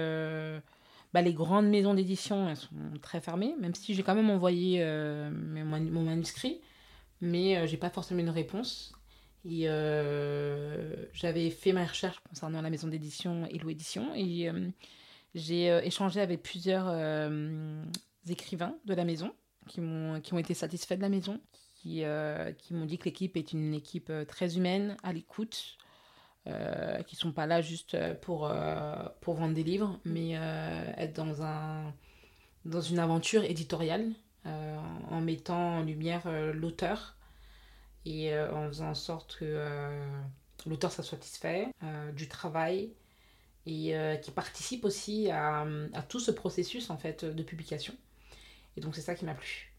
bah, 1.14 1.22
les 1.22 1.32
grandes 1.32 1.68
maisons 1.68 1.94
d'édition, 1.94 2.48
elles 2.48 2.56
sont 2.56 2.74
très 3.00 3.20
fermées, 3.20 3.54
même 3.60 3.72
si 3.72 3.94
j'ai 3.94 4.02
quand 4.02 4.16
même 4.16 4.30
envoyé 4.30 4.78
euh, 4.82 5.30
mon, 5.30 6.02
manuscrit, 6.02 6.60
mais 7.20 7.56
euh, 7.56 7.68
j'ai 7.68 7.76
pas 7.76 7.88
forcément 7.88 8.18
une 8.18 8.30
réponse. 8.30 8.92
Et 9.44 9.68
euh, 9.68 11.06
j'avais 11.12 11.50
fait 11.50 11.72
ma 11.72 11.86
recherche 11.86 12.18
concernant 12.28 12.60
la 12.62 12.68
maison 12.68 12.88
d'édition 12.88 13.46
Hello 13.46 13.68
Édition 13.68 14.12
et 14.16 14.50
j'ai 15.34 15.66
échangé 15.86 16.20
avec 16.20 16.42
plusieurs 16.42 16.88
écrivains 18.26 18.74
de 18.86 18.94
la 18.94 19.04
maison 19.04 19.32
qui, 19.68 19.80
ont, 19.80 20.20
qui 20.22 20.32
ont 20.32 20.38
été 20.38 20.54
satisfaits 20.54 20.96
de 20.96 21.02
la 21.02 21.10
maison, 21.10 21.40
qui, 21.74 22.02
qui 22.58 22.74
m'ont 22.74 22.86
dit 22.86 22.96
que 22.96 23.04
l'équipe 23.04 23.36
est 23.36 23.52
une 23.52 23.74
équipe 23.74 24.10
très 24.26 24.56
humaine, 24.56 24.96
à 25.02 25.12
l'écoute, 25.12 25.76
euh, 26.46 27.02
qui 27.04 27.16
sont 27.16 27.32
pas 27.32 27.46
là 27.46 27.62
juste 27.62 27.94
euh, 27.94 28.12
pour, 28.12 28.46
euh, 28.46 28.94
pour 29.22 29.32
vendre 29.32 29.54
des 29.54 29.62
livres, 29.62 29.98
mais 30.04 30.32
être 30.98 31.14
dans, 31.14 31.42
un, 31.42 31.94
dans 32.66 32.82
une 32.82 32.98
aventure 32.98 33.44
éditoriale 33.44 34.12
en 34.44 35.22
mettant 35.22 35.78
en 35.78 35.82
lumière 35.82 36.30
l'auteur 36.52 37.16
et 38.04 38.38
en 38.38 38.68
faisant 38.68 38.90
en 38.90 38.94
sorte 38.94 39.36
que 39.36 39.66
l'auteur 40.66 40.92
soit 40.92 41.02
satisfait 41.02 41.68
du 42.14 42.28
travail 42.28 42.92
et 43.64 43.94
qui 44.22 44.30
participe 44.32 44.84
aussi 44.84 45.30
à, 45.30 45.66
à, 45.94 46.02
tout 46.02 46.20
ce 46.20 46.30
processus 46.30 46.90
en 46.90 46.98
fait 46.98 47.24
de 47.24 47.42
publication. 47.42 47.94
Et 48.76 48.82
donc 48.82 48.94
c'est 48.94 49.00
ça 49.00 49.14
qui 49.14 49.24
m'a 49.24 49.32
plu. 49.32 49.72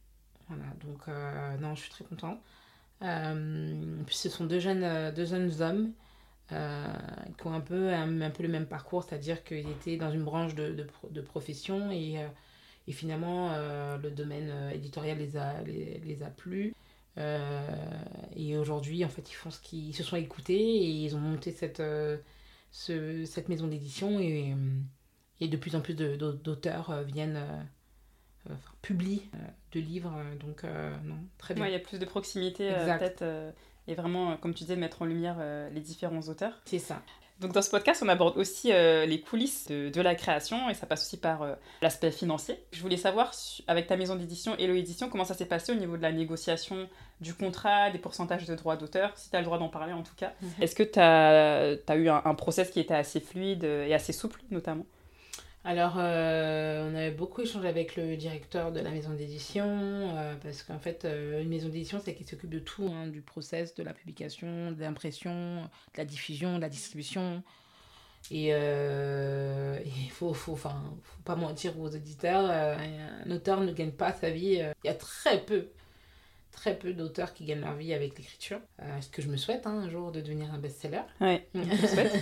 Voilà, 0.47 0.66
donc 0.84 1.07
non, 1.61 1.76
je 1.76 1.82
suis 1.82 1.91
très 1.91 2.05
contente. 2.05 2.39
puis 3.01 4.16
ce 4.16 4.30
sont 4.30 4.45
deux 4.45 4.59
jeunes, 4.59 5.13
deux 5.13 5.26
jeunes 5.26 5.61
hommes 5.61 5.93
euh, 6.51 6.85
qui 7.39 7.47
ont 7.47 7.53
un 7.53 7.59
peu, 7.59 7.91
un, 7.91 8.29
peu 8.29 8.43
le 8.43 8.49
même 8.49 8.67
parcours, 8.67 9.03
c'est-à-dire 9.03 9.43
qu'ils 9.43 9.67
étaient 9.67 9.97
dans 9.97 10.11
une 10.11 10.23
branche 10.23 10.53
de, 10.53 10.73
de, 10.73 10.87
de 11.09 11.21
profession 11.21 11.89
et, 11.89 12.19
euh, 12.19 12.27
et 12.87 12.91
finalement 12.91 13.51
euh, 13.53 13.97
le 13.97 14.11
domaine 14.11 14.51
éditorial 14.71 15.17
les 15.17 15.37
a, 15.37 15.63
les, 15.63 15.99
les 16.05 16.21
a 16.21 16.29
plu. 16.29 16.75
et 17.17 18.57
aujourd'hui, 18.57 19.03
en 19.03 19.09
fait, 19.09 19.27
ils 19.31 19.33
font 19.33 19.49
ce 19.49 19.59
qu'ils 19.59 19.95
se 19.95 20.03
sont 20.03 20.17
écoutés 20.17 20.53
et 20.53 20.89
ils 21.05 21.15
ont 21.15 21.19
monté 21.19 21.51
cette, 21.51 21.81
ce, 22.71 23.25
cette 23.25 23.49
maison 23.49 23.65
d'édition 23.65 24.19
et, 24.19 24.53
et 25.41 25.47
de 25.47 25.57
plus 25.57 25.75
en 25.75 25.81
plus 25.81 25.95
d'auteurs 25.95 27.03
viennent 27.05 27.41
publient 28.83 29.23
de 29.71 29.79
livres. 29.79 30.13
Donc, 30.39 30.63
non, 30.63 31.17
très 31.39 31.55
bien. 31.55 31.65
Il 31.65 31.71
y 31.71 31.75
a 31.75 31.79
plus 31.79 31.97
de 31.97 32.05
proximité 32.05 32.69
peut-être 32.69 33.23
et 33.88 33.95
vraiment, 33.95 34.38
comme 34.38 34.53
tu 34.53 34.63
disais, 34.63 34.75
mettre 34.75 35.01
en 35.01 35.05
lumière 35.05 35.38
les 35.71 35.81
différents 35.81 36.21
auteurs. 36.21 36.61
C'est 36.65 36.79
ça. 36.79 37.01
Donc 37.41 37.51
dans 37.51 37.61
ce 37.61 37.69
podcast, 37.69 38.01
on 38.03 38.07
aborde 38.07 38.38
aussi 38.38 38.71
euh, 38.71 39.05
les 39.05 39.19
coulisses 39.19 39.67
de, 39.67 40.01
la 40.01 40.15
création 40.15 40.69
et 40.69 40.73
ça 40.73 40.86
passe 40.86 41.01
aussi 41.05 41.17
par 41.17 41.41
euh, 41.41 41.53
l'aspect 41.81 42.11
financier. 42.11 42.57
Je 42.71 42.81
voulais 42.81 42.95
savoir, 42.95 43.33
avec 43.67 43.88
ta 43.88 43.97
maison 43.97 44.15
d'édition 44.15 44.55
Hello 44.57 44.73
Édition, 44.73 45.09
comment 45.09 45.25
ça 45.25 45.33
s'est 45.33 45.45
passé 45.45 45.73
au 45.73 45.75
niveau 45.75 45.97
de 45.97 46.01
la 46.01 46.13
négociation 46.13 46.88
du 47.19 47.33
contrat, 47.33 47.91
des 47.91 47.99
pourcentages 47.99 48.45
de 48.45 48.55
droits 48.55 48.77
d'auteur, 48.77 49.11
si 49.17 49.29
tu 49.29 49.36
as 49.36 49.39
le 49.39 49.45
droit 49.45 49.57
d'en 49.57 49.67
parler 49.67 49.91
en 49.91 50.03
tout 50.03 50.15
cas. 50.15 50.31
Mhm. 50.41 50.49
Est-ce 50.61 50.75
que 50.75 50.83
tu 50.83 50.99
as, 50.99 51.75
as, 51.88 51.95
eu 51.97 52.07
un, 52.07 52.21
un, 52.23 52.36
process 52.36 52.71
qui 52.71 52.79
était 52.79 52.93
assez 52.93 53.19
fluide 53.19 53.65
et 53.65 53.93
assez 53.93 54.13
souple 54.13 54.41
notamment? 54.49 54.86
Alors, 55.68 55.95
euh, 55.97 56.88
on 56.88 56.95
avait 56.95 57.09
beaucoup 57.09 57.41
échangé 57.41 57.68
avec 57.68 57.95
le 57.95 58.16
directeur 58.18 58.72
de 58.72 58.80
la 58.80 58.91
maison 58.91 59.13
d'édition, 59.13 59.66
euh, 60.16 60.36
parce 60.43 60.61
qu'en 60.61 60.78
fait, 60.78 61.05
euh, 61.05 61.41
une 61.41 61.49
maison 61.49 61.70
d'édition, 61.70 61.99
c'est 62.05 62.13
qui 62.13 62.24
s'occupe 62.24 62.51
de 62.51 62.59
tout, 62.59 62.88
hein, 62.93 63.07
du 63.07 63.22
process, 63.22 63.74
de 63.74 63.82
la 63.82 63.91
publication, 63.91 64.72
de 64.74 64.80
l'impression, 64.80 65.63
de 65.63 65.97
la 65.97 66.05
diffusion, 66.05 66.57
de 66.57 66.61
la 66.61 66.70
distribution. 66.70 67.41
Et 68.30 68.49
il 68.49 70.09
faut, 70.11 70.34
faut, 70.34 70.55
faut 70.55 70.70
pas 71.26 71.36
mentir 71.36 71.80
aux 71.80 71.95
auditeurs, 71.95 72.49
un 72.49 73.32
auteur 73.32 73.61
ne 73.61 73.72
gagne 73.72 73.91
pas 73.91 74.13
sa 74.13 74.30
vie. 74.30 74.61
Il 74.84 74.88
y 74.88 74.89
a 74.89 74.95
très 74.95 75.43
peu 75.45 75.70
très 76.56 76.78
peu 76.78 76.93
d'auteurs 76.93 77.34
qui 77.34 77.45
gagnent 77.45 77.62
leur 77.62 77.76
vie 77.76 77.93
avec 77.93 78.18
l'écriture. 78.18 78.60
Euh, 78.82 79.01
ce 79.01 79.10
que 79.10 79.22
je 79.22 79.28
me 79.28 79.38
souhaite 79.38 79.68
hein, 79.68 79.84
un 79.86 79.89
jour 79.89 80.12
de 80.12 80.22
devenir 80.22 80.53
un 80.53 80.58
best-seller. 80.58 81.01
Oui, 81.22 81.39
je 81.53 81.88
souhaite. 81.88 82.16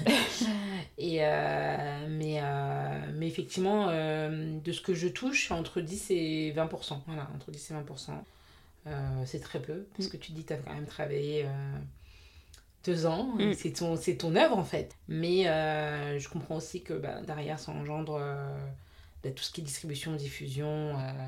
et, 0.97 1.19
euh, 1.21 2.07
mais, 2.09 2.39
euh, 2.41 3.11
mais 3.13 3.27
effectivement, 3.27 3.87
de 3.87 4.71
ce 4.71 4.81
que 4.81 4.93
je 4.93 5.07
touche, 5.07 5.51
entre 5.51 5.81
10 5.81 6.11
et 6.11 6.53
20%. 6.55 6.99
Voilà, 7.07 7.29
entre 7.35 7.51
10 7.51 7.71
et 7.71 7.73
20%. 7.73 9.25
c'est 9.25 9.39
très 9.39 9.61
peu, 9.61 9.87
parce 9.95 10.09
que 10.09 10.17
tu 10.17 10.33
dis, 10.33 10.43
tu 10.43 10.53
as 10.53 10.57
quand 10.57 10.73
même 10.73 10.87
travaillé 10.87 11.45
deux 12.85 13.05
ans, 13.05 13.35
mm. 13.37 13.53
c'est 13.53 13.71
ton, 13.71 13.95
ton 13.97 14.35
œuvre 14.35 14.57
en 14.57 14.65
fait. 14.65 14.97
Mais 15.07 15.43
je 15.43 16.27
comprends 16.29 16.57
aussi 16.57 16.81
que 16.83 16.93
bah, 16.93 17.21
derrière, 17.21 17.59
ça 17.59 17.71
engendre 17.71 18.19
bah, 19.23 19.31
tout 19.31 19.43
ce 19.43 19.51
qui 19.51 19.61
est 19.61 19.63
distribution, 19.63 20.15
diffusion. 20.15 20.97
Euh, 20.99 21.27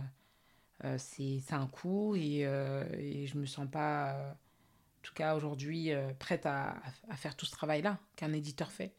c'est 0.97 1.41
un 1.51 1.67
coût 1.67 2.15
et, 2.15 2.45
euh, 2.45 2.83
et 2.97 3.27
je 3.27 3.37
me 3.37 3.45
sens 3.45 3.67
pas, 3.69 4.13
euh, 4.13 4.31
en 4.31 5.01
tout 5.03 5.13
cas 5.13 5.35
aujourd'hui, 5.35 5.91
prête 6.19 6.45
à, 6.45 6.75
à, 7.09 7.15
faire 7.15 7.35
tout 7.35 7.45
ce 7.45 7.51
travail-là 7.51 7.99
qu'un 8.15 8.33
éditeur 8.33 8.71
fait. 8.71 8.91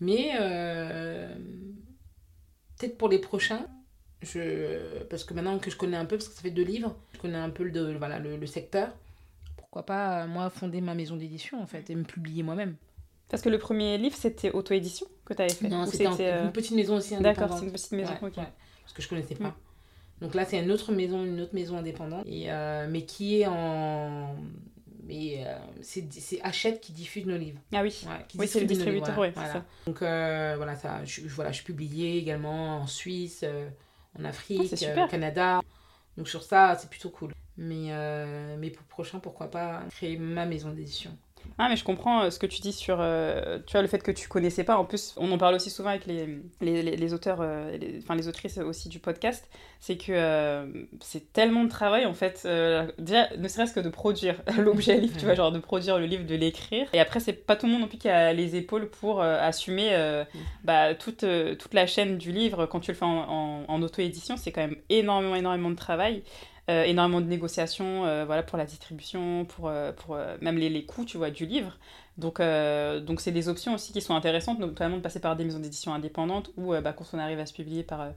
Mais 0.00 0.32
peut-être 2.78 2.96
pour 2.96 3.08
les 3.08 3.18
prochains, 3.18 3.66
je, 4.22 5.02
parce 5.04 5.24
que 5.24 5.34
maintenant 5.34 5.58
que 5.58 5.70
je 5.70 5.76
connais 5.76 5.96
un 5.96 6.04
peu, 6.04 6.16
parce 6.16 6.28
que 6.28 6.34
ça 6.34 6.42
fait 6.42 6.50
deux 6.50 6.64
livres, 6.64 6.96
je 7.12 7.18
connais 7.18 7.38
un 7.38 7.50
peu 7.50 7.64
le, 7.64 7.96
voilà, 7.96 8.18
le, 8.18 8.46
secteur, 8.46 8.94
pourquoi 9.56 9.84
pas, 9.84 10.26
moi, 10.26 10.50
fonder 10.50 10.80
ma 10.80 10.94
maison 10.94 11.16
d'édition, 11.16 11.60
en 11.60 11.66
fait, 11.66 11.90
et 11.90 11.94
me 11.94 12.04
publier 12.04 12.42
moi-même. 12.42 12.76
Parce 13.28 13.42
que 13.42 13.48
le 13.48 13.58
premier 13.58 13.96
livre, 13.96 14.16
c'était 14.16 14.50
auto-édition 14.50 15.06
que 15.24 15.34
tu 15.34 15.42
avais 15.42 15.52
fait 15.52 15.68
Non, 15.68 15.86
c'était 15.86 16.06
une 16.42 16.52
petite 16.52 16.74
maison 16.74 16.96
aussi 16.96 17.14
indépendante. 17.14 17.38
D'accord, 17.38 17.58
c'est 17.58 17.66
une 17.66 17.72
petite 17.72 17.92
maison, 17.92 18.12
ok. 18.20 18.34
parce 18.34 18.92
que 18.92 19.02
je 19.02 19.08
connaissais 19.08 19.36
pas. 19.36 19.48
Mm. 19.48 19.54
Donc 20.20 20.34
là, 20.34 20.44
c'est 20.44 20.58
une 20.58 20.70
autre 20.70 20.92
maison, 20.92 21.24
une 21.24 21.40
autre 21.40 21.54
maison 21.54 21.78
indépendante, 21.78 22.24
et, 22.26 22.50
euh, 22.50 22.86
mais 22.88 23.02
qui 23.02 23.40
est 23.40 23.46
en. 23.46 24.36
Mais 25.04 25.44
euh, 25.44 25.58
c'est 25.80 26.40
Hachette 26.42 26.80
qui 26.80 26.92
diffuse 26.92 27.26
nos 27.26 27.36
livres. 27.36 27.58
Ah 27.72 27.82
oui, 27.82 28.06
oui 28.38 28.46
c'est 28.46 28.60
le 28.60 28.66
distributeur, 28.66 29.16
ça. 29.34 29.64
Donc 29.86 30.02
euh, 30.02 30.54
voilà, 30.56 30.76
ça, 30.76 31.04
je, 31.04 31.22
voilà, 31.22 31.50
je 31.50 31.56
suis 31.56 31.64
publiée 31.64 32.18
également 32.18 32.78
en 32.78 32.86
Suisse, 32.86 33.44
en 34.18 34.24
Afrique, 34.24 34.72
au 34.72 35.08
Canada. 35.08 35.60
Donc 36.16 36.28
sur 36.28 36.42
ça, 36.42 36.76
c'est 36.78 36.90
plutôt 36.90 37.10
cool. 37.10 37.32
Mais, 37.56 37.90
mais 38.58 38.70
pour 38.70 38.82
le 38.82 38.88
prochain, 38.88 39.18
pourquoi 39.18 39.50
pas 39.50 39.82
créer 39.90 40.16
ma 40.16 40.46
maison 40.46 40.70
d'édition. 40.70 41.16
Ah, 41.62 41.68
mais 41.68 41.76
je 41.76 41.84
comprends 41.84 42.22
euh, 42.22 42.30
ce 42.30 42.38
que 42.38 42.46
tu 42.46 42.62
dis 42.62 42.72
sur 42.72 42.96
euh, 43.00 43.58
tu 43.66 43.72
vois, 43.72 43.82
le 43.82 43.88
fait 43.88 44.02
que 44.02 44.10
tu 44.10 44.28
connaissais 44.28 44.64
pas. 44.64 44.78
En 44.78 44.86
plus, 44.86 45.14
on 45.18 45.30
en 45.30 45.36
parle 45.36 45.54
aussi 45.54 45.68
souvent 45.68 45.90
avec 45.90 46.06
les, 46.06 46.40
les, 46.62 46.82
les, 46.82 47.14
auteurs, 47.14 47.40
euh, 47.42 47.76
enfin 47.98 48.14
les 48.14 48.28
autrices 48.28 48.56
aussi 48.56 48.88
du 48.88 48.98
podcast. 48.98 49.46
C'est 49.78 49.98
que 49.98 50.86
c'est 51.00 51.32
tellement 51.34 51.64
de 51.64 51.68
travail 51.68 52.06
en 52.06 52.14
fait. 52.14 52.46
déjà, 52.98 53.28
ne 53.36 53.48
serait-ce 53.48 53.74
que 53.74 53.80
de 53.80 53.90
produire 53.90 54.36
l'objet 54.58 54.96
livre, 54.98 55.18
tu 55.18 55.26
vois, 55.26 55.34
genre 55.34 55.52
de 55.52 55.58
produire 55.58 55.98
le 55.98 56.06
livre, 56.06 56.24
de 56.24 56.34
l'écrire. 56.34 56.86
Et 56.94 57.00
après, 57.00 57.20
c'est 57.20 57.32
pas 57.32 57.56
tout 57.56 57.66
le 57.66 57.72
monde 57.72 57.82
non 57.82 57.88
plus 57.88 57.98
qui 57.98 58.08
a 58.08 58.32
les 58.32 58.56
épaules 58.56 58.88
pour 58.88 59.22
assumer 59.22 60.24
bah, 60.64 60.94
toute, 60.94 61.24
toute 61.58 61.74
la 61.74 61.86
chaîne 61.86 62.16
du 62.16 62.32
livre. 62.32 62.66
Quand 62.66 62.80
tu 62.80 62.90
le 62.90 62.96
fais 62.96 63.06
en, 63.06 63.64
en 63.68 63.82
auto-édition, 63.82 64.36
c'est 64.36 64.52
quand 64.52 64.62
même 64.62 64.76
énormément, 64.88 65.34
énormément 65.34 65.70
de 65.70 65.76
travail. 65.76 66.22
Euh, 66.70 66.84
énormément 66.84 67.20
de 67.20 67.26
négociations 67.26 68.04
euh, 68.04 68.24
voilà, 68.24 68.44
pour 68.44 68.56
la 68.56 68.64
distribution, 68.64 69.44
pour, 69.44 69.68
euh, 69.68 69.90
pour 69.90 70.16
même 70.40 70.56
les, 70.56 70.68
les, 70.68 70.84
coûts 70.84 71.04
tu 71.04 71.16
vois, 71.16 71.30
du 71.30 71.44
livre. 71.44 71.76
Donc, 72.16 72.38
donc 72.38 73.20
c'est 73.20 73.32
des 73.32 73.48
options 73.48 73.74
aussi 73.74 73.92
qui 73.92 74.00
sont 74.02 74.14
intéressantes, 74.14 74.58
notamment 74.58 74.98
de 74.98 75.02
passer 75.02 75.20
par 75.20 75.36
des 75.36 75.44
maisons 75.44 75.58
d'édition 75.58 75.94
indépendantes 75.94 76.50
ou 76.58 76.74
bah, 76.74 76.92
quand 76.92 77.06
on 77.14 77.18
arrive 77.18 77.40
à 77.40 77.46
se 77.46 77.54
publier 77.54 77.82
par 77.82 78.12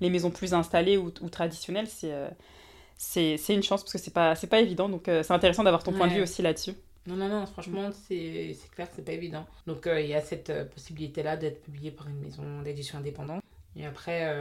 les 0.00 0.10
maisons 0.10 0.30
plus 0.30 0.54
installées 0.54 0.96
ou, 0.96 1.12
ou 1.20 1.28
traditionnelles, 1.28 1.88
c'est 1.88 3.54
une 3.54 3.62
chance 3.64 3.82
parce 3.82 3.92
que 3.92 3.98
c'est 3.98 4.12
pas, 4.12 4.36
pas 4.36 4.60
évident. 4.60 4.88
Donc 4.88 5.02
c'est 5.06 5.32
intéressant 5.32 5.64
d'avoir 5.64 5.82
ton 5.82 5.92
point 5.92 6.06
de 6.06 6.14
vue 6.14 6.22
aussi 6.22 6.40
là-dessus. 6.40 6.74
Non, 7.08 7.16
non, 7.16 7.28
non, 7.28 7.46
franchement, 7.46 7.90
c'est 8.06 8.56
clair 8.76 8.88
que 8.88 8.94
c'est 8.94 9.04
pas 9.04 9.12
évident. 9.12 9.44
Donc 9.66 9.88
il 9.92 10.06
y 10.06 10.14
a 10.14 10.20
cette 10.20 10.52
possibilité-là 10.72 11.36
d'être 11.36 11.60
publié 11.62 11.90
par 11.90 12.06
une 12.06 12.20
maison 12.20 12.62
d'édition 12.62 12.98
indépendante. 12.98 13.42
Et 13.74 13.84
après, 13.86 14.32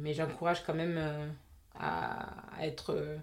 mais 0.00 0.14
j'encourage 0.14 0.64
quand 0.64 0.74
même 0.74 0.98
à, 1.78 2.28
être 2.60 2.90
euh, 2.90 3.16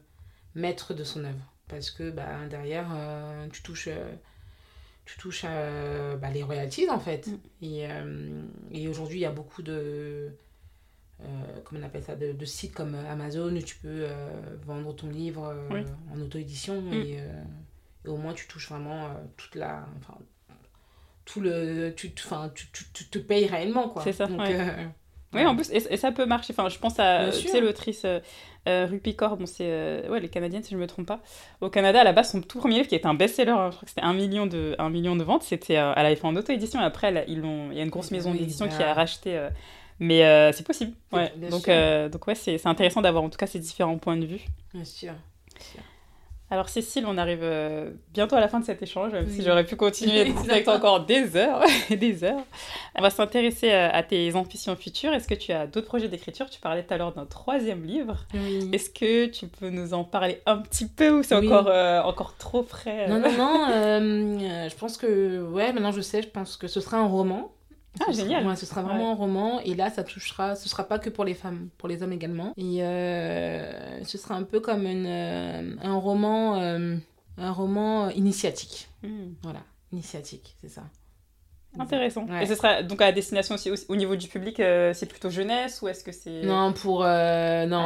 maître 0.55 0.93
de 0.93 1.03
son 1.03 1.23
œuvre. 1.23 1.53
Parce 1.67 1.91
que 1.91 2.09
bah, 2.11 2.47
derrière, 2.49 2.89
euh, 2.93 3.47
tu 3.51 3.63
touches, 3.63 3.87
euh, 3.87 4.13
tu 5.05 5.17
touches 5.17 5.43
bah, 5.43 6.29
les 6.33 6.43
royalties 6.43 6.89
en 6.89 6.99
fait. 6.99 7.27
Mm. 7.27 7.39
Et, 7.61 7.87
et 8.71 8.87
aujourd'hui, 8.87 9.19
il 9.19 9.21
y 9.21 9.25
a 9.25 9.31
beaucoup 9.31 9.61
de. 9.61 10.31
comment 11.63 11.81
on 11.81 11.85
appelle 11.85 12.03
ça, 12.03 12.15
de, 12.15 12.45
sites 12.45 12.73
comme 12.73 12.95
Amazon 12.95 13.55
où 13.55 13.61
tu 13.61 13.75
peux 13.77 14.07
vendre 14.65 14.93
ton 14.93 15.09
livre 15.09 15.55
en 16.13 16.19
auto-édition 16.19 16.81
mm. 16.81 16.93
et, 16.93 17.23
au 18.05 18.17
moins 18.17 18.33
tu 18.33 18.47
touches 18.47 18.69
vraiment 18.69 19.09
toute 19.37 19.55
la. 19.55 19.87
Enfin, 19.99 20.17
tout 21.23 21.39
le. 21.39 21.93
Tu, 21.95 22.13
enfin, 22.17 22.51
tu, 22.53 22.69
tu, 22.71 22.83
tu, 22.91 23.07
te 23.07 23.19
payes 23.19 23.45
réellement 23.45 23.87
quoi. 23.87 24.03
C'est 24.03 24.13
ça. 24.13 24.27
Oui, 25.33 25.45
en 25.45 25.55
plus, 25.55 25.69
et, 25.71 25.97
ça 25.97 26.11
peut 26.11 26.25
marcher. 26.25 26.53
Enfin, 26.53 26.69
je 26.69 26.77
pense 26.77 26.99
à, 26.99 27.29
tu 27.29 27.47
sais, 27.47 27.61
l'autrice 27.61 28.03
euh, 28.05 28.19
euh 28.67 28.85
Rupicor, 28.85 29.37
bon, 29.37 29.45
c'est 29.45 29.65
euh, 29.65 30.09
ouais, 30.09 30.19
les 30.19 30.27
Canadiennes, 30.27 30.63
si 30.63 30.71
je 30.71 30.75
ne 30.75 30.81
me 30.81 30.87
trompe 30.87 31.07
pas. 31.07 31.21
Au 31.61 31.69
Canada, 31.69 32.01
à 32.01 32.03
la 32.03 32.11
base, 32.11 32.31
son 32.31 32.41
tout 32.41 32.59
premier 32.59 32.75
livre, 32.75 32.87
qui 32.87 32.95
était 32.95 33.07
un 33.07 33.13
best-seller, 33.13 33.51
hein, 33.51 33.69
je 33.71 33.77
crois 33.77 33.85
que 33.85 33.89
c'était 33.89 34.05
un 34.05 34.13
million 34.13 34.45
de, 34.45 34.75
un 34.77 34.89
million 34.89 35.15
de 35.15 35.23
ventes, 35.23 35.43
c'était, 35.43 35.77
euh, 35.77 35.93
elle 35.95 36.05
avait 36.05 36.15
fait 36.15 36.27
en 36.27 36.35
auto-édition, 36.35 36.81
et 36.81 36.83
après, 36.83 37.25
ils 37.27 37.43
il 37.71 37.77
y 37.77 37.79
a 37.79 37.83
une 37.83 37.89
grosse 37.89 38.11
maison 38.11 38.33
d'édition 38.33 38.67
qui 38.67 38.83
a 38.83 38.93
racheté. 38.93 39.39
mais 39.99 40.51
c'est 40.53 40.65
possible. 40.65 40.93
Ouais. 41.11 41.31
donc, 41.49 41.69
donc, 42.11 42.27
ouais, 42.27 42.35
c'est 42.35 42.65
intéressant 42.67 43.01
d'avoir 43.01 43.23
en 43.23 43.29
tout 43.29 43.37
cas 43.37 43.47
ces 43.47 43.59
différents 43.59 43.97
points 43.97 44.17
de 44.17 44.25
vue. 44.25 44.41
Bien 44.73 44.85
sûr. 44.85 45.13
Bien 45.55 45.63
sûr. 45.63 45.81
Alors 46.51 46.67
Cécile, 46.67 47.05
on 47.07 47.17
arrive 47.17 47.39
euh, 47.43 47.91
bientôt 48.13 48.35
à 48.35 48.41
la 48.41 48.49
fin 48.49 48.59
de 48.59 48.65
cet 48.65 48.83
échange, 48.83 49.13
même 49.13 49.29
si 49.29 49.41
j'aurais 49.41 49.63
pu 49.63 49.77
continuer 49.77 50.19
avec 50.49 50.65
toi 50.65 50.75
encore 50.75 51.05
des 51.05 51.37
heures 51.37 51.63
et 51.89 51.95
des 51.95 52.25
heures. 52.25 52.43
On 52.93 53.01
va 53.01 53.09
s'intéresser 53.09 53.71
euh, 53.71 53.89
à 53.89 54.03
tes 54.03 54.35
ambitions 54.35 54.75
futures. 54.75 55.13
Est-ce 55.13 55.29
que 55.29 55.33
tu 55.33 55.53
as 55.53 55.65
d'autres 55.65 55.87
projets 55.87 56.09
d'écriture? 56.09 56.49
Tu 56.49 56.59
parlais 56.59 56.83
tout 56.83 56.93
à 56.93 56.97
l'heure 56.97 57.13
d'un 57.13 57.25
troisième 57.25 57.85
livre. 57.85 58.25
Est-ce 58.73 58.89
que 58.89 59.27
tu 59.27 59.47
peux 59.47 59.69
nous 59.69 59.93
en 59.93 60.03
parler 60.03 60.41
un 60.45 60.57
petit 60.57 60.87
peu 60.87 61.19
ou 61.19 61.23
c'est 61.23 61.35
encore, 61.35 61.69
euh, 61.69 62.01
encore 62.01 62.35
trop 62.35 62.63
frais 62.63 63.07
Non, 63.07 63.19
non, 63.19 63.31
non. 63.31 64.39
je 64.67 64.75
pense 64.75 64.97
que, 64.97 65.41
ouais, 65.41 65.71
maintenant 65.71 65.93
je 65.93 66.01
sais, 66.01 66.21
je 66.21 66.27
pense 66.27 66.57
que 66.57 66.67
ce 66.67 66.81
sera 66.81 66.97
un 66.97 67.07
roman. 67.07 67.53
Ah, 67.99 68.11
génial. 68.11 68.57
ce 68.57 68.65
sera 68.65 68.81
vraiment 68.81 69.11
un 69.11 69.15
roman. 69.15 69.59
Et 69.61 69.75
là, 69.75 69.89
ça 69.89 70.03
touchera, 70.03 70.55
ce 70.55 70.69
sera 70.69 70.83
pas 70.83 70.99
que 70.99 71.09
pour 71.09 71.25
les 71.25 71.33
femmes, 71.33 71.69
pour 71.77 71.89
les 71.89 72.01
hommes 72.03 72.13
également. 72.13 72.53
Et 72.57 72.83
euh, 72.83 74.03
ce 74.03 74.17
sera 74.17 74.35
un 74.35 74.43
peu 74.43 74.59
comme 74.59 74.85
une, 74.85 75.05
euh, 75.05 75.75
un 75.81 75.95
roman, 75.95 76.61
euh, 76.61 76.95
un 77.37 77.51
roman 77.51 78.09
initiatique. 78.09 78.87
Hmm. 79.03 79.33
Voilà, 79.43 79.61
initiatique, 79.91 80.55
c'est 80.61 80.69
ça. 80.69 80.83
Intéressant. 81.79 82.27
Et 82.41 82.45
ce 82.47 82.55
sera 82.55 82.83
donc 82.83 83.01
à 83.01 83.13
destination 83.13 83.55
aussi 83.55 83.71
au, 83.87 83.95
niveau 83.95 84.17
du 84.17 84.27
public, 84.27 84.57
c'est 84.57 85.05
plutôt 85.07 85.29
jeunesse 85.29 85.81
ou 85.81 85.87
est-ce 85.87 86.03
que 86.03 86.11
c'est 86.11 86.41
non 86.41 86.73
pour 86.73 86.99
non 86.99 87.07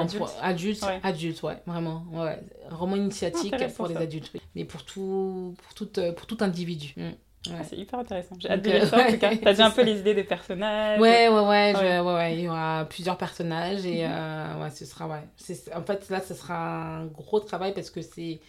adulte 0.01 0.17
pour 0.17 0.31
adultes, 0.41 0.81
ouais. 0.81 0.99
adultes 1.03 1.43
ouais 1.43 1.61
vraiment 1.67 2.03
ouais 2.11 2.39
roman 2.71 2.95
initiatique 2.95 3.53
pour 3.77 3.85
les 3.85 3.95
adultes 3.95 4.31
oui. 4.33 4.41
mais 4.55 4.65
pour 4.65 4.83
tout 4.85 5.53
pour 5.61 5.73
tout 5.75 6.01
pour 6.15 6.25
tout 6.25 6.37
individu. 6.39 6.95
Ah, 7.53 7.63
c'est 7.63 7.77
hyper 7.77 7.99
intéressant. 7.99 8.35
J'ai 8.39 8.49
hâte 8.49 8.61
de 8.61 8.69
lire 8.69 8.87
ça 8.87 9.07
en 9.07 9.11
tout 9.11 9.17
cas. 9.17 9.35
T'as 9.35 9.51
déjà 9.51 9.65
un 9.67 9.71
peu 9.71 9.83
les 9.83 9.99
idées 9.99 10.13
des 10.13 10.23
personnages 10.23 10.99
Ouais, 10.99 11.27
ouais, 11.27 11.39
ouais. 11.39 11.73
ouais. 11.75 11.99
ouais, 11.99 12.35
Il 12.35 12.41
y 12.41 12.49
aura 12.49 12.85
plusieurs 12.89 13.17
personnages 13.17 13.85
et 13.85 14.05
mhm. 14.05 14.11
euh, 14.11 14.63
ouais, 14.63 14.71
ce 14.71 14.85
sera. 14.85 15.07
Ouais. 15.07 15.23
En 15.75 15.81
fait, 15.83 16.09
là, 16.09 16.21
ce 16.21 16.33
sera 16.33 16.97
un 16.99 17.05
gros 17.05 17.39
travail 17.39 17.73
parce 17.73 17.89
que 17.89 18.01
c'est. 18.01 18.39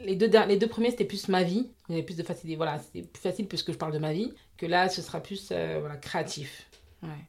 Les 0.00 0.14
deux, 0.14 0.30
les 0.46 0.56
deux 0.56 0.68
premiers, 0.68 0.90
c'était 0.90 1.04
plus 1.04 1.28
ma 1.28 1.42
vie. 1.42 1.68
Il 1.88 1.92
y 1.92 1.98
avait 1.98 2.04
plus 2.04 2.16
de 2.16 2.22
facilité. 2.22 2.56
Voilà, 2.56 2.78
c'était 2.78 3.06
plus 3.06 3.20
facile 3.20 3.48
puisque 3.48 3.72
je 3.72 3.78
parle 3.78 3.92
de 3.92 3.98
ma 3.98 4.12
vie. 4.12 4.32
Que 4.56 4.66
là, 4.66 4.88
ce 4.88 5.02
sera 5.02 5.20
plus 5.20 5.48
euh, 5.50 5.78
voilà, 5.80 5.96
créatif. 5.96 6.68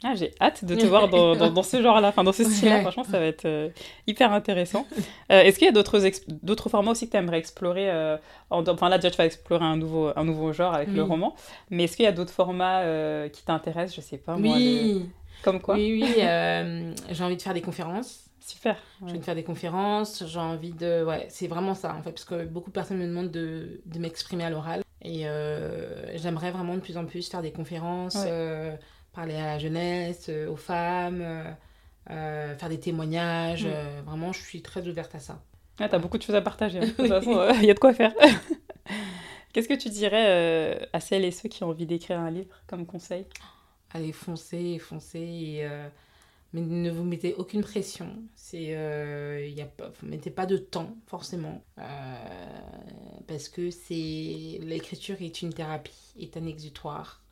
Ah, 0.03 0.13
j'ai 0.15 0.31
hâte 0.39 0.65
de 0.65 0.75
te 0.75 0.85
voir 0.85 1.09
dans, 1.09 1.35
dans, 1.35 1.63
ce 1.63 1.81
genre-là, 1.81 2.09
enfin 2.09 2.23
dans 2.23 2.31
ce 2.31 2.43
style-là. 2.43 2.81
Franchement, 2.81 3.03
ça 3.03 3.19
va 3.19 3.25
être 3.25 3.45
euh, 3.45 3.69
hyper 4.07 4.31
intéressant. 4.31 4.85
Euh, 5.31 5.41
est-ce 5.41 5.57
qu'il 5.57 5.65
y 5.65 5.69
a 5.69 5.71
d'autres, 5.71 5.99
d'autres 6.43 6.69
formats 6.69 6.91
aussi 6.91 7.07
que 7.07 7.11
tu 7.11 7.17
aimerais 7.17 7.37
explorer 7.37 7.89
euh, 7.89 8.17
Enfin 8.49 8.89
là, 8.89 8.97
déjà, 8.97 9.09
tu 9.09 9.17
vas 9.17 9.25
explorer 9.25 9.63
un 9.63 9.77
nouveau, 9.77 10.11
un 10.15 10.23
nouveau 10.25 10.51
genre 10.51 10.73
avec 10.73 10.89
le 10.89 11.01
roman. 11.01 11.35
Mais 11.69 11.85
est-ce 11.85 11.95
qu'il 11.95 12.05
y 12.05 12.07
a 12.07 12.11
d'autres 12.11 12.33
formats 12.33 12.83
qui 13.29 13.43
t'intéressent? 13.43 13.95
Je 13.95 14.01
sais 14.01 14.17
pas. 14.17 14.35
Moi, 14.35 14.55
oui. 14.55 15.09
Comme 15.43 15.59
quoi? 15.59 15.75
Oui, 15.75 16.01
oui. 16.03 16.23
j'ai 17.09 17.23
envie 17.23 17.37
de 17.37 17.41
faire 17.41 17.53
des 17.53 17.61
conférences. 17.61 18.25
Super. 18.41 18.75
J'ai 18.99 19.11
envie 19.11 19.19
de 19.19 19.23
faire 19.23 19.35
des 19.35 19.43
conférences. 19.43 20.23
J'ai 20.27 20.39
envie 20.39 20.73
de. 20.73 21.03
Ouais, 21.05 21.25
c'est 21.29 21.47
vraiment 21.47 21.73
ça, 21.73 21.95
en 21.97 22.01
fait. 22.03 22.11
Parce 22.11 22.25
que 22.25 22.43
beaucoup 22.45 22.69
de 22.69 22.75
personnes 22.75 22.97
me 22.97 23.07
demandent 23.07 23.31
de, 23.31 23.81
de 23.85 23.99
m'exprimer 23.99 24.43
à 24.43 24.49
l'oral. 24.49 24.83
Et 25.01 25.25
j'aimerais 26.15 26.51
vraiment 26.51 26.75
de 26.75 26.81
plus 26.81 26.97
en 26.97 27.05
plus 27.05 27.29
faire 27.29 27.41
des 27.41 27.51
conférences 27.51 28.17
parler 29.13 29.35
à 29.35 29.45
la 29.45 29.59
jeunesse, 29.59 30.25
euh, 30.29 30.49
aux 30.49 30.55
femmes, 30.55 31.21
euh, 31.21 31.51
euh, 32.09 32.55
faire 32.55 32.69
des 32.69 32.79
témoignages. 32.79 33.65
Mm. 33.65 34.05
vraiment, 34.05 34.33
je 34.33 34.41
suis 34.41 34.61
très 34.61 34.85
ouverte 34.87 35.15
à 35.15 35.19
ça. 35.19 35.41
Ah, 35.79 35.87
t'as 35.87 35.99
beaucoup 35.99 36.17
de 36.17 36.23
choses 36.23 36.35
à 36.35 36.41
partager. 36.41 36.79
Hein. 36.79 36.85
De 36.87 36.91
toute 36.91 37.07
façon, 37.07 37.47
il 37.61 37.65
y 37.65 37.71
a 37.71 37.73
de 37.73 37.79
quoi 37.79 37.93
faire. 37.93 38.13
Qu'est-ce 39.53 39.67
que 39.67 39.75
tu 39.75 39.89
dirais 39.89 40.87
à 40.93 40.99
celles 40.99 41.25
et 41.25 41.31
ceux 41.31 41.47
qui 41.47 41.63
ont 41.63 41.69
envie 41.69 41.85
d'écrire 41.85 42.19
un 42.19 42.31
livre 42.31 42.49
comme 42.67 42.85
conseil? 42.87 43.25
Allez, 43.91 44.11
foncez, 44.11 44.79
foncez. 44.79 45.19
Et, 45.19 45.67
mais 46.53 46.61
ne 46.61 46.89
vous 46.89 47.03
mettez 47.03 47.35
aucune 47.35 47.61
pression. 47.61 48.15
C'est, 48.35 48.63
y 48.63 49.61
a 49.61 49.67
vous 50.01 50.07
mettez 50.07 50.31
pas 50.31 50.47
de 50.47 50.57
temps, 50.57 50.95
forcément. 51.05 51.63
parce 53.27 53.47
que 53.47 53.69
c'est 53.69 54.59
l'écriture 54.61 55.21
est 55.21 55.43
une 55.43 55.53
thérapie, 55.53 56.13
est 56.19 56.35
un 56.35 56.47
exutoire. 56.47 57.22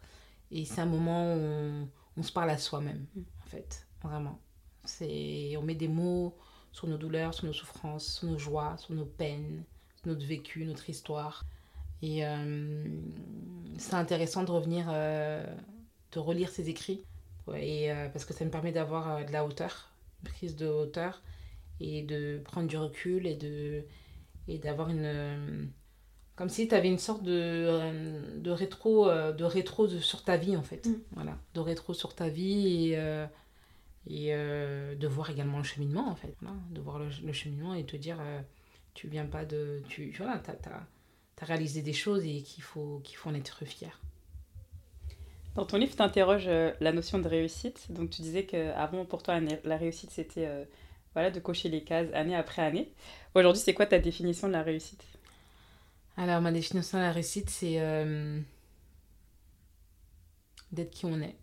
Et 0.52 0.65
c'est 0.65 0.82
un 0.82 0.86
moment 0.86 1.34
où 1.36 1.88
on, 2.18 2.23
se 2.23 2.32
parle 2.32 2.49
à 2.49 2.57
soi-même, 2.57 3.06
en 3.18 3.49
fait, 3.49 3.88
vraiment. 4.03 4.40
C'est, 4.84 5.56
on 5.57 5.61
met 5.61 5.76
des 5.76 5.88
mots 5.88 6.38
sur 6.72 6.88
nos 6.88 6.98
douleurs, 6.98 7.34
sur 7.34 7.45
nos 7.45 7.53
souffrances, 7.53 8.19
sur 8.19 8.28
nos 8.28 8.38
joies, 8.38 8.76
sur 8.78 8.94
nos 8.94 9.06
peines, 9.06 9.64
sur 9.95 10.07
notre 10.07 10.26
vécu, 10.26 10.65
notre 10.65 10.90
histoire. 10.90 11.45
Et 12.02 12.26
euh, 12.26 12.86
c'est 13.78 13.94
intéressant 13.94 14.44
de 14.44 14.52
revenir, 14.52 14.88
euh, 14.90 15.45
de 16.11 16.19
relire 16.19 16.49
ces 16.49 16.69
écrits, 16.69 17.06
et, 17.56 17.91
euh, 17.91 18.10
parce 18.10 18.26
que 18.26 18.34
ça 18.34 18.44
me 18.44 18.52
permet 18.52 18.72
d'avoir 18.72 19.26
de 19.26 19.32
la 19.32 19.45
hauteur, 19.45 19.91
une 20.23 20.30
prise 20.30 20.56
de 20.56 20.68
hauteur, 20.68 21.22
et 21.80 22.03
de 22.03 22.41
prendre 22.44 22.68
du 22.68 22.78
recul 22.78 23.26
et, 23.26 23.36
de, 23.36 23.86
et 24.48 24.60
d'avoir 24.60 24.90
une 24.90 25.72
comme 26.42 26.50
si 26.50 26.68
tu 26.68 26.74
avais 26.74 26.88
une 26.88 26.98
sorte 26.98 27.22
de, 27.22 27.32
euh, 27.38 28.40
de 28.40 28.50
rétro, 28.50 29.08
euh, 29.08 29.32
de 29.32 29.44
rétro 29.44 29.88
sur 29.88 30.24
ta 30.24 30.38
vie, 30.38 30.58
en 30.58 30.64
fait. 30.64 30.88
Mm. 30.88 30.96
Voilà, 31.12 31.38
de 31.54 31.60
rétro 31.60 31.94
sur 31.94 32.16
ta 32.16 32.30
vie 32.30 32.88
et, 32.88 32.98
euh, 32.98 33.28
et 34.08 34.32
de 34.96 35.08
voir 35.08 35.30
également 35.30 35.60
le 35.60 35.64
cheminement, 35.64 36.10
en 36.10 36.16
fait. 36.16 36.36
de 36.72 36.82
voir 36.82 36.98
le, 36.98 37.32
cheminement 37.32 37.76
et 37.76 37.84
te 37.84 37.96
dire, 37.96 38.18
tu 38.96 39.08
viens 39.08 39.28
pas 39.28 39.46
de... 39.46 39.84
Tu, 39.88 40.16
voilà, 40.18 40.42
tu 40.44 40.50
as, 40.50 41.46
réalisé 41.46 41.84
des 41.84 41.94
choses 41.94 42.26
et 42.26 42.42
qu'il 42.42 42.64
faut, 42.64 43.02
qu'il 43.04 43.18
faut 43.18 43.30
en 43.30 43.36
être 43.36 43.64
fier. 43.64 44.02
Dans 45.54 45.68
ton 45.68 45.78
livre, 45.78 45.96
tu 45.96 46.02
interroges 46.02 46.48
la 46.48 46.92
notion 46.92 47.20
de 47.20 47.28
réussite. 47.28 47.86
Donc, 47.92 48.10
tu 48.10 48.24
disais 48.24 48.46
qu'avant, 48.46 49.06
pour 49.06 49.22
toi, 49.22 49.40
la 49.64 49.78
réussite, 49.78 50.10
c'était 50.10 50.50
voilà, 51.14 51.30
de 51.30 51.40
cocher 51.40 51.70
les 51.70 51.84
cases 51.84 52.12
année 52.16 52.36
après 52.36 52.64
année. 52.64 52.92
Aujourd'hui, 53.36 53.62
c'est 53.64 53.76
quoi 53.76 53.86
ta 53.86 54.00
définition 54.00 54.48
de 54.48 54.54
la 54.54 54.64
réussite? 54.64 55.06
Alors, 56.22 56.39
ma 56.39 56.52
définition 56.52 56.99
de 56.99 57.03
la 57.03 57.11
réussite, 57.11 57.49
c'est 57.49 57.81
euh, 57.81 58.39
d'être 60.72 60.91
qui 60.91 61.06
on 61.06 61.19
est. 61.19 61.35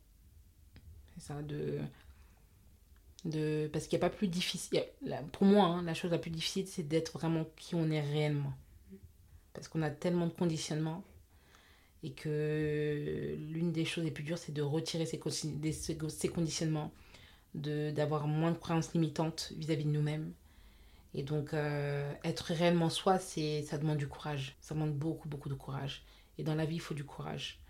C'est 1.14 1.26
ça, 1.26 1.42
de. 1.42 1.80
de 3.24 3.68
parce 3.72 3.88
qu'il 3.88 3.98
n'y 3.98 4.04
a 4.04 4.08
pas 4.08 4.16
plus 4.16 4.28
difficile. 4.28 4.84
Pour 5.32 5.46
moi, 5.46 5.66
hein, 5.66 5.82
la 5.82 5.94
chose 5.94 6.12
la 6.12 6.18
plus 6.18 6.30
difficile, 6.30 6.68
c'est 6.68 6.86
d'être 6.86 7.18
vraiment 7.18 7.44
qui 7.56 7.74
on 7.74 7.90
est 7.90 8.00
réellement. 8.00 8.52
Parce 9.52 9.66
qu'on 9.66 9.82
a 9.82 9.90
tellement 9.90 10.28
de 10.28 10.32
conditionnements 10.32 11.02
et 12.04 12.12
que 12.12 13.34
l'une 13.50 13.72
des 13.72 13.84
choses 13.84 14.04
les 14.04 14.12
plus 14.12 14.22
dures, 14.22 14.38
c'est 14.38 14.52
de 14.52 14.62
retirer 14.62 15.06
ces, 15.06 15.20
ces 16.08 16.28
conditionnements, 16.28 16.92
d'avoir 17.54 18.28
moins 18.28 18.52
de 18.52 18.58
croyances 18.58 18.92
limitantes 18.94 19.52
vis-à-vis 19.56 19.86
de 19.86 19.90
nous-mêmes 19.90 20.32
et 21.14 21.22
donc, 21.22 21.54
euh, 21.54 22.12
être 22.24 22.52
réellement 22.52 22.90
soi, 22.90 23.18
c'est, 23.18 23.62
ça 23.62 23.78
demande 23.78 23.98
du 23.98 24.08
courage. 24.08 24.56
Ça 24.60 24.74
demande 24.74 24.92
beaucoup, 24.94 25.28
beaucoup 25.28 25.48
de 25.48 25.54
courage. 25.54 26.04
Et 26.36 26.42
dans 26.42 26.54
la 26.54 26.64
vie, 26.64 26.76
il 26.76 26.80
faut 26.80 26.94
du 26.94 27.04
courage. 27.04 27.60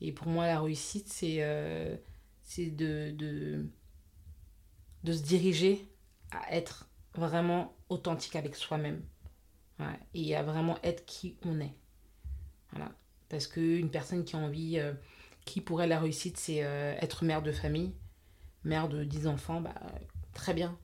Et 0.00 0.12
pour 0.12 0.28
moi, 0.28 0.46
la 0.46 0.60
réussite, 0.60 1.08
c'est, 1.08 1.36
euh, 1.40 1.96
c'est 2.42 2.70
de, 2.70 3.10
de, 3.12 3.66
de 5.02 5.12
se 5.12 5.22
diriger 5.22 5.88
à 6.30 6.54
être 6.54 6.88
vraiment 7.14 7.74
authentique 7.88 8.36
avec 8.36 8.54
soi-même. 8.54 9.02
et 10.12 10.36
à 10.36 10.42
vraiment 10.42 10.78
être 10.82 11.04
qui 11.06 11.36
on 11.44 11.60
est. 11.60 11.74
Voilà. 12.70 12.92
Parce 13.28 13.46
qu'une 13.46 13.90
personne 13.90 14.24
qui 14.24 14.36
a 14.36 14.38
envie, 14.38 14.78
euh, 14.78 14.92
qui 15.44 15.60
pourrait 15.60 15.86
la 15.86 15.98
réussite, 15.98 16.36
c'est 16.36 16.56
être 16.58 17.24
mère 17.24 17.42
de 17.42 17.50
famille, 17.52 17.94
mère 18.62 18.88
de 18.88 19.04
10 19.04 19.26
enfants, 19.26 19.60
bah, 19.60 19.74
très 20.32 20.54
bien. 20.54 20.78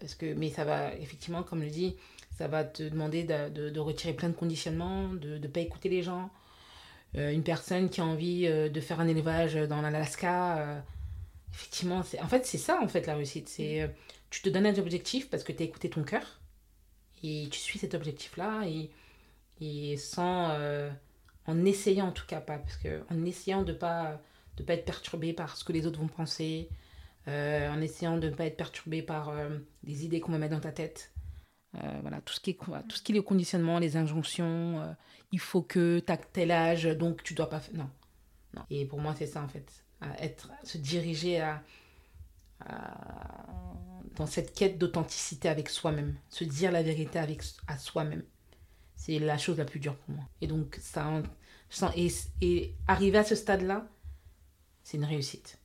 Parce 0.00 0.14
que, 0.14 0.32
mais 0.34 0.50
ça 0.50 0.64
va, 0.64 0.94
effectivement, 0.94 1.42
comme 1.42 1.62
je 1.62 1.68
dis, 1.68 1.96
ça 2.36 2.48
va 2.48 2.64
te 2.64 2.82
demander 2.82 3.24
de, 3.24 3.68
de, 3.68 3.80
retirer 3.80 4.14
plein 4.14 4.30
de 4.30 4.34
conditionnements, 4.34 5.08
de 5.08 5.36
ne 5.36 5.46
pas 5.46 5.60
écouter 5.60 5.90
les 5.90 6.02
gens. 6.02 6.30
Euh, 7.16 7.32
une 7.32 7.42
personne 7.42 7.90
qui 7.90 8.00
a 8.00 8.04
envie 8.04 8.46
euh, 8.46 8.70
de 8.70 8.80
faire 8.80 8.98
un 8.98 9.08
élevage 9.08 9.54
dans 9.54 9.82
l'Alaska, 9.82 10.58
euh, 10.58 10.80
effectivement, 11.52 11.98
en 11.98 12.28
fait, 12.28 12.46
c'est 12.46 12.58
ça, 12.58 12.80
en 12.82 12.88
fait, 12.88 13.06
la 13.06 13.14
réussite. 13.14 13.48
C'est, 13.48 13.90
tu 14.30 14.40
te 14.40 14.48
donnes 14.48 14.66
un 14.66 14.78
objectif 14.78 15.28
parce 15.28 15.42
que 15.42 15.52
tu 15.52 15.62
as 15.62 15.66
écouté 15.66 15.90
ton 15.90 16.02
cœur 16.02 16.40
et 17.22 17.48
tu 17.50 17.58
suis 17.58 17.78
cet 17.78 17.94
objectif-là 17.94 18.62
et, 18.66 18.90
et 19.60 19.98
sans, 19.98 20.56
en 21.46 21.64
essayant 21.66 22.06
en 22.06 22.12
tout 22.12 22.26
cas 22.26 22.40
pas, 22.40 22.56
parce 22.56 22.76
que 22.76 23.02
en 23.10 23.24
essayant 23.26 23.62
de 23.62 23.74
pas, 23.74 24.18
de 24.56 24.62
pas 24.62 24.74
être 24.74 24.86
perturbé 24.86 25.34
par 25.34 25.56
ce 25.56 25.64
que 25.64 25.72
les 25.72 25.86
autres 25.86 26.00
vont 26.00 26.08
penser, 26.08 26.68
euh, 27.28 27.68
en 27.70 27.80
essayant 27.80 28.16
de 28.16 28.30
ne 28.30 28.34
pas 28.34 28.46
être 28.46 28.56
perturbé 28.56 29.02
par 29.02 29.28
euh, 29.28 29.58
des 29.82 30.04
idées 30.04 30.20
qu'on 30.20 30.32
me 30.32 30.38
met 30.38 30.48
dans 30.48 30.60
ta 30.60 30.72
tête. 30.72 31.12
Euh, 31.76 31.98
voilà, 32.00 32.20
tout 32.22 32.32
ce, 32.32 32.40
qui 32.40 32.50
est, 32.50 32.54
tout 32.54 32.96
ce 32.96 33.02
qui 33.02 33.16
est 33.16 33.22
conditionnement, 33.22 33.78
les 33.78 33.96
injonctions, 33.96 34.96
il 35.30 35.38
faut 35.38 35.62
que 35.62 36.00
tu 36.00 36.12
as 36.12 36.16
tel 36.16 36.50
âge, 36.50 36.84
donc 36.84 37.22
tu 37.22 37.34
dois 37.34 37.48
pas 37.48 37.60
faire. 37.60 37.76
Non. 37.76 38.62
Et 38.70 38.86
pour 38.86 39.00
moi, 39.00 39.14
c'est 39.16 39.26
ça 39.26 39.42
en 39.42 39.48
fait. 39.48 39.84
À 40.00 40.18
être, 40.24 40.50
se 40.64 40.78
diriger 40.78 41.40
à, 41.40 41.62
dans 44.16 44.26
cette 44.26 44.54
quête 44.54 44.78
d'authenticité 44.78 45.48
avec 45.48 45.68
soi-même. 45.68 46.16
Se 46.30 46.42
dire 46.42 46.72
la 46.72 46.82
vérité 46.82 47.18
avec, 47.18 47.42
à 47.68 47.78
soi-même. 47.78 48.24
C'est 48.96 49.18
la 49.18 49.38
chose 49.38 49.58
la 49.58 49.64
plus 49.64 49.78
dure 49.78 49.96
pour 49.96 50.16
moi. 50.16 50.24
Et 50.40 50.48
donc, 50.48 50.78
ça, 50.80 51.22
et 52.40 52.74
arriver 52.88 53.18
à 53.18 53.24
ce 53.24 53.36
stade-là, 53.36 53.86
c'est 54.82 54.96
une 54.96 55.04
réussite 55.04 55.59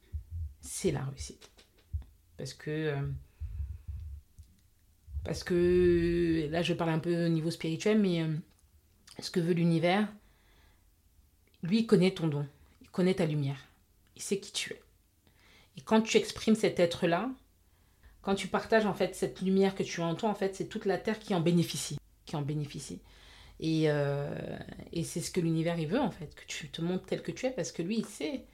c'est 0.66 0.92
la 0.92 1.04
réussite. 1.06 1.50
Parce 2.38 2.54
que. 2.54 2.72
Euh, 2.72 3.08
parce 5.24 5.44
que 5.44 6.48
là, 6.52 6.62
je 6.62 6.74
parle 6.74 6.92
un 6.92 7.00
peu 7.00 7.26
au 7.26 7.30
niveau 7.30 7.50
spirituel, 7.50 8.00
mais 8.00 8.22
euh, 8.22 8.28
ce 9.20 9.32
que 9.32 9.40
veut 9.40 9.54
l'univers, 9.54 10.08
lui, 11.64 11.80
il 11.80 11.88
connaît 11.88 12.12
ton 12.12 12.28
don, 12.28 12.48
il 12.82 12.90
connaît 12.90 13.16
ta 13.16 13.26
lumière, 13.26 13.58
il 14.16 14.22
sait 14.22 14.40
qui 14.40 14.52
tu 14.52 14.74
es. 14.74 14.82
Et 15.78 15.82
quand 15.82 16.02
tu 16.02 16.18
exprimes 16.18 16.56
cet 16.56 16.80
être-là, 16.80 17.32
quand 18.22 18.36
tu 18.36 18.48
partages 18.48 18.86
en 18.86 18.94
fait 18.94 19.16
cette 19.16 19.42
lumière 19.42 19.74
que 19.74 19.84
tu 19.84 20.00
as 20.02 20.06
en 20.06 20.14
toi, 20.14 20.30
en 20.30 20.36
fait, 20.36 20.56
c'est 20.56 20.68
toute 20.68 20.86
la 20.86 21.00
terre 21.00 21.18
qui 21.18 21.34
en 21.34 21.42
bénéficie, 21.42 21.98
qui 22.26 22.36
en 22.36 22.44
bénéficie. 22.44 23.02
Et, 23.60 23.90
euh, 23.90 24.60
et 24.92 25.04
c'est 25.04 25.22
ce 25.22 25.32
que 25.32 25.40
l'univers 25.40 25.80
il 25.80 25.88
veut 25.88 26.00
en 26.00 26.12
fait, 26.12 26.36
que 26.36 26.46
tu 26.46 26.70
te 26.70 26.82
montres 26.82 27.06
tel 27.06 27.24
que 27.24 27.32
tu 27.32 27.48
es, 27.48 27.52
parce 27.52 27.72
que 27.72 27.82
lui, 27.82 27.98
il 27.98 28.06
sait 28.06 28.46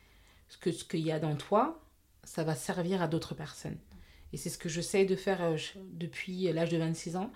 ce 0.48 0.72
ce 0.72 0.84
qu'il 0.86 1.02
y 1.02 1.12
a 1.12 1.20
dans 1.20 1.36
toi, 1.36 1.82
ça 2.23 2.43
va 2.43 2.56
servir 2.56 3.02
à 3.02 3.07
d'autres 3.07 3.35
personnes. 3.35 3.77
Et 4.34 4.38
c'est 4.38 4.49
ce 4.49 4.57
que 4.57 4.69
j'essaye 4.69 5.06
de 5.06 5.15
faire 5.15 5.41
euh, 5.41 5.57
depuis 5.93 6.52
l'âge 6.52 6.69
de 6.69 6.77
26 6.77 7.18
ans, 7.18 7.31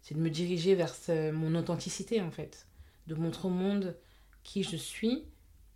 c'est 0.00 0.14
de 0.14 0.20
me 0.20 0.30
diriger 0.30 0.74
vers 0.74 0.94
mon 1.32 1.54
authenticité 1.54 2.20
en 2.20 2.30
fait, 2.30 2.66
de 3.06 3.14
montrer 3.14 3.48
au 3.48 3.50
monde 3.50 3.96
qui 4.44 4.62
je 4.62 4.76
suis, 4.76 5.24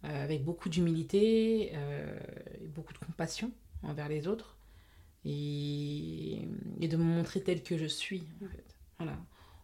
euh, 0.05 0.25
avec 0.25 0.45
beaucoup 0.45 0.69
d'humilité 0.69 1.73
euh, 1.75 2.19
et 2.61 2.69
beaucoup 2.69 2.93
de 2.93 2.99
compassion 2.99 3.51
envers 3.83 4.09
les 4.09 4.27
autres, 4.29 4.57
et, 5.25 6.49
de 6.81 6.97
me 6.97 7.05
montrer 7.05 7.43
tel 7.43 7.63
que 7.63 7.77
je 7.77 7.87
suis 7.87 8.23
en 8.45 8.49
fait. 8.49 8.65
Voilà. 8.99 9.17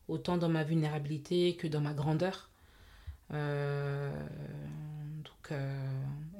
Autant 0.08 0.38
dans 0.38 0.48
ma 0.48 0.64
vulnérabilité 0.64 1.56
que 1.56 1.66
dans 1.66 1.80
ma 1.80 1.92
grandeur. 1.92 2.50
donc, 3.30 3.38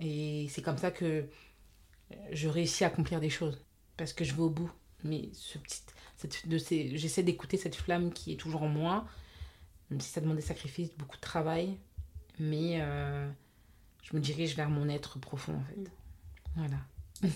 et 0.01 0.47
c'est 0.49 0.63
comme 0.63 0.79
ça 0.79 0.91
que 0.91 1.29
je 2.33 2.49
réussis 2.49 2.85
à 2.85 2.89
accomplir 2.89 3.21
des 3.21 3.31
choses 3.31 3.61
parce 3.97 4.13
que 4.13 4.25
je 4.25 4.35
vais 4.35 4.43
au 4.43 4.51
bout. 4.51 4.71
Mais 5.05 5.29
ce 5.33 5.59
petit, 5.59 5.83
cette, 6.17 6.49
de 6.49 6.59
ces, 6.59 6.97
j'essaie 6.97 7.23
d'écouter 7.23 7.57
cette 7.57 7.77
flamme 7.77 8.13
qui 8.13 8.33
est 8.33 8.37
toujours 8.37 8.63
en 8.63 8.69
moi, 8.69 9.07
même 9.91 10.01
si 10.01 10.11
ça 10.11 10.21
demande 10.21 10.37
des 10.37 10.43
sacrifices, 10.43 10.91
beaucoup 10.97 11.17
de 11.17 11.23
travail, 11.23 11.77
mais 12.39 12.81
euh, 12.81 13.31
je 14.03 14.17
me 14.17 14.21
dirige 14.21 14.57
vers 14.57 14.71
mon 14.71 14.89
être 14.89 15.19
profond 15.19 15.55
en 15.55 15.65
fait. 15.65 15.91
Voilà. 16.57 16.79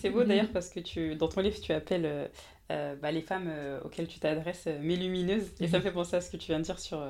C'est 0.00 0.10
beau 0.10 0.24
d'ailleurs 0.24 0.50
parce 0.52 0.68
que 0.68 0.80
tu, 0.80 1.16
dans 1.16 1.28
ton 1.28 1.40
livre, 1.40 1.58
tu 1.60 1.72
appelles 1.72 2.06
euh, 2.06 2.28
euh, 2.70 2.96
bah, 2.96 3.10
les 3.10 3.22
femmes 3.22 3.48
euh, 3.48 3.80
auxquelles 3.82 4.08
tu 4.08 4.18
t'adresses 4.18 4.66
mes 4.80 4.96
lumineuses. 4.96 5.50
Et 5.60 5.68
ça 5.68 5.78
me 5.78 5.82
fait 5.82 5.92
penser 5.92 6.16
à 6.16 6.20
ce 6.20 6.30
que 6.30 6.36
tu 6.36 6.48
viens 6.48 6.58
de 6.58 6.64
dire 6.64 6.78
sur 6.78 7.04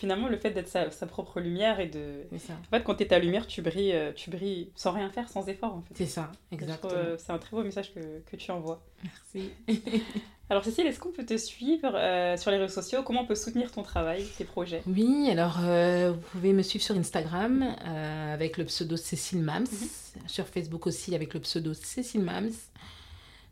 finalement 0.00 0.28
le 0.28 0.36
fait 0.36 0.50
d'être 0.50 0.68
sa, 0.68 0.90
sa, 0.90 1.06
propre 1.06 1.40
lumière 1.40 1.78
et 1.78 1.86
de. 1.86 2.24
Ça. 2.38 2.54
En 2.54 2.76
fait, 2.76 2.82
quand 2.82 2.96
tu 2.96 3.04
es 3.04 3.06
ta 3.06 3.18
lumière, 3.18 3.46
tu 3.46 3.62
brilles, 3.62 3.94
tu 4.16 4.30
brilles 4.30 4.72
sans 4.74 4.92
rien 4.92 5.10
faire, 5.10 5.28
sans 5.28 5.48
effort 5.48 5.74
en 5.74 5.82
fait. 5.82 5.94
C'est 5.94 6.06
ça, 6.06 6.32
exactement. 6.50 6.92
C'est 7.18 7.32
un 7.32 7.38
très 7.38 7.56
beau 7.56 7.62
message 7.62 7.94
que, 7.94 8.00
que 8.30 8.36
tu 8.36 8.50
envoies. 8.50 8.82
Merci. 9.04 9.50
Alors 10.50 10.64
Cécile, 10.64 10.88
est-ce 10.88 10.98
qu'on 10.98 11.12
peut 11.12 11.24
te 11.24 11.36
suivre 11.36 11.92
euh, 11.94 12.36
sur 12.36 12.50
les 12.50 12.56
réseaux 12.56 12.74
sociaux? 12.82 13.04
Comment 13.04 13.22
on 13.22 13.26
peut 13.26 13.36
soutenir 13.36 13.70
ton 13.70 13.84
travail, 13.84 14.26
tes 14.36 14.42
projets? 14.42 14.82
Oui, 14.84 15.30
alors 15.30 15.58
euh, 15.62 16.10
vous 16.10 16.20
pouvez 16.32 16.52
me 16.52 16.62
suivre 16.62 16.84
sur 16.84 16.96
Instagram 16.96 17.62
euh, 17.86 18.34
avec 18.34 18.58
le 18.58 18.64
pseudo 18.64 18.96
Cécile 18.96 19.42
Mams, 19.42 19.62
mm-hmm. 19.62 20.26
sur 20.28 20.48
Facebook 20.48 20.88
aussi 20.88 21.14
avec 21.14 21.34
le 21.34 21.40
pseudo 21.40 21.72
Cécile 21.72 22.22
Mams. 22.22 22.50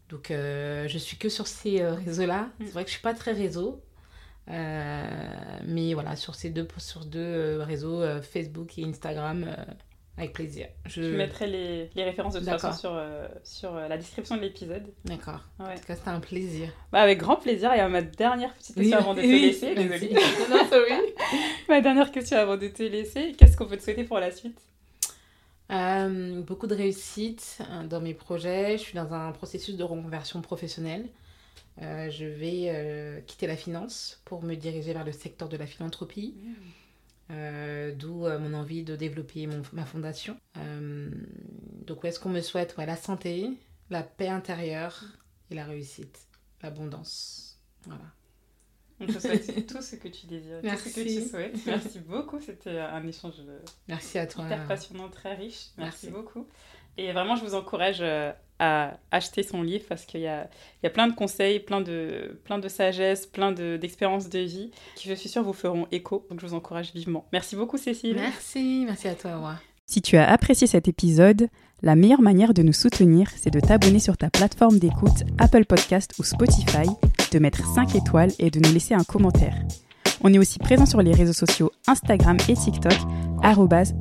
Donc 0.08 0.30
je 0.30 0.98
suis 0.98 1.16
que 1.16 1.28
sur 1.28 1.46
ces 1.46 1.84
réseaux-là. 1.84 2.48
Mm. 2.58 2.64
C'est 2.64 2.72
vrai 2.72 2.82
que 2.82 2.90
je 2.90 2.94
suis 2.94 3.02
pas 3.02 3.14
très 3.14 3.32
réseau, 3.32 3.80
mais 4.48 5.94
voilà 5.94 6.16
sur 6.16 6.34
ces 6.34 6.50
deux 6.50 6.66
sur 6.78 7.04
deux 7.04 7.60
réseaux 7.60 8.02
Facebook 8.22 8.78
et 8.78 8.84
Instagram. 8.84 9.46
Avec 10.18 10.32
plaisir. 10.32 10.66
Je, 10.84 11.00
mettrai 11.00 11.46
les, 11.46 11.90
les 11.94 12.02
références 12.02 12.34
de 12.34 12.40
toute 12.40 12.48
façon 12.48 12.72
sur, 12.72 12.90
euh, 12.92 13.28
sur 13.44 13.76
euh, 13.76 13.86
la 13.86 13.96
description 13.96 14.36
de 14.36 14.40
l'épisode. 14.40 14.82
D'accord. 15.04 15.44
Ouais. 15.60 15.66
En 15.66 15.74
tout 15.76 15.86
cas, 15.86 15.94
c'était 15.94 16.08
un 16.08 16.18
plaisir. 16.18 16.70
Bah, 16.90 17.02
avec 17.02 17.18
grand 17.18 17.36
plaisir. 17.36 17.72
Et 17.72 17.86
ma 17.86 18.02
dernière 18.02 18.52
petite 18.54 18.74
question 18.74 18.98
avant 18.98 19.14
de 19.14 19.20
te 19.20 19.26
laisser. 19.26 19.76
Désolée. 19.76 20.14
non, 20.50 20.66
sorry. 20.68 21.14
ma 21.68 21.80
dernière 21.80 22.10
question 22.10 22.36
avant 22.36 22.56
de 22.56 22.66
te 22.66 22.82
laisser. 22.82 23.32
Qu'est-ce 23.38 23.56
qu'on 23.56 23.66
peut 23.66 23.76
te 23.76 23.82
souhaiter 23.82 24.02
pour 24.02 24.18
la 24.18 24.32
suite? 24.32 24.58
Euh, 25.70 26.42
Beaucoup 26.42 26.66
de 26.66 26.74
réussite 26.74 27.60
dans 27.88 28.00
mes 28.00 28.14
projets. 28.14 28.72
Je 28.72 28.82
suis 28.82 28.94
dans 28.94 29.14
un 29.14 29.30
processus 29.30 29.76
de 29.76 29.84
reconversion 29.84 30.40
professionnelle. 30.40 31.06
Je 31.80 32.24
vais 32.24 33.22
quitter 33.26 33.46
la 33.46 33.56
finance 33.56 34.20
pour 34.24 34.42
me 34.42 34.54
diriger 34.54 34.92
vers 34.92 35.04
le 35.04 35.12
secteur 35.12 35.48
de 35.48 35.56
la 35.56 35.66
philanthropie. 35.66 36.34
Mmh. 36.36 36.52
Euh, 37.30 37.92
d'où 37.94 38.24
euh, 38.24 38.38
mon 38.38 38.54
envie 38.54 38.84
de 38.84 38.96
développer 38.96 39.46
mon, 39.46 39.62
ma 39.72 39.84
fondation. 39.84 40.38
Euh, 40.56 41.10
donc, 41.86 42.02
où 42.02 42.06
est-ce 42.06 42.18
qu'on 42.18 42.30
me 42.30 42.40
souhaite 42.40 42.76
ouais, 42.78 42.86
La 42.86 42.96
santé, 42.96 43.50
la 43.90 44.02
paix 44.02 44.28
intérieure 44.28 45.04
et 45.50 45.54
la 45.54 45.64
réussite, 45.64 46.26
l'abondance. 46.62 47.58
Voilà. 47.84 48.04
On 49.00 49.06
te 49.06 49.18
souhaite 49.18 49.66
tout 49.66 49.82
ce 49.82 49.96
que 49.96 50.08
tu 50.08 50.26
désires, 50.26 50.60
Merci. 50.62 50.84
tout 50.84 50.90
ce 50.90 50.94
que 50.94 51.20
tu 51.20 51.28
souhaites. 51.28 51.66
Merci 51.66 51.98
beaucoup, 52.00 52.40
c'était 52.40 52.78
un 52.78 53.06
échange 53.06 53.34
Merci 53.86 54.18
à 54.18 54.26
toi. 54.26 54.46
hyper 54.46 54.66
passionnant, 54.66 55.08
très 55.08 55.34
riche. 55.34 55.68
Merci, 55.76 56.10
beaucoup. 56.10 56.46
Et 56.96 57.12
vraiment, 57.12 57.36
je 57.36 57.44
vous 57.44 57.54
encourage 57.54 58.02
à 58.58 58.98
acheter 59.10 59.42
son 59.42 59.62
livre 59.62 59.84
parce 59.88 60.04
qu'il 60.04 60.20
y 60.20 60.26
a, 60.26 60.48
il 60.82 60.84
y 60.84 60.86
a 60.86 60.90
plein 60.90 61.06
de 61.06 61.14
conseils, 61.14 61.60
plein 61.60 61.80
de, 61.80 62.38
plein 62.44 62.58
de 62.58 62.68
sagesse, 62.68 63.26
plein 63.26 63.52
d'expériences 63.52 64.28
de, 64.28 64.38
vie 64.40 64.70
qui, 64.96 65.08
je 65.08 65.14
suis 65.14 65.28
sûre, 65.28 65.42
vous 65.42 65.52
feront 65.52 65.86
écho. 65.92 66.26
Donc, 66.30 66.40
je 66.40 66.46
vous 66.46 66.54
encourage 66.54 66.92
vivement. 66.92 67.26
Merci 67.32 67.56
beaucoup, 67.56 67.78
Cécile. 67.78 68.16
Merci, 68.16 68.84
merci 68.86 69.08
à 69.08 69.14
toi, 69.14 69.36
moi. 69.36 69.54
Si 69.86 70.02
tu 70.02 70.16
as 70.16 70.28
apprécié 70.30 70.66
cet 70.66 70.86
épisode, 70.86 71.48
la 71.82 71.96
meilleure 71.96 72.20
manière 72.20 72.52
de 72.52 72.62
nous 72.62 72.72
soutenir, 72.72 73.30
c'est 73.36 73.50
de 73.50 73.60
t'abonner 73.60 74.00
sur 74.00 74.16
ta 74.16 74.28
plateforme 74.28 74.78
d'écoute 74.78 75.24
Apple 75.38 75.64
Podcast 75.64 76.12
ou 76.18 76.24
Spotify, 76.24 76.88
de 77.32 77.38
mettre 77.38 77.64
5 77.74 77.94
étoiles 77.94 78.32
et 78.38 78.50
de 78.50 78.60
nous 78.60 78.72
laisser 78.72 78.94
un 78.94 79.04
commentaire. 79.04 79.54
On 80.22 80.32
est 80.32 80.38
aussi 80.38 80.58
présent 80.58 80.86
sur 80.86 81.00
les 81.00 81.12
réseaux 81.12 81.32
sociaux 81.32 81.70
Instagram 81.86 82.36
et 82.48 82.54
TikTok, 82.54 82.96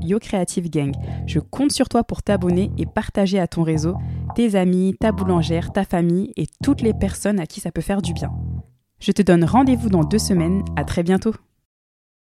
YoCreativeGang. 0.01 0.91
Je 1.27 1.39
compte 1.39 1.71
sur 1.71 1.89
toi 1.89 2.03
pour 2.03 2.23
t'abonner 2.23 2.71
et 2.77 2.85
partager 2.85 3.39
à 3.39 3.47
ton 3.47 3.63
réseau, 3.63 3.95
tes 4.35 4.55
amis, 4.55 4.95
ta 4.99 5.11
boulangère, 5.11 5.71
ta 5.71 5.83
famille 5.83 6.33
et 6.35 6.47
toutes 6.63 6.81
les 6.81 6.93
personnes 6.93 7.39
à 7.39 7.45
qui 7.45 7.59
ça 7.59 7.71
peut 7.71 7.81
faire 7.81 8.01
du 8.01 8.13
bien. 8.13 8.31
Je 8.99 9.11
te 9.11 9.21
donne 9.21 9.43
rendez-vous 9.43 9.89
dans 9.89 10.03
deux 10.03 10.19
semaines. 10.19 10.63
À 10.75 10.83
très 10.83 11.03
bientôt. 11.03 11.33